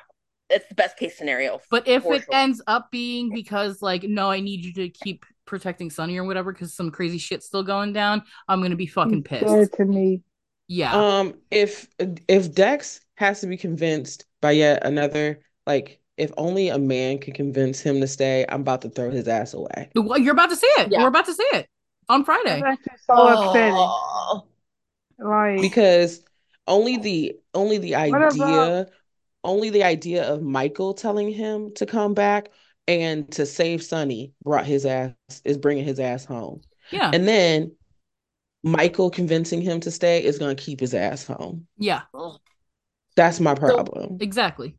it's 0.51 0.69
the 0.69 0.75
best 0.75 0.97
case 0.97 1.17
scenario. 1.17 1.61
But 1.71 1.89
if 1.89 2.05
it 2.05 2.25
sure. 2.25 2.35
ends 2.35 2.63
up 2.67 2.91
being 2.91 3.31
because 3.33 3.83
like 3.83 4.03
no, 4.03 4.31
I 4.31 4.41
need 4.41 4.65
you 4.65 4.73
to 4.75 4.89
keep 4.89 5.25
protecting 5.45 5.91
Sonny 5.91 6.17
or 6.19 6.25
whatever 6.25 6.53
because 6.53 6.75
some 6.75 6.91
crazy 6.91 7.19
shit's 7.19 7.47
still 7.47 7.63
going 7.63 7.93
down, 7.93 8.23
I'm 8.49 8.61
going 8.61 8.71
to 8.71 8.77
be 8.77 8.87
fucking 8.87 9.25
pissed. 9.25 9.49
said 9.49 9.73
to 9.75 9.85
me, 9.85 10.23
Yeah. 10.69 10.95
Um, 10.95 11.35
if 11.51 11.89
if 11.99 12.55
Dex 12.55 13.01
has 13.17 13.41
to 13.41 13.47
be 13.47 13.57
convinced 13.57 14.25
by 14.41 14.53
yet 14.53 14.85
another, 14.85 15.41
like 15.67 16.01
if 16.19 16.31
only 16.37 16.69
a 16.69 16.79
man 16.79 17.19
can 17.19 17.33
convince 17.33 17.81
him 17.81 18.01
to 18.01 18.07
stay, 18.07 18.45
I'm 18.49 18.61
about 18.61 18.83
to 18.83 18.91
throw 18.91 19.11
his 19.11 19.27
ass 19.29 19.55
away. 19.55 19.91
Well, 19.95 20.19
You're 20.19 20.35
about 20.35 20.51
to 20.51 20.57
see 20.57 20.67
it. 20.79 20.93
Yeah. 20.93 21.03
We're 21.03 21.09
about 21.09 21.27
to 21.27 21.35
see 21.35 21.47
it 21.55 21.67
on 22.09 22.25
Friday. 22.25 22.61
that's 22.61 22.81
actually 22.87 22.99
so 23.07 23.49
upsetting. 23.49 23.75
Oh. 23.77 24.45
Like, 25.19 25.61
Because 25.61 26.23
only 26.67 26.97
the 26.99 27.37
only 27.55 27.79
the 27.79 27.95
idea 27.95 28.17
about- 28.29 28.89
only 29.45 29.71
the 29.71 29.85
idea 29.85 30.25
of 30.25 30.43
Michael 30.43 30.95
telling 30.95 31.31
him 31.31 31.73
to 31.75 31.87
come 31.87 32.15
back 32.15 32.51
and 32.89 33.31
to 33.33 33.47
save 33.47 33.83
Sonny 33.83 34.33
brought 34.43 34.67
his 34.67 34.87
ass 34.87 35.15
is 35.45 35.59
bringing 35.59 35.85
his 35.85 36.01
ass 36.01 36.25
home. 36.25 36.63
Yeah. 36.91 37.11
And 37.13 37.27
then 37.27 37.73
Michael 38.63 39.11
convincing 39.11 39.61
him 39.61 39.81
to 39.81 39.91
stay 39.91 40.25
is 40.25 40.39
going 40.39 40.55
to 40.57 40.63
keep 40.63 40.81
his 40.81 40.95
ass 40.95 41.25
home. 41.25 41.67
Yeah. 41.79 42.03
That's 43.17 43.41
my 43.41 43.55
problem. 43.55 44.19
Exactly. 44.21 44.77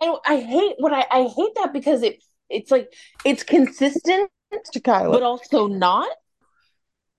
And 0.00 0.16
I 0.26 0.40
hate 0.40 0.74
what 0.78 0.92
I, 0.92 1.04
I 1.10 1.22
hate 1.24 1.54
that 1.56 1.72
because 1.72 2.02
it 2.02 2.22
it's 2.48 2.70
like 2.70 2.92
it's 3.24 3.42
consistent 3.42 4.30
Kyla. 4.84 5.12
but 5.12 5.22
also 5.22 5.66
not. 5.66 6.08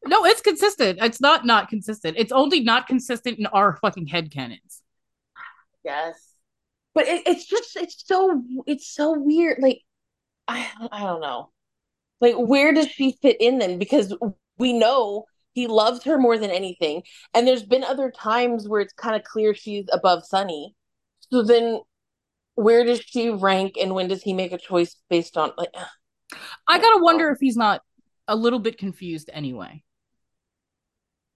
No, 0.06 0.26
it's 0.26 0.42
consistent. 0.42 1.00
It's 1.02 1.20
not 1.20 1.46
not 1.46 1.68
consistent. 1.70 2.16
It's 2.18 2.32
only 2.32 2.62
not 2.62 2.88
consistent 2.88 3.38
in 3.38 3.48
our 3.48 3.76
fucking 3.78 4.08
head 4.08 4.32
canons. 4.32 4.79
Yes. 5.84 6.34
But 6.94 7.08
it, 7.08 7.24
it's 7.26 7.46
just 7.46 7.76
it's 7.76 8.04
so 8.06 8.44
it's 8.66 8.94
so 8.94 9.18
weird. 9.18 9.60
Like 9.62 9.82
I 10.48 10.68
I 10.92 11.04
don't 11.04 11.22
know. 11.22 11.52
Like 12.22 12.36
where 12.36 12.74
does 12.74 12.90
she 12.90 13.18
fit 13.22 13.38
in 13.40 13.60
then? 13.60 13.80
Because 13.80 14.16
we 14.58 14.74
know 14.74 15.26
he 15.54 15.68
loves 15.68 16.04
her 16.04 16.18
more 16.18 16.38
than 16.38 16.52
anything. 16.52 17.04
And 17.34 17.48
there's 17.48 17.64
been 17.64 17.84
other 17.84 18.12
times 18.12 18.68
where 18.68 18.82
it's 18.82 18.94
kind 18.94 19.16
of 19.16 19.24
clear 19.24 19.54
she's 19.54 19.86
above 19.92 20.26
Sonny. 20.26 20.76
So 21.32 21.44
then 21.44 21.80
where 22.56 22.84
does 22.84 23.02
she 23.02 23.30
rank 23.30 23.76
and 23.80 23.96
when 23.96 24.10
does 24.10 24.22
he 24.22 24.34
make 24.34 24.52
a 24.52 24.58
choice 24.58 24.96
based 25.10 25.38
on 25.38 25.52
like 25.58 25.70
I 26.68 26.80
gotta 26.80 26.98
oh. 27.00 27.04
wonder 27.04 27.30
if 27.30 27.40
he's 27.40 27.58
not 27.58 27.82
a 28.28 28.36
little 28.36 28.60
bit 28.60 28.78
confused 28.78 29.30
anyway. 29.34 29.84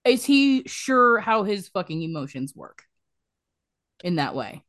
Is 0.06 0.26
he 0.26 0.64
sure 0.68 1.20
how 1.20 1.44
his 1.44 1.70
fucking 1.70 2.03
emotions 2.03 2.53
work 2.56 2.84
in 4.04 4.18
that 4.18 4.36
way? 4.36 4.64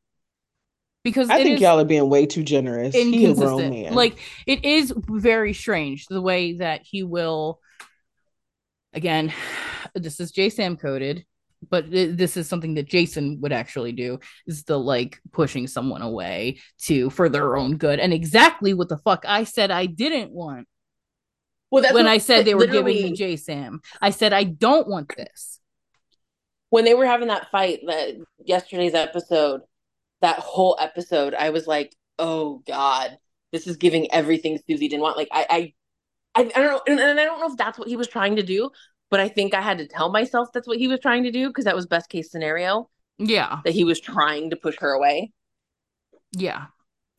Because 1.02 1.28
I 1.28 1.42
think 1.42 1.56
is 1.56 1.60
y'all 1.60 1.78
are 1.78 1.84
being 1.84 2.08
way 2.08 2.24
too 2.24 2.42
generous. 2.42 2.94
He 2.94 3.02
a 3.02 3.34
grown 3.34 3.60
inconsistent. 3.60 3.74
man. 3.74 3.94
Like 3.94 4.18
it 4.46 4.64
is 4.64 4.92
very 4.96 5.52
strange 5.52 6.06
the 6.06 6.22
way 6.22 6.54
that 6.54 6.80
he 6.82 7.02
will. 7.02 7.60
Again, 8.94 9.32
this 9.94 10.18
is 10.18 10.30
J 10.30 10.48
Sam 10.48 10.78
coded, 10.78 11.26
but 11.68 11.90
th- 11.90 12.16
this 12.16 12.38
is 12.38 12.48
something 12.48 12.74
that 12.74 12.88
Jason 12.88 13.38
would 13.42 13.52
actually 13.52 13.92
do 13.92 14.18
is 14.46 14.64
the 14.64 14.78
like 14.78 15.20
pushing 15.30 15.66
someone 15.66 16.00
away 16.00 16.60
to 16.84 17.10
for 17.10 17.28
their 17.28 17.56
own 17.56 17.76
good, 17.76 18.00
and 18.00 18.14
exactly 18.14 18.72
what 18.72 18.88
the 18.88 18.96
fuck 18.98 19.24
I 19.28 19.44
said 19.44 19.70
I 19.70 19.84
didn't 19.84 20.30
want 20.30 20.66
well 21.70 21.82
that's 21.82 21.92
when 21.92 22.06
what- 22.06 22.12
I 22.12 22.18
said 22.18 22.46
they 22.46 22.54
were 22.54 22.66
giving 22.66 22.94
me 22.94 23.12
J 23.12 23.36
Sam. 23.36 23.82
I 24.00 24.08
said 24.08 24.32
I 24.32 24.44
don't 24.44 24.88
want 24.88 25.14
this. 25.14 25.60
When 26.74 26.84
they 26.84 26.94
were 26.94 27.06
having 27.06 27.28
that 27.28 27.52
fight 27.52 27.78
that 27.86 28.16
yesterday's 28.44 28.94
episode 28.94 29.60
that 30.22 30.40
whole 30.40 30.76
episode 30.80 31.32
I 31.32 31.50
was 31.50 31.68
like 31.68 31.94
oh 32.18 32.64
god 32.66 33.16
this 33.52 33.68
is 33.68 33.76
giving 33.76 34.10
everything 34.10 34.58
Susie 34.68 34.88
didn't 34.88 35.02
want 35.02 35.16
like 35.16 35.28
I 35.30 35.46
I 35.48 35.72
I, 36.34 36.40
I 36.46 36.60
don't 36.60 36.72
know 36.72 36.80
and, 36.88 36.98
and 36.98 37.20
I 37.20 37.24
don't 37.24 37.38
know 37.38 37.46
if 37.46 37.56
that's 37.56 37.78
what 37.78 37.86
he 37.86 37.94
was 37.94 38.08
trying 38.08 38.34
to 38.34 38.42
do 38.42 38.70
but 39.08 39.20
I 39.20 39.28
think 39.28 39.54
I 39.54 39.60
had 39.60 39.78
to 39.78 39.86
tell 39.86 40.10
myself 40.10 40.48
that's 40.52 40.66
what 40.66 40.78
he 40.78 40.88
was 40.88 40.98
trying 40.98 41.22
to 41.22 41.30
do 41.30 41.46
because 41.46 41.64
that 41.64 41.76
was 41.76 41.86
best 41.86 42.10
case 42.10 42.32
scenario 42.32 42.90
Yeah, 43.18 43.60
that 43.64 43.72
he 43.72 43.84
was 43.84 44.00
trying 44.00 44.50
to 44.50 44.56
push 44.56 44.76
her 44.80 44.90
away 44.94 45.30
yeah. 46.36 46.66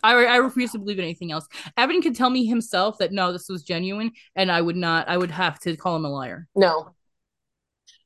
I, 0.03 0.13
I 0.25 0.35
refuse 0.35 0.73
to 0.73 0.77
believe 0.77 0.99
anything 0.99 1.31
else. 1.31 1.47
Evan 1.77 2.01
can 2.01 2.13
tell 2.13 2.29
me 2.29 2.45
himself 2.45 2.97
that 2.99 3.13
no, 3.13 3.31
this 3.31 3.47
was 3.49 3.63
genuine, 3.63 4.11
and 4.35 4.51
I 4.51 4.61
would 4.61 4.75
not. 4.75 5.07
I 5.07 5.17
would 5.17 5.31
have 5.31 5.57
to 5.61 5.75
call 5.75 5.95
him 5.95 6.05
a 6.05 6.09
liar. 6.09 6.47
no 6.55 6.94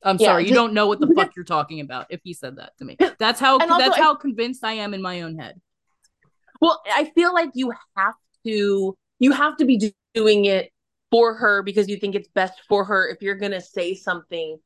I'm 0.02 0.16
Yeah, 0.18 0.28
sorry, 0.28 0.48
you 0.48 0.54
don't 0.54 0.72
know 0.72 0.86
what 0.86 1.00
the 1.00 1.12
fuck 1.14 1.36
you're 1.36 1.44
talking 1.44 1.80
about 1.80 2.06
if 2.10 2.20
he 2.24 2.32
said 2.32 2.56
that 2.56 2.76
to 2.78 2.84
me. 2.84 2.96
That's 3.18 3.38
how 3.40 3.58
also 3.58 3.78
that's 3.78 3.98
I- 3.98 4.02
how 4.02 4.14
convinced 4.14 4.64
I 4.64 4.72
am 4.74 4.94
in 4.94 5.02
my 5.02 5.22
own 5.22 5.38
head. 5.38 5.60
Well, 6.60 6.82
I 6.86 7.10
feel 7.14 7.32
like 7.32 7.50
you 7.54 7.72
have 7.96 8.14
to 8.46 8.96
you 9.18 9.32
have 9.32 9.56
to 9.58 9.64
be 9.64 9.92
doing 10.14 10.44
it 10.46 10.72
for 11.10 11.34
her 11.34 11.62
because 11.62 11.88
you 11.88 11.96
think 11.96 12.14
it's 12.14 12.28
best 12.28 12.60
for 12.68 12.84
her 12.84 13.08
if 13.08 13.22
you're 13.22 13.36
going 13.36 13.52
to 13.52 13.60
say 13.60 13.94
something 13.94 14.58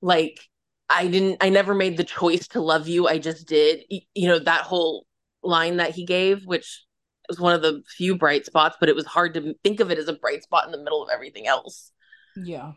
like 0.00 0.40
I 0.88 1.06
didn't 1.06 1.38
I 1.42 1.48
never 1.50 1.74
made 1.74 1.96
the 1.96 2.04
choice 2.04 2.48
to 2.48 2.60
love 2.60 2.88
you, 2.88 3.08
I 3.08 3.18
just 3.18 3.46
did. 3.46 3.84
You 4.14 4.28
know, 4.28 4.38
that 4.38 4.62
whole 4.62 5.06
line 5.42 5.76
that 5.76 5.94
he 5.94 6.04
gave 6.04 6.44
which 6.46 6.84
was 7.28 7.38
one 7.38 7.54
of 7.54 7.62
the 7.62 7.82
few 7.96 8.16
bright 8.16 8.46
spots, 8.46 8.76
but 8.80 8.88
it 8.88 8.96
was 8.96 9.06
hard 9.06 9.34
to 9.34 9.54
think 9.62 9.80
of 9.80 9.90
it 9.90 9.98
as 9.98 10.08
a 10.08 10.14
bright 10.14 10.42
spot 10.42 10.64
in 10.64 10.72
the 10.72 10.78
middle 10.78 11.02
of 11.02 11.10
everything 11.12 11.46
else. 11.46 11.92
Yeah. 12.36 12.72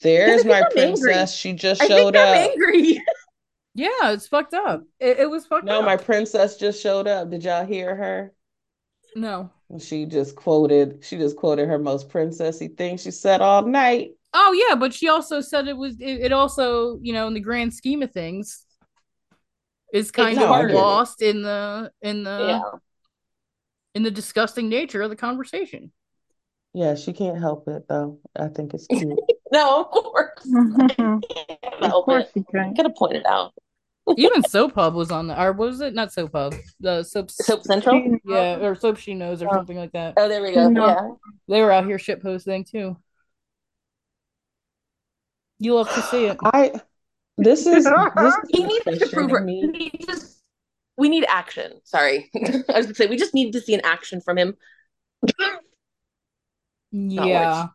There's 0.00 0.44
my 0.44 0.62
I'm 0.62 0.78
angry. 0.78 1.14
princess. 1.14 1.34
She 1.34 1.52
just 1.52 1.80
I 1.80 1.86
showed 1.86 1.90
think 1.90 2.16
I'm 2.16 2.34
up. 2.34 2.50
angry. 2.50 3.02
Yeah, 3.74 4.10
it's 4.12 4.26
fucked 4.28 4.54
up. 4.54 4.84
It, 4.98 5.20
it 5.20 5.30
was 5.30 5.46
fucked 5.46 5.70
No, 5.70 5.80
up. 5.80 5.82
my 5.82 5.96
princess 5.96 6.56
just 6.56 6.82
showed 6.82 7.06
up. 7.06 7.30
Did 7.30 7.44
y'all 7.44 7.64
hear 7.64 7.94
her? 7.94 8.34
no. 9.14 9.50
She 9.80 10.04
just 10.06 10.36
quoted. 10.36 11.02
She 11.04 11.16
just 11.16 11.36
quoted 11.36 11.68
her 11.68 11.78
most 11.78 12.08
princessy 12.10 12.74
thing 12.76 12.96
she 12.98 13.10
said 13.10 13.40
all 13.40 13.62
night. 13.62 14.14
Oh 14.34 14.52
yeah, 14.68 14.74
but 14.74 14.92
she 14.94 15.08
also 15.08 15.40
said 15.40 15.68
it 15.68 15.76
was 15.76 15.94
it, 16.00 16.20
it 16.26 16.32
also, 16.32 16.98
you 17.00 17.12
know, 17.12 17.26
in 17.26 17.34
the 17.34 17.40
grand 17.40 17.72
scheme 17.74 18.02
of 18.02 18.12
things 18.12 18.64
is 19.92 20.10
kind 20.10 20.36
No, 20.36 20.46
of 20.52 20.52
get 20.52 20.70
lost 20.70 21.22
in 21.22 21.42
the 21.42 21.90
in 22.02 22.24
the 22.24 22.38
yeah. 22.46 22.78
in 23.94 24.02
the 24.02 24.10
disgusting 24.10 24.68
nature 24.68 25.02
of 25.02 25.10
the 25.10 25.16
conversation. 25.16 25.92
Yeah, 26.74 26.94
she 26.94 27.12
can't 27.12 27.38
help 27.38 27.66
it 27.68 27.84
though. 27.88 28.18
I 28.38 28.48
think 28.48 28.74
it's 28.74 28.86
cute. 28.86 29.18
No, 29.50 29.84
of 29.84 29.90
course. 29.90 30.40
of 30.98 31.22
Help 31.80 32.04
course 32.04 32.26
it. 32.26 32.32
you 32.34 32.44
can. 32.52 32.74
Gotta 32.74 32.90
point 32.90 33.16
it 33.16 33.24
out. 33.24 33.54
Even 34.18 34.42
Soap 34.42 34.74
Hub 34.74 34.94
was 34.94 35.10
on 35.10 35.26
the 35.26 35.42
or 35.42 35.52
what 35.52 35.68
was 35.68 35.80
it? 35.80 35.94
Not 35.94 36.12
Soap 36.12 36.32
Hub. 36.34 36.54
The 36.80 37.02
soap 37.02 37.30
Soap 37.30 37.62
Central? 37.64 38.18
yeah, 38.26 38.56
or 38.58 38.74
Soap 38.74 38.98
She 38.98 39.14
Knows 39.14 39.40
or 39.42 39.48
Oh. 39.48 39.52
something 39.56 39.78
like 39.78 39.92
that. 39.92 40.14
Oh, 40.18 40.28
there 40.28 40.42
we 40.42 40.52
go. 40.52 40.68
No. 40.68 40.86
Yeah. 40.86 41.08
They 41.48 41.62
were 41.62 41.72
out 41.72 41.86
here 41.86 41.98
shit 41.98 42.20
posting 42.22 42.64
too. 42.64 42.98
You 45.58 45.74
love 45.74 45.92
to 45.94 46.02
see 46.02 46.26
it. 46.26 46.36
I. 46.44 46.72
This 47.38 47.66
is 47.66 47.84
this 47.84 48.34
He 48.50 48.64
needs 48.64 48.84
to 48.84 49.08
prove 49.12 49.30
frustrating 49.30 49.90
her. 49.98 50.06
just, 50.06 50.42
we 50.98 51.08
need 51.08 51.24
action. 51.28 51.80
Sorry. 51.84 52.30
I 52.34 52.62
was 52.76 52.84
gonna 52.86 52.94
say 52.94 53.06
we 53.06 53.16
just 53.16 53.32
need 53.32 53.52
to 53.52 53.60
see 53.62 53.72
an 53.74 53.80
action 53.84 54.20
from 54.20 54.36
him. 54.36 54.56
Yeah. 56.92 57.66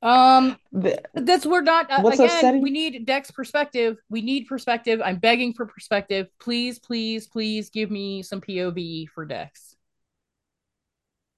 Um, 0.00 0.56
The- 0.72 1.02
that's 1.14 1.44
we're 1.44 1.60
not 1.62 1.90
uh, 1.90 2.00
What's 2.02 2.18
again. 2.20 2.30
upsetting- 2.34 2.62
We 2.62 2.70
need 2.70 3.04
Dex 3.04 3.30
perspective. 3.30 3.96
We 4.08 4.22
need 4.22 4.46
perspective. 4.46 5.00
I'm 5.04 5.18
begging 5.18 5.54
for 5.54 5.66
perspective. 5.66 6.28
Please, 6.40 6.78
please, 6.78 7.26
please 7.26 7.70
give 7.70 7.90
me 7.90 8.22
some 8.22 8.40
POV 8.40 9.06
for 9.08 9.24
Dex. 9.24 9.74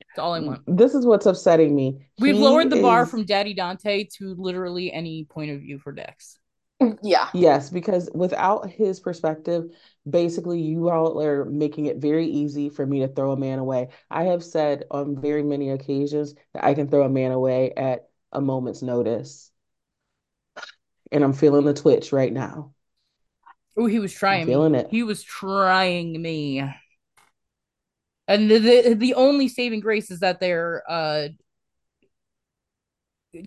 That's 0.09 0.19
all 0.19 0.35
I 0.35 0.41
want. 0.41 0.63
This 0.67 0.95
is 0.95 1.07
what's 1.07 1.25
upsetting 1.27 1.75
me. 1.75 2.07
We've 2.19 2.35
He 2.35 2.41
lowered 2.41 2.69
the 2.69 2.83
bar 2.83 3.07
from 3.07 3.25
Daddy 3.25 3.55
Dante 3.55 4.05
to 4.19 4.35
literally 4.37 4.93
any 4.93 5.25
point 5.25 5.53
of 5.53 5.61
view 5.61 5.79
for 5.79 5.93
Dex. 5.93 6.37
Yeah. 7.03 7.29
Yes, 7.35 7.69
because 7.71 8.11
without 8.15 8.71
his 8.71 9.01
perspective, 9.01 9.65
basically 10.09 10.61
you 10.61 10.89
all 10.89 11.21
are 11.21 11.45
making 11.45 11.87
it 11.87 11.99
very 11.99 12.27
easy 12.27 12.69
for 12.69 12.87
me 12.87 13.01
to 13.01 13.09
throw 13.09 13.33
a 13.33 13.37
man 13.37 13.59
away. 13.59 13.89
I 14.11 14.25
have 14.25 14.43
said 14.43 14.85
on 14.91 15.21
very 15.21 15.43
many 15.43 15.71
occasions 15.71 16.35
that 16.55 16.65
I 16.65 16.75
can 16.75 16.89
throw 16.89 17.05
a 17.05 17.09
man 17.09 17.33
away 17.33 17.73
at 17.77 18.09
a 18.33 18.41
moment's 18.41 18.83
notice. 18.83 19.51
And 21.13 21.25
I'm 21.25 21.33
feeling 21.33 21.65
the 21.65 21.75
twitch 21.75 22.13
right 22.13 22.33
now. 22.33 22.73
Oh, 23.77 23.87
he 23.87 23.99
was 23.99 24.13
trying 24.13 24.47
me. 24.47 24.53
feeling 24.53 24.75
it. 24.75 24.89
He 24.91 25.03
was 25.03 25.23
trying 25.23 26.21
me. 26.21 26.63
And 28.29 28.51
the, 28.51 28.59
the 28.59 28.95
the 28.95 29.15
only 29.15 29.49
saving 29.49 29.81
grace 29.81 30.11
is 30.11 30.21
that 30.21 30.39
they're 30.39 30.83
uh 30.89 31.29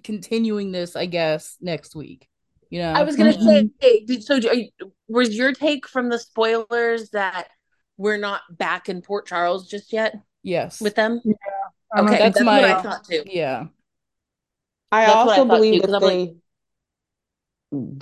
continuing 0.04 0.72
this, 0.72 0.96
I 0.96 1.06
guess, 1.06 1.58
next 1.62 1.96
week. 1.96 2.28
You 2.74 2.80
know, 2.80 2.92
I 2.94 3.04
was 3.04 3.16
gonna 3.16 3.34
Mhm. 3.34 3.70
say, 3.80 4.04
did, 4.04 4.24
so 4.24 4.34
are 4.38 4.56
you, 4.56 4.70
was 5.08 5.36
your 5.36 5.54
take 5.54 5.88
from 5.88 6.10
the 6.10 6.18
spoilers 6.18 7.12
that 7.12 7.50
we're 7.98 8.18
not 8.18 8.42
back 8.50 8.90
in 8.90 9.04
Port 9.04 9.28
Charles 9.28 9.68
just 9.70 9.94
yet 9.94 10.16
yes. 10.42 10.82
with 10.82 10.96
them? 10.96 11.22
I'm 11.94 12.06
Okay, 12.08 12.18
That's 12.18 12.38
that's, 12.40 12.46
my- 12.46 12.62
what 12.62 12.72
I 12.72 12.82
thought 12.82 13.04
too. 13.04 13.22
yeah. 13.28 13.68
I 14.92 15.06
That's 15.06 15.16
what 15.16 15.18
I 15.18 15.40
also 15.42 15.48
thought 15.48 15.62
too, 15.62 15.80
that 15.82 15.94
I'm 15.96 16.02
like- 16.02 16.12
they 16.12 16.36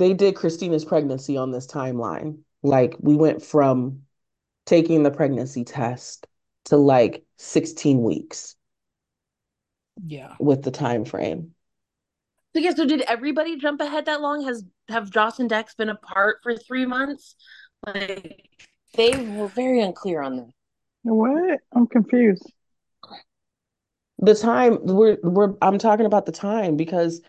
they 0.08 0.14
did 0.14 0.36
Christina's 0.38 0.86
pregnancy 0.86 1.36
on 1.36 1.52
this 1.52 1.68
timeline. 1.68 2.40
Like 2.64 2.96
we 3.02 3.18
went 3.18 3.42
from 3.44 4.04
taking 4.66 5.04
the 5.04 5.12
pregnancy 5.12 5.66
test 5.66 6.28
to 6.66 6.78
like 6.78 7.26
16 7.38 8.02
weeks 8.04 8.56
Yeah. 10.06 10.36
with 10.40 10.62
the 10.64 10.72
time 10.72 11.04
frame. 11.04 11.56
So 12.54 12.60
yeah, 12.60 12.74
so 12.74 12.86
did 12.86 13.02
everybody 13.02 13.58
jump 13.58 13.80
ahead 13.80 14.06
that 14.06 14.22
long? 14.22 14.44
Has 14.44 14.64
have 14.90 15.10
Joss 15.10 15.40
and 15.40 15.50
Dex 15.50 15.74
been 15.74 15.90
apart 15.90 16.38
for 16.44 16.56
three 16.56 16.86
months? 16.86 17.36
Like 17.86 18.50
they 18.96 19.16
were 19.16 19.48
very 19.48 19.82
unclear 19.82 20.22
on 20.22 20.36
that. 20.38 20.50
What? 21.04 21.60
I'm 21.74 21.88
confused. 21.88 22.52
The 24.20 24.36
time 24.36 24.80
we're 24.84 25.18
we're 25.24 25.54
I'm 25.62 25.78
talking 25.78 26.06
about 26.06 26.26
the 26.26 26.32
time 26.32 26.76
because 26.76 27.22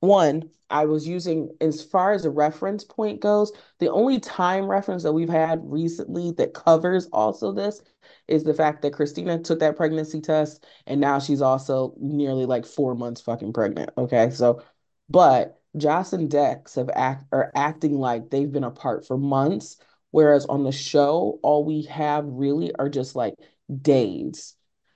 one, 0.00 0.50
I 0.70 0.84
was 0.84 1.08
using 1.08 1.50
as 1.60 1.82
far 1.82 2.12
as 2.12 2.24
a 2.24 2.30
reference 2.30 2.84
point 2.84 3.20
goes, 3.20 3.52
the 3.78 3.90
only 3.90 4.20
time 4.20 4.66
reference 4.66 5.02
that 5.02 5.12
we've 5.12 5.28
had 5.28 5.60
recently 5.64 6.32
that 6.32 6.54
covers 6.54 7.06
also 7.06 7.52
this 7.52 7.80
is 8.28 8.44
the 8.44 8.54
fact 8.54 8.82
that 8.82 8.92
Christina 8.92 9.38
took 9.38 9.60
that 9.60 9.76
pregnancy 9.76 10.20
test 10.20 10.66
and 10.86 11.00
now 11.00 11.18
she's 11.18 11.42
also 11.42 11.94
nearly 11.98 12.44
like 12.46 12.66
four 12.66 12.94
months 12.94 13.20
fucking 13.20 13.52
pregnant. 13.52 13.90
Okay. 13.96 14.30
So, 14.30 14.62
but 15.08 15.60
Joss 15.76 16.12
and 16.12 16.30
Dex 16.30 16.74
have 16.74 16.90
act 16.94 17.24
are 17.32 17.50
acting 17.54 17.98
like 17.98 18.30
they've 18.30 18.50
been 18.50 18.64
apart 18.64 19.06
for 19.06 19.16
months, 19.16 19.78
whereas 20.10 20.46
on 20.46 20.64
the 20.64 20.72
show, 20.72 21.38
all 21.42 21.64
we 21.64 21.82
have 21.82 22.24
really 22.26 22.74
are 22.74 22.88
just 22.88 23.16
like 23.16 23.34
days. 23.80 24.54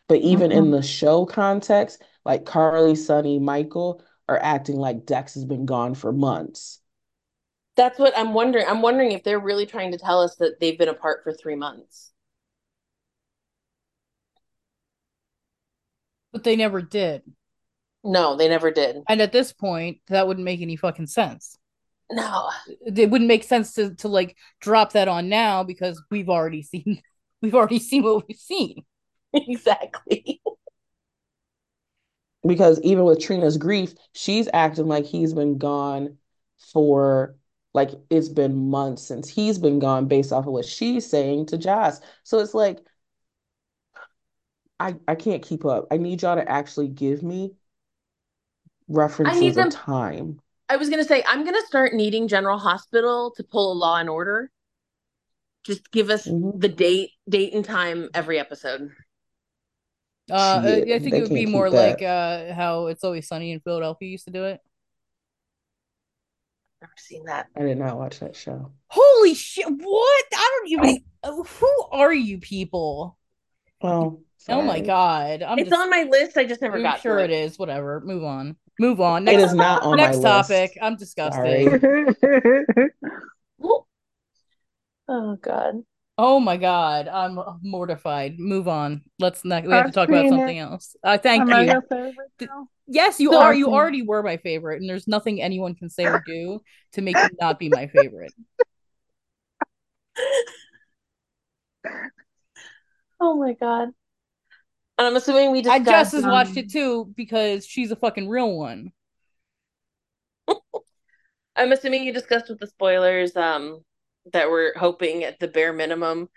But 0.08 0.20
even 0.20 0.52
in 0.52 0.64
mm-hmm. 0.64 0.72
the 0.72 0.82
show 0.82 1.24
context, 1.24 2.02
like 2.24 2.44
Carly, 2.44 2.94
Sonny, 2.94 3.38
Michael 3.38 4.02
are 4.28 4.39
acting 4.40 4.77
like 4.77 5.07
Dex 5.07 5.35
has 5.35 5.44
been 5.44 5.66
gone 5.66 5.94
for 5.94 6.12
months. 6.12 6.81
That's 7.77 7.99
what 7.99 8.16
I'm 8.16 8.35
wondering. 8.35 8.66
I'm 8.69 8.82
wondering 8.82 9.12
if 9.12 9.24
they're 9.24 9.40
really 9.40 9.66
trying 9.66 9.93
to 9.93 9.99
tell 9.99 10.20
us 10.20 10.36
that 10.36 10.61
they've 10.61 10.78
been 10.78 10.89
apart 10.89 11.20
for 11.24 11.32
three 11.32 11.57
months. 11.57 12.12
But 16.32 16.44
they 16.44 16.57
never 16.57 16.82
did. 16.82 17.23
No, 18.05 18.36
they 18.36 18.49
never 18.49 18.70
did. 18.70 19.03
And 19.09 19.20
at 19.23 19.32
this 19.32 19.53
point, 19.53 19.99
that 20.09 20.27
wouldn't 20.27 20.44
make 20.44 20.61
any 20.61 20.77
fucking 20.77 21.07
sense. 21.07 21.59
No. 22.11 22.51
It 22.85 23.11
wouldn't 23.11 23.28
make 23.28 23.44
sense 23.44 23.74
to 23.74 23.94
to 23.97 24.09
like 24.09 24.36
drop 24.61 24.93
that 24.93 25.09
on 25.09 25.28
now 25.28 25.62
because 25.62 26.03
we've 26.11 26.28
already 26.28 26.62
seen 26.62 27.01
we've 27.43 27.55
already 27.55 27.78
seen 27.78 28.03
what 28.03 28.28
we've 28.28 28.36
seen. 28.36 28.85
exactly. 29.32 30.41
Because 32.47 32.81
even 32.81 33.05
with 33.05 33.20
Trina's 33.20 33.56
grief, 33.56 33.94
she's 34.12 34.48
acting 34.52 34.86
like 34.89 35.05
he's 35.05 35.35
been 35.35 35.59
gone 35.59 36.16
for 36.73 37.36
like 37.74 37.90
it's 38.10 38.28
been 38.28 38.69
months 38.70 39.02
since 39.02 39.28
he's 39.28 39.59
been 39.59 39.78
gone 39.78 40.06
based 40.06 40.32
off 40.32 40.47
of 40.47 40.52
what 40.52 40.64
she's 40.64 41.09
saying 41.09 41.47
to 41.47 41.59
Joss. 41.59 42.01
So 42.23 42.39
it's 42.40 42.55
like 42.55 42.81
I 44.78 44.97
I 45.06 45.14
can't 45.14 45.43
keep 45.43 45.64
up. 45.64 45.86
I 45.90 45.97
need 45.97 46.23
y'all 46.23 46.36
to 46.36 46.48
actually 46.51 46.89
give 46.89 47.23
me 47.23 47.52
references 48.89 49.55
them- 49.55 49.69
of 49.69 49.73
time. 49.73 50.40
I 50.69 50.77
was 50.77 50.89
gonna 50.90 51.05
say 51.05 51.23
I'm 51.27 51.44
gonna 51.44 51.64
start 51.66 51.94
needing 51.94 52.28
General 52.28 52.59
Hospital 52.59 53.32
to 53.36 53.44
pull 53.44 53.73
a 53.73 53.74
Law 53.74 53.97
and 53.97 54.09
Order. 54.09 54.51
Just 55.64 55.90
give 55.93 56.10
us 56.10 56.27
Mhm. 56.27 56.60
the 56.60 56.69
date, 56.69 57.10
date 57.28 57.55
and 57.55 57.64
time 57.64 58.09
every 58.14 58.39
episode. 58.39 58.90
Uh, 60.31 60.62
Shit, 60.62 60.89
I 60.90 60.99
think 60.99 61.15
it 61.15 61.23
would 61.23 61.35
be 61.35 61.47
more 61.47 61.69
like 61.69 62.01
uh 62.03 62.53
how 62.55 62.86
it's 62.86 63.05
always 63.05 63.27
sunny 63.28 63.53
in 63.53 63.61
Philadelphia 63.61 64.09
used 64.09 64.24
to 64.27 64.31
do 64.31 64.44
it. 64.44 64.61
I've 66.82 66.89
never 66.89 66.93
seen 66.97 67.24
that. 67.27 67.49
I 67.57 67.62
did 67.62 67.78
not 67.78 67.99
watch 67.99 68.20
that 68.20 68.36
show. 68.36 68.70
Holy 68.89 69.35
shit! 69.35 69.66
What? 69.66 70.24
I 70.35 70.59
don't 70.59 70.69
even. 70.69 71.05
Who 71.24 71.85
are 71.93 72.12
you 72.12 72.39
people? 72.39 73.16
Oh, 73.82 74.20
Oh 74.49 74.62
my 74.62 74.81
god! 74.81 75.43
I'm 75.43 75.59
it's 75.59 75.70
just 75.70 75.81
on 75.81 75.90
my 75.90 76.05
list. 76.11 76.36
I 76.36 76.44
just 76.44 76.62
never 76.62 76.77
I'm 76.77 76.82
got 76.82 77.01
sure 77.01 77.19
to 77.19 77.24
it 77.24 77.31
is. 77.31 77.59
Whatever. 77.59 78.01
Move 78.01 78.24
on. 78.24 78.57
Move 78.78 79.01
on. 79.01 79.28
It 79.28 79.35
Next, 79.36 79.51
is 79.51 79.55
not 79.55 79.82
on 79.82 79.97
next 79.97 80.16
my 80.19 80.23
topic. 80.23 80.70
list. 80.73 80.78
I'm 80.82 80.97
disgusted. 80.97 81.81
Sorry. 81.82 82.90
Oh 85.09 85.36
God. 85.36 85.82
Oh 86.24 86.39
my 86.39 86.57
god! 86.57 87.09
I'm 87.09 87.36
mortified. 87.62 88.39
Move 88.39 88.69
on. 88.69 89.03
Let's 89.19 89.44
not. 89.44 89.65
We 89.65 89.73
have 89.73 89.86
to 89.86 89.90
talk 89.93 90.09
about 90.09 90.23
seen 90.23 90.31
something 90.31 90.59
else. 90.59 90.94
Uh, 91.03 91.19
thank 91.19 91.43
Am 91.43 91.53
I 91.53 91.62
you. 91.62 91.73
your 91.73 91.82
favorite 91.82 92.31
Th- 92.39 92.51
Yes, 92.86 93.19
you 93.19 93.32
So- 93.32 93.40
are. 93.40 93.53
You 93.53 93.73
already 93.73 94.03
were 94.03 94.23
my 94.23 94.36
favorite, 94.36 94.81
and 94.81 94.89
there's 94.89 95.09
nothing 95.09 95.43
anyone 95.43 95.74
can 95.74 95.90
say 95.90 96.05
or 96.05 96.23
do 96.27 96.61
to 96.93 97.01
make 97.03 97.16
you 97.16 97.28
not 97.40 97.59
be 97.59 97.70
my 97.70 97.89
favorite. 97.89 98.32
Oh 103.20 103.36
my 103.36 103.55
God. 103.55 103.89
And 104.99 105.07
I'm 105.09 105.16
assuming 105.16 105.51
we 105.51 105.59
I 105.59 105.78
discussed. 105.78 105.86
just 105.86 106.12
has 106.12 106.24
um, 106.24 106.31
watched 106.31 106.57
it 106.57 106.70
too 106.70 107.12
because 107.16 107.66
she's 107.66 107.90
a 107.90 107.97
fucking 107.97 108.28
real 108.28 108.57
one. 108.57 108.93
I'm 111.57 111.73
assuming 111.73 112.05
you 112.05 112.12
discussed 112.12 112.49
with 112.49 112.61
the 112.61 112.69
spoilers 112.69 113.35
um 113.36 113.82
that 114.32 114.51
we're 114.51 114.77
hoping 114.77 115.24
at 115.24 115.39
the 115.40 115.49
bare 115.49 115.73
minimum 115.73 116.28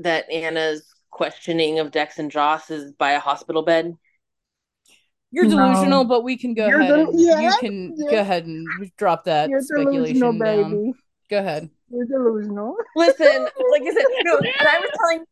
that 0.00 0.30
Anna's 0.30 0.84
questioning 1.10 1.78
of 1.78 1.90
Dex 1.90 2.18
and 2.18 2.30
Joss 2.30 2.70
is 2.70 2.92
by 2.92 3.12
a 3.12 3.20
hospital 3.20 3.62
bed. 3.62 3.94
You're 5.30 5.44
No. 5.44 5.56
delusional, 5.56 6.04
but 6.04 6.24
we 6.24 6.36
can 6.38 6.54
go 6.54 6.66
You're 6.68 6.80
ahead. 6.80 6.88
del- 6.96 7.10
and, 7.10 7.20
you 7.20 7.52
can 7.60 7.94
yeah. 7.96 8.10
go 8.10 8.18
ahead 8.20 8.46
and 8.46 8.66
drop 8.96 9.24
that 9.24 9.50
You're 9.50 9.60
delusional, 9.60 9.92
speculation 10.32 10.38
down. 10.38 10.70
baby. 10.70 10.92
Go 11.30 11.38
ahead. 11.38 11.70
You're 11.90 12.06
delusional. 12.06 12.76
Listen, 12.96 13.26
like 13.70 13.82
I 13.82 13.92
said, 13.92 14.04
no, 14.24 14.38
and 14.38 14.46
I 14.68 14.78
was 14.80 14.90
telling, 14.98 15.24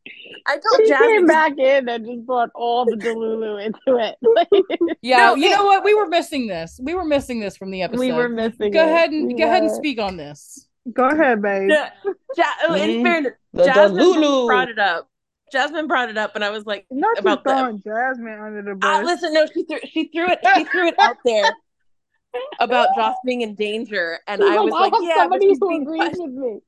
I 0.47 0.53
told 0.53 0.81
She 0.83 0.89
came 0.89 0.99
Jasmine, 0.99 1.27
back 1.27 1.59
in 1.59 1.89
and 1.89 2.05
just 2.07 2.27
brought 2.27 2.51
all 2.55 2.85
the 2.85 2.97
Delulu 2.97 3.65
into 3.65 3.99
it. 3.99 4.97
Yeah, 5.03 5.19
No, 5.19 5.35
you 5.37 5.47
it- 5.47 5.51
know 5.57 5.65
what? 5.65 5.85
We 5.85 5.95
were 5.95 6.09
missing 6.09 6.47
this. 6.47 6.79
We 6.83 6.95
were 6.95 7.05
missing 7.05 7.41
this 7.41 7.57
from 7.57 7.71
the 7.71 7.83
episode. 7.83 8.01
we 8.01 8.13
were 8.13 8.29
missing 8.29 8.73
Go 8.73 8.83
it. 8.87 8.91
ahead 8.91 9.11
and 9.13 9.27
We 9.29 9.35
go 9.35 9.45
ahead 9.47 9.63
and 9.63 9.73
speak 9.73 9.99
on 9.99 10.17
this. 10.19 10.66
Go 10.93 11.09
ahead, 11.09 11.43
babe. 11.43 11.71
Ja- 11.71 11.89
Ja- 12.37 12.75
in 12.75 12.91
Mm, 12.91 13.03
fairness, 13.03 13.33
The 13.53 13.65
Jasmine 13.65 13.99
Delulu. 14.05 14.47
brought 14.47 14.69
it 14.69 14.79
up. 14.79 15.09
Jasmine 15.53 15.87
brought 15.87 16.11
it 16.11 16.19
up, 16.19 16.35
and 16.35 16.45
I 16.45 16.51
was 16.51 16.67
like, 16.67 16.87
Not 16.91 17.19
about 17.19 17.45
just 17.45 17.85
the- 17.85 17.91
Jasmine 17.91 18.41
under 18.41 18.63
the 18.75 18.87
uh, 18.87 19.03
listen, 19.03 19.33
no, 19.33 19.47
she 19.47 19.65
threw, 19.65 19.79
she 19.85 20.09
threw 20.09 20.29
it, 20.31 20.41
she 20.57 20.65
threw 20.65 20.87
it 20.89 20.95
out 21.01 21.17
there 21.25 21.45
about 22.61 22.95
Joss 22.97 23.15
being 23.25 23.43
in 23.43 23.55
danger, 23.55 24.19
and 24.27 24.43
She's 24.43 24.51
I 24.51 24.59
was 24.61 24.73
like, 24.73 24.93
I 24.93 24.99
yeah, 25.03 25.15
but 25.29 25.41
somebody 25.41 25.47
who 25.49 25.69
being 25.69 25.83
agrees 25.83 26.01
questioned. 26.03 26.35
with 26.35 26.45
me. 26.53 26.59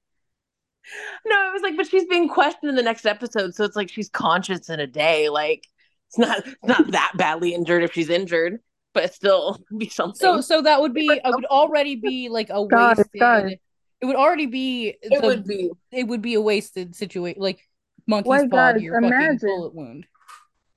No, 1.26 1.48
it 1.50 1.52
was 1.52 1.62
like, 1.62 1.76
but 1.76 1.86
she's 1.88 2.06
being 2.06 2.28
questioned 2.28 2.70
in 2.70 2.74
the 2.76 2.82
next 2.82 3.04
episode, 3.04 3.54
so 3.54 3.64
it's 3.64 3.76
like 3.76 3.90
she's 3.90 4.08
conscious 4.08 4.70
in 4.70 4.80
a 4.80 4.86
day. 4.86 5.28
Like 5.28 5.64
it's 6.08 6.18
not 6.18 6.38
it's 6.46 6.56
not 6.64 6.90
that 6.92 7.12
badly 7.16 7.52
injured 7.52 7.82
if 7.82 7.92
she's 7.92 8.08
injured, 8.08 8.60
but 8.94 9.04
it 9.04 9.14
still 9.14 9.58
be 9.76 9.88
something. 9.88 10.16
So 10.18 10.40
so 10.40 10.62
that 10.62 10.80
would 10.80 10.94
be 10.94 11.08
it 11.12 11.20
would 11.26 11.44
already 11.46 11.96
be 11.96 12.28
like 12.30 12.48
a 12.50 12.64
Guys, 12.66 12.96
wasted 12.96 13.20
guys. 13.20 13.56
It 14.00 14.06
would 14.06 14.16
already 14.16 14.46
be 14.46 14.94
it 15.02 15.20
the- 15.20 15.26
would 15.26 15.46
be. 15.46 15.70
it 15.90 16.04
would 16.06 16.22
be 16.22 16.34
a 16.34 16.40
wasted 16.40 16.94
situation 16.94 17.40
like 17.42 17.66
monkey's 18.06 18.30
Wait, 18.30 18.50
paw 18.50 18.72
to 18.72 18.74
guys, 18.74 18.82
your 18.82 19.00
fucking 19.00 19.38
bullet 19.38 19.74
wound. 19.74 20.06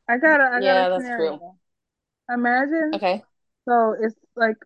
I 0.08 0.18
gotta. 0.18 0.44
got 0.44 0.62
Yeah, 0.64 0.88
a 0.88 0.90
that's 0.92 1.04
scenario. 1.04 1.38
true. 1.38 1.52
Imagine, 2.34 2.92
Okay. 2.96 3.24
so 3.68 3.96
it's 4.00 4.16
like 4.36 4.58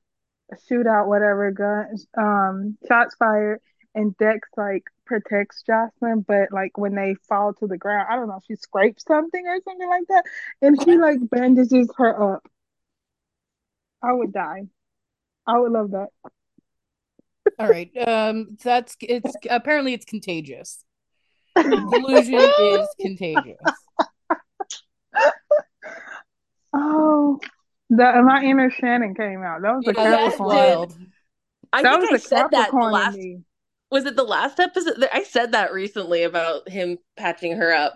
a 0.52 0.56
shootout, 0.56 1.07
whatever, 1.07 1.52
guns, 1.52 2.06
um, 2.18 2.77
shots 2.88 3.15
fired, 3.15 3.60
and 3.95 4.15
Dex 4.18 4.48
like 4.56 4.84
protects 5.06 5.64
Jocelyn, 5.64 6.22
but 6.27 6.52
like 6.52 6.77
when 6.77 6.95
they 6.95 7.15
fall 7.27 7.53
to 7.56 7.68
the 7.68 7.77
ground, 7.77 8.07
I 8.10 8.15
don't 8.15 8.27
know, 8.27 8.40
she 8.48 8.56
scrapes 8.56 9.03
something 9.07 9.48
or 9.48 9.57
something 9.64 9.90
like 9.90 10.07
that, 10.10 10.23
and 10.61 10.82
she 10.84 10.98
like 10.98 11.18
bandages 11.30 11.90
her 11.98 12.36
up. 12.36 12.48
I 14.02 14.11
would 14.14 14.32
die. 14.34 14.68
I 15.48 15.57
would 15.60 15.72
love 15.72 15.91
that. 15.91 16.10
All 17.59 17.69
right. 17.69 17.91
Um 18.07 18.57
that's 18.63 18.95
it's 19.01 19.34
apparently 19.49 19.93
it's 19.93 20.05
contagious. 20.05 20.84
Delusion 21.55 22.35
is 22.59 22.88
contagious. 22.99 23.55
Oh, 26.73 27.39
the 27.89 28.22
my 28.26 28.43
inner 28.43 28.69
Shannon 28.69 29.15
came 29.15 29.41
out. 29.43 29.61
That 29.61 29.76
was 29.76 29.88
a 29.88 29.93
Yeah, 29.93 30.09
that's 30.09 30.38
Capricorn. 30.38 30.55
wild. 30.55 30.97
I 31.72 31.84
That 31.84 31.99
think 31.99 32.09
I 32.09 32.13
was 32.13 32.22
a 32.26 32.27
said 32.27 32.47
that 32.51 32.51
Capricorn 32.72 32.91
last 32.91 33.19
was 33.91 34.05
it 34.05 34.15
the 34.15 34.23
last 34.23 34.59
episode? 34.59 35.07
I 35.13 35.23
said 35.23 35.53
that 35.53 35.72
recently 35.72 36.23
about 36.23 36.67
him 36.67 36.97
patching 37.15 37.55
her 37.55 37.72
up. 37.72 37.93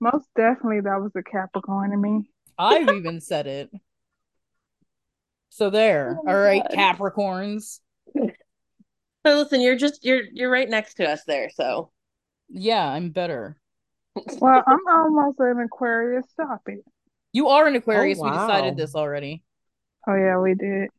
Most 0.00 0.26
definitely, 0.36 0.80
that 0.80 1.00
was 1.00 1.12
a 1.16 1.22
Capricorn 1.22 1.92
in 1.92 2.00
me. 2.00 2.28
I've 2.58 2.88
even 2.88 3.20
said 3.20 3.46
it. 3.46 3.70
So 5.50 5.70
there. 5.70 6.18
Oh 6.18 6.28
All 6.28 6.36
right, 6.36 6.62
God. 6.62 6.72
Capricorns. 6.72 7.78
So 9.26 9.36
listen, 9.36 9.60
you're 9.60 9.76
just 9.76 10.04
you're 10.04 10.22
you're 10.32 10.50
right 10.50 10.68
next 10.68 10.94
to 10.94 11.08
us 11.08 11.24
there. 11.24 11.48
So 11.50 11.90
Yeah, 12.48 12.86
I'm 12.86 13.10
better. 13.10 13.56
Well, 14.38 14.62
I'm 14.66 14.78
almost 14.88 15.40
an 15.40 15.60
Aquarius. 15.60 16.26
Stop 16.30 16.62
it. 16.66 16.84
You 17.32 17.48
are 17.48 17.66
an 17.66 17.74
Aquarius. 17.74 18.18
We 18.18 18.30
wow. 18.30 18.46
decided 18.46 18.76
this 18.76 18.94
already. 18.94 19.42
Oh 20.06 20.14
yeah, 20.14 20.38
we 20.38 20.54
did. 20.54 20.90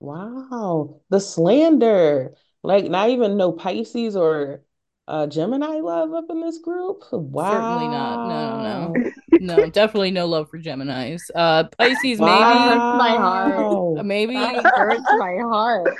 Wow. 0.00 1.00
The 1.10 1.20
slander. 1.20 2.34
Like 2.64 2.86
not 2.86 3.10
even 3.10 3.36
no 3.36 3.52
Pisces 3.52 4.16
or 4.16 4.62
uh 5.06 5.26
Gemini 5.26 5.80
love 5.80 6.12
up 6.14 6.24
in 6.30 6.40
this 6.40 6.58
group. 6.58 7.04
Wow. 7.12 7.50
Certainly 7.50 7.88
not. 7.88 8.28
No, 8.28 8.94
no, 8.94 9.56
No, 9.56 9.70
definitely 9.70 10.10
no 10.10 10.26
love 10.26 10.48
for 10.50 10.58
Geminis. 10.58 11.30
Uh 11.34 11.64
Pisces 11.64 12.18
Wow. 12.18 12.26
maybe. 12.26 12.98
My 12.98 13.16
heart. 13.16 14.06
Maybe. 14.06 14.34
That 14.34 14.64
hurts 14.74 15.12
my 15.18 15.36
heart. 15.42 15.94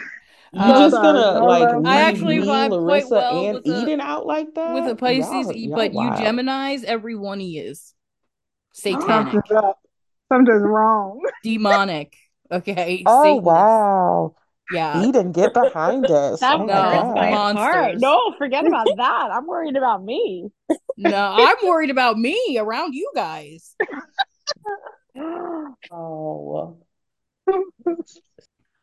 You 0.54 0.60
Uh, 0.60 0.78
just 0.80 0.94
sorry, 0.94 1.02
gonna 1.18 1.40
no 1.40 1.46
like 1.46 1.62
love. 1.62 1.76
leave 1.78 1.86
I 1.86 2.00
actually 2.02 2.38
me, 2.40 2.46
vibe 2.46 2.68
quite 2.68 2.72
Larissa, 2.72 3.14
well 3.14 3.44
and 3.46 3.54
with 3.54 3.66
a- 3.66 3.82
Eden 3.82 4.00
out 4.02 4.26
like 4.26 4.54
that? 4.54 4.74
with 4.74 4.86
a 4.86 4.94
Pisces, 4.96 5.32
Y'all- 5.32 5.52
y'all 5.56 5.76
but 5.76 5.92
you. 5.94 6.00
Geminis, 6.00 6.84
every 6.84 7.14
one 7.16 7.40
he 7.40 7.58
is 7.58 7.94
satanic, 8.72 9.42
Something's 10.30 10.62
wrong. 10.62 11.22
demonic. 11.42 12.14
Okay. 12.50 13.02
Oh 13.06 13.22
Satanist. 13.22 13.44
wow. 13.44 14.34
Yeah. 14.70 15.02
Eden, 15.04 15.32
get 15.32 15.52
behind 15.54 16.06
us. 16.06 16.40
That 16.40 16.54
oh 16.60 16.66
my 16.66 16.66
No, 16.66 16.74
hurts 16.82 17.14
my 17.14 17.30
God. 17.30 17.54
monsters. 17.56 18.00
No, 18.00 18.34
forget 18.38 18.66
about 18.66 18.86
that. 18.96 19.30
I'm 19.32 19.46
worried 19.46 19.76
about 19.76 20.02
me. 20.04 20.48
No, 20.98 21.16
I'm 21.38 21.56
worried 21.66 21.90
about 21.90 22.18
me 22.18 22.56
around 22.58 22.92
you 22.94 23.10
guys. 23.14 23.74
Oh. 25.90 26.78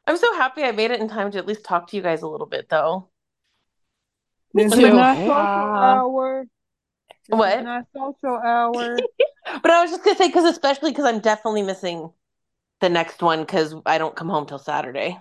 I'm 0.10 0.18
so 0.18 0.34
happy 0.34 0.64
I 0.64 0.72
made 0.72 0.90
it 0.90 1.00
in 1.00 1.08
time 1.08 1.30
to 1.32 1.38
at 1.38 1.46
least 1.46 1.64
talk 1.64 1.88
to 1.90 1.96
you 1.96 2.02
guys 2.02 2.24
a 2.24 2.28
little 2.28 2.48
bit, 2.48 2.68
though. 2.68 3.10
This 4.56 4.74
is 4.74 4.80
too. 4.80 4.90
not 4.96 5.18
social 5.18 5.30
Wow. 5.30 5.76
hour. 5.76 6.46
This 7.28 7.38
What? 7.38 7.60
is 7.60 7.64
not 7.64 7.86
social 7.96 8.36
hour. 8.38 9.02
But 9.64 9.72
I 9.72 9.82
was 9.82 9.90
just 9.92 10.04
gonna 10.04 10.18
say 10.18 10.28
because 10.28 10.46
especially 10.46 10.92
because 10.92 11.06
I'm 11.06 11.20
definitely 11.22 11.64
missing 11.64 12.12
the 12.82 12.90
next 12.90 13.22
one 13.22 13.40
because 13.40 13.74
I 13.86 13.98
don't 13.98 14.16
come 14.16 14.30
home 14.30 14.46
till 14.46 14.60
Saturday. 14.60 15.18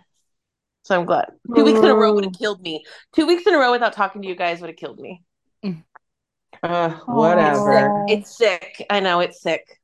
So 0.82 0.98
I'm 0.98 1.06
glad. 1.06 1.32
Two 1.54 1.64
weeks 1.64 1.78
in 1.80 1.86
a 1.86 1.94
row 1.94 2.14
would 2.14 2.24
have 2.24 2.34
killed 2.34 2.60
me. 2.60 2.84
Two 3.14 3.26
weeks 3.26 3.46
in 3.46 3.54
a 3.54 3.58
row 3.58 3.72
without 3.72 3.94
talking 3.94 4.20
to 4.22 4.28
you 4.28 4.34
guys 4.36 4.60
would 4.60 4.68
have 4.68 4.76
killed 4.76 4.98
me. 4.98 5.22
Uh, 6.62 6.90
It's 6.90 7.06
whatever. 7.06 8.04
sick. 8.06 8.18
It's 8.18 8.36
sick. 8.36 8.86
I 8.90 9.00
know 9.00 9.20
it's 9.20 9.40
sick. 9.40 9.80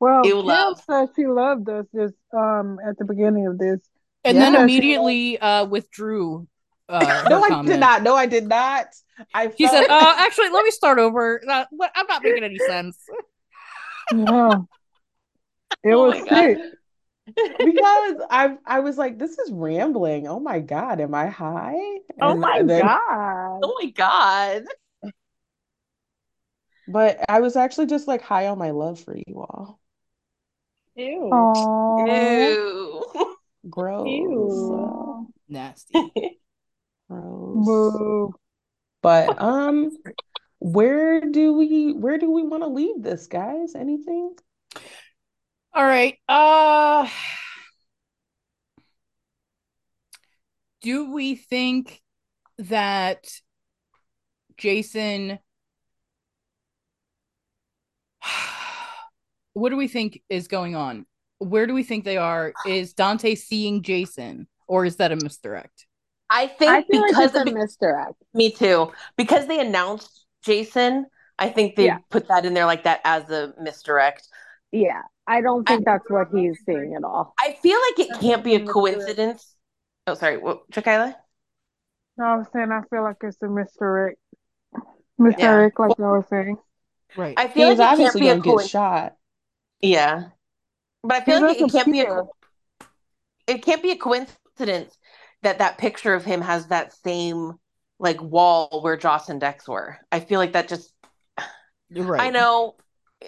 Well, 0.00 0.24
Ew, 0.24 0.36
Kim 0.36 0.44
love. 0.44 0.80
said 0.84 1.08
she 1.14 1.26
loved 1.26 1.68
us 1.68 1.86
just 1.94 2.14
um 2.36 2.78
at 2.84 2.98
the 2.98 3.04
beginning 3.04 3.46
of 3.46 3.58
this. 3.58 3.80
And 4.24 4.36
then 4.38 4.54
immediately 4.54 5.38
uh, 5.38 5.64
withdrew. 5.66 6.46
Uh, 6.88 7.24
No, 7.30 7.42
I 7.42 7.48
comment. 7.48 7.68
did 7.68 7.80
not. 7.80 8.02
No, 8.02 8.14
I 8.16 8.26
did 8.26 8.46
not. 8.48 8.86
I 9.34 9.50
She 9.56 9.66
felt- 9.66 9.84
said, 9.86 9.90
uh, 9.90 10.14
"Actually, 10.18 10.50
let 10.50 10.64
me 10.64 10.70
start 10.70 10.98
over. 10.98 11.40
Uh, 11.48 11.64
I'm 11.94 12.06
not 12.06 12.22
making 12.22 12.44
any 12.44 12.58
sense." 12.58 12.98
Yeah. 14.12 14.56
It 15.84 15.92
Oh 15.94 16.06
was 16.08 16.20
my 16.30 16.54
sick. 16.54 16.58
because 17.58 18.16
I 18.30 18.56
I 18.66 18.80
was 18.80 18.98
like, 18.98 19.16
this 19.18 19.38
is 19.38 19.50
rambling. 19.52 20.26
Oh 20.26 20.40
my 20.40 20.58
God, 20.58 21.00
am 21.00 21.14
I 21.14 21.28
high? 21.28 21.78
Oh 22.20 22.34
my 22.34 22.62
then- 22.62 22.82
god. 22.82 23.60
Oh 23.62 23.78
my 23.80 23.90
god. 23.90 24.64
But 26.88 27.24
I 27.28 27.40
was 27.40 27.56
actually 27.56 27.86
just 27.86 28.08
like 28.08 28.22
high 28.22 28.48
on 28.48 28.58
my 28.58 28.72
love 28.72 29.00
for 29.00 29.16
you 29.16 29.36
all. 29.40 29.78
Ew. 30.96 31.30
Aww. 31.32 32.08
Ew. 32.52 33.04
Gross. 33.68 34.06
Ew. 34.06 35.28
Nasty. 35.48 35.92
Gross. 37.08 37.66
Boo. 37.66 38.34
But 39.02 39.40
um, 39.42 39.90
where 40.58 41.20
do 41.20 41.52
we 41.54 41.92
where 41.92 42.18
do 42.18 42.30
we 42.30 42.42
want 42.42 42.62
to 42.62 42.68
leave 42.68 43.02
this, 43.02 43.26
guys? 43.26 43.74
Anything? 43.74 44.34
All 45.74 45.84
right. 45.84 46.16
Uh 46.28 47.08
do 50.82 51.12
we 51.12 51.34
think 51.36 52.02
that 52.58 53.26
Jason 54.56 55.38
what 59.54 59.70
do 59.70 59.76
we 59.76 59.88
think 59.88 60.22
is 60.28 60.48
going 60.48 60.76
on? 60.76 61.06
Where 61.42 61.66
do 61.66 61.74
we 61.74 61.82
think 61.82 62.04
they 62.04 62.16
are? 62.16 62.52
Is 62.66 62.92
Dante 62.94 63.34
seeing 63.34 63.82
Jason 63.82 64.48
or 64.66 64.84
is 64.84 64.96
that 64.96 65.12
a 65.12 65.16
misdirect? 65.16 65.86
I 66.30 66.46
think 66.46 66.70
I 66.70 66.82
feel 66.82 67.00
like 67.02 67.10
because 67.10 67.34
it's 67.34 67.36
a 67.36 67.42
of, 67.42 67.54
misdirect. 67.54 68.14
me 68.34 68.50
too. 68.50 68.92
Because 69.16 69.46
they 69.46 69.60
announced 69.60 70.26
Jason, 70.42 71.06
I 71.38 71.50
think 71.50 71.76
they 71.76 71.86
Yeah. 71.86 71.98
put 72.10 72.28
that 72.28 72.44
in 72.46 72.54
there 72.54 72.66
like 72.66 72.84
that 72.84 73.00
as 73.04 73.28
a 73.30 73.52
misdirect. 73.60 74.28
Yeah. 74.70 75.02
I 75.26 75.40
don't 75.40 75.66
think 75.66 75.84
that's 75.84 76.08
what 76.10 76.28
he's 76.34 76.58
seeing 76.66 76.94
at 76.96 77.04
all. 77.04 77.34
I 77.38 77.52
feel 77.62 77.78
like 77.90 78.08
it 78.08 78.20
can't 78.20 78.42
be 78.42 78.54
a 78.54 78.66
coincidence. 78.66 79.54
Oh, 80.06 80.14
sorry. 80.14 80.38
What, 80.38 80.68
Jakayla? 80.70 81.14
No, 82.16 82.24
I 82.24 82.36
was 82.36 82.46
saying 82.52 82.72
I 82.72 82.82
feel 82.90 83.02
like 83.02 83.16
it's 83.22 83.40
a 83.42 83.48
misdirect. 83.48 84.18
Misdirect, 85.18 85.78
like 85.78 85.98
I 85.98 86.02
was 86.02 86.24
saying. 86.28 86.56
Right. 87.16 87.34
I 87.36 87.46
He 87.46 87.54
feel 87.54 87.68
was 87.68 87.78
like 87.78 87.98
it 87.98 88.02
can't 88.02 88.14
obviously 88.14 88.20
be 88.20 88.28
a 88.28 88.38
gonna 88.38 88.58
get 88.58 88.68
shot. 88.68 89.16
Yeah. 89.80 90.28
But 91.02 91.12
I 91.16 91.20
He 91.20 91.24
feel 91.32 91.40
like 91.42 91.56
it, 91.56 91.62
it 91.66 91.72
can't 91.72 91.92
be 91.92 92.00
a 92.00 92.22
it 93.46 93.62
can't 93.64 93.82
be 93.82 93.90
a 93.90 93.96
coincidence 93.96 94.96
that 95.42 95.58
that 95.58 95.78
picture 95.78 96.14
of 96.14 96.24
him 96.24 96.40
has 96.40 96.68
that 96.68 96.92
same 96.92 97.54
like 97.98 98.20
wall 98.22 98.80
where 98.82 98.96
Joss 98.96 99.28
and 99.28 99.40
Dex 99.40 99.68
were. 99.68 99.98
I 100.10 100.20
feel 100.20 100.38
like 100.38 100.52
that 100.52 100.68
just 100.68 100.92
right. 101.90 102.20
I 102.20 102.30
know 102.30 102.76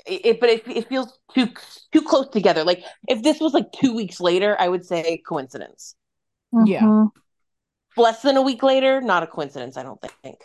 it, 0.07 0.27
it- 0.27 0.41
but 0.41 0.51
it, 0.51 0.67
it 0.69 0.89
feels 0.89 1.19
too 1.35 1.49
too 1.93 2.03
close 2.03 2.29
together. 2.29 2.65
Like 2.65 2.85
if 3.09 3.23
this 3.23 3.41
was 3.41 3.55
like 3.55 3.73
2 3.73 3.95
weeks 3.95 4.21
later, 4.21 4.57
I 4.59 4.69
would 4.69 4.85
say 4.85 5.19
coincidence. 5.27 5.95
Yeah. 6.65 6.83
Mhm. 6.83 7.11
Less 7.97 8.23
than 8.23 8.37
a 8.37 8.43
week 8.43 8.63
later, 8.63 9.01
not 9.01 9.23
a 9.23 9.27
coincidence, 9.27 9.77
I 9.77 9.85
don't 9.85 10.01
think. 10.23 10.39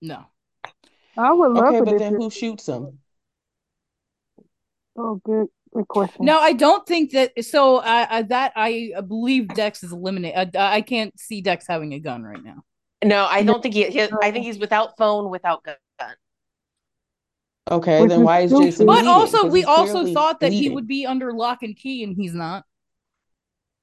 No. 0.00 0.26
I 1.16 1.32
would 1.32 1.52
love 1.52 1.68
Okay, 1.68 1.78
it 1.78 1.84
but 1.84 1.98
then 1.98 2.14
it- 2.14 2.18
who 2.22 2.30
shoots 2.30 2.68
him? 2.68 2.98
Oh, 4.96 5.16
good, 5.24 5.48
good. 5.88 6.10
No, 6.20 6.38
I 6.38 6.52
don't 6.52 6.86
think 6.86 7.12
that. 7.12 7.44
So 7.44 7.78
I, 7.78 8.18
I 8.18 8.22
that 8.22 8.52
I 8.56 8.92
believe 9.06 9.48
Dex 9.48 9.82
is 9.82 9.92
eliminated. 9.92 10.56
I, 10.56 10.76
I 10.76 10.80
can't 10.82 11.18
see 11.18 11.40
Dex 11.40 11.66
having 11.66 11.92
a 11.94 11.98
gun 11.98 12.22
right 12.22 12.42
now. 12.42 12.62
No, 13.04 13.26
I 13.28 13.42
don't 13.42 13.62
think 13.62 13.74
he, 13.74 13.84
he 13.90 14.02
I 14.22 14.30
think 14.30 14.44
he's 14.44 14.58
without 14.58 14.96
phone, 14.96 15.30
without 15.30 15.64
gun. 15.64 15.76
Okay, 17.70 18.00
Which 18.00 18.10
then 18.10 18.20
is 18.20 18.24
why 18.24 18.40
is 18.40 18.50
stupid. 18.50 18.64
Jason 18.66 18.86
But 18.86 18.92
bleeding? 18.94 19.08
also, 19.08 19.42
'Cause 19.42 19.52
we 19.52 19.64
also 19.64 20.12
thought 20.12 20.40
that 20.40 20.52
he 20.52 20.68
would 20.68 20.86
be 20.88 21.06
under 21.06 21.32
lock 21.32 21.62
and 21.62 21.76
key, 21.76 22.02
and 22.02 22.14
he's 22.16 22.34
not. 22.34 22.64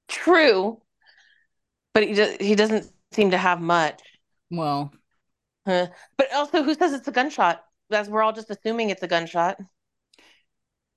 True. 0.10 0.82
But 1.94 2.04
he 2.08 2.14
just, 2.14 2.42
he 2.42 2.56
doesn't 2.56 2.92
seem 3.12 3.32
to 3.32 3.38
have 3.38 3.62
much. 3.62 4.02
Well, 4.52 4.92
But 5.66 5.92
also, 6.34 6.64
who 6.64 6.74
says 6.76 6.94
it's 6.94 7.08
a 7.08 7.12
gunshot? 7.12 7.64
As 7.92 8.10
we're 8.10 8.22
all 8.22 8.34
just 8.34 8.50
assuming 8.50 8.90
it's 8.90 9.02
a 9.04 9.08
gunshot. 9.08 9.58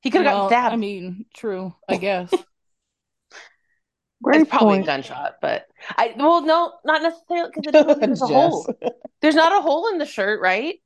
He 0.02 0.10
could 0.10 0.22
have 0.22 0.32
well, 0.32 0.48
gotten 0.48 0.58
stabbed. 0.58 0.72
I 0.74 0.76
mean, 0.76 1.26
true. 1.34 1.74
I 1.88 1.96
guess. 1.96 2.32
Great 4.22 4.42
it's 4.42 4.50
probably 4.50 4.76
point. 4.76 4.84
a 4.84 4.86
gunshot, 4.86 5.36
but 5.40 5.66
I 5.96 6.14
well, 6.16 6.42
no, 6.42 6.72
not 6.84 7.02
necessarily 7.02 7.50
because 7.50 7.66
it 7.66 7.72
doesn't 7.72 7.88
look 7.88 7.98
like 8.00 8.08
there's 8.08 8.22
a 8.22 8.26
hole. 8.28 8.66
There's 9.20 9.34
not 9.34 9.52
a 9.52 9.60
hole 9.60 9.88
in 9.88 9.98
the 9.98 10.06
shirt, 10.06 10.40
right? 10.40 10.76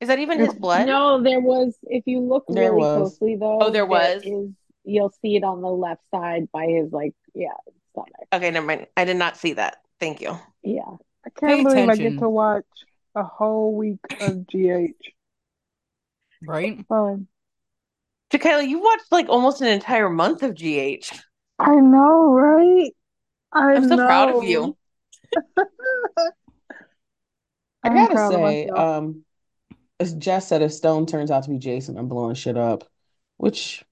Is 0.00 0.08
that 0.08 0.18
even 0.18 0.38
his 0.38 0.54
blood? 0.54 0.86
No, 0.86 1.22
there 1.22 1.40
was, 1.40 1.76
if 1.84 2.04
you 2.06 2.20
look 2.20 2.44
There 2.48 2.70
really 2.72 2.82
was. 2.82 3.18
closely 3.18 3.36
though, 3.36 3.58
Oh, 3.62 3.70
there 3.70 3.86
was? 3.86 4.22
is 4.22 4.50
you'll 4.84 5.12
see 5.22 5.36
it 5.36 5.44
on 5.44 5.60
the 5.62 5.68
left 5.68 6.02
side 6.10 6.50
by 6.52 6.66
his 6.66 6.92
like, 6.92 7.14
yeah, 7.34 7.48
stomach. 7.92 8.28
Okay, 8.32 8.50
never 8.50 8.66
mind. 8.66 8.86
I 8.96 9.04
did 9.04 9.16
not 9.16 9.36
see 9.36 9.54
that. 9.54 9.78
Thank 9.98 10.20
you. 10.20 10.38
Yeah. 10.62 10.82
I 11.26 11.30
can't 11.30 11.40
Pay 11.40 11.62
believe 11.62 11.88
I 11.88 11.96
get 11.96 12.18
to 12.18 12.28
watch 12.28 12.64
a 13.14 13.22
whole 13.22 13.74
week 13.74 13.98
of 14.20 14.46
GH. 14.46 14.92
right? 16.46 16.84
Fun. 16.88 17.28
Jakayla, 18.34 18.68
you 18.68 18.80
watched 18.80 19.10
like 19.12 19.28
almost 19.28 19.60
an 19.60 19.68
entire 19.68 20.08
month 20.10 20.42
of 20.42 20.54
GH. 20.54 21.12
I 21.58 21.74
know, 21.76 22.32
right? 22.32 22.90
I 23.52 23.74
I'm 23.74 23.88
so 23.88 23.96
proud 23.96 24.34
of 24.34 24.42
you. 24.44 24.76
I 27.82 27.88
gotta 27.90 28.28
say, 28.32 28.68
um, 28.68 29.24
as 30.00 30.14
Jess 30.14 30.48
said, 30.48 30.62
if 30.62 30.72
Stone 30.72 31.06
turns 31.06 31.30
out 31.30 31.44
to 31.44 31.50
be 31.50 31.58
Jason, 31.58 31.96
I'm 31.98 32.08
blowing 32.08 32.34
shit 32.34 32.56
up. 32.56 32.84
Which 33.36 33.84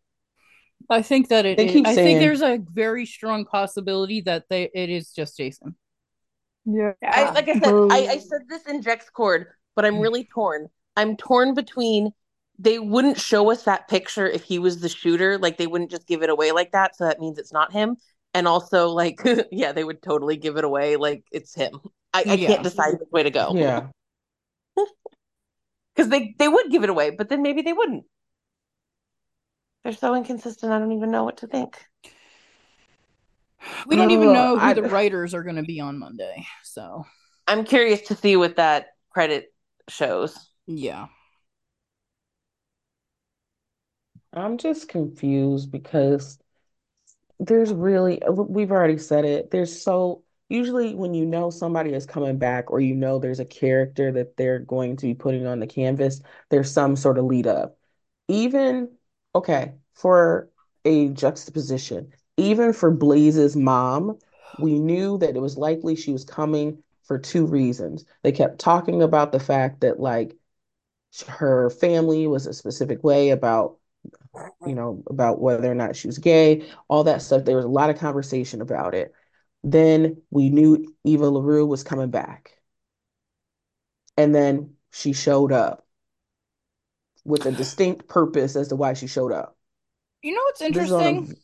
I 0.88 1.02
think 1.02 1.28
that 1.28 1.46
it. 1.46 1.56
They 1.56 1.66
is- 1.66 1.72
keep 1.72 1.86
I 1.86 1.94
saying- 1.94 2.06
think 2.06 2.20
there's 2.20 2.42
a 2.42 2.58
very 2.72 3.06
strong 3.06 3.44
possibility 3.44 4.22
that 4.22 4.44
they 4.48 4.70
it 4.74 4.90
is 4.90 5.12
just 5.12 5.36
Jason. 5.36 5.76
Yeah. 6.64 6.92
I, 7.02 7.30
like 7.30 7.48
I 7.48 7.54
said, 7.54 7.74
I, 7.74 8.12
I 8.12 8.18
said 8.18 8.42
this 8.48 8.66
in 8.66 8.82
Jex 8.82 9.10
Cord, 9.10 9.48
but 9.74 9.84
I'm 9.84 9.98
really 9.98 10.24
torn. 10.24 10.68
I'm 10.96 11.16
torn 11.16 11.54
between 11.54 12.12
they 12.62 12.78
wouldn't 12.78 13.18
show 13.20 13.50
us 13.50 13.64
that 13.64 13.88
picture 13.88 14.26
if 14.26 14.44
he 14.44 14.58
was 14.58 14.80
the 14.80 14.88
shooter, 14.88 15.36
like 15.36 15.58
they 15.58 15.66
wouldn't 15.66 15.90
just 15.90 16.06
give 16.06 16.22
it 16.22 16.30
away 16.30 16.52
like 16.52 16.72
that, 16.72 16.96
so 16.96 17.04
that 17.04 17.18
means 17.18 17.38
it's 17.38 17.52
not 17.52 17.72
him. 17.72 17.96
And 18.34 18.46
also, 18.48 18.88
like, 18.88 19.20
yeah, 19.52 19.72
they 19.72 19.84
would 19.84 20.00
totally 20.02 20.36
give 20.36 20.56
it 20.56 20.64
away 20.64 20.96
like 20.96 21.24
it's 21.32 21.54
him. 21.54 21.80
I, 22.14 22.20
I 22.20 22.36
Yeah. 22.36 22.48
can't 22.48 22.62
decide 22.62 22.94
which 23.00 23.10
way 23.10 23.24
to 23.24 23.30
go. 23.30 23.54
yeah, 23.56 23.88
Because 25.96 26.08
they, 26.08 26.34
they 26.38 26.48
would 26.48 26.70
give 26.70 26.84
it 26.84 26.90
away, 26.90 27.10
but 27.10 27.28
then 27.28 27.42
maybe 27.42 27.62
they 27.62 27.72
wouldn't. 27.72 28.04
They're 29.82 29.92
so 29.92 30.14
inconsistent, 30.14 30.72
I 30.72 30.78
don't 30.78 30.92
even 30.92 31.10
know 31.10 31.24
what 31.24 31.38
to 31.38 31.48
think. 31.48 31.84
We 33.86 33.96
don't 33.96 34.10
even 34.12 34.32
know 34.32 34.54
who 34.56 34.60
I- 34.60 34.74
the 34.74 34.82
writers 34.84 35.34
are 35.34 35.42
going 35.42 35.56
to 35.56 35.62
be 35.62 35.80
on 35.80 35.98
Monday. 35.98 36.46
So 36.62 37.04
I'm 37.48 37.64
curious 37.64 38.02
to 38.02 38.14
see 38.14 38.36
what 38.36 38.56
that 38.56 38.86
credit 39.10 39.52
shows. 39.88 40.38
yeah, 40.66 41.08
I'm 44.32 44.58
just 44.58 44.88
confused 44.88 45.70
because 45.70 46.38
there's 47.38 47.72
really, 47.72 48.22
uh, 48.22 48.32
we've 48.32 48.70
already 48.70 48.98
said 48.98 49.24
it. 49.24 49.50
There's 49.50 49.82
so, 49.82 50.22
usually 50.48 50.94
when 50.94 51.14
you 51.14 51.24
know 51.26 51.50
somebody 51.50 51.92
is 51.92 52.06
coming 52.06 52.38
back 52.38 52.70
or 52.70 52.80
you 52.80 52.94
know 52.94 53.18
there's 53.18 53.40
a 53.40 53.44
character 53.44 54.12
that 54.12 54.36
they're 54.36 54.58
going 54.60 54.96
to 54.98 55.06
be 55.06 55.14
putting 55.14 55.46
on 55.46 55.60
the 55.60 55.66
canvas, 55.66 56.20
there's 56.50 56.70
some 56.70 56.96
sort 56.96 57.18
of 57.18 57.24
lead 57.24 57.46
up. 57.46 57.78
Even, 58.28 58.90
okay, 59.34 59.72
for 59.94 60.48
a 60.84 61.08
juxtaposition, 61.10 62.12
even 62.36 62.72
for 62.72 62.90
Blaze's 62.90 63.56
mom, 63.56 64.18
we 64.58 64.78
knew 64.78 65.18
that 65.18 65.36
it 65.36 65.40
was 65.40 65.56
likely 65.56 65.96
she 65.96 66.12
was 66.12 66.24
coming 66.24 66.82
for 67.04 67.18
two 67.18 67.46
reasons. 67.46 68.04
They 68.22 68.32
kept 68.32 68.58
talking 68.58 69.02
about 69.02 69.32
the 69.32 69.40
fact 69.40 69.80
that, 69.80 70.00
like, 70.00 70.36
her 71.28 71.70
family 71.70 72.26
was 72.26 72.46
a 72.46 72.54
specific 72.54 73.04
way 73.04 73.30
about 73.30 73.78
you 74.66 74.74
know, 74.74 75.02
about 75.08 75.40
whether 75.40 75.70
or 75.70 75.74
not 75.74 75.96
she 75.96 76.06
was 76.06 76.18
gay, 76.18 76.66
all 76.88 77.04
that 77.04 77.22
stuff. 77.22 77.44
There 77.44 77.56
was 77.56 77.64
a 77.64 77.68
lot 77.68 77.90
of 77.90 77.98
conversation 77.98 78.60
about 78.62 78.94
it. 78.94 79.12
Then 79.62 80.22
we 80.30 80.48
knew 80.48 80.94
Eva 81.04 81.28
LaRue 81.28 81.66
was 81.66 81.82
coming 81.82 82.10
back. 82.10 82.58
And 84.16 84.34
then 84.34 84.74
she 84.90 85.12
showed 85.12 85.52
up 85.52 85.86
with 87.24 87.46
a 87.46 87.52
distinct 87.52 88.08
purpose 88.08 88.56
as 88.56 88.68
to 88.68 88.76
why 88.76 88.94
she 88.94 89.06
showed 89.06 89.32
up. 89.32 89.56
you 90.22 90.34
know 90.34 90.40
what's 90.42 90.60
This 90.60 90.76
is 90.76 90.92
on 90.92 91.02
a- 91.02 91.08
interesting? 91.08 91.36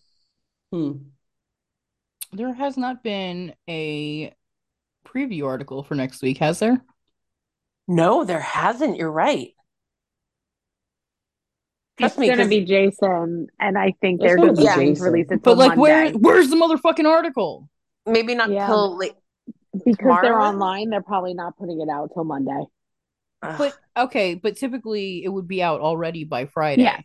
Hmm. 0.73 0.93
There 2.33 2.53
has 2.53 2.77
not 2.77 3.03
been 3.03 3.55
a 3.69 4.35
preview 5.07 5.47
article 5.47 5.83
for 5.83 5.95
next 5.95 6.21
week, 6.21 6.39
has 6.39 6.59
there? 6.59 6.83
No, 7.87 8.25
there 8.25 8.41
hasn't. 8.41 8.97
You're 8.99 9.11
right. 9.11 9.53
Trust 11.99 12.15
It's 12.15 12.19
me, 12.21 12.29
gonna 12.29 12.47
be 12.49 12.65
Jason, 12.65 13.49
and 13.59 13.77
I 13.79 13.93
think 14.01 14.21
they're 14.21 14.37
gonna 14.37 14.51
just 14.51 14.61
be 14.61 14.65
going 14.67 14.79
to 14.89 14.93
Jason. 14.93 15.05
release 15.13 15.27
it 15.31 15.43
But 15.43 15.57
like, 15.59 15.77
where 15.77 16.11
where's 16.13 16.49
the 16.49 16.57
motherfucking 16.57 17.07
article? 17.07 17.69
Maybe 18.07 18.35
not 18.35 18.51
Yeah. 18.51 18.67
till 18.67 18.97
late. 18.97 19.15
Because 19.73 19.97
Tomorrow 19.99 20.23
they're 20.23 20.41
online, 20.41 20.91
they're 20.91 21.03
probably 21.03 21.35
not 21.35 21.57
putting 21.59 21.81
it 21.81 21.89
out 21.89 22.11
till 22.15 22.25
Monday. 22.25 22.65
But 23.43 23.77
okay, 23.97 24.35
but 24.35 24.57
typically 24.57 25.23
it 25.25 25.29
would 25.29 25.47
be 25.47 25.63
out 25.63 25.81
already 25.81 26.25
by 26.25 26.47
Friday. 26.47 26.83
Yeah. 26.83 27.01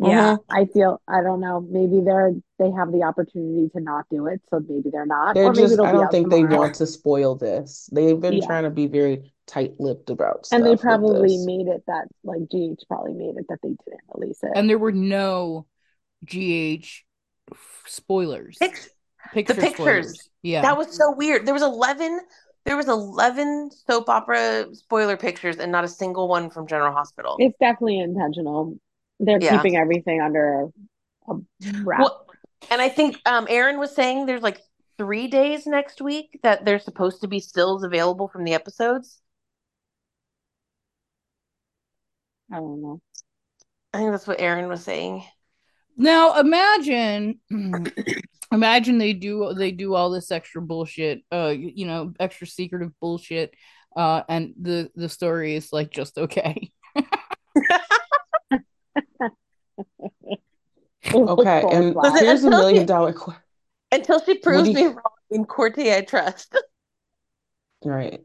Uh-huh. 0.00 0.10
Yeah, 0.10 0.36
I 0.50 0.66
feel 0.66 1.00
I 1.08 1.22
don't 1.22 1.40
know. 1.40 1.60
Maybe 1.60 2.00
they're 2.04 2.32
they 2.58 2.70
have 2.70 2.92
the 2.92 3.02
opportunity 3.02 3.68
to 3.70 3.80
not 3.80 4.04
do 4.10 4.26
it, 4.26 4.40
so 4.50 4.60
maybe 4.68 4.90
they're 4.90 5.06
not. 5.06 5.34
They're 5.34 5.46
or 5.46 5.50
maybe 5.52 5.62
just, 5.62 5.72
it'll 5.74 5.86
I 5.86 5.92
be 5.92 5.96
don't 5.98 6.06
out 6.06 6.12
think 6.12 6.30
they 6.30 6.44
want 6.44 6.74
to 6.76 6.86
spoil 6.86 7.34
this. 7.34 7.88
They've 7.92 8.20
been 8.20 8.34
Yeah. 8.34 8.46
trying 8.46 8.64
to 8.64 8.70
be 8.70 8.86
very 8.86 9.32
tight-lipped 9.48 10.10
about 10.10 10.46
And 10.52 10.64
they 10.64 10.76
probably 10.76 11.36
this. 11.36 11.46
made 11.46 11.66
it 11.66 11.82
that 11.88 12.06
like 12.22 12.42
GH 12.50 12.84
probably 12.86 13.14
made 13.14 13.36
it 13.36 13.46
that 13.48 13.58
they 13.62 13.70
didn't 13.70 14.00
release 14.14 14.38
it. 14.44 14.52
and 14.54 14.68
there 14.70 14.78
were 14.78 14.92
no 14.92 15.66
GH 16.24 16.86
spoilers. 17.86 18.56
Pic- 18.60 18.90
Picture 19.34 19.54
pictures. 19.54 19.74
spoilers. 19.74 20.28
Yeah. 20.42 20.62
That 20.62 20.78
was 20.78 20.96
so 20.96 21.12
weird. 21.14 21.44
There 21.46 21.52
was 21.54 21.62
eleven. 21.62 22.20
There 22.64 22.76
was 22.76 22.88
eleven 22.88 23.70
soap 23.70 24.08
opera 24.08 24.66
spoiler 24.72 25.16
pictures, 25.16 25.56
and 25.56 25.70
not 25.72 25.84
a 25.84 25.88
single 25.88 26.28
one 26.28 26.50
from 26.50 26.66
General 26.66 26.92
Hospital. 26.92 27.36
It's 27.38 27.56
definitely 27.58 28.00
intentional. 28.00 28.76
They're 29.20 29.38
Yeah. 29.40 29.56
keeping 29.56 29.76
everything 29.76 30.20
under 30.22 30.60
a, 31.28 31.32
a 31.32 31.36
wrap. 31.82 32.00
Well, 32.00 32.26
and 32.70 32.80
I 32.80 32.88
think 32.88 33.20
um, 33.26 33.46
Aaron 33.50 33.78
was 33.78 33.94
saying 33.94 34.26
there's 34.26 34.42
like 34.42 34.60
three 34.96 35.26
days 35.28 35.66
next 35.66 36.00
week 36.00 36.38
that 36.42 36.64
there's 36.64 36.84
supposed 36.84 37.20
to 37.22 37.28
be 37.28 37.40
stills 37.40 37.84
available 37.84 38.28
from 38.28 38.44
the 38.44 38.54
episodes. 38.54 39.20
I 42.52 42.56
don't 42.56 42.82
know. 42.82 43.00
I 43.92 43.98
think 43.98 44.10
that's 44.10 44.26
what 44.26 44.40
Aaron 44.40 44.68
was 44.68 44.82
saying. 44.84 45.24
Now 45.96 46.38
imagine 46.38 47.40
imagine 48.52 48.98
they 48.98 49.12
do 49.12 49.52
they 49.54 49.72
do 49.72 49.94
all 49.94 50.10
this 50.10 50.30
extra 50.30 50.62
bullshit, 50.62 51.22
uh 51.32 51.54
you 51.56 51.86
know, 51.86 52.12
extra 52.20 52.46
secretive 52.46 52.92
bullshit, 53.00 53.54
uh 53.96 54.22
and 54.28 54.54
the 54.60 54.90
the 54.94 55.08
story 55.08 55.56
is 55.56 55.72
like 55.72 55.90
just 55.90 56.18
okay. 56.18 56.70
Okay, 61.14 61.64
and 61.72 61.94
Listen, 61.94 62.24
here's 62.24 62.44
a 62.44 62.50
million 62.50 62.82
she- 62.82 62.86
dollar 62.86 63.12
question. 63.12 63.42
Until 63.90 64.20
she 64.20 64.36
proves 64.36 64.68
do 64.68 64.74
me 64.74 64.84
wrong 64.84 65.02
in 65.30 65.44
Corte, 65.46 65.78
I 65.78 66.02
trust. 66.02 66.54
Right. 67.82 68.20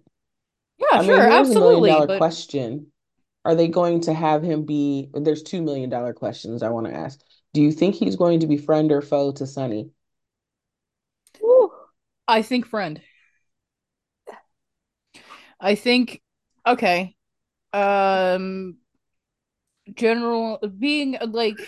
Yeah, 0.78 0.88
I 0.92 0.98
mean, 1.00 1.06
sure, 1.08 1.30
here's 1.30 1.52
a 1.52 1.54
million 1.54 1.94
absolutely. 1.94 2.08
But 2.08 2.18
question. 2.18 2.92
Are 3.46 3.56
they 3.56 3.68
going 3.68 4.02
to 4.02 4.14
have 4.14 4.44
him 4.44 4.66
be, 4.66 5.10
there's 5.14 5.44
two 5.44 5.62
million 5.62 5.90
dollar 5.90 6.14
questions 6.14 6.64
I 6.64 6.70
want 6.70 6.88
to 6.88 6.94
ask. 6.94 7.20
Do 7.54 7.62
you 7.62 7.72
think 7.72 7.96
he's 7.96 8.16
going 8.16 8.40
to 8.40 8.48
be 8.48 8.58
friend 8.58 8.92
or 8.92 9.02
foe 9.02 9.32
to 9.34 9.46
Sonny? 9.46 9.92
I 12.28 12.42
think 12.42 12.66
friend. 12.66 13.02
I 15.60 15.76
think 15.76 16.22
okay. 16.66 17.16
Um 17.74 18.78
general 19.96 20.60
being 20.80 21.18
like 21.28 21.60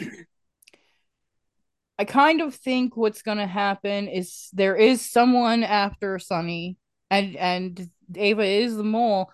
I 1.98 2.06
kind 2.06 2.42
of 2.42 2.56
think 2.56 2.98
what's 2.98 3.22
gonna 3.22 3.48
happen 3.48 4.08
is 4.08 4.50
there 4.54 4.76
is 4.76 5.10
someone 5.10 5.64
after 5.64 6.20
Sonny 6.20 6.78
and 7.10 7.36
and 7.36 7.90
Ava 8.16 8.44
is 8.44 8.76
the 8.76 8.84
mole, 8.84 9.32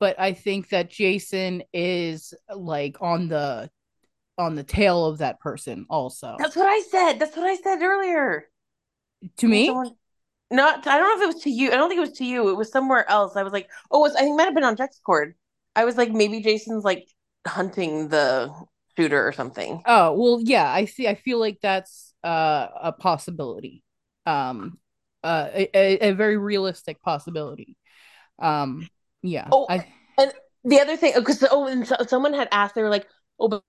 but 0.00 0.18
I 0.18 0.32
think 0.32 0.70
that 0.70 0.90
Jason 0.90 1.62
is 1.72 2.34
like 2.54 2.96
on 3.00 3.28
the 3.28 3.70
on 4.38 4.54
the 4.54 4.62
tail 4.62 5.04
of 5.06 5.18
that 5.18 5.40
person 5.40 5.86
also. 5.90 6.36
That's 6.38 6.54
what 6.56 6.66
I 6.66 6.80
said. 6.90 7.18
That's 7.18 7.36
what 7.36 7.46
I 7.46 7.56
said 7.56 7.82
earlier. 7.82 8.48
to 9.38 9.48
me? 9.48 9.66
Someone- 9.66 9.96
Not, 10.50 10.86
I 10.86 10.96
don't 10.96 11.08
know 11.08 11.24
if 11.24 11.30
it 11.30 11.34
was 11.34 11.42
to 11.44 11.50
you. 11.50 11.72
I 11.72 11.76
don't 11.76 11.88
think 11.88 11.98
it 11.98 12.08
was 12.08 12.18
to 12.18 12.24
you. 12.24 12.48
It 12.48 12.56
was 12.56 12.70
somewhere 12.70 13.08
else. 13.10 13.36
I 13.36 13.42
was 13.42 13.52
like, 13.52 13.68
oh, 13.90 13.98
was, 13.98 14.14
I 14.14 14.20
think 14.20 14.34
it 14.34 14.36
might 14.36 14.44
have 14.44 14.54
been 14.54 14.64
on 14.64 14.76
Jack's 14.76 15.00
cord. 15.00 15.34
I 15.74 15.84
was 15.84 15.96
like, 15.96 16.12
maybe 16.12 16.40
Jason's 16.40 16.84
like 16.84 17.08
hunting 17.46 18.08
the 18.08 18.54
shooter 18.96 19.26
or 19.26 19.32
something. 19.32 19.82
Oh, 19.84 20.12
well, 20.14 20.40
yeah, 20.42 20.70
I 20.70 20.84
see. 20.84 21.08
I 21.08 21.16
feel 21.16 21.38
like 21.40 21.58
that's 21.60 22.14
uh, 22.24 22.68
a 22.80 22.92
possibility. 22.92 23.82
Um, 24.24 24.78
uh, 25.24 25.48
a, 25.52 25.68
a, 25.76 26.10
a 26.10 26.12
very 26.12 26.36
realistic 26.36 27.02
possibility. 27.02 27.76
Um, 28.38 28.88
yeah. 29.22 29.48
Oh, 29.50 29.66
I, 29.68 29.86
The 30.64 30.80
other 30.80 30.96
thing, 30.96 31.12
because 31.16 31.44
oh, 31.50 31.66
and 31.66 31.86
so, 31.86 31.96
someone 32.06 32.34
had 32.34 32.48
asked, 32.52 32.74
they 32.74 32.82
were 32.82 32.90
like, 32.90 33.06
oh, 33.38 33.48
but, 33.48 33.62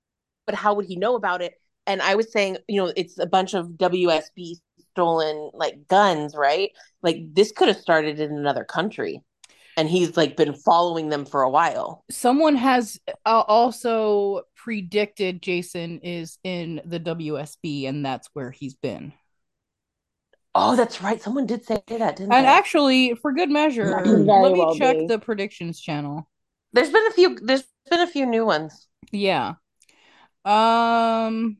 but 0.46 0.56
how 0.56 0.74
would 0.74 0.86
he 0.86 0.96
know 0.96 1.16
about 1.16 1.42
it? 1.42 1.54
And 1.88 2.02
I 2.02 2.16
was 2.16 2.32
saying, 2.32 2.58
you 2.68 2.82
know, 2.82 2.92
it's 2.96 3.18
a 3.18 3.26
bunch 3.26 3.54
of 3.54 3.68
WSB 3.70 4.56
stolen 4.92 5.52
like 5.54 5.88
guns, 5.88 6.36
right? 6.36 6.72
Like 7.02 7.34
this 7.34 7.52
could 7.52 7.68
have 7.68 7.78
started 7.78 8.20
in 8.20 8.36
another 8.38 8.64
country, 8.64 9.22
and 9.78 9.90
he's 9.90 10.18
like 10.18 10.36
been 10.36 10.54
following 10.54 11.10
them 11.10 11.26
for 11.26 11.42
a 11.42 11.50
while. 11.50 12.04
someone 12.12 12.56
has 12.56 13.00
uh, 13.26 13.44
also 13.48 14.42
predicted 14.56 15.42
Jason 15.42 16.00
is 16.00 16.38
in 16.44 16.82
the 16.86 17.00
WSB, 17.00 17.88
and 17.88 18.06
that's 18.06 18.30
where 18.34 18.52
he's 18.52 18.76
been. 18.76 19.14
Oh, 20.62 20.76
that's 20.76 21.02
right. 21.02 21.22
Someone 21.22 21.46
did 21.46 21.64
say 21.66 21.82
that, 21.88 22.16
didn't 22.18 22.34
And 22.34 22.46
they? 22.46 22.50
actually, 22.50 23.14
for 23.16 23.32
good 23.32 23.50
measure, 23.50 23.86
That 24.04 24.06
let 24.06 24.52
me 24.54 24.60
well 24.60 24.76
check 24.76 24.98
be. 25.00 25.08
the 25.08 25.20
predictions 25.20 25.80
channel. 25.80 26.28
there's 26.74 26.92
been 26.92 27.08
a 27.08 27.12
few. 27.12 27.36
There's 27.42 27.64
been 27.90 28.02
a 28.02 28.08
few 28.08 28.26
new 28.26 28.46
ones. 28.46 28.88
Yeah. 29.12 29.54
Um. 30.46 31.58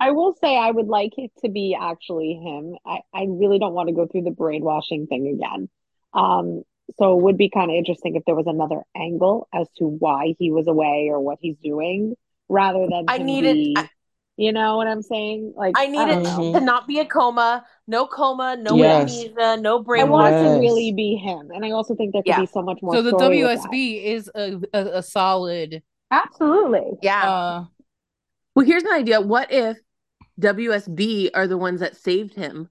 I 0.00 0.10
will 0.10 0.34
say 0.40 0.56
I 0.58 0.70
would 0.70 0.88
like 0.88 1.12
it 1.16 1.30
to 1.44 1.48
be 1.48 1.76
actually 1.80 2.34
him. 2.34 2.74
I, 2.84 2.98
I 3.14 3.26
really 3.28 3.58
don't 3.58 3.72
want 3.74 3.88
to 3.88 3.94
go 3.94 4.06
through 4.06 4.22
the 4.22 4.32
brainwashing 4.32 5.06
thing 5.06 5.28
again. 5.28 5.68
Um, 6.12 6.62
so 6.98 7.16
it 7.16 7.22
would 7.22 7.38
be 7.38 7.48
kind 7.48 7.70
of 7.70 7.76
interesting 7.76 8.16
if 8.16 8.24
there 8.26 8.34
was 8.34 8.46
another 8.48 8.82
angle 8.94 9.48
as 9.54 9.68
to 9.78 9.84
why 9.86 10.34
he 10.38 10.50
was 10.50 10.66
away 10.66 11.08
or 11.10 11.20
what 11.20 11.38
he's 11.40 11.56
doing, 11.62 12.14
rather 12.48 12.86
than 12.90 13.04
I 13.08 13.18
needed- 13.18 13.54
be- 13.54 13.74
I- 13.78 13.88
you 14.36 14.52
know 14.52 14.76
what 14.76 14.86
I'm 14.86 15.02
saying? 15.02 15.54
Like 15.56 15.74
I 15.78 15.84
don't 15.86 15.92
needed 15.92 16.22
know. 16.24 16.52
to 16.54 16.60
not 16.60 16.86
be 16.88 16.98
a 17.00 17.04
coma, 17.04 17.64
no 17.86 18.06
coma, 18.06 18.56
no 18.56 18.76
Yes. 18.76 19.10
amnesia, 19.10 19.56
no 19.60 19.82
brain. 19.82 20.02
I 20.02 20.04
brain. 20.04 20.12
want 20.12 20.34
it 20.34 20.38
to 20.42 20.60
really 20.60 20.92
be 20.92 21.16
him, 21.16 21.50
and 21.52 21.64
I 21.64 21.70
also 21.70 21.94
think 21.94 22.12
there 22.12 22.22
could 22.22 22.28
Yeah. 22.30 22.40
be 22.40 22.46
so 22.46 22.62
much 22.62 22.80
more. 22.82 22.94
So 22.94 23.02
the 23.02 23.10
story 23.10 23.38
WSB 23.40 24.04
is 24.04 24.30
a, 24.34 24.60
a, 24.72 24.98
a 24.98 25.02
solid. 25.02 25.82
absolutely. 26.10 26.98
Yeah. 27.02 27.30
Uh, 27.30 27.64
well, 28.54 28.66
here's 28.66 28.84
an 28.84 28.92
idea. 28.92 29.20
What 29.20 29.50
if 29.52 29.78
WSB 30.40 31.30
are 31.34 31.46
the 31.46 31.58
ones 31.58 31.80
that 31.80 31.96
saved 31.96 32.34
him, 32.34 32.68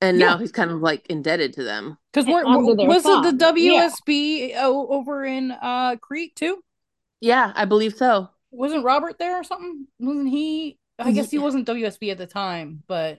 and 0.00 0.18
Yeah. 0.18 0.30
now 0.30 0.38
he's 0.38 0.52
kind 0.52 0.70
of 0.70 0.80
like 0.80 1.06
indebted 1.08 1.52
to 1.54 1.64
them? 1.64 1.98
Because 2.12 2.26
we're, 2.26 2.44
under 2.44 2.74
their 2.74 2.86
was 2.88 3.04
it 3.06 3.22
the 3.22 3.38
thumb, 3.44 3.56
yeah. 3.58 3.88
WSB 3.88 4.54
over 4.56 5.24
in 5.24 5.50
uh 5.52 5.96
Crete 5.96 6.34
too? 6.36 6.62
Yeah, 7.20 7.52
I 7.54 7.64
believe 7.66 7.94
so. 7.94 8.28
Wasn't 8.52 8.84
Robert 8.84 9.18
there 9.18 9.40
or 9.40 9.44
something? 9.44 9.86
Wasn't 9.98 10.28
he? 10.28 10.78
I 10.98 11.10
guess 11.12 11.30
he 11.30 11.38
wasn't 11.38 11.66
WSB 11.66 12.10
at 12.12 12.18
the 12.18 12.26
time, 12.26 12.82
but 12.86 13.18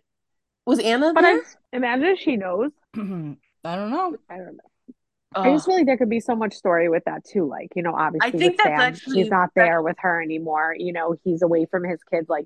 Was 0.65 0.79
Anna 0.79 1.11
But 1.13 1.25
I 1.25 1.39
imagine 1.73 2.15
she 2.17 2.37
knows. 2.37 2.71
I 2.95 2.99
don't 2.99 3.37
know. 3.65 4.15
I 4.29 4.37
don't 4.37 4.55
know. 4.57 4.93
I 5.35 5.49
just 5.51 5.65
feel 5.65 5.75
like 5.75 5.87
there 5.87 5.97
could 5.97 6.09
be 6.11 6.19
so 6.19 6.35
much 6.35 6.53
story 6.53 6.87
with 6.89 7.03
that 7.05 7.25
too. 7.25 7.47
Like, 7.47 7.69
you 7.75 7.81
know, 7.81 7.93
obviously 7.95 8.31
think 8.31 8.51
with 8.53 8.57
that's 8.57 8.67
Sam, 8.69 8.79
actually- 8.79 9.23
he's 9.23 9.31
not 9.31 9.49
there 9.55 9.81
with 9.81 9.97
her 9.99 10.21
anymore. 10.21 10.75
You 10.77 10.93
know, 10.93 11.15
he's 11.23 11.41
away 11.41 11.65
from 11.69 11.83
his 11.83 11.99
kids. 12.03 12.29
Like, 12.29 12.45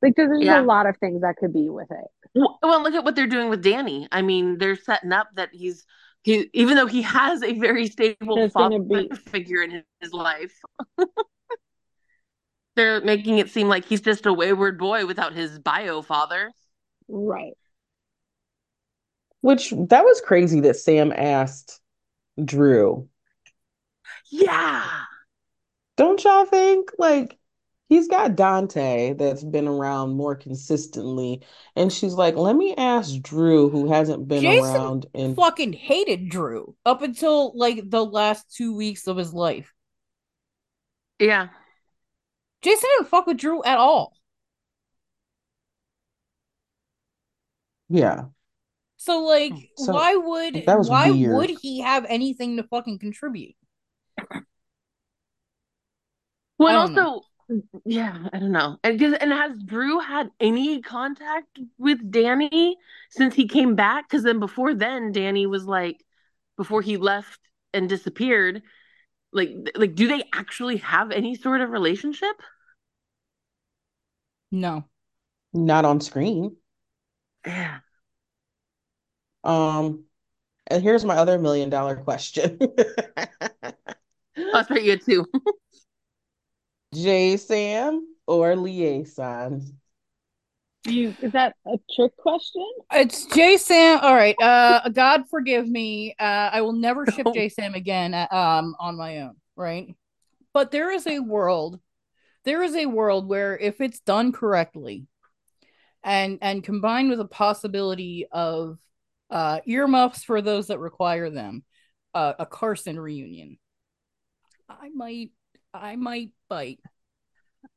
like 0.00 0.16
there's 0.16 0.42
Yeah. 0.42 0.60
a 0.60 0.64
lot 0.64 0.86
of 0.86 0.96
things 0.96 1.20
that 1.20 1.36
could 1.36 1.52
be 1.52 1.68
with 1.68 1.90
it. 1.90 2.06
Well, 2.34 2.58
well, 2.62 2.82
look 2.82 2.94
at 2.94 3.04
what 3.04 3.14
they're 3.14 3.26
doing 3.26 3.50
with 3.50 3.62
Danny. 3.62 4.08
I 4.10 4.22
mean, 4.22 4.56
they're 4.56 4.76
setting 4.76 5.12
up 5.12 5.28
that 5.34 5.50
he's 5.52 5.84
he, 6.22 6.48
even 6.54 6.76
though 6.76 6.86
he 6.86 7.02
has 7.02 7.42
a 7.42 7.52
very 7.58 7.86
stable 7.88 8.48
father 8.48 8.78
be- 8.78 9.10
figure 9.26 9.62
in 9.62 9.70
his, 9.72 9.82
his 10.00 10.12
life. 10.14 10.58
they're 12.76 13.00
making 13.02 13.38
it 13.38 13.50
seem 13.50 13.68
like 13.68 13.84
he's 13.84 14.00
just 14.00 14.26
a 14.26 14.32
wayward 14.32 14.78
boy 14.78 15.06
without 15.06 15.32
his 15.32 15.58
bio 15.58 16.02
father. 16.02 16.50
Right. 17.08 17.54
Which 19.40 19.70
that 19.70 20.04
was 20.04 20.20
crazy 20.20 20.60
that 20.60 20.76
Sam 20.76 21.12
asked 21.14 21.80
Drew. 22.42 23.08
Yeah. 24.30 24.84
Don't 25.96 26.22
y'all 26.24 26.46
think? 26.46 26.90
Like, 26.98 27.38
he's 27.88 28.08
got 28.08 28.36
Dante 28.36 29.12
that's 29.12 29.44
been 29.44 29.68
around 29.68 30.16
more 30.16 30.34
consistently. 30.34 31.42
And 31.76 31.92
she's 31.92 32.14
like, 32.14 32.36
let 32.36 32.56
me 32.56 32.74
ask 32.76 33.20
Drew, 33.20 33.68
who 33.68 33.92
hasn't 33.92 34.28
been 34.28 34.42
Jason 34.42 34.64
around 34.64 35.06
in 35.12 35.34
Fucking 35.34 35.74
hated 35.74 36.30
Drew 36.30 36.74
up 36.86 37.02
until 37.02 37.52
like 37.54 37.90
the 37.90 38.04
last 38.04 38.54
two 38.54 38.74
weeks 38.74 39.06
of 39.06 39.18
his 39.18 39.34
life. 39.34 39.74
Yeah. 41.18 41.48
Jason 42.62 42.88
didn't 42.96 43.08
fuck 43.10 43.26
with 43.26 43.36
Drew 43.38 43.62
at 43.64 43.78
all. 43.78 44.14
yeah. 47.88 48.26
So 48.96 49.18
like, 49.22 49.70
So, 49.76 49.92
why 49.92 50.14
would 50.16 50.56
that 50.66 50.78
was 50.78 50.90
why 50.90 51.10
weird. 51.10 51.10
would 51.10 51.50
he 51.50 51.80
have 51.80 52.06
anything 52.08 52.56
to 52.56 52.62
fucking 52.62 52.98
contribute? 53.00 53.54
Well, 56.58 56.68
I 56.68 56.72
and 56.72 56.78
don't 56.78 56.98
also 56.98 57.26
Yeah, 57.84 58.28
I 58.32 58.38
don't 58.38 58.52
know. 58.52 58.78
And 58.84 59.00
cause, 59.00 59.14
and 59.14 59.32
has 59.32 59.58
Drew 59.64 60.00
had 60.00 60.30
any 60.40 60.80
contact 60.82 61.58
with 61.78 62.10
Danny 62.10 62.76
since 63.10 63.34
he 63.34 63.48
came 63.48 63.74
back? 63.76 64.08
Because 64.08 64.24
then 64.24 64.40
before 64.40 64.74
then, 64.74 65.12
Danny 65.12 65.46
was 65.46 65.66
like, 65.66 66.04
before 66.56 66.82
he 66.82 66.96
left 66.96 67.40
and 67.74 67.88
disappeared, 67.88 68.62
like 69.32 69.50
like 69.74 69.94
do 69.94 70.08
they 70.08 70.24
actually 70.32 70.78
have 70.78 71.10
any 71.10 71.34
sort 71.34 71.60
of 71.60 71.70
relationship? 71.70 72.36
No. 74.52 74.84
Not 75.54 75.84
on 75.84 76.00
screen. 76.00 76.56
Yeah. 77.46 77.80
Um, 79.44 80.04
and 80.68 80.82
here's 80.82 81.04
my 81.04 81.16
other 81.16 81.38
million 81.38 81.70
dollar 81.70 81.96
question. 81.96 82.58
i'll 84.54 84.66
right, 84.70 84.82
you 84.82 84.90
had 84.90 85.02
two. 85.02 85.26
J 86.94 87.36
Sam 87.36 88.06
or 88.26 88.54
Liason? 88.54 89.74
You 90.84 91.14
is 91.22 91.32
that 91.32 91.54
a 91.66 91.76
trick 91.94 92.16
question? 92.16 92.66
It's 92.92 93.26
J 93.26 93.56
Sam. 93.56 94.00
All 94.02 94.14
right. 94.14 94.34
Uh, 94.40 94.88
God 94.88 95.22
forgive 95.30 95.68
me. 95.68 96.14
Uh, 96.18 96.50
I 96.52 96.60
will 96.62 96.72
never 96.72 97.06
ship 97.06 97.26
J 97.32 97.48
Sam 97.48 97.74
again. 97.74 98.14
uh, 98.14 98.26
Um, 98.30 98.74
on 98.80 98.96
my 98.96 99.20
own. 99.20 99.36
Right. 99.56 99.94
But 100.52 100.70
there 100.70 100.90
is 100.90 101.06
a 101.06 101.20
world. 101.20 101.80
There 102.44 102.62
is 102.64 102.74
a 102.74 102.86
world 102.86 103.28
where 103.28 103.56
if 103.56 103.80
it's 103.80 104.00
done 104.00 104.32
correctly, 104.32 105.06
and 106.02 106.38
and 106.42 106.64
combined 106.64 107.10
with 107.10 107.20
a 107.20 107.26
possibility 107.26 108.26
of 108.32 108.78
uh 109.30 109.60
earmuffs 109.64 110.24
for 110.24 110.42
those 110.42 110.66
that 110.66 110.80
require 110.80 111.30
them, 111.30 111.64
uh, 112.12 112.32
a 112.40 112.46
Carson 112.46 112.98
reunion. 112.98 113.58
I 114.68 114.88
might. 114.92 115.30
I 115.72 115.94
might 115.96 116.32
bite. 116.48 116.80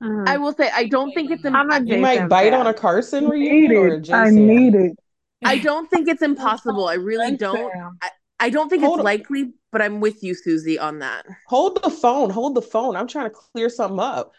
Mm. 0.01 0.27
I 0.27 0.37
will 0.37 0.53
say 0.53 0.69
I 0.73 0.85
don't 0.85 1.13
think 1.13 1.31
it's 1.31 1.45
I'm 1.45 1.69
a 1.71 1.75
im- 1.77 1.87
You 1.87 1.97
might 1.97 2.27
bite 2.27 2.51
fan. 2.51 2.61
on 2.61 2.67
a 2.67 2.73
Carson 2.73 3.25
I 3.27 3.29
reunion 3.29 3.71
need 3.71 3.75
or 3.77 3.87
a 3.87 3.97
it. 3.97 4.01
J 4.01 4.13
I 4.13 4.25
Sam? 4.25 4.47
need 4.47 4.75
it. 4.75 4.99
I 5.43 5.57
don't 5.59 5.89
think 5.89 6.07
it's 6.07 6.21
impossible. 6.21 6.87
I 6.87 6.95
really 6.95 7.37
don't. 7.37 7.71
I, 8.01 8.09
I 8.39 8.49
don't 8.49 8.67
think 8.69 8.81
Hold 8.83 8.95
it's 8.95 8.99
on. 8.99 9.05
likely, 9.05 9.53
but 9.71 9.81
I'm 9.81 9.99
with 10.01 10.23
you, 10.23 10.33
Susie, 10.35 10.79
on 10.79 10.99
that. 10.99 11.25
Hold 11.47 11.81
the 11.83 11.89
phone. 11.89 12.29
Hold 12.29 12.55
the 12.55 12.61
phone. 12.61 12.95
I'm 12.95 13.07
trying 13.07 13.25
to 13.27 13.35
clear 13.35 13.69
something 13.69 13.99
up. 13.99 14.33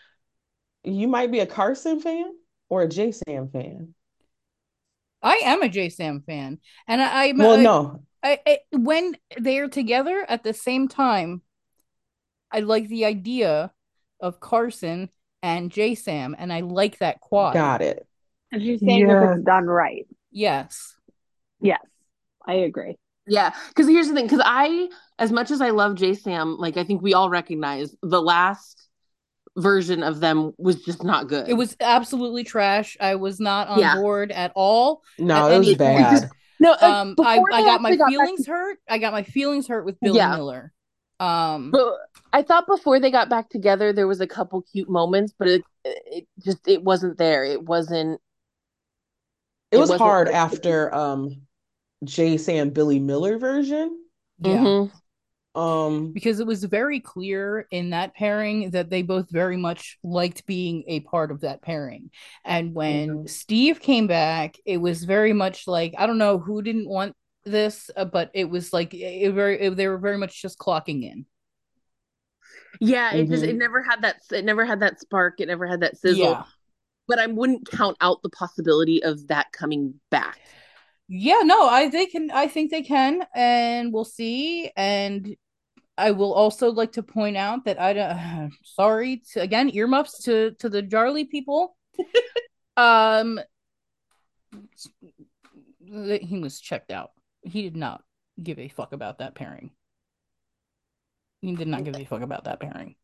You 0.84 1.08
might 1.08 1.30
be 1.32 1.40
a 1.40 1.46
Carson 1.46 2.00
fan 2.00 2.26
or 2.68 2.82
a 2.82 2.88
J 2.88 3.12
Sam 3.12 3.48
fan. 3.48 3.94
I 5.22 5.40
am 5.44 5.62
a 5.62 5.68
J 5.68 5.88
Sam 5.88 6.22
fan, 6.26 6.58
and 6.86 7.00
I, 7.00 7.26
I'm 7.28 7.38
Well, 7.38 7.58
I- 7.58 7.62
no. 7.62 8.02
I, 8.22 8.40
I 8.46 8.58
when 8.72 9.16
they 9.38 9.58
are 9.58 9.68
together 9.68 10.24
at 10.28 10.42
the 10.42 10.52
same 10.52 10.88
time, 10.88 11.42
I 12.50 12.60
like 12.60 12.88
the 12.88 13.04
idea 13.04 13.72
of 14.20 14.40
Carson 14.40 15.10
and 15.42 15.70
J 15.70 15.94
Sam, 15.94 16.34
and 16.38 16.52
I 16.52 16.60
like 16.60 16.98
that 16.98 17.20
quad. 17.20 17.54
Got 17.54 17.82
it. 17.82 18.06
And 18.52 18.62
she's 18.62 18.80
saying 18.80 19.08
if 19.08 19.30
it's 19.36 19.44
done 19.44 19.66
right. 19.66 20.06
Yes. 20.30 20.94
Yes, 21.60 21.80
I 22.46 22.54
agree. 22.54 22.96
Yeah, 23.26 23.52
because 23.68 23.88
here's 23.88 24.08
the 24.08 24.14
thing. 24.14 24.26
Because 24.26 24.42
I, 24.44 24.88
as 25.18 25.32
much 25.32 25.50
as 25.50 25.60
I 25.60 25.70
love 25.70 25.96
J 25.96 26.14
Sam, 26.14 26.56
like 26.58 26.76
I 26.76 26.84
think 26.84 27.02
we 27.02 27.14
all 27.14 27.28
recognize 27.30 27.94
the 28.02 28.20
last 28.22 28.88
version 29.56 30.02
of 30.02 30.20
them 30.20 30.52
was 30.58 30.82
just 30.84 31.02
not 31.02 31.28
good. 31.28 31.48
It 31.48 31.54
was 31.54 31.76
absolutely 31.80 32.44
trash. 32.44 32.96
I 33.00 33.14
was 33.16 33.40
not 33.40 33.68
on 33.68 33.78
Yeah. 33.78 33.96
board 33.96 34.30
at 34.30 34.52
all. 34.54 35.02
No, 35.18 35.46
At 35.48 35.52
it 35.54 35.58
was 35.58 35.68
any 35.68 35.76
point. 35.76 35.98
bad. 35.98 36.30
no. 36.60 36.72
Um, 36.80 37.14
I, 37.20 37.40
I 37.52 37.62
got 37.62 37.80
my 37.80 37.88
actually 37.90 37.96
back 37.98 38.08
feelings 38.10 38.46
hurt. 38.46 38.78
I 38.88 38.98
got 38.98 39.12
my 39.14 39.22
feelings 39.22 39.66
hurt 39.66 39.86
with 39.86 39.98
Billy 40.00 40.18
Yeah. 40.18 40.36
Miller. 40.36 40.72
Um, 41.18 41.70
But 41.70 41.94
I 42.32 42.42
thought 42.42 42.66
before 42.66 43.00
they 43.00 43.10
got 43.10 43.28
back 43.30 43.48
together, 43.48 43.92
there 43.92 44.06
was 44.06 44.20
a 44.20 44.26
couple 44.26 44.62
cute 44.62 44.88
moments, 44.90 45.32
but 45.38 45.48
it, 45.48 45.62
it 45.84 46.28
just 46.44 46.66
it 46.68 46.82
wasn't 46.82 47.18
there. 47.18 47.44
It 47.44 47.62
wasn't. 47.64 48.20
It 49.70 49.76
It 49.76 49.80
was 49.80 49.90
wasn't 49.90 50.00
hard 50.08 50.26
like- 50.28 50.36
after 50.36 50.94
um 50.94 51.42
J 52.04 52.36
Sam 52.36 52.70
Billy 52.70 52.98
Miller 52.98 53.38
version. 53.38 53.98
yeah. 54.38 54.58
Mhm. 54.58 54.92
Um 55.54 56.12
because 56.12 56.38
it 56.38 56.46
was 56.46 56.62
very 56.64 57.00
clear 57.00 57.66
in 57.70 57.90
that 57.90 58.14
pairing 58.14 58.70
that 58.72 58.90
they 58.90 59.00
both 59.00 59.30
very 59.30 59.56
much 59.56 59.98
liked 60.04 60.44
being 60.44 60.84
a 60.86 61.00
part 61.00 61.30
of 61.30 61.40
that 61.40 61.62
pairing. 61.62 62.10
And 62.44 62.74
when 62.74 63.08
Mhm. 63.24 63.28
Steve 63.30 63.80
came 63.80 64.06
back, 64.06 64.56
it 64.66 64.76
was 64.76 65.04
very 65.04 65.32
much 65.32 65.66
like 65.66 65.94
I 65.96 66.06
don't 66.06 66.18
know 66.18 66.36
who 66.38 66.60
didn't 66.60 66.88
want 66.88 67.16
this, 67.46 67.90
uh, 67.96 68.04
but 68.04 68.30
it 68.34 68.50
was 68.50 68.72
like 68.72 68.92
it, 68.94 69.32
very 69.32 69.60
it, 69.60 69.76
they 69.76 69.88
were 69.88 69.98
very 69.98 70.18
much 70.18 70.40
just 70.42 70.58
clocking 70.58 71.02
in. 71.04 71.26
Yeah, 72.80 73.14
it 73.14 73.28
just 73.28 73.42
it 73.42 73.54
Mhm. 73.54 73.58
never 73.58 73.82
had 73.82 74.02
that. 74.02 74.16
It 74.30 74.44
never 74.44 74.64
had 74.64 74.80
that 74.80 75.00
spark. 75.00 75.40
It 75.40 75.46
never 75.46 75.66
had 75.66 75.80
that 75.80 75.96
sizzle. 75.96 76.20
Yeah. 76.20 76.44
But 77.08 77.18
I 77.18 77.26
wouldn't 77.26 77.70
count 77.70 77.96
out 78.00 78.20
the 78.22 78.30
possibility 78.30 79.02
of 79.02 79.28
that 79.28 79.52
coming 79.52 80.00
back. 80.10 80.40
Yeah, 81.08 81.40
no, 81.44 81.68
I 81.68 81.88
they 81.88 82.06
can 82.06 82.30
I 82.30 82.48
think 82.48 82.70
they 82.70 82.82
can 82.82 83.24
and 83.34 83.92
we'll 83.92 84.04
see 84.04 84.70
and 84.76 85.36
I 85.96 86.10
will 86.10 86.34
also 86.34 86.70
like 86.72 86.92
to 86.92 87.02
point 87.02 87.36
out 87.36 87.64
that 87.66 87.80
I 87.80 87.92
don't 87.92 88.52
sorry 88.64 89.22
to 89.32 89.40
again 89.40 89.70
earmuffs 89.70 90.24
to 90.24 90.52
to 90.58 90.68
the 90.68 90.82
Jarly 90.82 91.24
people. 91.30 91.76
um 92.76 93.40
he 95.80 96.40
was 96.40 96.60
checked 96.60 96.90
out. 96.90 97.10
He 97.46 97.62
did 97.62 97.76
not 97.76 98.02
give 98.42 98.58
a 98.58 98.68
fuck 98.68 98.92
about 98.92 99.18
that 99.18 99.34
pairing. 99.34 99.70
He 101.40 101.54
did 101.54 101.68
not 101.68 101.84
give 101.84 101.94
a 101.96 102.04
fuck 102.04 102.22
about 102.22 102.44
that 102.44 102.60
pairing. 102.60 102.96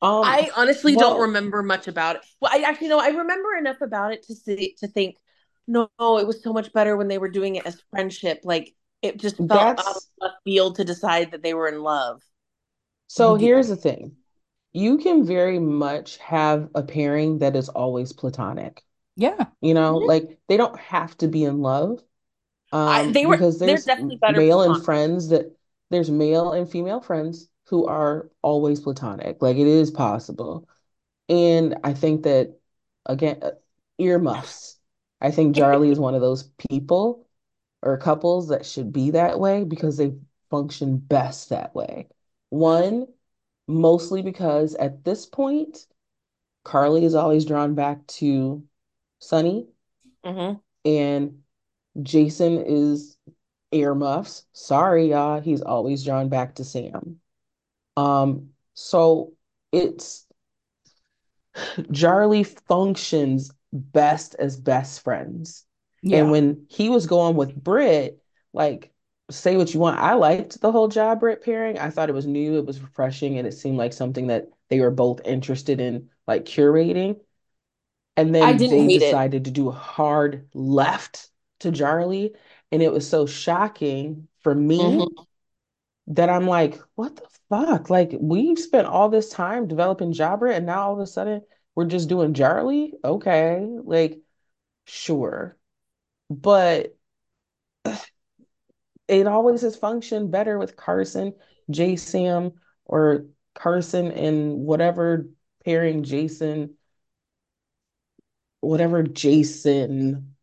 um 0.00 0.24
I 0.24 0.50
honestly 0.56 0.94
don't 0.96 1.20
remember 1.20 1.62
much 1.62 1.88
about 1.88 2.16
it. 2.16 2.22
Well, 2.40 2.50
I 2.52 2.62
actually 2.62 2.88
know 2.88 2.98
I 3.00 3.08
remember 3.08 3.54
enough 3.56 3.80
about 3.80 4.12
it 4.12 4.22
to 4.24 4.34
see 4.34 4.74
to 4.78 4.88
think, 4.88 5.16
no, 5.66 5.88
it 6.00 6.26
was 6.26 6.42
so 6.42 6.52
much 6.52 6.72
better 6.72 6.96
when 6.96 7.08
they 7.08 7.18
were 7.18 7.28
doing 7.28 7.56
it 7.56 7.66
as 7.66 7.82
friendship. 7.90 8.40
Like 8.44 8.74
it 9.02 9.18
just 9.18 9.36
felt 9.36 9.48
That's- 9.50 9.86
out 9.86 9.96
of 9.96 10.02
left 10.20 10.36
field 10.44 10.76
to 10.76 10.84
decide 10.84 11.32
that 11.32 11.42
they 11.42 11.54
were 11.54 11.68
in 11.68 11.82
love. 11.82 12.22
So 13.08 13.34
Yeah. 13.34 13.46
here's 13.46 13.68
the 13.68 13.76
thing. 13.76 14.16
You 14.72 14.98
can 14.98 15.24
very 15.24 15.58
much 15.58 16.16
have 16.18 16.68
a 16.74 16.82
pairing 16.82 17.38
that 17.38 17.56
is 17.56 17.68
always 17.68 18.12
platonic. 18.12 18.82
Yeah. 19.16 19.46
You 19.60 19.74
know, 19.74 19.96
like 19.96 20.38
they 20.48 20.56
don't 20.56 20.78
have 20.78 21.16
to 21.18 21.28
be 21.28 21.44
in 21.44 21.60
love. 21.60 22.00
I- 22.72 23.04
Um, 23.06 23.12
they 23.12 23.26
were- 23.26 23.36
because 23.36 23.58
there's 23.58 23.84
definitely 23.84 24.16
better 24.16 24.38
male 24.38 24.62
and 24.62 24.84
friends 24.84 25.28
that 25.28 25.56
there's 25.90 26.10
male 26.10 26.52
and 26.52 26.68
female 26.70 27.00
friends 27.00 27.48
who 27.66 27.86
are 27.86 28.30
always 28.42 28.80
platonic. 28.80 29.40
Like 29.42 29.56
it 29.56 29.66
is 29.66 29.90
possible. 29.90 30.68
And 31.28 31.76
I 31.84 31.94
think 31.94 32.22
that 32.24 32.58
again, 33.06 33.38
uh, 33.42 33.52
earmuffs. 33.98 34.78
I 35.20 35.30
think 35.30 35.56
Jarly 35.56 35.90
is 35.90 35.98
one 35.98 36.14
of 36.14 36.20
those 36.20 36.44
people 36.70 37.26
or 37.82 37.96
couples 37.98 38.48
that 38.48 38.66
should 38.66 38.92
be 38.92 39.10
that 39.12 39.40
way 39.40 39.64
because 39.64 39.96
they 39.96 40.14
function 40.50 40.98
best 40.98 41.50
that 41.50 41.74
way. 41.74 42.08
One, 42.50 43.06
mostly 43.66 44.22
because 44.22 44.74
at 44.76 45.04
this 45.04 45.26
point, 45.26 45.86
Carly 46.64 47.04
is 47.04 47.14
always 47.14 47.44
drawn 47.44 47.74
back 47.74 48.06
to 48.08 48.62
Sonny, 49.20 49.68
Mm-hmm. 50.24 50.58
and 50.84 51.42
Jason 52.02 52.64
is 52.66 53.16
earmuffs. 53.72 54.44
Sorry, 54.52 55.10
y'all, 55.10 55.40
he's 55.40 55.62
always 55.62 56.04
drawn 56.04 56.28
back 56.28 56.56
to 56.56 56.64
Sam. 56.64 57.16
Um, 57.96 58.50
so 58.74 59.32
it's 59.72 60.26
Jarly 61.90 62.46
functions 62.66 63.50
best 63.72 64.36
as 64.38 64.56
best 64.56 65.02
friends. 65.02 65.64
Yeah. 66.02 66.18
And 66.18 66.30
when 66.30 66.66
he 66.68 66.88
was 66.88 67.06
going 67.06 67.36
with 67.36 67.54
Britt, 67.54 68.22
like, 68.52 68.92
say 69.30 69.56
what 69.56 69.74
you 69.74 69.80
want. 69.80 69.98
I 69.98 70.14
liked 70.14 70.60
the 70.60 70.72
whole 70.72 70.88
job 70.88 71.20
Britt 71.20 71.42
pairing. 71.42 71.78
I 71.78 71.90
thought 71.90 72.08
it 72.08 72.14
was 72.14 72.26
new, 72.26 72.58
it 72.58 72.66
was 72.66 72.80
refreshing, 72.80 73.38
and 73.38 73.46
it 73.46 73.52
seemed 73.52 73.76
like 73.76 73.92
something 73.92 74.28
that 74.28 74.48
they 74.68 74.80
were 74.80 74.90
both 74.90 75.20
interested 75.24 75.80
in, 75.80 76.08
like 76.26 76.44
curating. 76.44 77.20
And 78.16 78.34
then 78.34 78.56
they 78.56 78.68
hate 78.68 78.90
it. 78.96 78.98
decided 79.00 79.44
to 79.44 79.50
do 79.50 79.68
a 79.68 79.72
hard 79.72 80.48
left 80.54 81.28
to 81.60 81.70
Jarly. 81.70 82.34
And 82.72 82.82
it 82.82 82.92
was 82.92 83.08
so 83.08 83.26
shocking 83.26 84.28
for 84.40 84.54
me 84.54 84.98
Mhm. 84.98 85.26
that 86.08 86.30
I'm 86.30 86.46
like, 86.46 86.78
what 86.94 87.16
the 87.16 87.28
fuck? 87.48 87.90
Like, 87.90 88.14
we've 88.18 88.58
spent 88.58 88.86
all 88.86 89.08
this 89.08 89.30
time 89.30 89.68
developing 89.68 90.12
Jabra, 90.12 90.54
and 90.54 90.66
now 90.66 90.82
all 90.88 90.94
of 90.94 91.00
a 91.00 91.06
sudden 91.06 91.42
we're 91.74 91.84
just 91.86 92.08
doing 92.08 92.34
Jarly? 92.34 92.92
Okay, 93.04 93.60
like, 93.84 94.20
sure. 94.86 95.56
But 96.30 96.96
it 99.08 99.26
always 99.26 99.62
has 99.62 99.76
functioned 99.76 100.30
better 100.30 100.58
with 100.58 100.76
Carson, 100.76 101.34
J 101.70 101.96
Sam, 101.96 102.52
or 102.84 103.26
Carson 103.54 104.10
and 104.12 104.60
whatever 104.60 105.28
pairing 105.64 106.02
Jason, 106.02 106.76
whatever 108.60 109.02
Jason 109.02 110.34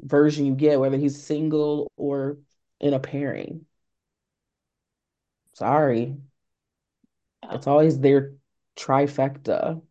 version 0.00 0.46
you 0.46 0.54
get, 0.54 0.80
whether 0.80 0.96
he's 0.96 1.22
single 1.22 1.90
or 1.96 2.38
in 2.80 2.94
a 2.94 3.00
pairing. 3.00 3.66
Sorry. 5.54 6.16
Yeah. 7.42 7.54
It's 7.54 7.66
always 7.66 7.98
their 7.98 8.34
trifecta. 8.76 9.82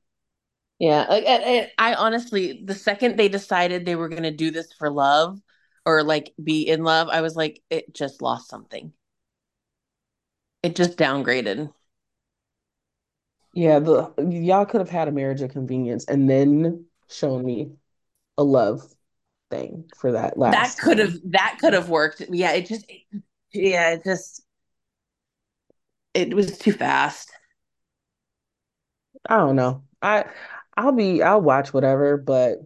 Yeah, 0.80 1.06
like, 1.10 1.26
and 1.26 1.72
I 1.78 1.96
honestly, 1.96 2.62
the 2.64 2.76
second 2.76 3.18
they 3.18 3.30
decided 3.30 3.86
they 3.86 3.96
were 3.96 4.10
going 4.10 4.24
to 4.24 4.32
do 4.32 4.52
this 4.52 4.72
for 4.74 4.92
love 4.92 5.40
or 5.86 6.04
like 6.04 6.34
be 6.44 6.68
in 6.68 6.84
love, 6.84 7.10
I 7.10 7.22
was 7.22 7.36
like, 7.36 7.62
it 7.70 7.94
just 7.96 8.22
lost 8.22 8.50
something. 8.50 8.94
It 10.62 10.76
just 10.76 10.98
downgraded. 10.98 11.74
Yeah, 13.54 13.80
the 13.80 14.14
y'all 14.30 14.66
could 14.66 14.82
have 14.82 14.90
had 14.90 15.08
a 15.08 15.12
marriage 15.12 15.42
of 15.42 15.52
convenience 15.52 16.06
and 16.06 16.30
then 16.30 16.86
shown 17.10 17.44
me 17.44 17.72
a 18.38 18.44
love 18.44 18.84
thing 19.50 19.86
for 19.98 20.14
that 20.14 20.38
last. 20.38 20.78
That 20.78 20.84
could 20.84 21.00
have 21.00 21.14
that 21.26 21.58
could 21.60 21.74
have 21.74 21.90
worked. 21.90 22.22
Yeah, 22.30 22.52
it 22.52 22.68
just 22.68 22.86
yeah, 23.54 23.92
it 23.92 24.04
just 24.04 24.44
it 26.14 26.34
was 26.34 26.58
too 26.58 26.74
fast. 26.74 27.32
I 29.30 29.38
don't 29.38 29.56
know. 29.56 29.84
I 30.02 30.26
I'll 30.76 30.92
be 30.92 31.22
I'll 31.22 31.42
watch 31.42 31.74
whatever, 31.74 32.18
but 32.18 32.60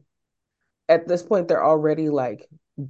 at 0.89 1.07
this 1.07 1.23
point 1.23 1.47
they're 1.47 1.63
already 1.63 2.09
like 2.09 2.47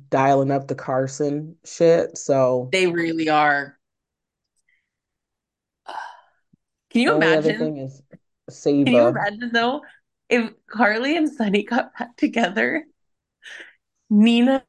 dialing 0.09 0.51
up 0.51 0.67
the 0.67 0.75
Carson 0.75 1.55
shit. 1.65 2.17
So 2.17 2.69
They 2.71 2.87
really 2.87 3.29
are. 3.29 3.77
Can 6.89 7.01
you 7.01 7.15
imagine? 7.15 7.57
thing 7.57 7.77
is 7.77 8.01
Can 8.63 8.87
you 8.87 9.07
imagine 9.07 9.51
though 9.53 9.81
if 10.29 10.49
Carly 10.67 11.17
and 11.17 11.29
Sonny 11.29 11.63
got 11.63 11.97
back 11.97 12.15
together, 12.17 12.85
Nina's 14.11 14.61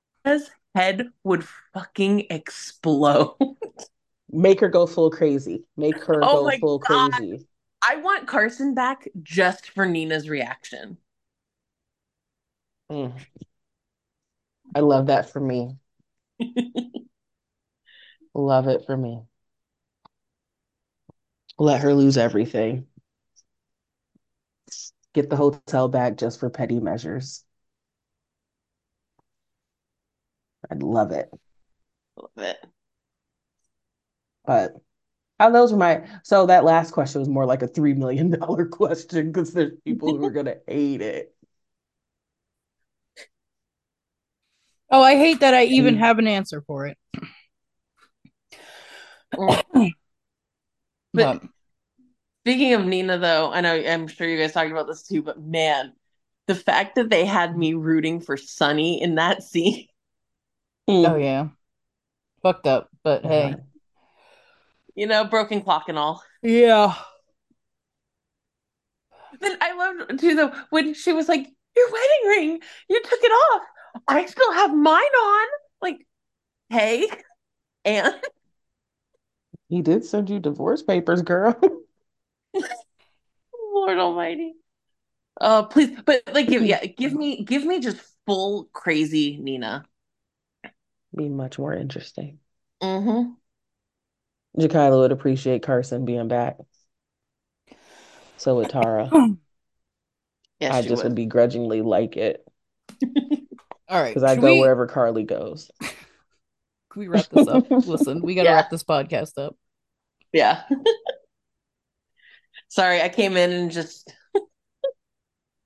head 0.74 1.10
would 1.24 1.44
fucking 1.74 2.27
explode. 2.31 3.36
Make 4.31 4.60
her 4.60 4.69
go 4.69 4.86
full 4.86 5.10
crazy. 5.10 5.64
Make 5.77 5.98
her 6.05 6.23
Oh 6.23 6.44
go 6.44 6.59
full 6.59 6.78
God. 6.78 7.10
crazy. 7.10 7.47
I 7.86 7.97
want 7.97 8.28
Carson 8.28 8.73
back 8.74 9.09
just 9.23 9.69
for 9.70 9.85
Nina's 9.85 10.28
reaction. 10.28 10.97
Mm. 12.90 13.12
I 14.74 14.81
love 14.81 15.09
that 15.09 15.31
for 15.31 15.40
me. 15.40 15.77
Love 18.35 18.66
it 18.69 18.85
for 18.86 18.97
me. 18.97 19.20
Let 21.59 21.82
her 21.82 21.93
lose 21.93 22.16
everything. 22.16 22.86
Get 25.12 25.28
the 25.28 25.36
hotel 25.36 25.89
back 25.89 26.16
just 26.16 26.40
for 26.40 26.48
petty 26.48 26.81
measures. 26.81 27.44
I'd 30.73 30.82
love 30.82 31.12
it. 31.12 31.31
Love 32.16 32.31
it. 32.39 32.57
But 34.47 34.74
uh, 35.39 35.51
those 35.51 35.70
were 35.70 35.78
my 35.78 36.09
so 36.23 36.47
that 36.47 36.65
last 36.65 36.93
question 36.93 37.20
was 37.20 37.28
more 37.28 37.44
like 37.44 37.62
a 37.62 37.69
three 37.69 37.93
million 37.93 38.31
dollar 38.31 38.65
question 38.69 39.31
because 39.31 39.53
there's 39.53 39.78
people 39.85 40.16
who 40.16 40.24
are 40.24 40.31
gonna 40.31 40.57
hate 40.66 41.03
it. 41.03 41.35
Oh, 44.90 45.03
I 45.03 45.16
hate 45.16 45.40
that 45.40 45.55
I 45.55 45.65
even 45.65 45.97
Mm. 45.97 45.99
have 45.99 46.19
an 46.19 46.27
answer 46.27 46.62
for 46.62 46.86
it. 46.86 46.97
But 49.36 49.66
But 51.15 51.43
speaking 52.44 52.73
of 52.74 52.86
Nina, 52.86 53.19
though, 53.19 53.53
I 53.53 53.61
know 53.61 53.74
I'm 53.74 54.07
sure 54.09 54.27
you 54.27 54.39
guys 54.39 54.53
talked 54.53 54.70
about 54.70 54.86
this 54.86 55.03
too, 55.03 55.23
but 55.23 55.40
man, 55.40 55.93
the 56.47 56.55
fact 56.55 56.94
that 56.97 57.11
they 57.11 57.24
had 57.24 57.57
me 57.57 57.74
rooting 57.74 58.20
for 58.20 58.36
Sonny 58.36 59.03
in 59.03 59.16
that 59.16 59.43
scene, 59.51 59.86
oh 60.89 61.17
yeah, 61.17 61.49
fucked 62.43 62.67
up. 62.67 62.89
But 63.03 63.25
hey, 63.25 63.57
you 64.95 65.07
know, 65.07 65.25
broken 65.25 65.63
clock 65.63 65.89
and 65.89 65.99
all. 65.99 66.23
yeah. 66.43 66.95
Then 69.41 69.57
I 69.61 69.73
loved 69.75 70.21
too 70.21 70.35
though 70.35 70.53
when 70.71 70.95
she 70.95 71.13
was 71.13 71.29
like, 71.29 71.49
"Your 71.77 71.91
wedding 71.91 72.29
ring, 72.29 72.61
you 72.89 73.03
took 73.03 73.21
it 73.23 73.33
off. 73.33 73.63
I 74.09 74.27
still 74.27 74.53
have 74.53 74.75
mine 74.75 75.01
on." 75.01 75.49
Like, 75.81 76.07
hey, 76.71 77.09
and 77.85 78.15
He 79.69 79.81
did 79.81 80.05
send 80.05 80.29
you 80.29 80.39
divorce 80.39 80.83
papers, 80.83 81.23
girl. 81.23 81.59
Lord 83.75 83.99
Almighty. 83.99 84.55
Uh, 85.41 85.65
please, 85.65 85.99
but 86.05 86.23
like, 86.33 86.47
give 86.47 86.63
yeah, 86.63 86.85
give 86.85 87.15
me, 87.15 87.43
give 87.43 87.65
me 87.65 87.81
just 87.81 87.97
full 88.27 88.69
crazy 88.73 89.39
Nina. 89.41 89.85
Be 91.14 91.28
much 91.28 91.59
more 91.59 91.74
interesting. 91.74 92.39
Mm-hmm. 92.82 93.32
Jakayla 94.59 94.98
would 95.01 95.12
appreciate 95.12 95.62
Carson 95.62 96.05
being 96.05 96.28
back. 96.28 96.56
So 98.36 98.56
would 98.56 98.68
Tara. 98.68 99.10
Yes, 100.60 100.72
I 100.72 100.82
just 100.82 100.90
would. 100.98 101.02
would 101.02 101.14
begrudgingly 101.16 101.82
like 101.82 102.16
it 102.16 102.47
All 103.89 104.01
right, 104.01 104.10
because 104.14 104.22
I 104.22 104.36
go 104.36 104.55
we, 104.55 104.60
wherever 104.60 104.86
Carly 104.86 105.24
goes. 105.24 105.72
can 105.80 105.94
we 106.94 107.09
wrap 107.09 107.28
this 107.30 107.48
up? 107.48 107.66
Listen, 107.84 108.22
we 108.22 108.36
got 108.36 108.44
to 108.44 108.48
Yeah. 108.48 108.55
wrap 108.55 108.70
this 108.70 108.84
podcast 108.84 109.39
up. 109.39 109.56
Yeah. 110.32 110.62
Sorry, 112.68 113.02
I 113.02 113.09
came 113.09 113.36
in 113.36 113.51
and 113.51 113.70
just 113.72 114.14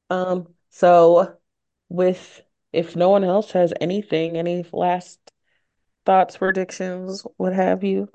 Um, 0.08 0.48
so 0.70 1.36
with 1.90 2.42
if 2.72 2.96
no 2.96 3.10
one 3.10 3.22
else 3.24 3.52
has 3.52 3.72
anything, 3.80 4.36
any 4.36 4.64
last 4.72 5.18
thoughts, 6.06 6.36
predictions, 6.38 7.26
what 7.36 7.52
have 7.52 7.84
you? 7.84 8.08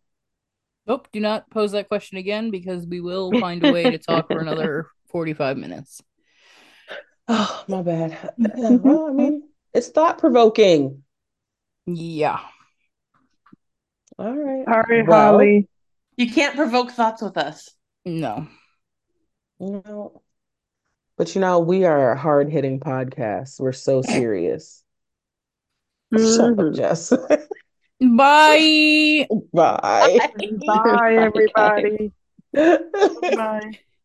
Nope, 0.88 1.08
do 1.12 1.20
not 1.20 1.50
pose 1.52 1.74
that 1.74 1.88
question 1.90 2.18
again 2.18 2.50
because 2.50 2.88
we 2.88 3.02
will 3.02 3.32
find 3.40 3.64
a 3.64 3.72
way 3.72 3.92
to 3.92 3.98
talk 4.00 4.28
for 4.28 4.40
another 4.40 4.88
45 5.12 5.58
minutes. 5.58 6.02
Oh, 7.34 7.64
my 7.70 7.82
bad. 7.82 8.18
Well, 8.38 9.06
I 9.06 9.12
mean, 9.14 9.44
it's 9.74 9.88
thought 9.90 10.18
provoking. 10.18 11.04
Yeah. 11.86 12.40
All 14.20 14.36
right. 14.36 14.66
Sorry, 14.66 15.04
Well, 15.04 15.34
Holly. 15.34 15.70
you 16.18 16.30
can't 16.30 16.56
provoke 16.58 16.92
thoughts 16.92 17.22
with 17.22 17.38
us. 17.38 17.70
No. 18.04 18.48
no. 19.60 20.24
But 21.16 21.34
you 21.36 21.40
know, 21.42 21.60
we 21.60 21.86
are 21.86 22.12
a 22.12 22.18
hard-hitting 22.20 22.82
podcast. 22.82 23.62
We're 23.62 23.72
so 23.72 24.02
serious. 24.02 24.84
Shut 26.12 26.50
up, 26.50 26.56
Mhm. 26.58 27.48
Jess. 28.02 28.72
Bye. 28.72 29.28
Bye. 29.54 30.20
Bye, 30.66 31.16
everybody. 31.16 32.12
Bye. 32.54 33.80